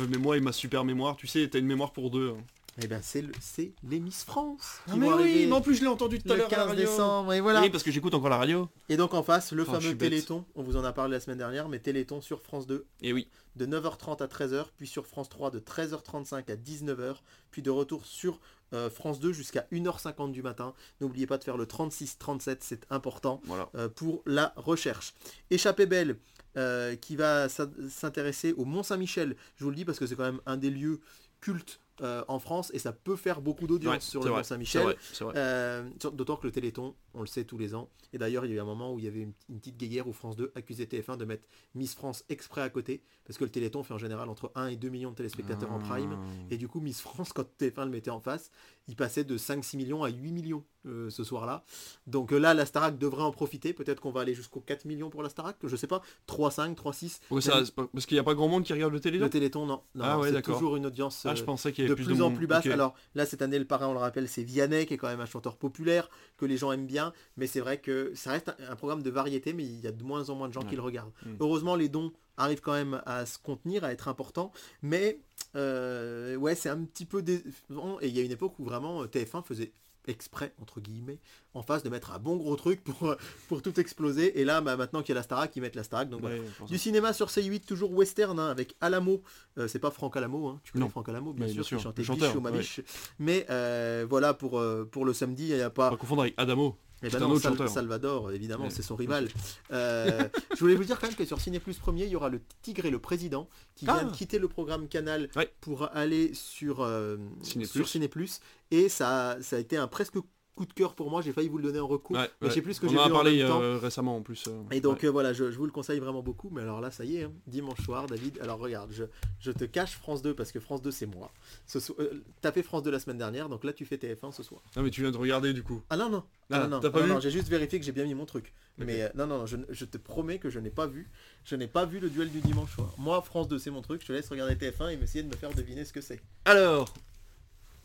Euh, 0.00 0.06
mais 0.08 0.18
moi 0.18 0.36
et 0.36 0.40
ma 0.40 0.52
super 0.52 0.84
mémoire, 0.84 1.16
tu 1.16 1.26
sais, 1.26 1.48
t'as 1.48 1.58
une 1.58 1.66
mémoire 1.66 1.92
pour 1.92 2.10
deux. 2.10 2.30
hein. 2.30 2.42
Eh 2.82 2.86
ben 2.86 3.00
c'est 3.02 3.20
le 3.20 3.32
c'est 3.38 3.72
les 3.86 4.00
Miss 4.00 4.24
France 4.24 4.80
qui 4.86 4.92
Ah, 4.92 4.96
mais 4.96 5.06
vont 5.06 5.16
oui, 5.18 5.44
mais 5.46 5.52
en 5.52 5.60
plus 5.60 5.74
je 5.74 5.82
l'ai 5.82 5.88
entendu 5.88 6.18
tout 6.22 6.32
à 6.32 6.36
le 6.36 6.38
l'heure 6.38 6.48
à 6.48 6.50
la 6.56 6.56
15 6.56 6.68
radio. 6.68 6.86
décembre 6.86 7.32
et 7.34 7.40
voilà. 7.42 7.60
Oui, 7.60 7.68
parce 7.68 7.82
que 7.84 7.90
j'écoute 7.90 8.14
encore 8.14 8.30
la 8.30 8.38
radio. 8.38 8.66
Et 8.88 8.96
donc 8.96 9.12
en 9.12 9.22
face, 9.22 9.52
le 9.52 9.64
Oh, 9.68 9.70
fameux. 9.70 9.94
Téléthon, 9.94 10.46
on 10.54 10.62
vous 10.62 10.78
en 10.78 10.84
a 10.84 10.90
parlé 10.94 11.12
la 11.12 11.20
semaine 11.20 11.36
dernière, 11.36 11.68
mais 11.68 11.80
Téléthon 11.80 12.22
sur 12.22 12.40
France 12.40 12.66
2 12.66 12.86
Et 13.02 13.12
oui. 13.12 13.28
de 13.56 13.66
9h30 13.66 14.22
à 14.22 14.26
13h, 14.26 14.64
puis 14.78 14.86
sur 14.86 15.06
France 15.06 15.28
3 15.28 15.50
de 15.50 15.58
13h35 15.58 16.50
à 16.50 16.56
19h, 16.56 17.16
puis 17.50 17.60
de 17.60 17.68
retour 17.70 18.06
sur 18.06 18.40
euh, 18.72 18.88
France 18.88 19.20
2 19.20 19.34
jusqu'à 19.34 19.66
1h50 19.70 20.32
du 20.32 20.40
matin. 20.42 20.72
N'oubliez 21.02 21.26
pas 21.26 21.36
de 21.36 21.44
faire 21.44 21.58
le 21.58 21.66
36-37, 21.66 22.56
c'est 22.60 22.86
important 22.90 23.42
Voilà. 23.44 23.68
euh, 23.74 23.90
pour 23.90 24.22
la 24.24 24.54
recherche. 24.56 25.12
Échappée 25.50 25.84
belle, 25.84 26.16
euh, 26.56 26.96
qui 26.96 27.16
va 27.16 27.48
s'in- 27.48 27.70
s'intéresser 27.88 28.52
au 28.54 28.64
Mont 28.64 28.82
Saint-Michel. 28.82 29.36
Je 29.56 29.64
vous 29.64 29.70
le 29.70 29.76
dis 29.76 29.84
parce 29.84 29.98
que 29.98 30.06
c'est 30.06 30.16
quand 30.16 30.24
même 30.24 30.40
un 30.46 30.56
des 30.56 30.70
lieux 30.70 31.00
cultes 31.40 31.80
euh, 32.00 32.24
en 32.28 32.38
France 32.38 32.70
et 32.74 32.78
ça 32.78 32.92
peut 32.92 33.16
faire 33.16 33.40
beaucoup 33.42 33.66
d'audience 33.66 33.94
Ouais, 33.94 34.00
sur 34.00 34.22
le 34.22 34.30
vrai, 34.30 34.38
Mont 34.38 34.42
C'est 34.42 34.48
Saint-Michel. 34.48 34.82
vrai, 34.82 34.96
c'est 35.12 35.24
vrai. 35.24 35.34
Euh, 35.36 35.88
D'autant 36.12 36.36
que 36.36 36.46
le 36.46 36.52
Téléthon, 36.52 36.94
on 37.14 37.20
le 37.20 37.26
sait 37.26 37.44
tous 37.44 37.58
les 37.58 37.74
ans. 37.74 37.88
Et 38.14 38.18
d'ailleurs, 38.18 38.44
il 38.44 38.50
y 38.50 38.52
a 38.54 38.56
eu 38.56 38.60
un 38.60 38.64
moment 38.64 38.92
où 38.94 38.98
il 38.98 39.04
y 39.04 39.08
avait 39.08 39.20
une, 39.20 39.32
une 39.48 39.58
petite 39.58 39.76
guéguerre 39.76 40.06
où 40.08 40.12
France 40.12 40.36
2 40.36 40.52
accusait 40.54 40.84
TF1 40.84 41.16
de 41.16 41.24
mettre 41.24 41.44
Miss 41.74 41.94
France 41.94 42.24
exprès 42.28 42.60
à 42.62 42.70
côté. 42.70 43.02
Parce 43.24 43.38
que 43.38 43.44
le 43.44 43.50
Téléthon 43.50 43.82
fait 43.82 43.94
en 43.94 43.98
général 43.98 44.28
entre 44.28 44.52
1 44.54 44.68
et 44.68 44.76
2 44.76 44.88
millions 44.88 45.10
de 45.10 45.16
téléspectateurs 45.16 45.70
en 45.72 45.78
prime. 45.78 46.18
Et 46.50 46.56
du 46.58 46.68
coup, 46.68 46.80
Miss 46.80 47.00
France, 47.00 47.32
quand 47.32 47.46
TF1 47.58 47.84
le 47.84 47.90
mettait 47.90 48.10
en 48.10 48.20
face, 48.20 48.50
il 48.88 48.96
passait 48.96 49.24
de 49.24 49.38
5-6 49.38 49.76
millions 49.76 50.02
à 50.04 50.08
8 50.10 50.32
millions 50.32 50.64
euh, 50.86 51.08
ce 51.10 51.22
soir-là. 51.22 51.62
Donc 52.08 52.32
euh, 52.32 52.38
là, 52.38 52.54
la 52.54 52.66
Starac 52.66 52.98
devrait 52.98 53.22
en 53.22 53.30
profiter. 53.30 53.72
Peut-être 53.72 54.00
qu'on 54.00 54.10
va 54.10 54.22
aller 54.22 54.34
jusqu'au 54.34 54.60
4 54.60 54.84
millions 54.84 55.10
pour 55.10 55.22
la 55.22 55.28
Starac. 55.28 55.56
Je 55.62 55.76
sais 55.76 55.86
pas. 55.86 56.02
3-5, 56.28 56.74
3-6. 56.74 57.20
Ouais, 57.30 57.40
ça, 57.40 57.64
c'est 57.64 57.74
pas- 57.74 57.86
parce 57.92 58.06
qu'il 58.06 58.16
n'y 58.16 58.20
a 58.20 58.24
pas 58.24 58.34
grand 58.34 58.48
monde 58.48 58.64
qui 58.64 58.72
regarde 58.72 58.92
le 58.92 58.98
télé 59.00 59.18
Le 59.18 59.30
Téléthon, 59.30 59.66
non. 59.66 59.82
non, 59.94 60.04
Ah 60.04 60.18
ouais, 60.18 60.32
c'est 60.32 60.42
toujours 60.42 60.74
une 60.76 60.86
audience 60.86 61.24
Ah, 61.24 61.34
je 61.36 61.42
euh, 61.42 61.46
pensais 61.46 61.72
qu'il 61.72 61.86
de 61.88 61.94
plus, 61.94 62.06
de 62.06 62.14
en 62.14 62.30
monde. 62.30 62.34
plus 62.36 62.46
basse. 62.48 62.66
Alors 62.66 62.94
là, 63.14 63.24
cette 63.26 63.42
année, 63.42 63.58
le 63.58 63.64
parrain, 63.64 63.86
on 63.88 63.92
le 63.92 64.00
rappelle, 64.00 64.28
c'est 64.28 64.42
Vianney, 64.42 64.86
qui 64.86 64.94
est 64.94 64.98
quand 64.98 65.08
même 65.08 65.20
un 65.20 65.26
chanteur 65.26 65.56
populaire, 65.56 66.10
que 66.36 66.44
les 66.46 66.56
gens 66.56 66.72
aiment 66.72 66.86
bien. 66.86 67.12
Mais 67.36 67.46
c'est 67.46 67.60
vrai 67.60 67.78
que 67.78 68.10
ça 68.16 68.32
reste 68.32 68.48
un, 68.48 68.72
un 68.72 68.76
programme 68.76 69.02
de 69.04 69.10
variété, 69.10 69.52
mais 69.52 69.64
il 69.64 69.80
y 69.80 69.86
a 69.86 69.92
de 69.92 70.02
moins 70.02 70.28
en 70.30 70.34
moins 70.34 70.48
de 70.48 70.52
gens 70.52 70.62
qui 70.62 70.74
le 70.74 70.82
regardent. 70.82 71.12
Mm. 71.24 71.34
Heureusement, 71.40 71.76
les 71.76 71.88
dons 71.88 72.12
arrivent 72.36 72.60
quand 72.60 72.72
même 72.72 73.02
à 73.06 73.26
se 73.26 73.38
contenir, 73.38 73.84
à 73.84 73.92
être 73.92 74.08
importants. 74.08 74.52
Mais 74.82 75.18
euh, 75.56 76.36
ouais, 76.36 76.54
c'est 76.54 76.68
un 76.68 76.82
petit 76.84 77.06
peu 77.06 77.22
décevant. 77.22 77.98
Et 78.00 78.08
il 78.08 78.16
y 78.16 78.20
a 78.20 78.22
une 78.22 78.32
époque 78.32 78.58
où 78.58 78.64
vraiment 78.64 79.02
euh, 79.02 79.06
TF1 79.06 79.44
faisait 79.44 79.72
exprès, 80.08 80.52
entre 80.60 80.80
guillemets, 80.80 81.18
en 81.54 81.62
face 81.62 81.82
de 81.82 81.88
mettre 81.88 82.12
un 82.12 82.18
bon 82.18 82.36
gros 82.36 82.56
truc 82.56 82.82
pour, 82.82 83.10
euh, 83.10 83.16
pour 83.48 83.62
tout 83.62 83.78
exploser. 83.78 84.40
Et 84.40 84.44
là, 84.44 84.60
bah, 84.60 84.76
maintenant 84.76 85.00
qu'il 85.02 85.10
y 85.10 85.12
a 85.12 85.16
la 85.16 85.22
Starac, 85.22 85.54
ils 85.56 85.60
mettent 85.60 85.76
la 85.76 85.84
Starac. 85.84 86.08
Donc. 86.08 86.22
Ouais, 86.22 86.40
Du 86.68 86.78
cinéma 86.78 87.12
sur 87.12 87.28
C8, 87.28 87.64
toujours 87.64 87.92
western, 87.92 88.38
hein, 88.38 88.48
avec 88.48 88.76
Alamo. 88.80 89.22
Euh, 89.58 89.68
c'est 89.68 89.78
pas 89.78 89.90
Franck 89.90 90.16
Alamo, 90.16 90.48
hein. 90.48 90.60
tu 90.64 90.72
connais 90.72 90.84
Non. 90.84 90.90
Franck 90.90 91.08
Alamo, 91.08 91.32
bien 91.32 91.46
sûr, 91.46 91.56
bien 91.56 91.62
sûr, 91.62 91.94
qui 91.94 92.04
chantait 92.04 92.26
Biche 92.26 92.34
ou 92.34 92.40
ma 92.40 92.50
biche. 92.50 92.80
Mais 93.18 93.46
euh, 93.50 94.06
voilà, 94.08 94.34
pour, 94.34 94.62
pour 94.90 95.04
le 95.04 95.12
samedi, 95.12 95.48
il 95.48 95.56
n'y 95.56 95.62
a 95.62 95.70
pas... 95.70 95.90
Pas 95.90 95.96
confondre 95.96 96.22
avec 96.22 96.34
Adamo. 96.36 96.76
Eh 97.02 97.10
c'est 97.10 97.18
ben 97.18 97.26
non, 97.28 97.36
Sal-. 97.38 97.68
Salvador, 97.68 98.30
évidemment, 98.32 98.64
Ouais. 98.64 98.70
c'est 98.70 98.82
son 98.82 98.94
rival. 98.96 99.28
Euh, 99.72 100.28
je 100.54 100.58
voulais 100.60 100.74
vous 100.74 100.84
dire 100.84 100.98
quand 101.00 101.06
même 101.08 101.16
que 101.16 101.24
sur 101.24 101.40
Ciné 101.40 101.58
Plus 101.60 101.78
Premier, 101.78 102.04
il 102.04 102.10
y 102.10 102.16
aura 102.16 102.28
le 102.28 102.40
Tigre 102.62 102.84
et 102.86 102.90
le 102.90 102.98
Président 103.00 103.48
qui 103.74 103.86
Ah. 103.88 103.94
vient 103.98 104.04
de 104.10 104.12
quitter 104.14 104.38
le 104.38 104.48
programme 104.48 104.86
Canal 104.88 105.28
Ouais. 105.36 105.52
pour 105.60 105.88
aller 105.96 106.32
sur, 106.34 106.80
euh, 106.82 107.16
Ciné 107.42 107.64
sur 107.64 107.82
Plus. 107.82 107.84
Ciné 107.90 108.08
Plus. 108.08 108.40
Et 108.70 108.88
ça, 108.88 109.36
ça 109.40 109.56
a 109.56 109.58
été 109.58 109.76
un 109.76 109.88
presque 109.88 110.14
coup 110.54 110.66
de 110.66 110.72
cœur 110.72 110.94
pour 110.94 111.10
moi. 111.10 111.22
J'ai 111.22 111.32
failli 111.32 111.48
vous 111.48 111.58
le 111.58 111.64
donner 111.64 111.80
en 111.80 111.86
recours. 111.86 112.16
Ouais, 112.16 112.28
mais 112.40 112.48
je 112.48 112.52
sais 112.54 112.58
ouais. 112.58 112.62
plus 112.62 112.74
ce 112.74 112.80
que 112.80 112.88
j'ai 112.88 112.94
vu 112.94 113.00
en 113.00 113.10
parlé 113.10 113.38
même 113.38 113.48
temps. 113.48 113.62
euh, 113.62 113.78
récemment 113.78 114.16
en 114.16 114.22
plus. 114.22 114.44
euh, 114.48 114.62
Et 114.70 114.80
donc 114.80 115.00
ouais. 115.02 115.08
euh, 115.08 115.10
voilà, 115.10 115.32
je, 115.32 115.50
je 115.50 115.56
vous 115.58 115.66
le 115.66 115.72
conseille 115.72 115.98
vraiment 115.98 116.22
beaucoup. 116.22 116.50
Mais 116.50 116.62
alors 116.62 116.80
là, 116.80 116.90
ça 116.90 117.04
y 117.04 117.16
est, 117.16 117.22
hein, 117.24 117.32
dimanche 117.46 117.80
soir, 117.82 118.06
David. 118.06 118.38
Alors 118.42 118.58
regarde, 118.58 118.90
je, 118.92 119.04
je 119.40 119.50
te 119.50 119.64
cache 119.64 119.92
France 119.96 120.22
2 120.22 120.34
parce 120.34 120.52
que 120.52 120.60
France 120.60 120.82
2 120.82 120.90
c'est 120.90 121.06
moi. 121.06 121.30
Ce 121.66 121.80
so- 121.80 121.96
euh, 121.98 122.22
T'as 122.40 122.52
fait 122.52 122.62
France 122.62 122.82
2 122.82 122.90
la 122.90 122.98
semaine 123.00 123.18
dernière, 123.18 123.48
donc 123.48 123.64
là 123.64 123.72
tu 123.72 123.84
fais 123.86 123.96
TF1 123.96 124.32
ce 124.32 124.42
soir. 124.42 124.60
Non 124.76 124.82
mais 124.82 124.90
tu 124.90 125.00
viens 125.00 125.10
de 125.10 125.16
regarder 125.16 125.52
du 125.52 125.62
coup. 125.62 125.82
Ah 125.90 125.96
non 125.96 126.08
non. 126.10 126.24
Ah, 126.54 126.66
non, 126.68 126.80
non, 127.06 127.18
j'ai 127.20 127.30
juste 127.30 127.48
vérifié 127.48 127.78
que 127.80 127.84
j'ai 127.86 127.92
bien 127.92 128.04
mis 128.04 128.14
mon 128.14 128.26
truc. 128.26 128.52
Mais 128.76 129.10
non 129.14 129.26
non, 129.26 129.38
non, 129.38 129.46
je, 129.46 129.56
je 129.70 129.84
te 129.86 129.96
promets 129.96 130.38
que 130.38 130.50
je 130.50 130.58
n'ai 130.58 130.68
pas 130.70 130.86
vu. 130.86 131.08
Je 131.44 131.56
n'ai 131.56 131.66
pas 131.66 131.86
vu 131.86 131.98
le 131.98 132.10
duel 132.10 132.30
du 132.30 132.40
dimanche 132.40 132.74
soir. 132.74 132.94
Moi 132.98 133.22
France 133.22 133.48
2 133.48 133.58
c'est 133.58 133.70
mon 133.70 133.80
truc. 133.80 134.02
Je 134.02 134.08
te 134.08 134.12
laisse 134.12 134.28
regarder 134.28 134.54
TF1 134.56 134.90
et 134.90 134.96
m'essayer 134.98 135.22
de 135.24 135.28
me 135.28 135.36
faire 135.36 135.54
deviner 135.54 135.84
ce 135.86 135.94
que 135.94 136.02
c'est. 136.02 136.20
Alors, 136.44 136.92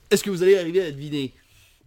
est-ce 0.10 0.24
que 0.24 0.30
vous 0.30 0.44
allez 0.44 0.58
arriver 0.58 0.82
à 0.82 0.92
deviner 0.92 1.34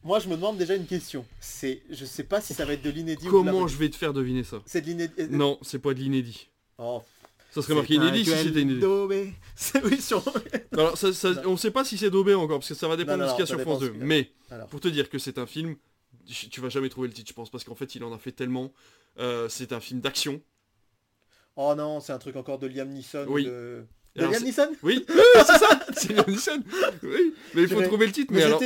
Moi 0.03 0.19
je 0.19 0.29
me 0.29 0.35
demande 0.37 0.57
déjà 0.57 0.75
une 0.75 0.87
question. 0.87 1.27
C'est, 1.41 1.83
je 1.91 2.05
sais 2.05 2.25
pas 2.25 2.41
si 2.41 2.55
ça 2.55 2.65
va 2.65 2.73
être 2.73 2.83
de 2.83 2.91
l'inédit 2.91 3.25
ou 3.25 3.27
de 3.27 3.31
comment 3.31 3.67
je 3.67 3.77
vais 3.77 3.89
te 3.91 3.97
faire 3.97 4.13
deviner 4.13 4.45
ça 4.45 4.63
C'est 4.67 4.81
de 4.81 4.87
l'inédit. 4.87 5.13
Non, 5.31 5.59
c'est 5.63 5.79
pas 5.79 5.93
de 5.95 5.99
l'inédit. 5.99 6.49
Oh, 6.79 7.03
Ça 7.51 7.61
serait 7.61 7.75
marqué 7.75 7.95
inédit 7.95 8.25
si 8.25 8.31
c'était 8.31 8.63
inédit. 8.63 8.85
oui 9.85 10.01
sur. 10.01 10.23
Alors, 10.73 10.97
ça, 10.97 11.13
ça- 11.13 11.43
on 11.47 11.57
sait 11.57 11.71
pas 11.71 11.85
si 11.85 11.99
c'est 11.99 12.11
daubé 12.11 12.35
encore, 12.35 12.59
parce 12.61 12.69
que 12.69 12.75
ça 12.75 12.89
va 12.89 12.97
dépendre 12.97 13.19
Non, 13.19 13.25
non, 13.27 13.27
de 13.27 13.31
ce 13.31 13.35
qu'il 13.37 13.43
y 13.43 13.43
a 13.43 13.47
sur 13.47 13.61
France 13.61 13.81
dépend 13.81 13.81
2. 13.81 13.87
ce 13.87 13.91
qu'il 13.93 14.01
y 14.01 14.03
a. 14.03 14.07
Mais, 14.07 14.31
Alors. 14.51 14.69
pour 14.69 14.81
te 14.81 14.89
dire 14.89 15.11
que 15.11 15.19
c'est 15.19 15.37
un 15.37 15.47
film, 15.47 15.77
tu 16.27 16.49
tu 16.49 16.61
vas 16.63 16.71
jamais 16.71 16.89
trouver 16.89 17.09
le 17.09 17.15
titre, 17.15 17.29
je 17.29 17.35
pense, 17.35 17.51
parce 17.51 17.65
qu'en 17.65 17.75
fait, 17.75 17.95
il 17.95 18.03
en 18.05 18.13
a 18.15 18.19
fait 18.19 18.33
tellement. 18.33 18.73
Euh, 19.19 19.49
c'est 19.51 19.73
un 19.73 19.81
film 19.81 20.01
d'action. 20.01 20.41
Oh 21.57 21.75
non, 21.77 22.01
c'est 22.01 22.13
un 22.13 22.19
truc 22.19 22.37
encore 22.37 22.59
de 22.59 22.67
Liam 22.67 22.89
Neeson. 22.89 23.27
Oui. 23.29 23.45
De, 23.45 23.85
de 24.17 24.21
Alors, 24.23 24.33
Liam 24.33 24.41
c'est- 24.41 24.47
Neeson 24.47 24.69
Oui, 24.83 25.05
c'est 25.35 25.45
ça, 25.45 25.81
c'est 25.97 26.13
Liam 26.13 26.25
Neeson. 26.29 26.63
Oui, 27.03 27.35
mais 27.55 27.63
il 27.63 27.69
faut 27.69 27.83
trouver 27.83 28.07
le 28.07 28.13
titre. 28.13 28.33
mais 28.33 28.39
Mais, 28.41 28.45
alors, 28.45 28.61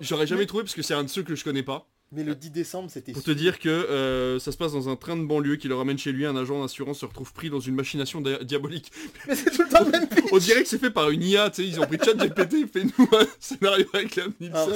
j'aurais 0.00 0.26
jamais 0.26 0.42
Mais- 0.42 0.46
trouvé 0.46 0.64
parce 0.64 0.74
que 0.74 0.82
c'est 0.82 0.94
un 0.94 1.04
de 1.04 1.08
ceux 1.08 1.22
que 1.22 1.34
je 1.34 1.44
connais 1.44 1.62
pas. 1.62 1.88
Mais 2.10 2.24
le 2.24 2.34
10 2.34 2.50
décembre, 2.50 2.90
c'était. 2.90 3.12
Pour 3.12 3.22
te 3.22 3.30
dire 3.30 3.58
que 3.58 3.68
euh, 3.68 4.38
ça 4.38 4.50
se 4.50 4.56
passe 4.56 4.72
dans 4.72 4.88
un 4.88 4.96
train 4.96 5.14
de 5.14 5.24
banlieue 5.26 5.56
qui 5.56 5.68
le 5.68 5.74
ramène 5.74 5.98
chez 5.98 6.10
lui, 6.10 6.24
un 6.24 6.34
agent 6.36 6.58
d'assurance 6.62 7.00
se 7.00 7.04
retrouve 7.04 7.34
pris 7.34 7.50
dans 7.50 7.60
une 7.60 7.74
machination 7.74 8.22
dia- 8.22 8.42
diabolique. 8.42 8.90
Mais 9.28 9.34
c'est 9.36 9.50
tout 9.50 9.62
le 9.62 9.68
temps 9.68 9.84
le 9.84 9.90
même 9.90 10.08
pitch. 10.08 10.24
On 10.32 10.38
dirait 10.38 10.62
que 10.62 10.68
c'est 10.70 10.78
fait 10.78 10.90
par 10.90 11.10
une 11.10 11.22
IA, 11.22 11.50
tu 11.50 11.56
sais, 11.62 11.68
ils 11.68 11.78
ont 11.78 11.86
pris 11.86 11.98
ChatGPT, 12.02 12.66
fais-nous 12.72 13.08
un 13.12 13.26
scénario 13.38 13.84
avec 13.92 14.16
Liam 14.16 14.32
Neeson. 14.40 14.72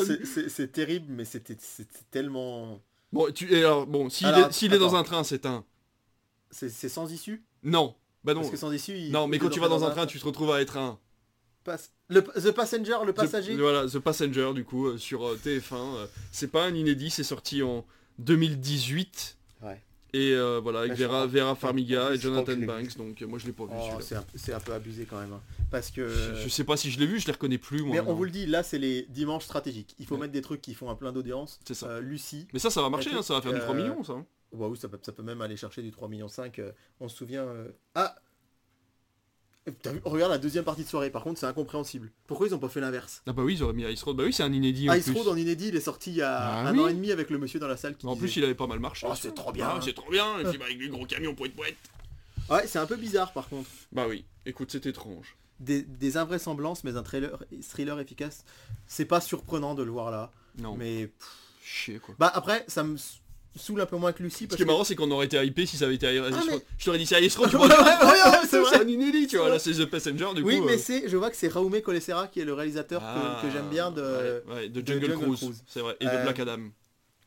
c'est- 0.49 0.73
terrible, 0.73 1.07
mais 1.09 1.25
c'était 1.25 1.57
tellement. 2.11 2.83
Bon, 3.15 3.33
tu, 3.33 3.55
alors, 3.57 3.87
bon, 3.87 4.11
s'il 4.11 4.29
est, 4.75 4.79
dans 4.79 4.95
un 4.95 5.03
train, 5.03 5.25
c'est 5.25 5.47
un. 5.47 5.65
C'est 6.51 6.69
sans 6.91 7.11
issue? 7.11 7.43
Non, 7.63 7.95
bah 8.25 8.35
non. 8.35 8.41
Parce 8.41 8.51
que 8.53 8.57
sans 8.57 8.73
issue. 8.73 8.97
il- 8.97 9.11
Non, 9.13 9.27
mais 9.27 9.37
il 9.37 9.41
quand 9.41 9.49
tu 9.51 9.61
vas 9.61 9.69
dans 9.69 9.85
un 9.85 9.91
train, 9.91 10.07
tu 10.07 10.19
te 10.21 10.25
retrouves 10.25 10.51
à 10.53 10.61
être 10.61 10.77
un. 10.77 10.99
Le, 12.09 12.21
the 12.23 12.51
Passenger, 12.51 12.97
le 13.07 13.13
passager 13.13 13.55
The, 13.55 13.61
voilà, 13.61 13.87
The 13.87 13.99
Passenger, 14.01 14.51
du 14.55 14.65
coup, 14.65 14.89
euh, 14.89 14.99
sur 14.99 15.25
euh, 15.27 15.39
TF1. 15.43 15.75
euh, 15.97 16.07
c'est 16.33 16.51
pas 16.51 16.65
un 16.65 16.75
inédit, 16.75 17.09
c'est 17.09 17.23
sorti 17.23 17.63
en 17.63 17.85
2018. 18.19 19.37
Ouais. 19.63 19.81
Et 20.15 20.35
voilà, 20.61 20.81
avec 20.81 20.91
Bah, 20.93 21.07
Vera, 21.07 21.27
Vera 21.27 21.55
Farmiga 21.55 22.13
et 22.13 22.19
Jonathan 22.19 22.57
Banks, 22.57 22.97
donc 22.99 23.19
moi 23.23 23.39
je 23.39 23.47
l'ai 23.47 23.53
pas 23.53 23.65
vu 23.65 23.71
Oh, 23.75 23.99
celui-là. 23.99 24.25
c'est 24.35 24.53
un, 24.53 24.61
peu 24.61 24.73
abusé 24.75 25.07
quand 25.09 25.19
même. 25.19 25.33
hein. 25.33 25.41
Parce 25.71 25.91
que. 25.91 26.07
Je, 26.07 26.43
je 26.43 26.49
sais 26.51 26.65
pas 26.65 26.77
si 26.77 26.91
je 26.91 26.99
l'ai 26.99 27.07
vu, 27.07 27.19
je 27.19 27.27
les 27.27 27.33
reconnais 27.33 27.57
plus 27.57 27.83
moi. 27.83 27.95
Mais 27.95 28.01
on 28.01 28.13
vous 28.15 28.25
le 28.25 28.31
dit, 28.31 28.45
là 28.45 28.63
c'est 28.63 28.79
les 28.79 29.07
dimanches 29.09 29.45
stratégiques. 29.45 29.95
Il 29.99 30.05
faut 30.07 30.17
Ouais. 30.17 30.23
mettre 30.23 30.35
des 30.35 30.43
trucs 30.43 30.61
qui 30.61 30.75
font 30.75 30.91
un 30.91 30.97
plein 30.97 31.13
d'audience. 31.13 31.61
C'est 31.67 31.73
ça. 31.75 31.99
Lucie. 32.01 32.47
Mais 32.53 32.59
ça, 32.59 32.69
ça 32.71 32.83
va 32.83 32.91
marcher, 32.91 33.11
hein, 33.15 33.23
ça 33.23 33.33
va 33.35 33.41
faire 33.41 33.53
du 33.55 33.61
3 33.61 33.73
truc, 33.75 33.81
euh, 33.87 33.89
millions, 33.89 34.05
ça. 34.05 34.23
Bah 34.53 34.67
oui, 34.69 34.77
ça 34.79 34.89
peut, 34.89 34.99
ça 35.03 35.13
peut 35.13 35.23
même 35.23 35.41
aller 35.41 35.57
chercher 35.57 35.83
du 35.83 35.91
3,5 35.91 36.09
millions. 36.09 36.29
euh, 36.59 36.73
on 37.01 37.09
se 37.09 37.17
souvient. 37.17 37.43
euh, 37.45 37.69
Ah 37.95 38.15
T'as 39.81 39.93
vu 39.93 40.01
Regarde 40.05 40.33
la 40.33 40.39
deuxième 40.39 40.65
partie 40.65 40.83
de 40.83 40.89
soirée, 40.89 41.09
par 41.11 41.23
contre 41.23 41.39
c'est 41.39 41.47
incompréhensible. 41.47 42.11
Pourquoi 42.27 42.49
ils 42.49 42.55
ont 42.55 42.59
pas 42.59 42.69
fait 42.69 42.81
l'inverse? 42.81 43.23
Ah 43.29 43.33
bah 43.33 43.45
oui, 43.45 43.55
ils 43.55 43.63
auraient 43.63 43.73
mis 43.73 43.85
Ice 43.85 44.03
Road. 44.03 44.17
Bah 44.17 44.25
oui, 44.25 44.33
c'est 44.33 44.43
un 44.43 44.53
inédit 44.53 44.91
en 44.91 44.95
Ice 44.95 45.05
plus. 45.05 45.13
Road 45.17 45.29
en 45.29 45.37
inédit, 45.37 45.69
il 45.69 45.77
est 45.77 45.81
sorti 45.81 46.11
il 46.11 46.17
y 46.17 46.23
a 46.23 46.37
Ah 46.37 46.69
un 46.69 46.73
oui. 46.73 46.81
an 46.81 46.89
et 46.89 46.95
demi 46.95 47.13
avec 47.13 47.31
le 47.31 47.39
monsieur 47.39 47.61
dans 47.61 47.69
la 47.69 47.77
salle 47.77 47.97
qui 47.97 48.05
En 48.09 48.17
plus, 48.17 48.35
il 48.37 48.43
avait 48.43 48.57
pas 48.57 48.67
mal 48.67 48.81
marché. 48.81 49.07
Oh, 49.09 49.15
c'est 49.15 49.33
trop 49.35 49.53
bien. 49.53 49.69
Ah, 49.77 49.81
c'est 49.81 49.93
trop 49.95 50.11
bien, 50.11 50.39
le 50.39 50.45
film 50.51 50.63
avec 50.63 50.79
les 50.81 50.89
gros 50.89 51.07
camions 51.07 51.35
poète 51.37 51.55
poète. 51.55 51.77
Ouais, 52.51 52.67
c'est 52.67 52.81
un 52.81 52.87
peu 52.87 52.97
bizarre 52.97 53.33
par 53.33 53.49
contre. 53.49 53.71
Bah 53.93 54.07
oui, 54.09 54.25
écoute, 54.47 54.73
c'est 54.73 54.85
étrange. 54.87 55.37
Des, 55.61 55.83
des 55.83 56.17
invraisemblances, 56.17 56.83
mais 56.83 56.97
un 56.97 57.05
trailer, 57.05 57.39
thriller 57.63 58.01
efficace. 58.01 58.45
C'est 58.89 59.05
pas 59.05 59.21
surprenant 59.21 59.77
de 59.77 59.85
le 59.85 59.93
voir 59.93 60.11
là. 60.11 60.33
Non, 60.59 60.77
Mais 60.77 61.07
pff, 61.07 61.29
chier 61.63 61.99
quoi. 62.01 62.17
bah 62.19 62.33
après, 62.35 62.65
ça 62.67 62.83
me 62.83 62.97
saoule 63.57 63.81
un 63.81 63.87
peu 63.87 63.97
moins 63.97 64.13
que 64.13 64.23
Lucy. 64.23 64.45
Ce 64.45 64.49
Parce 64.49 64.57
qui 64.57 64.63
est 64.63 64.65
que... 64.67 64.71
marrant, 64.71 64.85
c'est 64.85 64.95
qu'on 64.95 65.11
aurait 65.11 65.27
été 65.27 65.43
hypé 65.45 65.67
si 65.67 65.77
ça 65.77 65.85
avait 65.87 65.95
été 65.97 66.07
Iris 66.15 66.35
Ah, 66.37 66.43
mais- 66.49 66.59
Je 66.79 66.85
t'aurais 66.85 66.99
dit 66.99 67.07
c'est 67.07 67.17
Iris 67.19 67.37
Road, 67.37 67.53
Ouais, 67.55 67.61
ouais, 67.61 67.69
ouais, 67.69 68.47
c'est 68.51 68.77
un 68.81 68.89
inédit, 68.89 69.27
tu 69.27 69.37
vois. 69.39 69.49
Là, 69.51 69.59
c'est 69.59 69.73
The 69.73 69.85
Passenger, 69.87 70.29
du 70.35 70.43
coup. 70.43 70.49
Oui, 70.49 70.61
mais 70.61 70.75
euh, 70.75 70.79
c'est, 70.79 71.09
je 71.09 71.17
vois 71.17 71.31
que 71.31 71.37
c'est 71.37 71.49
Raume 71.49 71.81
Colessera 71.83 72.29
qui 72.29 72.41
est 72.41 72.45
le 72.45 72.55
réalisateur 72.55 73.01
que- 73.01 73.07
ah, 73.07 73.39
que, 73.43 73.51
j'aime 73.51 73.69
bien 73.69 73.91
de... 73.91 74.43
ouais, 74.49 74.55
ouais, 74.55 74.69
de 74.69 74.81
de 74.81 74.87
Jungle, 74.93 75.13
Cruise, 75.19 75.39
Cruise. 75.41 75.65
c'est 75.67 75.81
vrai, 75.81 75.97
et 76.01 76.05
de 76.05 76.11
Euh, 76.11 76.23
Black 76.23 76.39
Adam. 76.41 76.71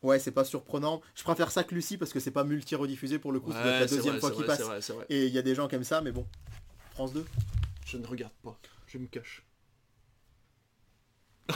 Ouais, 0.03 0.19
c'est 0.19 0.31
pas 0.31 0.45
surprenant. 0.45 1.01
Je 1.15 1.23
préfère 1.23 1.49
ça 1.51 1.63
que 1.63 1.73
Lucy 1.73 1.97
parce 1.97 2.13
que 2.13 2.19
c'est 2.19 2.29
pas 2.31 2.43
multi-rediffusé 2.43 3.17
pour 3.17 3.31
le 3.31 3.39
coup, 3.39 3.51
c'est 3.51 3.63
la 3.63 3.85
deuxième 3.87 4.13
vrai, 4.13 4.19
fois 4.19 4.31
qu'il 4.31 4.45
passe. 4.45 4.61
vrai, 4.61 4.79
vrai. 4.79 5.05
Et 5.09 5.25
il 5.25 5.33
y 5.33 5.37
a 5.39 5.41
des 5.41 5.55
gens 5.55 5.67
qui 5.67 5.75
aiment 5.75 5.83
ça, 5.83 6.01
mais 6.01 6.11
bon. 6.11 6.25
France 6.93 7.11
2 7.13 7.25
Je 7.87 7.97
ne 7.97 8.05
regarde 8.05 8.33
pas, 8.43 8.55
je 8.87 8.97
me 8.99 9.07
cache. 9.07 9.43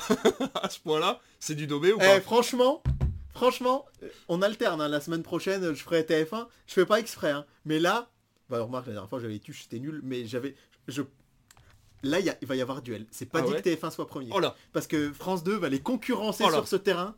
à 0.61 0.69
ce 0.69 0.79
point-là, 0.79 1.19
c'est 1.39 1.55
du 1.55 1.67
daubé 1.67 1.91
ou 1.93 1.97
Eh, 2.01 2.05
pas? 2.05 2.21
franchement, 2.21 2.81
franchement, 3.40 3.86
euh, 4.03 4.10
on 4.28 4.41
alterne. 4.41 4.82
hein. 4.82 4.90
La 4.90 4.99
semaine 4.99 5.24
prochaine, 5.24 5.74
je 5.74 5.82
ferai 5.82 6.02
TF1. 6.03 6.48
Je 6.68 6.74
fais 6.74 6.86
pas 6.86 6.99
exprès, 6.99 7.32
hein. 7.32 7.45
mais 7.66 7.80
là, 7.80 8.10
bah 8.49 8.61
remarque 8.61 8.88
la 8.88 8.94
dernière 8.94 9.10
fois 9.10 9.20
j'avais 9.20 9.40
tué, 9.40 9.53
c'était 9.53 9.80
nul, 9.80 10.02
mais 10.03 10.26
j'avais, 10.26 10.56
je, 10.90 11.02
là 12.03 12.20
il 12.20 12.48
va 12.48 12.56
y 12.56 12.61
avoir 12.61 12.82
duel. 12.82 13.06
C'est 13.11 13.26
pas 13.28 13.40
Ah 13.40 13.41
dit 13.44 13.52
ouais 13.53 13.61
que 13.61 13.70
TF1 13.70 13.91
soit 13.91 14.07
premier, 14.07 14.30
Oh 14.34 14.40
là, 14.41 14.56
parce 14.74 14.88
que 14.88 15.14
France 15.14 15.44
2 15.44 15.56
va 15.56 15.70
les 15.70 15.80
concurrencer 15.80 16.44
Oh 16.45 16.52
sur 16.52 16.68
ce 16.68 16.76
terrain. 16.76 17.16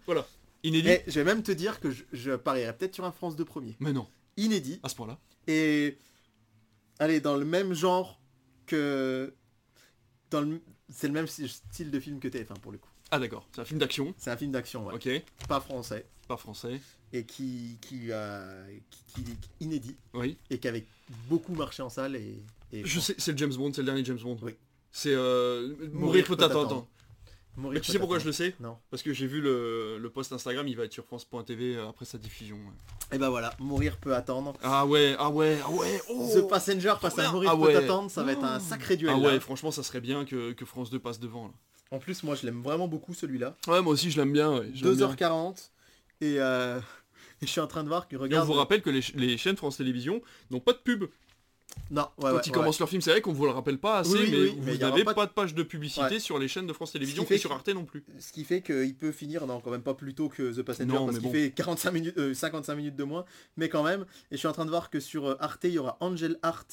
inédit 0.63 0.89
Et 0.89 1.03
je 1.07 1.13
vais 1.19 1.23
même 1.23 1.41
te 1.41 1.51
dire 1.51 1.79
que 1.79 1.89
je, 1.89 2.03
je 2.13 2.31
parierais 2.35 2.77
peut-être 2.77 2.93
sur 2.93 3.05
un 3.05 3.11
France 3.11 3.35
2 3.35 3.43
premier, 3.45 3.75
Mais 3.79 3.93
non, 3.93 4.07
inédit. 4.37 4.79
à 4.83 4.89
ce 4.89 4.95
point-là. 4.95 5.17
Et 5.47 5.97
allez 6.99 7.19
dans 7.19 7.35
le 7.35 7.45
même 7.45 7.73
genre 7.73 8.21
que 8.67 9.33
dans 10.29 10.41
le, 10.41 10.61
c'est 10.89 11.07
le 11.07 11.13
même 11.13 11.27
style 11.27 11.89
de 11.91 11.99
film 11.99 12.19
que 12.19 12.27
TF1 12.27 12.59
pour 12.59 12.71
le 12.71 12.77
coup. 12.77 12.90
Ah 13.11 13.19
d'accord, 13.19 13.45
c'est 13.53 13.61
un 13.61 13.65
film 13.65 13.79
d'action, 13.79 14.13
C'est 14.17 14.31
un 14.31 14.37
film 14.37 14.51
d'action, 14.51 14.85
ouais. 14.87 14.93
ok, 14.95 15.09
pas 15.47 15.59
français 15.59 16.05
pas 16.27 16.37
français, 16.37 16.79
et 17.11 17.25
qui 17.25 17.77
qui, 17.81 18.11
a- 18.13 18.45
qui, 18.89 19.23
qui- 19.23 19.23
qui- 19.35 19.49
inédit. 19.59 19.97
oui. 20.13 20.37
et 20.49 20.57
qui 20.59 20.67
avait 20.69 20.85
beaucoup 21.27 21.53
marché 21.53 21.83
en 21.83 21.89
salle 21.89 22.15
et, 22.15 22.41
et 22.71 22.85
Je 22.85 22.99
sais, 23.01 23.15
c'est 23.17 23.33
le 23.33 23.37
James 23.37 23.53
Bond, 23.53 23.73
c'est 23.73 23.81
le 23.81 23.87
dernier 23.87 24.05
James 24.05 24.19
Bond. 24.21 24.37
Oui. 24.41 24.55
C'est 24.93 25.13
euh, 25.13 25.73
Mourir 25.91 26.23
peut 26.25 26.37
attendre. 26.41 26.87
Mourir 27.57 27.73
Mais 27.73 27.81
tu 27.81 27.91
sais 27.91 27.99
pourquoi 27.99 28.19
je 28.19 28.25
le 28.25 28.31
sais? 28.31 28.55
Non. 28.61 28.77
Parce 28.89 29.03
que 29.03 29.11
j'ai 29.11 29.27
vu 29.27 29.41
le, 29.41 29.97
le 29.97 30.09
post 30.09 30.31
Instagram, 30.31 30.65
il 30.69 30.77
va 30.77 30.85
être 30.85 30.93
sur 30.93 31.03
France.tv 31.03 31.75
euh, 31.75 31.89
après 31.89 32.05
sa 32.05 32.17
diffusion. 32.17 32.55
ouais. 32.55 33.15
Et 33.15 33.17
ben 33.17 33.29
voilà, 33.29 33.53
mourir 33.59 33.97
peut 33.97 34.15
attendre. 34.15 34.53
Ah 34.63 34.85
ouais, 34.85 35.15
ah 35.19 35.29
ouais, 35.29 35.57
ah 35.65 35.69
ouais, 35.69 36.01
oh 36.09 36.29
The 36.33 36.47
Passenger 36.47 36.93
face 37.01 37.19
à 37.19 37.29
mourir 37.29 37.51
Ah 37.53 37.57
peut 37.57 37.75
attendre, 37.75 38.09
ça 38.09 38.23
va 38.23 38.31
être 38.31 38.43
un 38.45 38.57
Oh. 38.57 38.61
sacré 38.61 38.95
duel. 38.95 39.11
Ah 39.13 39.19
là. 39.19 39.27
ouais, 39.33 39.39
franchement, 39.41 39.71
ça 39.71 39.83
serait 39.83 39.99
bien 39.99 40.23
que, 40.23 40.53
que 40.53 40.63
France 40.63 40.89
2 40.91 40.99
passe 40.99 41.19
devant. 41.19 41.47
Là. 41.47 41.53
En 41.91 41.99
plus, 41.99 42.23
moi 42.23 42.35
je 42.35 42.45
l'aime 42.45 42.61
vraiment 42.61 42.87
beaucoup 42.87 43.13
celui-là. 43.13 43.55
Ouais, 43.67 43.81
moi 43.81 43.93
aussi, 43.93 44.09
je 44.11 44.17
l'aime 44.19 44.31
bien. 44.33 44.51
ouais, 44.59 44.71
je 44.73 44.85
l'aime 44.85 44.95
bien. 44.95 45.07
2h40 45.13 45.69
et, 46.21 46.35
euh, 46.39 46.79
et 47.41 47.45
je 47.45 47.51
suis 47.51 47.61
en 47.61 47.67
train 47.67 47.83
de 47.83 47.89
voir 47.89 48.07
que 48.07 48.15
Et 48.15 48.19
on 48.19 48.21
regarde. 48.21 48.47
vous 48.47 48.53
rappelle 48.53 48.81
que 48.81 48.89
les, 48.89 49.01
ch- 49.01 49.15
les 49.15 49.37
chaînes 49.37 49.57
France 49.57 49.77
Télévisions 49.77 50.21
n'ont 50.51 50.59
pas 50.61 50.73
de 50.73 50.77
pub. 50.79 51.05
Non, 51.89 52.01
ouais, 52.01 52.07
Quand 52.17 52.23
ouais, 52.35 52.41
ils 52.45 52.49
ouais. 52.49 52.53
commencent 52.53 52.79
leur 52.79 52.89
film, 52.89 53.01
c'est 53.01 53.11
vrai 53.11 53.21
qu'on 53.21 53.31
vous 53.31 53.45
le 53.45 53.51
rappelle 53.51 53.77
pas 53.77 53.99
assez, 53.99 54.11
Oui, 54.11 54.27
mais 54.29 54.37
oui, 54.37 54.57
mais 54.61 54.71
vous 54.73 54.77
n'avez 54.79 55.03
pas 55.05 55.13
pas, 55.13 55.23
de- 55.25 55.29
de 55.29 55.33
page 55.33 55.55
de 55.55 55.63
publicité 55.63 56.19
sur 56.19 56.37
les 56.37 56.49
chaînes 56.49 56.67
de 56.67 56.73
France 56.73 56.91
Télévisions 56.91 57.25
et 57.29 57.37
sur 57.37 57.51
Arte 57.53 57.69
non 57.69 57.85
plus. 57.85 58.03
Ce 58.19 58.31
qui 58.33 58.43
fait 58.43 58.61
qu'il 58.61 58.93
peut 58.95 59.11
finir, 59.13 59.45
non, 59.47 59.61
quand 59.61 59.71
même 59.71 59.81
pas 59.81 59.93
plus 59.93 60.13
tôt 60.13 60.27
que 60.29 60.53
The 60.53 60.63
Passenger, 60.63 60.91
Non, 60.93 61.05
parce 61.05 61.17
qu'il 61.19 61.27
bon. 61.27 61.33
fait 61.33 61.51
45 61.51 61.91
minutes, 61.91 62.17
euh, 62.17 62.33
55 62.33 62.75
minutes 62.75 62.95
de 62.97 63.03
moins, 63.05 63.23
mais 63.55 63.69
quand 63.69 63.83
même. 63.83 64.01
Et 64.31 64.35
je 64.35 64.37
suis 64.37 64.47
en 64.49 64.53
train 64.53 64.65
de 64.65 64.69
voir 64.69 64.89
que 64.89 64.99
sur 64.99 65.25
euh, 65.27 65.35
Arte, 65.39 65.61
il 65.63 65.71
y 65.71 65.77
aura 65.79 65.95
Angel 66.01 66.37
Art 66.43 66.65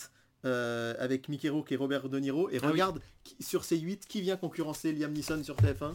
euh, 0.44 0.94
avec 0.98 1.28
Mickey 1.28 1.48
Rourke 1.48 1.72
et 1.72 1.76
Robert 1.76 2.08
De 2.08 2.18
Niro. 2.18 2.48
Et 2.50 2.58
Ah 2.62 2.66
oui. 2.66 2.72
regarde, 2.72 3.00
qui- 3.24 3.36
sur 3.42 3.64
ces 3.64 3.78
8, 3.78 4.06
qui 4.06 4.20
vient 4.20 4.36
concurrencer 4.36 4.92
Liam 4.92 5.12
Neeson 5.12 5.42
sur 5.42 5.56
TF1 5.56 5.88
Ouais, 5.90 5.94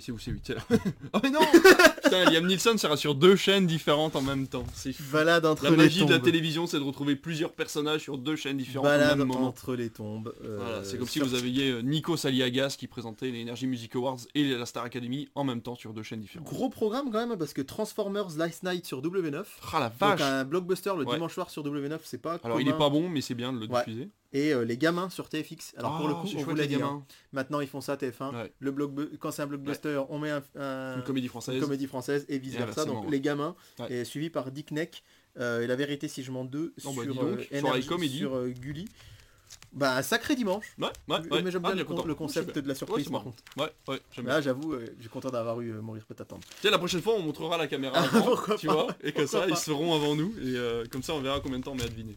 c'est 0.00 0.12
où 0.12 0.18
c'est 0.18 0.30
8 0.30 0.50
là 0.50 0.60
Oh 1.14 1.18
mais 1.22 1.30
non 1.30 1.40
Putain, 2.02 2.30
Liam 2.30 2.46
Neeson 2.46 2.76
sera 2.76 2.96
sur 2.96 3.14
deux 3.14 3.36
chaînes 3.36 3.66
différentes 3.66 4.16
en 4.16 4.22
même 4.22 4.48
temps. 4.48 4.64
C'est. 4.74 4.94
Balade 5.12 5.46
entre 5.46 5.64
La 5.64 5.70
les 5.70 5.76
magie 5.76 6.04
de 6.04 6.10
la 6.12 6.18
télévision, 6.18 6.66
c'est 6.66 6.78
de 6.78 6.82
retrouver 6.84 7.14
plusieurs 7.14 7.52
personnages 7.52 8.00
sur 8.02 8.18
deux 8.18 8.36
chaînes 8.36 8.56
différentes 8.56 8.86
au 8.88 9.16
même 9.16 9.18
moment. 9.18 9.46
entre 9.46 9.74
les 9.74 9.90
tombes. 9.90 10.34
euh, 10.44 10.58
Voilà, 10.60 10.84
c'est 10.84 10.98
comme 10.98 11.06
si 11.06 11.18
sur- 11.20 11.26
vous 11.28 11.34
aviez 11.34 11.70
euh, 11.70 11.80
Nico 11.82 12.16
Saliagas 12.16 12.74
qui 12.78 12.86
présentait 12.88 13.30
les 13.30 13.42
Energy 13.42 13.66
Music 13.66 13.94
Awards 13.96 14.18
et 14.34 14.44
la 14.56 14.66
Star 14.66 14.84
Academy 14.84 15.28
en 15.34 15.44
même 15.44 15.62
temps 15.62 15.74
sur 15.76 15.92
deux 15.94 16.02
chaînes 16.02 16.20
différentes. 16.20 16.48
Gros 16.48 16.68
programme 16.68 17.10
quand 17.12 17.26
même, 17.26 17.38
parce 17.38 17.52
que 17.52 17.62
Transformers 17.62 18.36
Last 18.36 18.62
Night 18.64 18.86
sur 18.86 19.02
W9. 19.02 19.44
Ah 19.72 19.78
la 19.80 19.88
Donc 19.88 19.98
vache 19.98 20.20
un 20.20 20.44
blockbuster 20.44 20.92
le 20.98 21.04
Ouais. 21.04 21.14
dimanche 21.14 21.34
soir 21.34 21.48
sur 21.50 21.62
W9, 21.62 21.98
c'est 22.04 22.20
pas 22.20 22.38
Alors 22.42 22.60
il 22.60 22.64
commun. 22.64 22.76
est 22.76 22.78
pas 22.78 22.90
bon, 22.90 23.08
mais 23.08 23.20
c'est 23.20 23.34
bien 23.34 23.52
de 23.52 23.60
le 23.60 23.66
Ouais. 23.66 23.78
diffuser. 23.84 24.08
Et 24.32 24.52
euh, 24.54 24.64
les 24.64 24.76
gamins 24.76 25.10
sur 25.10 25.28
TFX. 25.28 25.74
Alors 25.76 25.98
pour 25.98 26.06
le 26.08 26.14
Ah, 26.16 26.20
coup, 26.22 26.28
on 26.36 26.42
vous 26.44 26.54
l'a 26.54 26.66
dit, 26.66 26.76
hein. 26.76 27.02
maintenant 27.32 27.60
ils 27.60 27.66
font 27.66 27.80
ça 27.80 27.96
TF1. 27.96 28.32
Ouais. 28.32 28.52
Le 28.60 28.70
blockbu- 28.70 29.16
Quand 29.18 29.32
c'est 29.32 29.42
un 29.42 29.46
blockbuster, 29.48 30.00
on 30.08 30.18
met 30.20 30.30
un, 30.30 30.42
un- 30.56 30.96
Une 30.98 31.02
comédie 31.02 31.26
une 31.26 31.30
française. 31.30 31.60
comédie 31.60 31.86
française 31.88 32.26
et 32.28 32.38
vice 32.38 32.54
Et 32.54 32.58
versa. 32.58 32.84
Donc 32.84 33.04
ouais. 33.06 33.10
les 33.10 33.20
gamins, 33.20 33.56
et 33.88 34.04
suivi 34.04 34.30
par 34.30 34.50
Dick 34.52 34.70
Neck. 34.70 35.02
euh, 35.38 35.62
et 35.62 35.66
la 35.66 35.74
vérité 35.76 36.06
si 36.08 36.22
je 36.22 36.30
2 36.30 36.74
Oh, 36.84 36.92
bah, 36.92 37.02
sur 37.04 37.14
donc, 37.14 37.48
Energy, 37.52 37.86
comédie. 37.88 38.18
sur 38.18 38.34
euh, 38.36 38.48
Gulli. 38.50 38.88
Bah 39.72 39.96
un 39.96 40.02
sacré 40.02 40.36
dimanche. 40.36 40.76
Ouais, 40.78 40.88
mais 41.08 41.50
j'aime 41.50 41.62
Ah, 41.64 41.72
bien 41.72 41.84
le, 41.84 42.14
concept 42.14 42.56
de 42.56 42.68
la 42.68 42.74
surprise 42.76 43.08
par 43.08 43.24
contre. 43.24 43.42
Ouais, 43.56 43.68
ouais, 43.88 44.00
j'aime. 44.12 44.26
Là 44.26 44.40
j'avoue, 44.40 44.74
je 44.78 45.00
suis 45.00 45.08
content 45.10 45.30
d'avoir 45.30 45.60
eu 45.60 45.72
Mourir 45.72 46.04
peut 46.06 46.14
attendre. 46.20 46.42
Tu 46.56 46.62
sais, 46.62 46.70
la 46.70 46.78
prochaine 46.78 47.02
fois, 47.02 47.14
on 47.14 47.22
montrera 47.22 47.58
la 47.58 47.66
caméra 47.66 47.96
Ah, 47.98 48.16
avant, 48.16 48.36
tu 48.56 48.68
vois, 48.68 48.86
et 49.02 49.10
comme 49.12 49.26
ça, 49.26 49.46
ils 49.48 49.56
seront 49.56 49.92
avant 49.94 50.14
nous, 50.14 50.32
et 50.40 50.88
comme 50.88 51.02
ça, 51.02 51.14
on 51.14 51.20
verra 51.20 51.40
combien 51.40 51.58
de 51.58 51.64
temps 51.64 51.72
on 51.72 51.76
met 51.76 51.82
à 51.84 51.88
deviner. 51.88 52.16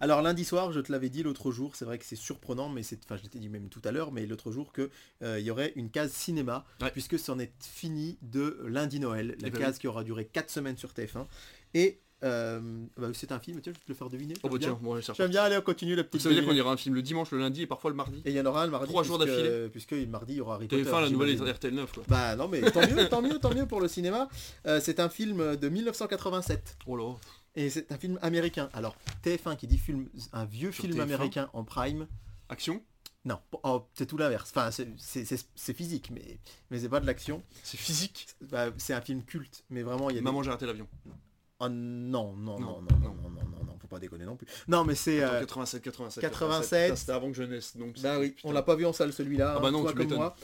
Alors 0.00 0.22
lundi 0.22 0.44
soir, 0.44 0.72
je 0.72 0.80
te 0.80 0.92
l'avais 0.92 1.08
dit 1.08 1.22
l'autre 1.22 1.50
jour, 1.52 1.74
c'est 1.76 1.84
vrai 1.84 1.98
que 1.98 2.04
c'est 2.04 2.16
surprenant, 2.16 2.68
mais 2.68 2.82
c'est, 2.82 2.98
enfin 3.04 3.16
je 3.22 3.28
t'ai 3.28 3.38
dit 3.38 3.48
même 3.48 3.68
tout 3.68 3.80
à 3.84 3.92
l'heure, 3.92 4.12
mais 4.12 4.26
l'autre 4.26 4.50
jour 4.52 4.72
que 4.72 4.90
euh, 5.22 5.38
il 5.40 5.44
y 5.46 5.50
aurait 5.50 5.72
une 5.76 5.90
case 5.90 6.12
cinéma, 6.12 6.64
Ouais. 6.82 6.90
puisque 6.90 7.18
c'en 7.18 7.38
est 7.38 7.52
fini 7.60 8.18
de 8.22 8.58
lundi 8.66 9.00
Noël, 9.00 9.36
la 9.40 9.48
Eh 9.48 9.50
ben 9.50 9.58
case 9.60 9.78
qui 9.78 9.86
aura 9.88 10.04
duré 10.04 10.26
4 10.26 10.50
semaines 10.50 10.76
sur 10.76 10.90
TF1. 10.90 11.26
Et 11.74 12.00
euh, 12.24 12.60
bah, 12.96 13.08
c'est 13.12 13.30
un 13.30 13.38
film, 13.38 13.60
tiens, 13.60 13.72
je 13.74 13.78
vais 13.78 13.84
te 13.84 13.88
le 13.90 13.94
faire 13.94 14.08
deviner? 14.08 14.34
Oh 14.42 14.48
bah 14.48 14.56
tiens, 14.58 14.78
bon. 14.80 14.98
J'aime 15.00 15.28
bien, 15.30 15.42
allez 15.42 15.58
on 15.58 15.60
continue 15.60 15.94
la 15.94 16.02
petite 16.02 16.22
Ça 16.22 16.28
veut 16.30 16.34
dire 16.34 16.46
qu'on 16.46 16.54
ira 16.54 16.70
un 16.72 16.76
film 16.78 16.94
le 16.94 17.02
dimanche, 17.02 17.30
le 17.30 17.38
lundi 17.38 17.62
et 17.62 17.66
parfois 17.66 17.90
le 17.90 17.96
mardi. 17.96 18.22
Et 18.24 18.30
il 18.30 18.36
y 18.36 18.40
en 18.40 18.46
aura 18.46 18.62
un 18.62 18.64
le 18.66 18.70
mardi. 18.72 18.88
Trois 18.88 19.02
jours 19.02 19.18
d'affilée. 19.18 19.68
Puisque 19.70 19.90
le 19.90 20.06
mardi 20.06 20.32
il 20.34 20.36
y 20.36 20.40
aura 20.40 20.54
Harry 20.54 20.66
Potter. 20.66 20.82
TF1, 20.84 21.00
la 21.02 21.10
nouvelle. 21.10 21.50
RTL 21.52 21.74
9, 21.74 21.92
quoi. 21.92 22.04
Bah 22.08 22.34
non 22.36 22.48
mais 22.48 22.62
tant 22.70 22.80
mieux, 22.88 23.08
tant 23.08 23.20
mieux, 23.20 23.38
tant 23.38 23.54
mieux 23.54 23.66
pour 23.66 23.80
le 23.82 23.88
cinéma. 23.88 24.28
Euh, 24.66 24.80
c'est 24.82 24.98
un 24.98 25.10
film 25.10 25.56
de 25.56 25.68
1987. 25.68 26.78
Oh 26.86 26.96
là. 26.96 27.14
Et 27.56 27.70
c'est 27.70 27.90
un 27.90 27.96
film 27.98 28.18
américain. 28.22 28.68
Alors, 28.74 28.96
TF1 29.24 29.56
qui 29.56 29.66
dit 29.66 29.78
film, 29.78 30.08
un 30.32 30.44
vieux 30.44 30.72
Sur 30.72 30.84
film 30.84 30.98
TF1. 30.98 31.02
américain 31.02 31.50
en 31.54 31.64
prime, 31.64 32.06
Action? 32.48 32.82
Non, 33.24 33.40
oh, 33.64 33.84
c'est 33.94 34.06
tout 34.06 34.16
l'inverse. 34.18 34.52
Enfin, 34.54 34.70
c'est- 34.70 35.72
physique, 35.74 36.10
mais, 36.12 36.38
mais 36.70 36.78
c'est 36.78 36.88
pas 36.88 37.00
de 37.00 37.06
l'action. 37.06 37.42
C'est 37.64 37.76
physique? 37.76 38.28
Bah, 38.42 38.66
c'est 38.76 38.94
un 38.94 39.00
film 39.00 39.24
culte, 39.24 39.64
mais 39.68 39.82
vraiment, 39.82 40.10
il 40.10 40.16
y 40.16 40.18
a 40.20 40.22
Maman, 40.22 40.42
j'ai 40.44 40.50
raté 40.50 40.64
l'avion. 40.66 40.86
des... 41.04 41.10
Oh 41.58 41.68
non, 41.70 42.36
non, 42.36 42.58
non, 42.58 42.60
non, 42.60 42.60
Non, 42.60 42.82
non, 42.82 42.98
non. 43.00 43.14
non, 43.14 43.30
non, 43.30 43.30
non, 43.50 43.64
non, 43.64 43.78
faut 43.80 43.88
pas 43.88 43.98
déconner 43.98 44.26
non 44.26 44.36
plus. 44.36 44.46
Non, 44.68 44.84
mais 44.84 44.94
c'est... 44.94 45.24
euh, 45.24 45.40
87, 45.40 45.82
87. 45.82 46.20
87. 46.22 46.88
Ça, 46.90 46.96
C'était 46.96 47.12
avant 47.12 47.28
que 47.30 47.36
je 47.36 47.42
naisse, 47.44 47.76
donc. 47.78 47.98
bah 48.00 48.20
oui, 48.20 48.30
putain. 48.32 48.48
on 48.50 48.52
l'a 48.52 48.62
pas 48.62 48.76
vu 48.76 48.84
en 48.84 48.92
salle 48.92 49.12
celui-là, 49.12 49.54
Ah 49.56 49.60
bah 49.60 49.68
hein, 49.68 49.70
non, 49.72 49.82
toi 49.82 49.92
tu 49.92 50.06
comme 50.06 50.14
moi. 50.14 50.36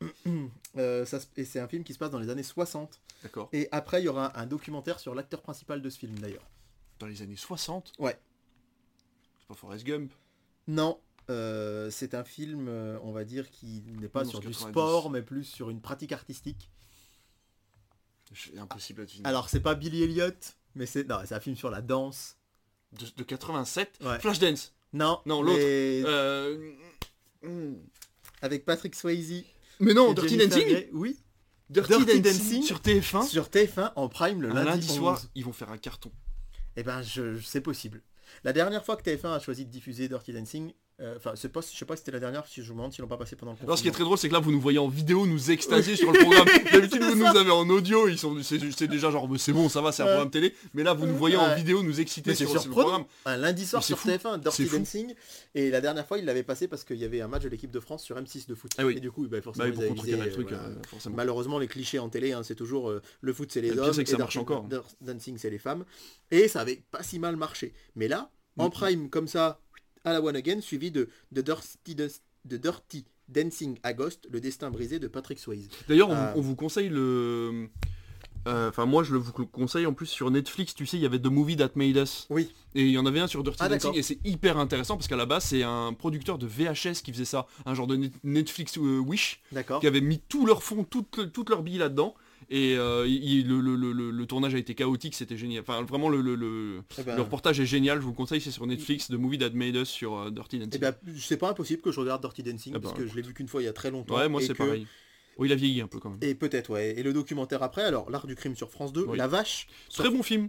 Euh, 0.76 1.04
ça 1.06 1.18
et 1.36 1.44
c'est 1.44 1.58
un 1.58 1.66
film 1.66 1.82
qui 1.82 1.92
se 1.92 1.98
passe 1.98 2.10
dans 2.10 2.20
les 2.20 2.28
années 2.28 2.42
60. 2.44 3.00
D'accord. 3.24 3.48
Et 3.52 3.66
après, 3.72 4.00
il 4.00 4.04
y 4.04 4.08
aura 4.08 4.38
un 4.38 4.46
documentaire 4.46 5.00
sur 5.00 5.12
l'acteur 5.14 5.42
principal 5.42 5.82
de 5.82 5.90
ce 5.90 5.98
film 5.98 6.16
d'ailleurs. 6.20 6.46
Dans 6.98 7.06
les 7.06 7.22
années 7.22 7.36
60 7.36 7.92
Ouais. 7.98 8.18
C'est 9.38 9.46
pas 9.46 9.54
Forrest 9.54 9.84
Gump. 9.84 10.12
Non, 10.66 11.00
euh, 11.30 11.90
c'est 11.90 12.14
un 12.14 12.24
film, 12.24 12.66
euh, 12.68 12.98
on 13.02 13.12
va 13.12 13.24
dire, 13.24 13.50
qui 13.50 13.82
n'est 13.86 14.08
pas 14.08 14.24
Non, 14.24 14.30
sur 14.30 14.40
du 14.40 14.48
90. 14.48 14.70
sport, 14.70 15.10
mais 15.10 15.22
plus 15.22 15.44
sur 15.44 15.70
une 15.70 15.80
pratique 15.80 16.12
artistique. 16.12 16.70
Impossible 18.58 19.02
à 19.02 19.04
deviner. 19.06 19.26
Alors, 19.26 19.48
c'est 19.48 19.60
pas 19.60 19.74
Billy 19.74 20.02
Elliot, 20.02 20.32
mais 20.74 20.84
c'est 20.86 21.04
non, 21.08 21.18
c'est 21.24 21.34
un 21.34 21.40
film 21.40 21.56
sur 21.56 21.70
la 21.70 21.80
danse. 21.80 22.36
De, 22.92 23.04
de 23.16 23.22
87 23.22 23.98
Ouais. 24.02 24.18
Flashdance. 24.18 24.72
Non, 24.94 25.20
Non, 25.26 25.42
l'autre. 25.42 25.58
mais 25.58 26.02
Euh... 26.06 26.72
hmm. 27.42 27.74
avec 28.42 28.64
Patrick 28.64 28.94
Swayze. 28.94 29.44
Mais 29.80 29.92
non, 29.94 30.12
Dirty 30.14 30.36
Dancing. 30.38 30.86
Oui. 30.92 31.18
Dirty, 31.70 31.88
Dirty 31.90 32.20
Dancing, 32.20 32.22
Dancing 32.22 32.62
sur 32.62 32.78
TF1 32.80 33.26
Sur 33.28 33.48
TF1 33.48 33.92
en 33.96 34.08
prime 34.08 34.40
le 34.40 34.50
un 34.50 34.54
lundi, 34.54 34.68
lundi, 34.70 34.88
soir, 34.88 35.18
11. 35.20 35.30
ils 35.34 35.44
vont 35.44 35.52
faire 35.52 35.70
un 35.70 35.76
carton. 35.76 36.10
Eh 36.80 36.84
ben, 36.84 37.02
c'est 37.42 37.60
possible. 37.60 38.02
La 38.44 38.52
dernière 38.52 38.84
fois 38.84 38.96
que 38.96 39.02
TF1 39.02 39.34
a 39.34 39.40
choisi 39.40 39.66
de 39.66 39.70
diffuser 39.70 40.06
Dirty 40.06 40.32
Dancing, 40.32 40.72
enfin, 41.16 41.32
c'est 41.36 41.48
pas, 41.50 41.60
je 41.60 41.76
sais 41.76 41.84
pas 41.84 41.94
si 41.94 42.00
c'était 42.00 42.10
la 42.12 42.20
dernière, 42.20 42.46
si 42.46 42.62
je 42.62 42.70
me 42.72 42.76
demande 42.76 42.92
s'ils 42.92 43.02
l'ont 43.02 43.08
pas 43.08 43.16
passé 43.16 43.36
pendant 43.36 43.52
le 43.52 43.58
Alors 43.62 43.78
ce 43.78 43.82
qui 43.82 43.88
est 43.88 43.90
confinement. 43.90 43.94
très 43.94 44.04
drôle, 44.04 44.18
c'est 44.18 44.28
que 44.28 44.32
là 44.34 44.40
vous 44.40 44.50
nous 44.52 44.60
voyez 44.60 44.78
en 44.78 44.88
vidéo 44.88 45.26
nous 45.26 45.50
extasier 45.50 45.94
sur 45.96 46.10
le 46.12 46.18
programme. 46.18 46.46
D'habitude 46.72 47.02
vous 47.02 47.14
nous 47.14 47.24
avez 47.26 47.50
en 47.50 47.68
audio, 47.70 48.08
ils 48.08 48.18
sont, 48.18 48.36
c'est, 48.42 48.58
déjà 48.88 49.10
genre 49.10 49.28
c'est 49.38 49.52
bon, 49.52 49.68
ça 49.68 49.80
va, 49.80 49.92
c'est 49.92 50.02
un 50.02 50.06
programme 50.06 50.30
télé. 50.30 50.54
Mais 50.74 50.82
là 50.82 50.94
vous 50.94 51.06
nous 51.06 51.16
voyez 51.16 51.36
en 51.36 51.54
vidéo 51.54 51.82
nous 51.82 52.00
exciter 52.00 52.34
sur, 52.34 52.50
sur 52.50 52.64
le 52.64 52.70
programme. 52.70 53.04
Un 53.26 53.36
lundi 53.36 53.64
soir 53.66 53.82
sur 53.84 53.98
fou. 53.98 54.08
TF1, 54.08 54.40
Dirty. 54.40 54.64
Dancing. 54.66 55.14
Et 55.54 55.70
la 55.70 55.80
dernière 55.80 56.06
fois, 56.06 56.18
il 56.18 56.24
l'avait 56.24 56.42
passé 56.42 56.68
parce 56.68 56.84
qu'il 56.84 56.96
y 56.96 57.04
avait 57.04 57.20
un 57.20 57.28
match 57.28 57.42
de 57.42 57.48
l'équipe 57.48 57.70
de 57.70 57.80
France 57.80 58.02
sur 58.02 58.16
M6 58.16 58.48
de 58.48 58.54
foot. 58.54 58.72
Ah 58.78 58.84
oui. 58.86 58.94
Et 58.96 59.00
du 59.00 59.10
coup, 59.10 59.26
bah, 59.28 59.40
forcément, 59.40 59.68
Bah, 59.68 59.74
ils 59.76 59.80
avaient 59.84 59.92
visé, 59.94 60.16
le 60.16 60.30
truc, 60.32 60.52
euh, 60.52 60.56
voilà. 60.56 60.70
euh, 60.70 60.82
forcément. 60.88 61.16
Malheureusement, 61.16 61.58
les 61.58 61.68
clichés 61.68 61.98
en 61.98 62.08
télé, 62.08 62.32
hein, 62.32 62.42
c'est 62.42 62.54
toujours 62.54 62.90
euh, 62.90 63.02
le 63.20 63.32
foot, 63.32 63.50
c'est 63.52 63.60
les 63.60 63.68
Le 63.68 63.74
pire, 63.74 63.84
hommes. 63.84 63.92
c'est 63.92 64.04
que 64.04 64.10
ça 64.10 64.18
marche 64.18 64.36
encore. 64.36 64.66
Dancing, 65.00 65.38
c'est 65.38 65.50
les 65.50 65.58
femmes. 65.58 65.84
Et 66.30 66.48
ça 66.48 66.60
avait 66.60 66.82
pas 66.90 67.02
si 67.02 67.18
mal 67.18 67.36
marché. 67.36 67.72
Mais 67.96 68.08
là, 68.08 68.30
en 68.56 68.70
prime, 68.70 69.08
comme 69.10 69.28
ça, 69.28 69.60
à 70.04 70.12
la 70.12 70.20
one 70.22 70.36
again, 70.36 70.60
suivi 70.60 70.90
de, 70.90 71.08
de, 71.32 71.40
Dirty, 71.42 71.94
de 72.44 72.56
Dirty 72.56 73.04
Dancing 73.28 73.78
à 73.82 73.92
Ghost, 73.92 74.26
le 74.30 74.40
destin 74.40 74.70
brisé 74.70 74.98
de 74.98 75.06
Patrick 75.08 75.38
Swayze. 75.38 75.68
D'ailleurs 75.88 76.08
on, 76.10 76.14
Ah. 76.14 76.32
vous- 76.32 76.38
on 76.38 76.42
vous 76.42 76.54
conseille 76.56 76.88
le 76.88 77.68
Euh, 78.46 78.68
Enfin, 78.70 78.86
moi, 78.86 79.02
je 79.02 79.12
le 79.12 79.18
vous 79.18 79.32
le 79.36 79.44
conseille. 79.44 79.84
En 79.84 79.92
plus, 79.92 80.06
sur 80.06 80.30
Netflix, 80.30 80.72
tu 80.74 80.86
sais, 80.86 80.96
il 80.96 81.02
y 81.02 81.06
avait 81.06 81.18
The 81.18 81.26
Movie 81.26 81.56
That 81.56 81.70
Made 81.74 81.96
Us. 81.96 82.26
Oui. 82.30 82.50
Et 82.74 82.82
il 82.84 82.92
y 82.92 82.96
en 82.96 83.04
avait 83.04 83.20
un 83.20 83.26
sur 83.26 83.42
Dirty 83.42 83.58
Ah, 83.60 83.68
Dancing 83.68 83.92
et 83.94 84.02
c'est 84.02 84.18
hyper 84.24 84.56
intéressant 84.58 84.96
parce 84.96 85.08
qu'à 85.08 85.16
la 85.16 85.26
base 85.26 85.44
c'est 85.44 85.64
un 85.64 85.92
producteur 85.92 86.38
de 86.38 86.46
VHS 86.46 87.02
qui 87.02 87.12
faisait 87.12 87.24
ça, 87.26 87.46
un 87.66 87.74
genre 87.74 87.86
de 87.88 87.96
Net- 87.96 88.12
Netflix 88.24 88.78
euh, 88.78 89.00
Wish, 89.00 89.42
qui 89.80 89.86
avait 89.86 90.00
mis 90.00 90.20
tout 90.28 90.46
leur 90.46 90.62
fond, 90.62 90.84
toute, 90.84 91.32
toute 91.32 91.50
leur 91.50 91.62
bille 91.62 91.78
là-dedans. 91.78 92.14
Et 92.50 92.76
euh, 92.78 93.06
il- 93.06 93.46
le, 93.46 93.60
le- 93.60 93.76
le- 93.76 93.92
le- 93.92 94.10
le 94.10 94.26
tournage 94.26 94.54
a 94.54 94.58
été 94.58 94.74
chaotique, 94.74 95.14
c'était 95.14 95.36
génial. 95.36 95.60
Enfin 95.60 95.82
vraiment 95.82 96.08
le, 96.08 96.18
Eh 96.98 97.02
ben, 97.02 97.16
le 97.16 97.22
reportage 97.22 97.60
est 97.60 97.66
génial, 97.66 97.98
je 97.98 98.04
vous 98.04 98.10
le 98.10 98.16
conseille, 98.16 98.40
c'est 98.40 98.50
sur 98.50 98.66
Netflix, 98.66 99.08
The 99.08 99.12
Movie 99.14 99.38
That 99.38 99.50
Made 99.50 99.76
Us 99.76 99.88
sur 99.88 100.16
euh, 100.16 100.30
Dirty 100.30 100.58
Dancing. 100.58 100.72
eh 100.74 100.78
ben, 100.78 100.94
c'est 101.18 101.36
pas 101.36 101.50
impossible 101.50 101.82
que 101.82 101.92
je 101.92 102.00
regarde 102.00 102.22
Dirty 102.22 102.42
Dancing, 102.42 102.72
Eh 102.74 102.78
ben, 102.78 102.80
parce 102.80 102.94
que 102.98 103.06
je 103.06 103.14
l'ai 103.14 103.22
vu 103.22 103.34
qu'une 103.34 103.48
fois 103.48 103.60
il 103.60 103.66
y 103.66 103.68
a 103.68 103.72
très 103.74 103.90
longtemps. 103.90 104.16
ouais, 104.16 104.28
moi 104.30 104.40
c'est 104.40 104.48
que- 104.54 104.58
pareil. 104.58 104.86
Oui, 105.36 105.48
il 105.48 105.52
a 105.52 105.56
vieilli 105.56 105.80
un 105.82 105.86
peu 105.86 106.00
quand 106.00 106.10
même. 106.10 106.18
Et 106.22 106.34
peut-être, 106.34 106.70
ouais. 106.70 106.98
Et 106.98 107.02
le 107.04 107.12
documentaire 107.12 107.62
après, 107.62 107.82
alors 107.84 108.10
l'art 108.10 108.26
du 108.26 108.34
crime 108.34 108.56
sur 108.56 108.70
France 108.70 108.92
2, 108.92 109.04
Oui. 109.06 109.16
La 109.18 109.28
Vache 109.28 109.68
sur, 109.88 110.02
Très 110.02 110.12
bon 110.12 110.22
film, 110.24 110.48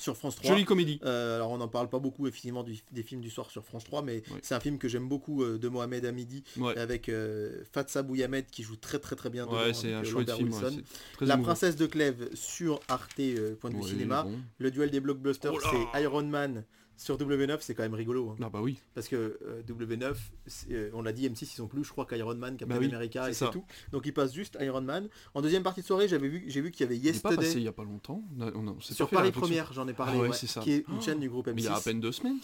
sur 0.00 0.16
France 0.16 0.36
3. 0.36 0.50
jolie 0.50 0.64
comédie. 0.64 0.98
Euh, 1.04 1.36
alors 1.36 1.50
on 1.50 1.58
n'en 1.58 1.68
parle 1.68 1.88
pas 1.88 1.98
beaucoup 1.98 2.26
effectivement 2.26 2.62
du- 2.64 2.78
des 2.90 3.02
films 3.02 3.20
du 3.20 3.30
soir 3.30 3.50
sur 3.50 3.64
France 3.64 3.84
3, 3.84 4.02
mais 4.02 4.22
Ouais. 4.30 4.40
c'est 4.42 4.54
un 4.54 4.60
film 4.60 4.78
que 4.78 4.88
j'aime 4.88 5.08
beaucoup 5.08 5.42
euh, 5.44 5.58
de 5.58 5.68
Mohamed 5.68 6.04
Hamidi 6.04 6.42
Ouais, 6.56 6.76
avec 6.78 7.08
euh, 7.08 7.62
Fatsa 7.72 8.02
Bouyamed 8.02 8.46
qui 8.50 8.62
joue 8.62 8.76
très 8.76 8.98
très 8.98 9.14
très 9.16 9.30
bien 9.30 9.46
dedans, 9.46 9.58
ouais 9.58 9.74
c'est 9.74 9.92
un 9.92 10.00
euh, 10.00 10.04
chouette 10.04 10.30
film. 10.32 10.50
très 10.50 11.26
La 11.26 11.34
émouvant. 11.34 11.46
princesse 11.48 11.76
de 11.76 11.86
Clèves 11.86 12.28
sur 12.34 12.80
Arte, 12.88 13.20
point 13.60 13.70
de 13.70 13.76
vue 13.76 13.82
cinéma. 13.82 14.24
bon. 14.24 14.38
Le 14.58 14.70
duel 14.70 14.90
des 14.90 15.00
blockbusters, 15.00 15.52
Oh 15.54 15.58
c'est 15.92 16.02
Iron 16.02 16.22
Man 16.24 16.64
sur 17.02 17.16
W9, 17.16 17.58
c'est 17.60 17.74
quand 17.74 17.82
même 17.82 17.94
rigolo. 17.94 18.30
hein. 18.30 18.36
Ah 18.42 18.50
bah 18.50 18.60
oui. 18.60 18.78
Parce 18.94 19.08
que 19.08 19.16
euh, 19.42 19.62
W9, 19.62 20.14
c'est, 20.46 20.70
euh, 20.72 20.90
on 20.92 21.02
l'a 21.02 21.12
dit, 21.12 21.26
M6 21.28 21.42
ils 21.42 21.46
sont 21.46 21.66
plus, 21.66 21.82
je 21.82 21.90
crois 21.90 22.04
qu'Iron 22.04 22.34
Man, 22.34 22.56
Captain 22.58 22.74
Bah 22.74 22.78
oui, 22.80 22.86
America 22.88 23.24
c'est 23.24 23.30
et 23.30 23.34
c'est 23.34 23.50
tout. 23.50 23.64
Donc 23.90 24.04
ils 24.06 24.12
passent 24.12 24.34
juste 24.34 24.58
Iron 24.60 24.82
Man. 24.82 25.08
En 25.34 25.40
deuxième 25.40 25.62
partie 25.62 25.80
de 25.80 25.86
soirée, 25.86 26.08
j'avais 26.08 26.28
vu, 26.28 26.44
j'ai 26.48 26.60
vu 26.60 26.70
qu'il 26.70 26.82
y 26.82 26.86
avait 26.86 26.98
Il 26.98 27.06
est 27.06 27.22
pas 27.22 27.30
passé 27.30 27.40
Yesterday 27.42 27.60
il 27.60 27.64
y 27.64 27.68
a 27.68 27.72
pas 27.72 27.84
longtemps. 27.84 28.22
On 28.38 28.42
a- 28.42 28.52
on 28.74 28.80
sur 28.80 29.08
pas 29.08 29.16
Paris. 29.18 29.32
Première, 29.32 29.72
j'en 29.72 29.88
ai 29.88 29.94
parlé, 29.94 30.12
Ah 30.18 30.22
ouais, 30.22 30.28
ouais, 30.28 30.36
c'est 30.36 30.46
ça. 30.46 30.60
qui 30.60 30.72
est 30.72 30.84
une 30.88 30.98
Oh. 30.98 31.00
chaîne 31.00 31.20
du 31.20 31.30
groupe 31.30 31.46
M6. 31.48 31.54
Mais 31.54 31.62
il 31.62 31.64
y 31.64 31.68
a 31.68 31.76
à 31.76 31.80
peine 31.80 32.00
deux 32.00 32.12
semaines. 32.12 32.38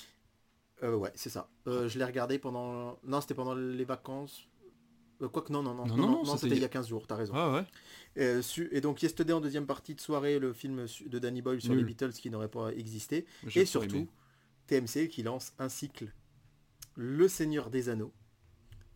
Euh, 0.83 0.95
ouais, 0.97 1.13
c'est 1.15 1.31
ça. 1.31 1.49
Euh, 1.67 1.89
je 1.89 1.99
l'ai 1.99 2.05
regardé 2.05 2.39
pendant. 2.39 2.99
Non, 3.05 3.21
c'était 3.21 3.35
pendant 3.35 3.55
les 3.55 3.85
vacances. 3.85 4.47
Quoique 5.33 5.51
non, 5.51 5.63
non, 5.63 5.73
non, 5.75 5.87
Non, 5.87 5.97
non, 5.97 6.03
non, 6.03 6.13
non, 6.19 6.25
non, 6.25 6.37
c'était 6.37 6.57
il 6.57 6.61
y 6.61 6.65
a 6.65 6.69
15 6.69 6.89
jours, 6.89 7.07
t'as 7.07 7.17
raison. 7.17 7.33
Ah 7.35 7.51
ouais. 7.55 7.65
Euh, 8.23 8.43
su- 8.43 8.69
et 8.71 8.83
donc 8.83 9.03
Yesterday 9.03 9.33
en 9.33 9.41
deuxième 9.41 9.65
partie 9.67 9.95
de 9.95 10.01
soirée, 10.01 10.39
le 10.39 10.53
film 10.53 10.85
de 11.07 11.19
Danny 11.19 11.41
Boyle 11.41 11.61
sur 11.63 11.71
Nul. 11.71 11.79
les 11.79 11.85
Beatles 11.85 12.13
qui 12.13 12.29
n'aurait 12.29 12.49
pas 12.51 12.69
existé. 12.73 13.25
Et 13.55 13.65
surtout, 13.65 13.97
aimé. 13.97 14.09
TMC 14.67 15.09
qui 15.09 15.23
lance 15.23 15.53
un 15.59 15.69
cycle, 15.69 16.13
Le 16.95 17.29
Seigneur 17.29 17.71
des 17.71 17.89
Anneaux. 17.89 18.13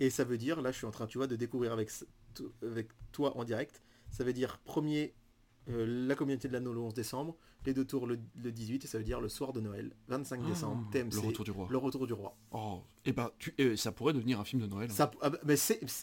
Et 0.01 0.09
ça 0.11 0.25
veut 0.25 0.39
dire, 0.39 0.61
là 0.63 0.73
je 0.73 0.79
suis 0.79 0.87
en 0.87 0.91
train, 0.91 1.07
tu 1.07 1.19
vois, 1.19 1.27
de 1.27 1.37
découvrir 1.37 1.73
avec, 1.73 1.91
toi 3.13 3.37
en 3.37 3.45
direct, 3.45 3.83
ça 4.11 4.25
veut 4.25 4.33
dire 4.33 4.59
premier, 4.65 5.15
euh, 5.69 6.07
la 6.09 6.15
communauté 6.15 6.49
de 6.49 6.53
l'anneau 6.55 6.73
le 6.73 6.81
11 6.81 6.95
décembre, 6.95 7.37
les 7.67 7.75
deux 7.75 7.85
tours 7.85 8.07
le, 8.07 8.19
le 8.37 8.51
18, 8.53 8.85
et 8.85 8.89
ça 8.89 8.97
veut 8.97 9.05
dire 9.05 9.21
le 9.21 9.29
soir 9.29 9.53
de 9.53 9.61
Noël, 9.61 9.93
25 10.09 10.47
décembre, 10.47 10.85
Ah, 10.89 10.93
TMC, 10.93 11.13
Le 11.13 11.21
retour 11.29 11.45
du 11.45 11.51
roi. 11.51 11.69
le 11.71 11.77
retour 11.77 12.07
du 12.07 12.15
roi. 12.15 12.35
Oh, 12.53 12.81
et 13.05 13.13
bah 13.13 13.35
tu, 13.39 13.55
eh, 13.59 13.77
ça 13.77 13.93
pourrait 13.93 14.15
devenir 14.15 14.41
un 14.41 14.45
film 14.45 14.63
de 14.63 14.67
Noël. 14.67 14.89
hein. 14.91 14.95
Ça, 14.95 15.11
ah 15.21 15.31
mais 15.45 15.57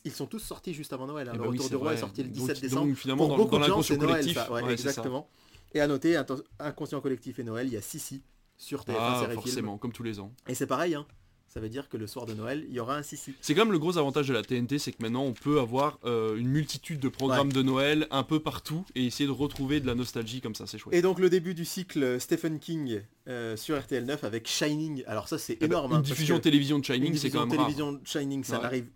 ils 0.05 0.11
sont 0.11 0.27
tous 0.27 0.39
sortis 0.39 0.75
juste 0.75 0.93
avant 0.93 1.07
Noël. 1.07 1.27
hein. 1.27 1.31
Eh 1.33 1.37
Le 1.37 1.43
bah 1.43 1.49
oui, 1.49 1.57
retour 1.57 1.69
du 1.71 1.75
roi 1.77 1.93
est 1.95 1.97
sorti 1.97 2.21
le 2.21 2.29
Donc- 2.29 2.35
17 2.37 2.55
donc, 2.55 2.61
décembre. 2.61 2.93
finalement, 2.95 3.23
Pour 3.27 3.29
dans, 3.37 3.43
beaucoup 3.43 3.55
dans 3.57 3.61
de 3.61 3.67
gens, 3.67 3.81
c'est 3.81 3.97
Noël, 3.97 4.09
collectif. 4.11 4.35
ça. 4.35 4.51
Ouais, 4.51 4.61
ouais, 4.61 4.77
c'est 4.77 4.83
ça. 4.83 4.89
exactement. 4.89 5.27
Et 5.73 5.79
à 5.81 5.87
noter, 5.87 6.21
inconscient 6.59 7.01
collectif 7.01 7.39
et 7.39 7.43
Noël, 7.43 7.65
il 7.67 7.73
y 7.73 7.77
a 7.77 7.81
Sissi 7.81 8.21
sur 8.57 8.81
TF1 8.83 8.95
Ah, 8.99 9.15
Série 9.21 9.31
Film. 9.31 9.41
forcément, 9.41 9.77
comme 9.77 9.91
tous 9.93 10.03
les 10.03 10.19
ans. 10.19 10.31
Et 10.47 10.55
c'est 10.55 10.67
pareil, 10.67 10.95
hein. 10.95 11.05
ça 11.47 11.59
veut 11.59 11.69
dire 11.69 11.87
que 11.89 11.97
le 11.97 12.07
soir 12.07 12.25
de 12.25 12.33
Noël, 12.33 12.65
il 12.69 12.73
y 12.75 12.79
aura 12.79 12.95
un 12.97 13.03
Sissi. 13.03 13.33
C'est 13.41 13.53
quand 13.55 13.63
même 13.63 13.71
le 13.71 13.79
gros 13.79 13.97
avantage 13.97 14.27
de 14.27 14.33
la 14.33 14.41
TNT, 14.43 14.79
c'est 14.79 14.91
que 14.91 14.97
maintenant 15.01 15.23
on 15.23 15.33
peut 15.33 15.59
avoir 15.59 15.99
euh, 16.05 16.35
une 16.37 16.47
multitude 16.49 16.99
de 16.99 17.07
programmes 17.09 17.51
de 17.53 17.61
Noël 17.61 18.07
un 18.11 18.23
peu 18.23 18.39
partout 18.39 18.83
et 18.95 19.05
essayer 19.05 19.27
de 19.27 19.31
retrouver 19.31 19.79
de 19.79 19.87
la 19.87 19.95
nostalgie 19.95 20.41
comme 20.41 20.55
ça, 20.55 20.65
c'est 20.67 20.77
chouette. 20.77 20.95
Et 20.95 21.01
donc 21.01 21.19
le 21.19 21.29
début 21.29 21.53
du 21.53 21.65
cycle 21.65 22.19
Stephen 22.19 22.59
King 22.59 23.01
euh, 23.27 23.55
sur 23.57 23.79
RTL 23.79 24.03
9 24.05 24.23
avec 24.23 24.47
Shining. 24.47 25.03
Alors 25.07 25.27
ça 25.27 25.37
c'est 25.37 25.53
Eh 25.53 25.67
ben, 25.67 25.67
énorme. 25.67 25.91
une 25.91 25.97
hein, 25.97 26.01
parce 26.01 26.09
diffusion 26.09 26.39
télévision 26.39 26.77
de 26.79 26.81
une 26.81 26.93
Shining, 26.95 27.15
c'est 27.15 27.29
quand 27.29 27.39
même 27.45 27.49
rare. 27.49 27.57
télévision 27.59 27.93
de 27.93 28.01
Shining, 28.05 28.43
ça 28.43 28.57
Ouais. 28.57 28.63
n'arrive 28.63 28.87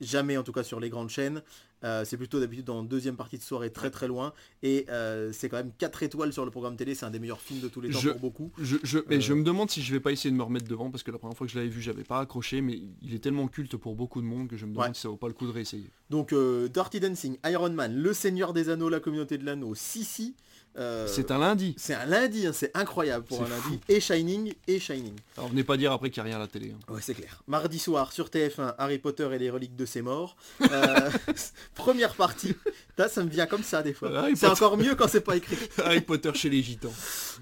jamais 0.00 0.36
en 0.36 0.42
tout 0.42 0.52
cas 0.52 0.62
sur 0.62 0.80
les 0.80 0.90
grandes 0.90 1.10
chaînes. 1.10 1.42
Euh, 1.84 2.04
c'est 2.04 2.16
plutôt 2.16 2.40
d'habitude 2.40 2.68
en 2.70 2.82
deuxième 2.82 3.14
partie 3.16 3.38
de 3.38 3.42
soirée 3.42 3.70
très 3.70 3.90
très 3.90 4.08
loin. 4.08 4.32
Et 4.64 4.84
euh, 4.88 5.30
c'est 5.32 5.48
quand 5.48 5.58
même 5.58 5.70
4 5.78 6.02
étoiles 6.02 6.32
sur 6.32 6.44
le 6.44 6.50
programme 6.50 6.76
télé. 6.76 6.96
C'est 6.96 7.06
un 7.06 7.10
des 7.10 7.20
meilleurs 7.20 7.40
films 7.40 7.60
de 7.60 7.68
tous 7.68 7.80
les 7.80 7.90
temps 7.90 8.00
Je- 8.00 8.10
pour 8.10 8.18
beaucoup. 8.20 8.50
Je, 8.58 8.78
je, 8.82 8.98
mais 9.08 9.16
Euh. 9.16 9.20
je 9.20 9.32
me 9.32 9.44
demande 9.44 9.70
si 9.70 9.80
je 9.82 9.92
vais 9.92 10.00
pas 10.00 10.10
essayer 10.10 10.30
de 10.32 10.36
me 10.36 10.42
remettre 10.42 10.66
devant 10.66 10.90
parce 10.90 11.04
que 11.04 11.12
la 11.12 11.18
première 11.18 11.36
fois 11.36 11.46
que 11.46 11.52
je 11.52 11.56
l'avais 11.58 11.70
vu, 11.70 11.80
j'avais 11.80 12.02
pas 12.02 12.18
accroché, 12.18 12.60
mais 12.62 12.80
il 13.02 13.14
est 13.14 13.20
tellement 13.20 13.46
culte 13.46 13.76
pour 13.76 13.94
beaucoup 13.94 14.20
de 14.20 14.26
monde 14.26 14.48
que 14.48 14.56
je 14.56 14.66
me 14.66 14.72
demande 14.72 14.88
Ouais. 14.88 14.94
si 14.94 15.02
ça 15.02 15.08
vaut 15.08 15.16
pas 15.16 15.28
le 15.28 15.34
coup 15.34 15.46
de 15.46 15.52
réessayer. 15.52 15.88
Donc 16.10 16.32
euh, 16.32 16.66
Dirty 16.68 16.98
Dancing, 16.98 17.36
Iron 17.46 17.70
Man, 17.70 17.94
Le 17.94 18.12
Seigneur 18.12 18.52
des 18.52 18.70
Anneaux, 18.70 18.88
La 18.88 18.98
Communauté 18.98 19.38
de 19.38 19.44
l'Anneau, 19.44 19.74
Sissi. 19.76 20.34
Euh, 20.78 21.06
C'est 21.08 21.30
un 21.30 21.38
lundi. 21.38 21.74
c'est 21.76 21.94
un 21.94 22.06
lundi, 22.06 22.46
hein, 22.46 22.52
c'est 22.54 22.70
incroyable 22.76 23.24
pour 23.24 23.42
un 23.42 23.46
fou. 23.46 23.70
lundi. 23.70 23.80
Et 23.88 24.00
Shining, 24.00 24.54
et 24.66 24.78
Shining. 24.78 25.14
Alors 25.36 25.50
venez 25.50 25.64
pas 25.64 25.76
dire 25.76 25.92
après 25.92 26.10
qu'il 26.10 26.22
n'y 26.22 26.28
a 26.28 26.32
rien 26.32 26.36
à 26.36 26.40
la 26.40 26.46
télé. 26.48 26.72
hein. 26.74 26.92
Ouais, 26.92 27.00
c'est 27.02 27.14
clair. 27.14 27.42
Mardi 27.46 27.78
soir 27.78 28.12
sur 28.12 28.28
TF1, 28.28 28.74
Harry 28.78 28.98
Potter 28.98 29.28
et 29.32 29.38
les 29.38 29.50
reliques 29.50 29.76
de 29.76 29.84
ses 29.86 30.02
morts. 30.02 30.36
Euh, 30.70 31.10
première 31.74 32.14
partie. 32.14 32.54
Là, 32.96 33.08
ça 33.08 33.22
me 33.24 33.28
vient 33.30 33.46
comme 33.46 33.62
ça 33.62 33.82
des 33.82 33.92
fois. 33.92 34.26
C'est 34.34 34.46
encore 34.46 34.76
mieux 34.76 34.94
quand 34.94 35.08
c'est 35.08 35.20
pas 35.20 35.36
écrit. 35.36 35.56
Harry 35.84 36.00
Potter 36.00 36.30
chez 36.34 36.48
les 36.50 36.62
gitans. 36.62 36.92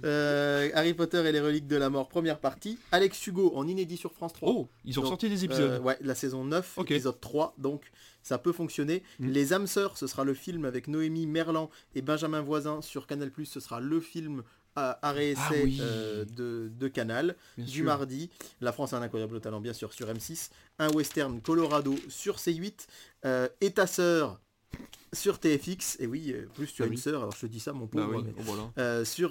Euh, 0.05 0.69
Harry 0.75 0.95
Potter 0.95 1.23
et 1.27 1.33
les 1.33 1.41
reliques 1.41 1.67
de 1.67 1.77
la 1.77 1.91
mort, 1.91 2.09
première 2.09 2.39
partie. 2.39 2.79
Alex 2.93 3.27
Hugo 3.27 3.53
en 3.57 3.67
inédit 3.67 3.97
sur 3.97 4.13
France 4.13 4.33
3. 4.35 4.51
Oh, 4.51 4.69
ils 4.85 4.99
ont 4.99 5.03
Donc, 5.03 5.11
sorti 5.11 5.29
des 5.29 5.45
épisodes. 5.45 5.81
ouais, 5.83 5.97
la 6.01 6.15
saison 6.15 6.45
9, 6.45 6.75
Ok. 6.79 6.91
épisode 6.91 7.21
3, 7.21 7.55
donc 7.59 7.83
ça 8.27 8.39
peut 8.39 8.53
fonctionner. 8.53 9.05
Mm. 9.21 9.29
Les 9.29 9.53
âmes 9.53 9.67
sœurs, 9.69 9.97
ce 9.97 10.09
sera 10.09 10.25
le 10.25 10.35
film 10.35 10.65
avec 10.65 10.89
Noémie 10.89 11.27
Merlan 11.27 11.71
et 11.95 12.03
Benjamin 12.03 12.41
Voisin 12.41 12.83
sur 12.83 13.07
Canal+, 13.07 13.31
ce 13.45 13.61
sera 13.61 13.79
le 13.81 14.01
film 14.01 14.43
à 14.75 14.99
arrêt 15.07 15.29
essai 15.29 15.41
Ah 15.61 15.65
oui. 15.65 15.79
euh, 15.81 16.25
de, 16.25 16.69
de 16.77 16.89
Canal. 16.89 17.37
bien 17.57 17.65
du 17.67 17.71
sûr. 17.71 17.85
mardi, 17.85 18.29
La 18.61 18.73
France 18.73 18.93
a 18.95 18.99
un 18.99 19.03
incroyable 19.03 19.41
talent, 19.41 19.61
bien 19.61 19.73
sûr, 19.73 19.93
sur 19.93 20.09
M6. 20.09 20.51
Un 20.81 20.89
western 20.91 21.41
Colorado 21.41 21.95
sur 22.09 22.37
C8. 22.37 22.87
Euh, 23.25 23.49
et 23.61 23.71
ta 23.71 23.87
sœur 23.87 24.41
sur 25.13 25.39
TFX. 25.39 25.99
Et 26.01 26.07
oui, 26.09 26.33
euh, 26.35 26.47
plus 26.53 26.73
tu 26.75 26.83
as 26.83 26.87
Ah 26.87 26.89
une 26.89 26.95
oui. 26.95 26.99
sœur, 27.01 27.21
alors 27.23 27.35
je 27.37 27.43
te 27.43 27.47
dis 27.47 27.61
ça, 27.61 27.73
mon 27.73 27.85
Bah 27.87 28.03
pauvre. 28.07 28.17
oui, 28.17 28.23
mais- 28.27 28.35
oh, 28.39 28.43
voilà. 28.43 28.71
euh, 28.79 29.05
sur 29.05 29.31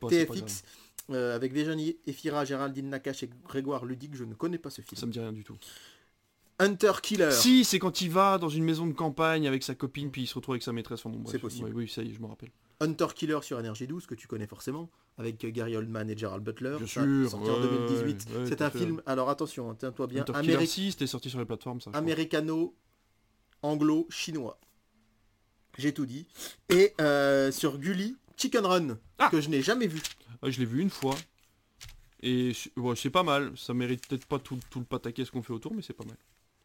pas, 0.00 0.08
TFX 0.08 0.62
avec 1.10 1.52
Virginie 1.52 1.96
Efira, 2.06 2.44
Géraldine 2.44 2.88
Nakache 2.88 3.24
et 3.24 3.30
Grégoire 3.44 3.84
Ludic, 3.84 4.14
je 4.16 4.24
ne 4.24 4.32
connais 4.34 4.58
pas 4.58 4.70
ce 4.70 4.80
film. 4.80 4.96
Ça 4.98 5.06
me 5.06 5.12
dit 5.12 5.18
rien 5.20 5.32
du 5.32 5.42
tout. 5.44 5.56
Hunter 6.60 6.92
Killer. 7.02 7.30
Si, 7.32 7.64
c'est 7.64 7.78
quand 7.78 8.00
il 8.02 8.10
va 8.10 8.38
dans 8.38 8.48
une 8.48 8.64
maison 8.64 8.86
de 8.86 8.92
campagne 8.92 9.48
avec 9.48 9.62
sa 9.62 9.74
copine, 9.74 10.10
puis 10.10 10.22
il 10.22 10.26
se 10.26 10.34
retrouve 10.34 10.52
avec 10.54 10.62
sa 10.62 10.72
maîtresse. 10.72 11.00
Enfin, 11.04 11.16
bon. 11.16 11.28
C'est 11.30 11.38
possible. 11.38 11.68
Ouais, 11.70 11.74
oui, 11.74 11.88
ça 11.88 12.02
y 12.02 12.10
est, 12.10 12.14
je 12.14 12.20
me 12.20 12.26
rappelle. 12.26 12.50
Hunter 12.80 13.08
Killer 13.14 13.38
sur 13.42 13.58
Énergie 13.58 13.86
12, 13.86 14.06
que 14.06 14.14
tu 14.14 14.26
connais 14.28 14.46
forcément, 14.46 14.88
avec 15.18 15.44
euh, 15.44 15.50
Gary 15.50 15.76
Oldman 15.76 16.08
et 16.08 16.16
Gerald 16.16 16.42
Butler. 16.44 16.76
Bien 16.78 16.86
Ça, 16.86 17.02
sûr, 17.02 17.30
Sorti 17.30 17.50
en 17.50 17.54
ouais, 17.60 17.68
2018. 17.88 18.28
ouais, 18.34 18.46
C'est 18.46 18.62
un 18.62 18.70
fait. 18.70 18.78
film, 18.78 19.02
alors 19.06 19.28
attention, 19.28 19.70
hein, 19.70 19.76
tiens-toi 19.78 20.06
bien, 20.06 20.22
Hunter 20.22 20.32
Killer 20.40 20.54
Améri- 20.56 20.66
6, 20.66 20.92
c'était 20.92 21.06
sorti 21.06 21.28
sur 21.30 21.38
les 21.38 21.44
plateformes, 21.44 21.80
ça. 21.80 21.90
américano, 21.92 22.74
anglo, 23.62 24.06
chinois. 24.10 24.58
J'ai 25.78 25.92
tout 25.94 26.06
dit. 26.06 26.26
Et 26.68 26.94
euh, 27.00 27.52
sur 27.52 27.78
Gulli, 27.78 28.16
Chicken 28.36 28.64
Run, 28.66 28.98
Ah 29.18 29.28
que 29.30 29.40
je 29.40 29.48
n'ai 29.50 29.62
jamais 29.62 29.86
vu. 29.86 30.00
Ouais, 30.42 30.50
je 30.50 30.58
l'ai 30.58 30.66
vu 30.66 30.80
une 30.80 30.90
fois. 30.90 31.14
Et 32.22 32.52
ouais, 32.76 32.96
c'est 32.96 33.10
pas 33.10 33.22
mal. 33.22 33.52
Ça 33.56 33.72
mérite 33.72 34.06
peut-être 34.06 34.26
pas 34.26 34.38
tout, 34.38 34.58
tout 34.70 34.78
le 34.80 34.84
pataquès 34.84 35.30
qu'on 35.30 35.42
fait 35.42 35.52
autour, 35.52 35.74
mais 35.74 35.82
c'est 35.82 35.92
pas 35.94 36.04
mal. 36.04 36.16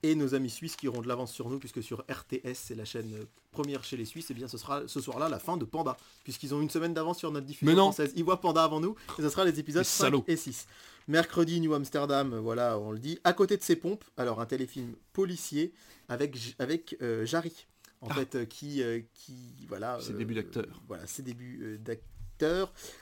Et 0.07 0.14
nos 0.15 0.36
amis 0.36 0.49
suisses 0.52 0.76
qui 0.76 0.88
auront 0.88 1.02
de 1.02 1.07
l'avance 1.07 1.32
sur 1.34 1.49
nous, 1.49 1.57
puisque 1.57 1.82
sur 1.82 2.02
RTS, 2.10 2.53
c'est 2.53 2.76
la 2.76 2.86
chaîne 2.86 3.11
euh, 3.15 3.23
première 3.52 3.84
chez 3.84 3.98
les 3.98 4.06
Suisses, 4.06 4.30
et 4.30 4.34
bien 4.36 4.48
ce 4.48 4.57
sera 4.57 4.84
ce 4.88 4.99
soir-là 5.02 5.30
la 5.30 5.40
fin 5.40 5.57
de 5.57 5.65
Panda, 5.65 5.98
puisqu'ils 6.23 6.53
ont 6.53 6.61
une 6.61 6.69
semaine 6.69 6.94
d'avance 6.94 7.18
sur 7.18 7.32
notre 7.32 7.48
diffusion 7.48 7.76
française. 7.76 8.14
Ils 8.15 8.23
voient 8.23 8.40
Panda 8.40 8.64
avant 8.64 8.80
nous, 8.80 8.95
et 9.18 9.22
ce 9.23 9.30
sera 9.30 9.45
les 9.45 9.60
épisodes 9.60 9.82
Les 9.82 9.86
5 9.90 10.03
salauds. 10.06 10.23
et 10.27 10.36
6. 10.36 10.68
Mercredi, 11.07 11.60
New 11.61 11.73
Amsterdam, 11.73 12.36
voilà, 12.38 12.77
on 12.77 12.91
le 12.91 12.99
dit. 12.99 13.18
À 13.23 13.34
côté 13.34 13.57
de 13.57 13.64
ces 13.64 13.76
pompes, 13.76 14.03
alors 14.18 14.40
un 14.41 14.45
téléfilm 14.45 14.94
policier 15.14 15.73
avec, 16.07 16.38
avec 16.60 16.98
euh, 17.02 17.26
Jarry, 17.26 17.65
en 18.02 18.07
Ah. 18.10 18.14
fait, 18.15 18.36
euh, 18.36 18.45
qui, 18.45 18.84
qui, 19.15 19.34
voilà... 19.68 19.99
Ses 20.02 20.11
euh, 20.14 20.18
débuts 20.18 20.36
d'acteur. 20.36 20.65
Voilà, 20.88 21.07
ses 21.07 21.23
débuts 21.23 21.60
euh, 21.64 21.77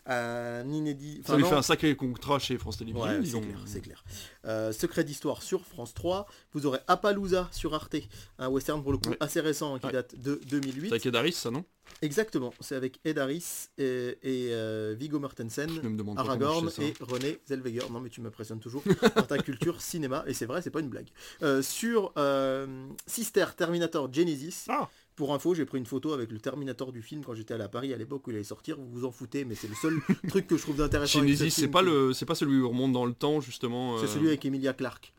Un 0.06 0.70
inédit... 0.72 1.22
Ça 1.26 1.36
lui 1.36 1.44
non, 1.44 1.50
fait 1.50 1.56
un 1.56 1.62
sacré 1.62 1.96
contrat 1.96 2.40
chez 2.40 2.58
France 2.58 2.78
Télévisions. 2.78 3.04
Ouais, 3.06 3.22
c'est 3.24 3.42
clair, 3.42 3.58
c'est 3.66 3.82
clair. 3.82 4.04
Euh, 4.46 4.72
Secret 4.72 5.04
d'histoire 5.04 5.42
sur 5.42 5.66
France 5.66 5.94
3. 5.94 6.28
Vous 6.54 6.66
aurez 6.66 6.80
Appaloosa 6.88 7.50
sur 7.52 7.74
Arte, 7.74 7.96
un 8.40 8.50
western 8.50 8.82
pour 8.84 8.92
le 8.92 8.98
coup 8.98 9.10
Ouais. 9.10 9.18
assez 9.20 9.40
récent 9.42 9.76
hein, 9.76 9.80
qui 9.80 9.88
Ouais. 9.88 9.92
date 9.94 10.16
de 10.20 10.40
C'est 10.44 10.50
2008. 10.50 10.92
avec 10.92 11.06
Ed 11.06 11.16
Harris, 11.16 11.34
ça, 11.34 11.52
non? 11.52 11.64
Exactement, 12.02 12.54
c'est 12.62 12.76
avec 12.76 13.00
Ed 13.04 13.20
Harris 13.20 13.68
et, 13.78 14.18
et, 14.24 14.48
euh, 14.54 14.96
Viggo 14.98 15.20
Mortensen. 15.20 15.70
Me 15.84 16.18
Aragorn 16.18 16.70
et 16.80 16.94
René 17.02 17.40
Zellweger. 17.48 17.90
Non 17.92 18.00
mais 18.00 18.10
tu 18.10 18.22
m'impressionnes 18.22 18.60
toujours 18.62 18.84
par 19.16 19.28
ta 19.28 19.38
culture 19.38 19.82
cinéma 19.82 20.24
et 20.26 20.34
c'est 20.34 20.46
vrai, 20.46 20.62
c'est 20.62 20.70
pas 20.70 20.80
une 20.80 20.88
blague. 20.90 21.10
Euh, 21.44 21.62
sur 21.62 22.14
Sister 23.06 23.46
Terminator 23.56 24.12
Genesis. 24.14 24.66
Ah 24.70 24.90
Pour 25.16 25.34
info, 25.34 25.54
j'ai 25.54 25.66
pris 25.66 25.78
une 25.78 25.86
photo 25.86 26.14
avec 26.14 26.32
le 26.32 26.40
Terminator 26.40 26.92
du 26.92 27.02
film 27.02 27.24
quand 27.24 27.36
j'étais 27.36 27.54
à 27.54 27.68
Paris 27.68 27.94
à 27.94 27.98
l'époque 27.98 28.26
où 28.28 28.32
il 28.32 28.36
allait 28.36 28.44
sortir. 28.44 28.78
Vous 28.78 28.90
vous 28.90 29.06
en 29.06 29.12
foutez, 29.12 29.46
mais 29.46 29.56
c'est 29.56 29.68
le 29.68 29.76
seul 29.76 30.00
truc 30.28 30.48
que 30.48 30.58
je 30.58 30.62
trouve 30.64 30.78
ce 30.78 31.06
Genesis, 31.06 31.52
c'est 31.52 31.68
pas 31.68 31.82
le, 31.82 32.14
c'est 32.14 32.26
pas 32.26 32.36
celui 32.36 32.60
où 32.60 32.66
on 32.66 32.70
remonte 32.70 32.94
dans 32.94 33.06
le 33.06 33.14
temps 33.14 33.40
justement. 33.40 33.98
C'est 34.00 34.06
euh, 34.06 34.08
celui 34.08 34.28
avec 34.28 34.44
Emilia 34.46 34.74
Clarke. 34.74 35.14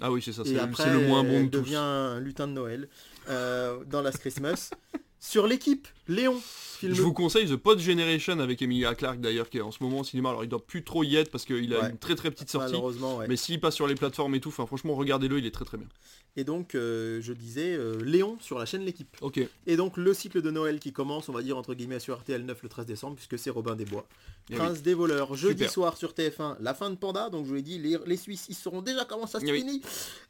Ah 0.00 0.10
oui, 0.10 0.22
c'est 0.22 0.32
ça. 0.32 0.42
C'est 0.44 0.54
le, 0.54 1.06
moins 1.06 1.22
bon 1.22 1.30
elle 1.30 1.50
de 1.50 1.58
tous. 1.58 1.64
devient 1.64 1.76
un 1.76 2.20
lutin 2.20 2.48
de 2.48 2.52
Noël 2.52 2.88
euh, 3.28 3.84
dans 3.84 4.00
Last 4.00 4.18
Christmas. 4.18 4.70
Sur 5.20 5.46
l'équipe, 5.46 5.86
Léon. 6.14 6.40
Je 6.82 7.00
vous 7.00 7.12
conseille 7.12 7.46
The 7.48 7.54
Pod 7.54 7.78
Generation 7.78 8.40
avec 8.40 8.60
Emilia 8.60 8.96
Clarke 8.96 9.20
d'ailleurs 9.20 9.48
qui 9.48 9.58
est 9.58 9.60
en 9.60 9.70
ce 9.70 9.80
moment 9.84 10.00
au 10.00 10.04
cinéma. 10.04 10.30
Alors 10.30 10.42
il 10.42 10.48
doit 10.48 10.64
plus 10.66 10.82
trop 10.82 11.04
y 11.04 11.14
être 11.14 11.30
parce 11.30 11.44
qu'il 11.44 11.72
a 11.74 11.80
Ouais. 11.82 11.90
une 11.90 11.96
très 11.98 12.16
très 12.16 12.30
petite 12.32 12.50
sortie. 12.50 12.72
Malheureusement, 12.72 13.18
ouais. 13.18 13.26
Mais 13.28 13.36
s'il 13.36 13.60
passe 13.60 13.76
sur 13.76 13.86
les 13.86 13.94
plateformes 13.94 14.34
et 14.34 14.40
tout, 14.40 14.48
enfin 14.48 14.66
franchement 14.66 14.96
regardez-le, 14.96 15.38
il 15.38 15.46
est 15.46 15.52
très 15.52 15.64
très 15.64 15.78
bien. 15.78 15.86
Et 16.34 16.44
donc, 16.44 16.74
euh, 16.74 17.20
je 17.20 17.34
disais 17.34 17.74
euh, 17.74 18.02
Léon 18.02 18.38
sur 18.40 18.58
la 18.58 18.64
chaîne 18.64 18.82
L'équipe. 18.86 19.14
Ok. 19.20 19.38
Et 19.66 19.76
donc, 19.76 19.98
le 19.98 20.14
cycle 20.14 20.40
de 20.40 20.50
Noël 20.50 20.80
qui 20.80 20.90
commence, 20.90 21.28
on 21.28 21.32
va 21.32 21.42
dire, 21.42 21.58
entre 21.58 21.74
guillemets, 21.74 22.00
sur 22.00 22.18
RTL 22.18 22.42
9 22.46 22.62
le 22.62 22.68
13 22.70 22.86
décembre, 22.86 23.16
puisque 23.16 23.38
c'est 23.38 23.50
Robin 23.50 23.76
des 23.76 23.84
Bois. 23.84 24.06
Eh 24.50 24.54
Prince 24.54 24.80
des 24.80 24.94
voleurs, 24.94 25.34
jeudi 25.36 25.58
Super. 25.58 25.70
soir 25.70 25.96
sur 25.98 26.12
TF1, 26.14 26.56
la 26.60 26.72
fin 26.72 26.88
de 26.88 26.94
Panda, 26.96 27.28
donc 27.28 27.44
je 27.44 27.50
vous 27.50 27.56
l'ai 27.56 27.60
dit, 27.62 27.78
les, 27.78 27.98
les 28.06 28.16
Suisses, 28.16 28.46
ils 28.48 28.54
sauront 28.54 28.80
déjà 28.80 29.04
comment 29.04 29.26
ça 29.26 29.40
se 29.40 29.44
Eh 29.44 29.52
oui. 29.52 29.58
finit. 29.60 29.82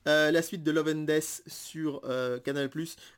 Euh, 0.09 0.33
la 0.33 0.43
suite 0.43 0.65
de 0.65 0.73
Love 0.73 0.89
and 0.89 1.03
Death 1.05 1.45
sur 1.47 2.01
Canal+, 2.45 2.69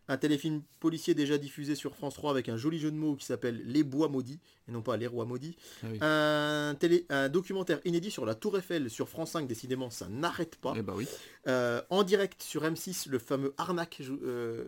un 0.08 0.16
téléfilm 0.18 0.60
policier 0.78 1.14
déjà 1.14 1.38
diffusé 1.38 1.74
sur 1.76 1.96
France 1.96 2.12
3 2.12 2.32
avec 2.32 2.50
un 2.50 2.53
joli 2.56 2.78
jeu 2.78 2.90
de 2.90 2.96
mots 2.96 3.16
qui 3.16 3.24
s'appelle 3.26 3.62
Les 3.64 3.82
Bois 3.82 4.08
Maudits, 4.08 4.40
et 4.68 4.72
non 4.72 4.82
pas 4.82 4.96
Les 4.96 5.06
Rois 5.06 5.24
Maudits. 5.24 5.56
Ah 5.82 5.86
oui. 5.90 5.98
Un, 6.00 6.74
télé, 6.78 7.06
un 7.10 7.28
documentaire 7.28 7.80
inédit 7.84 8.10
sur 8.10 8.24
la 8.26 8.34
Tour 8.34 8.58
Eiffel 8.58 8.90
sur 8.90 9.08
France 9.08 9.32
5, 9.32 9.46
décidément, 9.46 9.90
ça 9.90 10.08
n'arrête 10.08 10.56
pas. 10.56 10.74
Eh 10.76 10.82
bah 10.82 10.94
oui. 10.96 11.06
Euh, 11.46 11.80
en 11.90 12.02
direct 12.02 12.42
sur 12.42 12.62
M6, 12.62 13.08
le 13.08 13.18
fameux 13.18 13.54
Arnaque. 13.58 14.00
euh, 14.22 14.64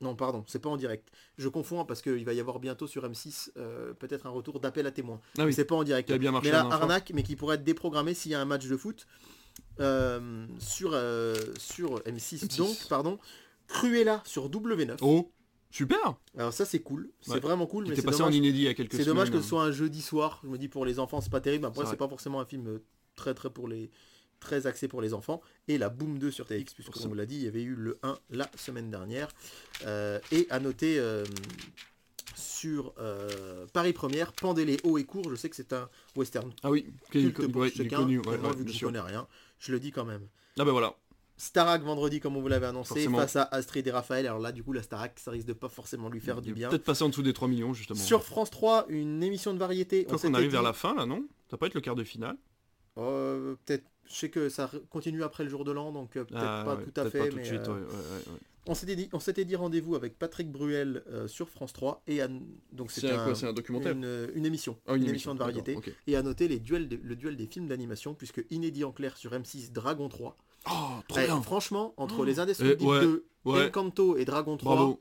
Non, 0.00 0.14
pardon, 0.16 0.44
c'est 0.46 0.58
pas 0.58 0.68
en 0.68 0.76
direct. 0.76 1.08
Je 1.38 1.48
confonds 1.48 1.84
parce 1.84 2.02
qu'il 2.02 2.24
va 2.24 2.32
y 2.34 2.40
avoir 2.40 2.58
bientôt 2.60 2.86
sur 2.86 3.08
M6 3.08 3.50
euh, 3.56 3.94
peut-être 3.94 4.26
un 4.26 4.30
retour 4.30 4.60
d'appel 4.60 4.86
à 4.86 4.90
témoins. 4.90 5.20
Ah 5.38 5.44
oui. 5.44 5.52
C'est 5.52 5.64
pas 5.64 5.76
en 5.76 5.84
direct. 5.84 6.12
Bien 6.12 6.32
marché 6.32 6.48
mais 6.50 6.52
là. 6.52 6.66
Arnaque, 6.70 7.12
mais 7.14 7.22
qui 7.22 7.36
pourrait 7.36 7.56
être 7.56 7.64
déprogrammé 7.64 8.12
s'il 8.14 8.32
y 8.32 8.34
a 8.34 8.40
un 8.40 8.44
match 8.44 8.66
de 8.66 8.76
foot 8.76 9.06
euh, 9.80 10.46
sur, 10.58 10.90
euh, 10.94 11.34
sur 11.58 12.00
M6, 12.00 12.46
M6. 12.46 12.56
Donc, 12.58 12.76
pardon. 12.88 13.18
Cruella 13.66 14.20
sur 14.26 14.50
W9. 14.50 14.98
Oh, 15.00 15.30
super. 15.74 16.16
Alors 16.36 16.52
ça 16.52 16.64
c'est 16.64 16.80
cool, 16.80 17.10
c'est 17.20 17.32
Ouais. 17.32 17.40
vraiment 17.40 17.66
cool, 17.66 17.86
mais 17.88 17.96
c'est 17.96 18.02
passé 18.02 18.22
en 18.22 18.30
inédit 18.30 18.60
il 18.60 18.64
y 18.64 18.68
a 18.68 18.74
quelques 18.74 18.92
c'est 18.92 18.98
semaines. 19.02 19.14
dommage 19.16 19.30
que 19.30 19.36
hein. 19.38 19.42
ce 19.42 19.48
soit 19.48 19.62
un 19.64 19.72
jeudi 19.72 20.02
soir. 20.02 20.40
Je 20.44 20.48
me 20.48 20.58
dis 20.58 20.68
pour 20.68 20.84
les 20.86 20.98
enfants 20.98 21.20
c'est 21.20 21.30
pas 21.32 21.40
terrible. 21.40 21.66
Après 21.66 21.84
C'est 21.84 21.90
c'est 21.92 21.96
pas 21.96 22.08
forcément 22.08 22.40
un 22.40 22.44
film 22.46 22.80
très 23.16 23.34
très 23.34 23.50
pour 23.50 23.66
les 23.68 23.90
très 24.40 24.66
axé 24.66 24.88
pour 24.88 25.00
les 25.00 25.14
enfants. 25.14 25.40
Et 25.68 25.78
la 25.78 25.88
Boom 25.88 26.18
2 26.18 26.30
sur 26.30 26.44
TX, 26.46 26.74
puisque 26.74 26.92
Pour 26.92 27.04
on 27.06 27.08
vous 27.08 27.14
l'a 27.14 27.24
dit, 27.26 27.36
il 27.36 27.42
y 27.44 27.48
avait 27.48 27.62
eu 27.62 27.74
le 27.74 27.98
1 28.02 28.18
la 28.30 28.50
semaine 28.56 28.90
dernière. 28.90 29.28
Euh, 29.86 30.20
et 30.32 30.46
à 30.50 30.60
noter 30.60 30.98
euh, 30.98 31.24
sur 32.34 32.92
euh, 32.98 33.66
Paris 33.72 33.92
Première, 33.92 34.32
Pendez-les 34.32 34.78
haut 34.84 34.98
et 34.98 35.04
court, 35.04 35.30
je 35.30 35.34
sais 35.36 35.48
que 35.48 35.56
c'est 35.56 35.72
un 35.72 35.88
western 36.16 36.52
Ah 36.62 36.70
oui, 36.70 36.86
culte 37.10 37.46
pour 37.50 37.64
il 37.66 37.72
est 37.72 37.76
chacun, 37.76 37.96
connu. 37.98 38.18
ouais, 38.18 38.36
ouais, 38.38 38.56
vu 38.56 38.64
que 38.64 38.70
je 38.70 38.76
sûr. 38.76 38.88
connais 38.88 39.00
rien, 39.00 39.26
je 39.58 39.72
le 39.72 39.80
dis 39.80 39.92
quand 39.92 40.04
même. 40.04 40.26
Ah 40.58 40.64
bah 40.64 40.72
voilà. 40.72 40.94
Starac 41.36 41.82
vendredi 41.82 42.20
comme 42.20 42.36
on 42.36 42.40
vous 42.40 42.48
l'avait 42.48 42.66
annoncé 42.66 42.94
Forcément. 42.94 43.18
face 43.18 43.36
à 43.36 43.42
Astrid 43.50 43.86
et 43.86 43.90
Raphaël. 43.90 44.26
Alors 44.26 44.38
là 44.38 44.52
du 44.52 44.62
coup 44.62 44.72
la 44.72 44.82
Starac 44.82 45.18
ça 45.18 45.30
risque 45.32 45.46
de 45.48 45.52
pas 45.52 45.68
forcément 45.68 46.08
lui 46.08 46.20
faire 46.20 46.40
du 46.40 46.52
bien. 46.54 46.68
Peut-être 46.68 46.84
passer 46.84 47.02
en 47.04 47.08
dessous 47.08 47.22
des 47.22 47.32
3 47.32 47.48
millions 47.48 47.72
justement. 47.74 47.98
Sur 47.98 48.22
France 48.24 48.50
3, 48.50 48.86
une 48.88 49.22
émission 49.22 49.52
de 49.52 49.58
variété. 49.58 50.06
S'était 50.08 50.28
qu'on 50.28 50.34
arrive 50.34 50.48
dit- 50.48 50.52
vers 50.52 50.62
la 50.62 50.72
fin 50.72 50.94
là, 50.94 51.06
non? 51.06 51.24
Ça 51.50 51.52
va 51.52 51.58
pas 51.58 51.66
être 51.66 51.74
le 51.74 51.80
quart 51.80 51.96
de 51.96 52.04
finale? 52.04 52.36
Euh, 52.98 53.56
peut-être, 53.64 53.84
je 54.06 54.14
sais 54.14 54.28
que 54.30 54.48
ça 54.48 54.70
continue 54.90 55.24
après 55.24 55.42
le 55.44 55.50
jour 55.50 55.64
de 55.64 55.72
l'an, 55.72 55.90
donc 55.90 56.16
euh, 56.16 56.24
peut-être 56.24 56.40
Ah, 56.44 56.62
pas 56.64 56.76
ouais, 56.76 56.84
tout 56.84 57.00
à 57.00 57.10
fait, 57.10 57.30
mais 57.34 57.44
suite, 57.44 57.60
euh, 57.68 57.80
ouais, 57.80 57.80
ouais, 57.80 58.38
on 58.66 58.74
s'était 58.74 58.94
dit, 58.96 59.08
on 59.12 59.18
s'était 59.20 59.44
dit 59.44 59.56
rendez-vous 59.56 59.96
avec 59.96 60.16
Patrick 60.18 60.50
Bruel 60.50 61.02
euh, 61.08 61.26
sur 61.26 61.50
France 61.50 61.72
3 61.72 62.02
et 62.06 62.22
à- 62.22 62.28
donc 62.72 62.92
C'est 62.92 63.10
un, 63.10 63.52
documentaire 63.52 63.92
une, 63.92 64.30
une 64.34 64.46
émission, 64.46 64.78
Ah, 64.86 64.94
une, 64.94 65.04
émission 65.08 65.34
de 65.34 65.40
variété 65.40 65.76
et 66.06 66.16
à 66.16 66.22
noter 66.22 66.46
les 66.48 66.60
duels, 66.60 66.88
de- 66.88 66.98
le 67.02 67.16
duel 67.16 67.36
des 67.36 67.46
films 67.46 67.66
d'animation 67.66 68.14
puisque 68.14 68.44
inédit 68.50 68.84
en 68.84 68.92
clair 68.92 69.16
sur 69.16 69.32
M6 69.32 69.72
Dragon 69.72 70.08
3. 70.08 70.36
Oh, 70.70 70.72
trop 71.08 71.18
Eh, 71.20 71.26
bien 71.26 71.42
franchement, 71.42 71.94
entre 71.96 72.16
Oh. 72.20 72.24
les 72.24 72.38
Indestructibles 72.40 72.82
Eh, 72.82 72.86
ouais, 72.86 73.00
2, 73.02 73.26
Ouais, 73.44 73.66
Encanto 73.66 74.16
et 74.16 74.24
Dragon 74.24 74.56
3. 74.56 74.74
bravo. 74.74 75.00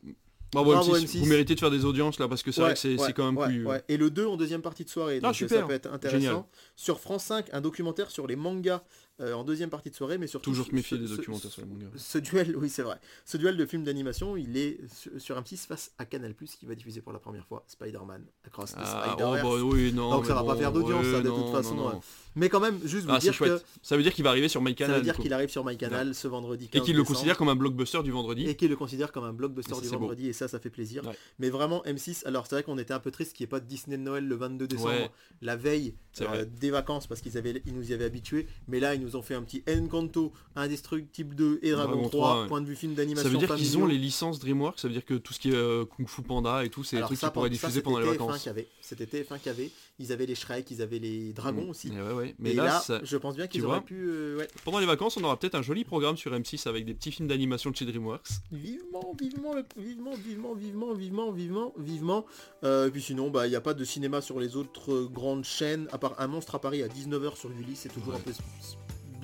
Bravo, 0.52 0.72
Bravo, 0.72 0.96
M6. 0.98 1.04
M6. 1.06 1.20
Vous 1.22 1.26
méritez 1.26 1.56
de 1.56 1.60
faire 1.60 1.72
des 1.72 1.84
audiences 1.84 2.20
là 2.20 2.28
parce 2.28 2.44
que 2.44 2.52
c'est 2.52 2.62
Ouais, 2.62 2.66
vrai 2.68 2.74
que 2.76 2.80
c'est 2.80 2.96
ouais, 3.02 3.14
quand 3.14 3.26
même 3.26 3.38
ouais, 3.38 3.48
plus. 3.48 3.66
euh, 3.66 3.70
ouais. 3.70 3.84
Et 3.88 3.98
le 3.98 4.12
2 4.12 4.28
en 4.28 4.38
deuxième 4.38 4.62
partie 4.62 4.84
de 4.86 4.90
soirée, 4.90 5.20
donc 5.20 5.32
euh, 5.32 5.34
super. 5.34 5.62
ça 5.62 5.66
peut 5.68 5.74
être 5.74 5.92
intéressant. 5.92 6.20
Génial. 6.22 6.44
Sur 6.76 7.00
France 7.00 7.24
5, 7.24 7.48
un 7.54 7.62
documentaire 7.62 8.12
sur 8.12 8.28
les 8.28 8.36
mangas 8.36 8.84
euh, 9.22 9.34
en 9.34 9.44
deuxième 9.44 9.70
partie 9.70 9.90
de 9.92 9.96
soirée, 9.96 10.18
mais 10.18 10.26
surtout 10.28 10.50
Toujours 10.50 10.66
se 10.66 10.74
méfier 10.74 10.98
des 10.98 11.08
documentaires 11.08 11.52
ce- 11.52 11.56
sur 11.58 11.62
les 11.62 11.68
mangas. 11.68 11.88
Ce 11.96 12.18
duel, 12.18 12.56
oui 12.58 12.70
c'est 12.70 12.82
vrai. 12.82 13.00
Ce 13.26 13.38
duel 13.38 13.56
de 13.58 13.66
films 13.66 13.84
d'animation, 13.84 14.36
il 14.38 14.58
est 14.58 14.80
sur, 14.92 15.12
sur 15.22 15.40
M6 15.40 15.68
face 15.68 15.92
à 16.00 16.06
Canal+, 16.06 16.34
qui 16.36 16.66
va 16.66 16.74
diffuser 16.76 17.02
pour 17.02 17.14
la 17.14 17.20
première 17.20 17.46
fois 17.46 17.64
Spider-Man 17.68 18.26
Across 18.48 18.72
the 18.72 18.78
Ah, 18.80 19.16
oh, 19.20 19.34
bah 19.42 19.44
oui, 19.64 19.94
non. 19.94 20.10
Donc 20.12 20.26
ça 20.26 20.34
va 20.34 20.44
pas 20.44 20.56
faire 20.56 20.72
d'audience, 20.72 21.06
ouais, 21.06 21.12
ça, 21.14 21.22
de 21.22 21.30
non, 21.30 21.44
toute 21.44 21.52
façon, 21.52 21.76
non, 21.76 21.88
ouais. 21.88 21.94
non. 21.94 22.02
Mais 22.36 22.50
quand 22.50 22.60
même, 22.60 22.80
juste 22.84 23.06
vous 23.06 23.14
Ah, 23.14 23.20
dire 23.20 23.38
que. 23.38 23.62
Ça 23.84 23.96
veut 23.96 24.02
dire 24.02 24.14
qu'il 24.14 24.24
va 24.24 24.32
arriver 24.32 24.48
sur 24.50 24.60
ça 24.62 24.66
MyCanal. 24.68 24.98
veut 24.98 25.04
dire 25.04 25.16
qu'il 25.18 25.32
arrive 25.34 25.50
sur 25.50 25.64
MyCanal 25.64 26.16
ce 26.16 26.28
vendredi 26.28 26.68
15 26.70 26.82
Et 26.82 26.86
qu'il 26.86 26.96
le 26.98 27.04
considère 27.04 27.38
comme 27.38 27.50
un 27.50 27.56
blockbuster 27.56 28.02
du 28.02 28.10
vendredi. 28.12 28.48
et 28.50 28.56
qu'il 28.56 28.70
le 28.72 28.76
considère 28.76 29.12
comme 29.12 29.26
un 29.26 29.34
blockbuster 29.34 29.76
ça, 29.76 29.82
du 29.82 29.90
beau. 29.90 30.00
vendredi, 30.00 30.28
et 30.30 30.34
ça, 30.34 30.48
ça 30.48 30.60
fait 30.60 30.72
plaisir. 30.72 31.04
Mais 31.38 31.52
vraiment, 31.52 31.84
M6, 31.86 32.26
alors 32.26 32.48
c'est 32.48 32.56
vrai 32.56 32.64
qu'on 32.64 32.80
était 32.80 32.94
un 32.96 33.00
peu 33.00 33.12
triste 33.12 33.34
qu'il 33.34 33.44
n'y 33.44 33.48
ait 33.50 33.52
pas 33.52 33.60
de 33.60 33.68
Disney 33.68 33.98
de 33.98 34.02
Noël 34.02 34.28
le 34.28 34.36
22 34.36 34.68
décembre, 34.68 35.12
la 35.42 35.56
veille 35.56 35.94
euh, 36.22 36.46
des 36.60 36.72
vacances, 36.72 37.06
parce 37.06 37.22
qu'ils 37.22 37.38
avaient, 37.38 37.62
ils 37.68 37.76
nous 37.76 37.92
y 37.92 37.94
avaient 37.94 38.06
habitués. 38.06 38.48
Mais 38.68 38.80
là, 38.80 38.96
nous 39.04 39.16
ont 39.16 39.22
fait 39.22 39.36
un 39.36 39.44
petit 39.44 39.64
Encanto, 39.70 40.32
Indestructible 40.56 41.36
2 41.36 41.60
et 41.62 41.72
Dragon, 41.72 41.92
Dragon 41.94 42.10
3, 42.10 42.10
3, 42.10 42.42
ouais. 42.44 42.48
point 42.48 42.62
de 42.62 42.66
vue 42.68 42.76
film 42.76 42.94
d'animation. 42.94 43.30
Ça 43.30 43.34
veut 43.34 43.38
dire 43.46 43.56
qu'ils 43.56 43.78
ont 43.78 43.86
les 43.86 43.98
licences 43.98 44.40
DreamWorks, 44.40 44.80
ça 44.80 44.88
veut 44.88 44.94
dire 44.94 45.06
que 45.06 45.14
tout 45.16 45.34
ce 45.34 45.40
qui 45.40 45.50
est 45.52 45.56
euh, 45.56 45.86
Kung 45.86 46.08
Fu 46.08 46.22
Panda 46.22 46.64
et 46.66 46.70
tout, 46.70 46.84
c'est 46.84 46.98
des 46.98 47.04
trucs 47.04 47.20
qu'ils 47.20 47.30
pourraient 47.30 47.50
diffuser 47.50 47.82
pendant 47.82 48.00
les 48.00 48.06
TF1 48.08 48.10
vacances. 48.12 48.44
qui. 48.44 48.50
C'était 48.82 49.06
TF1 49.06 49.40
qui 49.40 49.50
avait. 49.50 49.70
Ils 50.00 50.12
avaient 50.12 50.26
les 50.26 50.36
Shrek, 50.36 50.70
ils 50.72 50.82
avaient 50.82 51.00
les 51.00 51.34
dragons 51.34 51.66
Mm. 51.66 51.70
aussi. 51.70 51.88
Et 51.90 51.92
ouais, 52.02 52.14
ouais. 52.14 52.36
Mais 52.40 52.52
et 52.52 52.54
là, 52.56 52.64
là, 52.66 52.80
ça- 52.80 53.00
je 53.04 53.18
pense 53.18 53.36
bien 53.36 53.48
qu'ils 53.48 53.64
auraient 53.66 53.78
vois 53.78 53.86
pu... 53.86 53.96
euh, 54.08 54.38
ouais. 54.40 54.48
pendant 54.66 54.80
les 54.80 54.86
vacances, 54.86 55.18
on 55.18 55.24
aura 55.24 55.38
peut-être 55.38 55.56
un 55.56 55.62
joli 55.62 55.84
programme 55.84 56.18
sur 56.18 56.32
M6 56.34 56.68
avec 56.68 56.86
des 56.86 56.94
petits 56.94 57.12
films 57.12 57.28
d'animation 57.28 57.70
de 57.70 57.76
chez 57.76 57.86
DreamWorks. 57.86 58.28
Vivement, 58.52 59.16
vivement, 59.20 59.54
le- 59.54 59.64
vivement, 59.78 60.14
vivement, 60.16 60.54
vivement, 60.56 60.94
vivement, 60.94 61.32
vivement, 61.32 61.74
vivement. 61.78 62.26
Euh, 62.64 62.90
puis 62.90 63.02
sinon, 63.02 63.30
bah, 63.30 63.46
il 63.48 63.52
n'y 63.52 63.56
a 63.56 63.62
pas 63.62 63.74
de 63.74 63.84
cinéma 63.84 64.22
sur 64.22 64.40
les 64.40 64.56
autres 64.56 65.04
grandes 65.06 65.44
chaînes, 65.44 65.88
à 65.92 65.98
part 65.98 66.16
Un 66.20 66.28
monstre 66.28 66.56
à 66.56 66.60
Paris 66.62 66.82
à 66.84 66.88
19h 66.88 67.36
sur 67.38 67.50
Gulli, 67.50 67.76
c'est 67.76 67.90
toujours 67.90 68.14
un 68.16 68.20
peu 68.20 68.32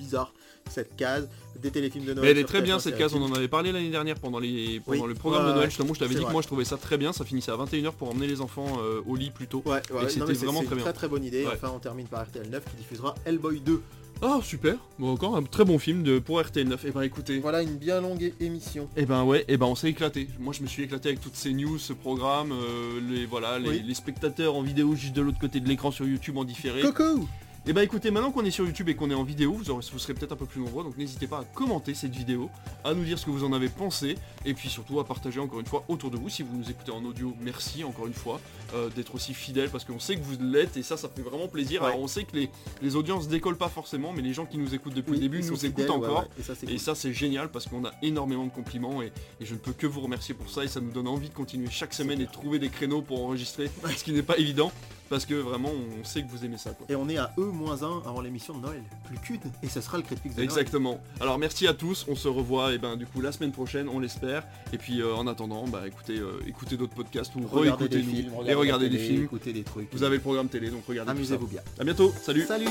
bizarre 0.00 0.32
cette 0.68 0.96
case. 0.96 1.28
Des 1.60 1.70
téléfilms 1.70 2.04
de 2.04 2.14
Noël. 2.14 2.24
Mais 2.24 2.30
elle 2.30 2.38
est 2.38 2.44
très 2.44 2.62
bien 2.62 2.76
TF1, 2.78 2.80
cette 2.80 2.96
case, 2.98 3.14
on 3.14 3.22
en 3.22 3.32
avait 3.34 3.48
parlé 3.48 3.72
l'année 3.72 3.90
dernière 3.90 4.14
pendant, 4.18 4.38
les... 4.38 4.80
pendant 4.80 5.02
Oui. 5.02 5.08
le 5.08 5.14
programme 5.14 5.42
Ouais, 5.42 5.48
de 5.48 5.52
Noël, 5.54 5.64
ouais, 5.66 5.70
justement, 5.70 5.92
je 5.94 5.98
t'avais 6.00 6.14
dit 6.14 6.24
que 6.24 6.30
moi 6.30 6.42
je 6.42 6.46
trouvais 6.46 6.64
ça 6.64 6.76
très 6.76 6.96
bien, 6.96 7.12
ça 7.12 7.24
finissait 7.24 7.50
à 7.50 7.56
21h 7.56 7.92
pour 7.92 8.08
emmener 8.10 8.26
les 8.28 8.40
enfants 8.40 8.78
euh, 8.80 9.00
au 9.06 9.16
lit 9.16 9.30
plutôt. 9.30 9.62
Ouais, 9.66 9.82
ouais, 9.92 10.02
non, 10.02 10.08
c'était 10.08 10.32
vraiment 10.34 10.62
très 10.62 10.74
bien. 10.76 10.84
très 10.84 10.92
très 10.92 11.08
bonne 11.08 11.24
idée. 11.24 11.44
Ouais. 11.44 11.52
Enfin, 11.54 11.72
on 11.74 11.78
termine 11.80 12.06
par 12.06 12.22
RTL 12.24 12.48
9 12.48 12.64
qui 12.64 12.76
diffusera 12.76 13.14
Hellboy 13.26 13.60
2. 13.60 13.82
Ah 14.22 14.38
super, 14.42 14.76
bon, 14.98 15.12
encore 15.12 15.34
un 15.36 15.42
très 15.42 15.64
bon 15.64 15.78
film 15.78 16.02
de... 16.02 16.18
pour 16.18 16.40
RTL9. 16.40 16.76
Et 16.86 16.90
ben 16.90 17.02
écoutez, 17.02 17.38
Voilà 17.38 17.62
une 17.62 17.76
bien 17.76 18.00
longue 18.02 18.32
émission. 18.38 18.86
Et 18.96 19.06
ben 19.06 19.24
ouais, 19.24 19.44
et 19.48 19.56
ben 19.56 19.64
on 19.66 19.74
s'est 19.74 19.88
éclaté. 19.88 20.28
Moi 20.38 20.52
je 20.56 20.62
me 20.62 20.66
suis 20.68 20.82
éclaté 20.82 21.08
avec 21.08 21.20
toutes 21.22 21.36
ces 21.36 21.52
news, 21.54 21.78
ce 21.78 21.94
programme, 21.94 22.52
euh, 22.52 23.00
les 23.10 23.24
voilà, 23.26 23.58
les, 23.58 23.68
Oui. 23.68 23.82
les 23.86 23.94
spectateurs 23.94 24.54
en 24.56 24.62
vidéo 24.62 24.94
juste 24.94 25.14
de 25.16 25.22
l'autre 25.22 25.38
côté 25.40 25.58
de 25.60 25.68
l'écran 25.68 25.90
sur 25.90 26.06
YouTube 26.06 26.36
en 26.36 26.44
différé. 26.44 26.82
Coucou 26.82 27.26
Et 27.66 27.72
ben 27.74 27.82
écoutez, 27.82 28.10
maintenant 28.10 28.32
qu'on 28.32 28.44
est 28.44 28.50
sur 28.50 28.64
YouTube 28.64 28.88
et 28.88 28.96
qu'on 28.96 29.10
est 29.10 29.14
en 29.14 29.22
vidéo, 29.22 29.52
vous, 29.52 29.70
aurez- 29.70 29.84
vous 29.92 29.98
serez 29.98 30.14
peut-être 30.14 30.32
un 30.32 30.36
peu 30.36 30.46
plus 30.46 30.60
nombreux, 30.62 30.82
donc 30.82 30.96
n'hésitez 30.96 31.26
pas 31.26 31.40
à 31.40 31.44
commenter 31.44 31.92
cette 31.94 32.16
vidéo, 32.16 32.48
à 32.84 32.94
nous 32.94 33.04
dire 33.04 33.18
ce 33.18 33.26
que 33.26 33.30
vous 33.30 33.44
en 33.44 33.52
avez 33.52 33.68
pensé, 33.68 34.16
et 34.46 34.54
puis 34.54 34.70
surtout 34.70 34.98
à 34.98 35.04
partager 35.06 35.38
encore 35.40 35.60
une 35.60 35.66
fois 35.66 35.84
autour 35.86 36.10
de 36.10 36.16
vous. 36.16 36.30
Si 36.30 36.42
vous 36.42 36.56
nous 36.56 36.70
écoutez 36.70 36.90
en 36.90 37.04
audio, 37.04 37.34
merci 37.42 37.84
encore 37.84 38.06
une 38.06 38.14
fois 38.14 38.40
euh, 38.74 38.88
d'être 38.96 39.14
aussi 39.14 39.34
fidèles, 39.34 39.68
parce 39.68 39.84
qu'on 39.84 40.00
sait 40.00 40.16
que 40.16 40.22
vous 40.22 40.38
l'êtes, 40.40 40.78
et 40.78 40.82
ça, 40.82 40.96
ça 40.96 41.08
fait 41.14 41.20
vraiment 41.20 41.48
plaisir. 41.48 41.82
Ouais. 41.82 41.88
Alors 41.88 42.00
on 42.00 42.08
sait 42.08 42.24
que 42.24 42.34
les, 42.34 42.48
les 42.80 42.96
audiences 42.96 43.28
décollent 43.28 43.58
pas 43.58 43.68
forcément, 43.68 44.12
mais 44.14 44.22
les 44.22 44.32
gens 44.32 44.46
qui 44.46 44.56
nous 44.56 44.74
écoutent 44.74 44.94
depuis 44.94 45.10
Oui, 45.12 45.16
le 45.18 45.22
début 45.28 45.42
nous 45.42 45.66
écoutent 45.66 45.84
ouais, 45.84 45.90
encore. 45.90 46.20
ouais, 46.20 46.26
et 46.38 46.78
ça 46.78 46.94
c'est 46.94 47.08
cool. 47.08 47.14
génial 47.14 47.50
parce 47.50 47.66
qu'on 47.66 47.84
a 47.84 47.92
énormément 48.02 48.46
de 48.46 48.50
compliments 48.52 49.02
et, 49.02 49.12
et 49.38 49.44
je 49.44 49.52
ne 49.52 49.58
peux 49.58 49.72
que 49.74 49.86
vous 49.86 50.00
remercier 50.00 50.34
pour 50.34 50.50
ça 50.50 50.64
et 50.64 50.68
ça 50.68 50.80
nous 50.80 50.90
donne 50.92 51.06
envie 51.06 51.28
de 51.28 51.34
continuer 51.34 51.68
chaque 51.70 51.92
semaine 51.92 52.20
et 52.22 52.26
de 52.26 52.32
trouver 52.32 52.58
des 52.58 52.70
créneaux 52.70 53.02
pour 53.02 53.22
enregistrer, 53.22 53.70
ce 53.96 54.02
qui 54.02 54.12
n'est 54.12 54.22
pas 54.22 54.38
évident 54.38 54.72
parce 55.10 55.26
que 55.26 55.34
vraiment 55.34 55.70
on 55.70 56.04
sait 56.04 56.22
que 56.22 56.30
vous 56.30 56.44
aimez 56.44 56.56
ça 56.56 56.70
quoi. 56.70 56.86
Et 56.88 56.94
on 56.94 57.08
est 57.08 57.18
à 57.18 57.34
E-1 57.36 58.06
avant 58.06 58.22
l'émission 58.22 58.56
de 58.56 58.62
Noël. 58.62 58.82
Plus 59.04 59.18
qu'une. 59.18 59.40
Et 59.62 59.68
ce 59.68 59.82
sera 59.82 59.98
le 59.98 60.04
critique 60.04 60.30
de 60.30 60.36
Noël. 60.36 60.44
Exactement. 60.44 61.00
Alors 61.20 61.38
merci 61.38 61.66
à 61.66 61.74
tous, 61.74 62.06
on 62.08 62.14
se 62.14 62.28
revoit 62.28 62.72
et 62.72 62.78
ben 62.78 62.96
du 62.96 63.04
coup 63.04 63.20
la 63.20 63.32
semaine 63.32 63.52
prochaine, 63.52 63.88
on 63.88 63.98
l'espère. 63.98 64.44
Et 64.72 64.78
puis 64.78 65.02
euh, 65.02 65.14
en 65.14 65.26
attendant, 65.26 65.66
bah 65.66 65.82
écoutez, 65.86 66.18
euh, 66.18 66.40
écoutez 66.46 66.76
d'autres 66.76 66.94
podcasts 66.94 67.34
ou 67.34 67.40
films, 67.40 68.32
et 68.46 68.54
regardez 68.54 68.88
des 68.88 68.98
films. 68.98 69.24
Écoutez 69.24 69.52
des 69.52 69.64
trucs. 69.64 69.92
Vous 69.92 70.04
avez 70.04 70.16
le 70.16 70.22
programme 70.22 70.48
télé 70.48 70.70
donc 70.70 70.84
regardez. 70.86 71.10
Amusez-vous 71.10 71.48
bien. 71.48 71.60
À 71.78 71.84
bientôt, 71.84 72.12
salut 72.22 72.44
Salut 72.44 72.68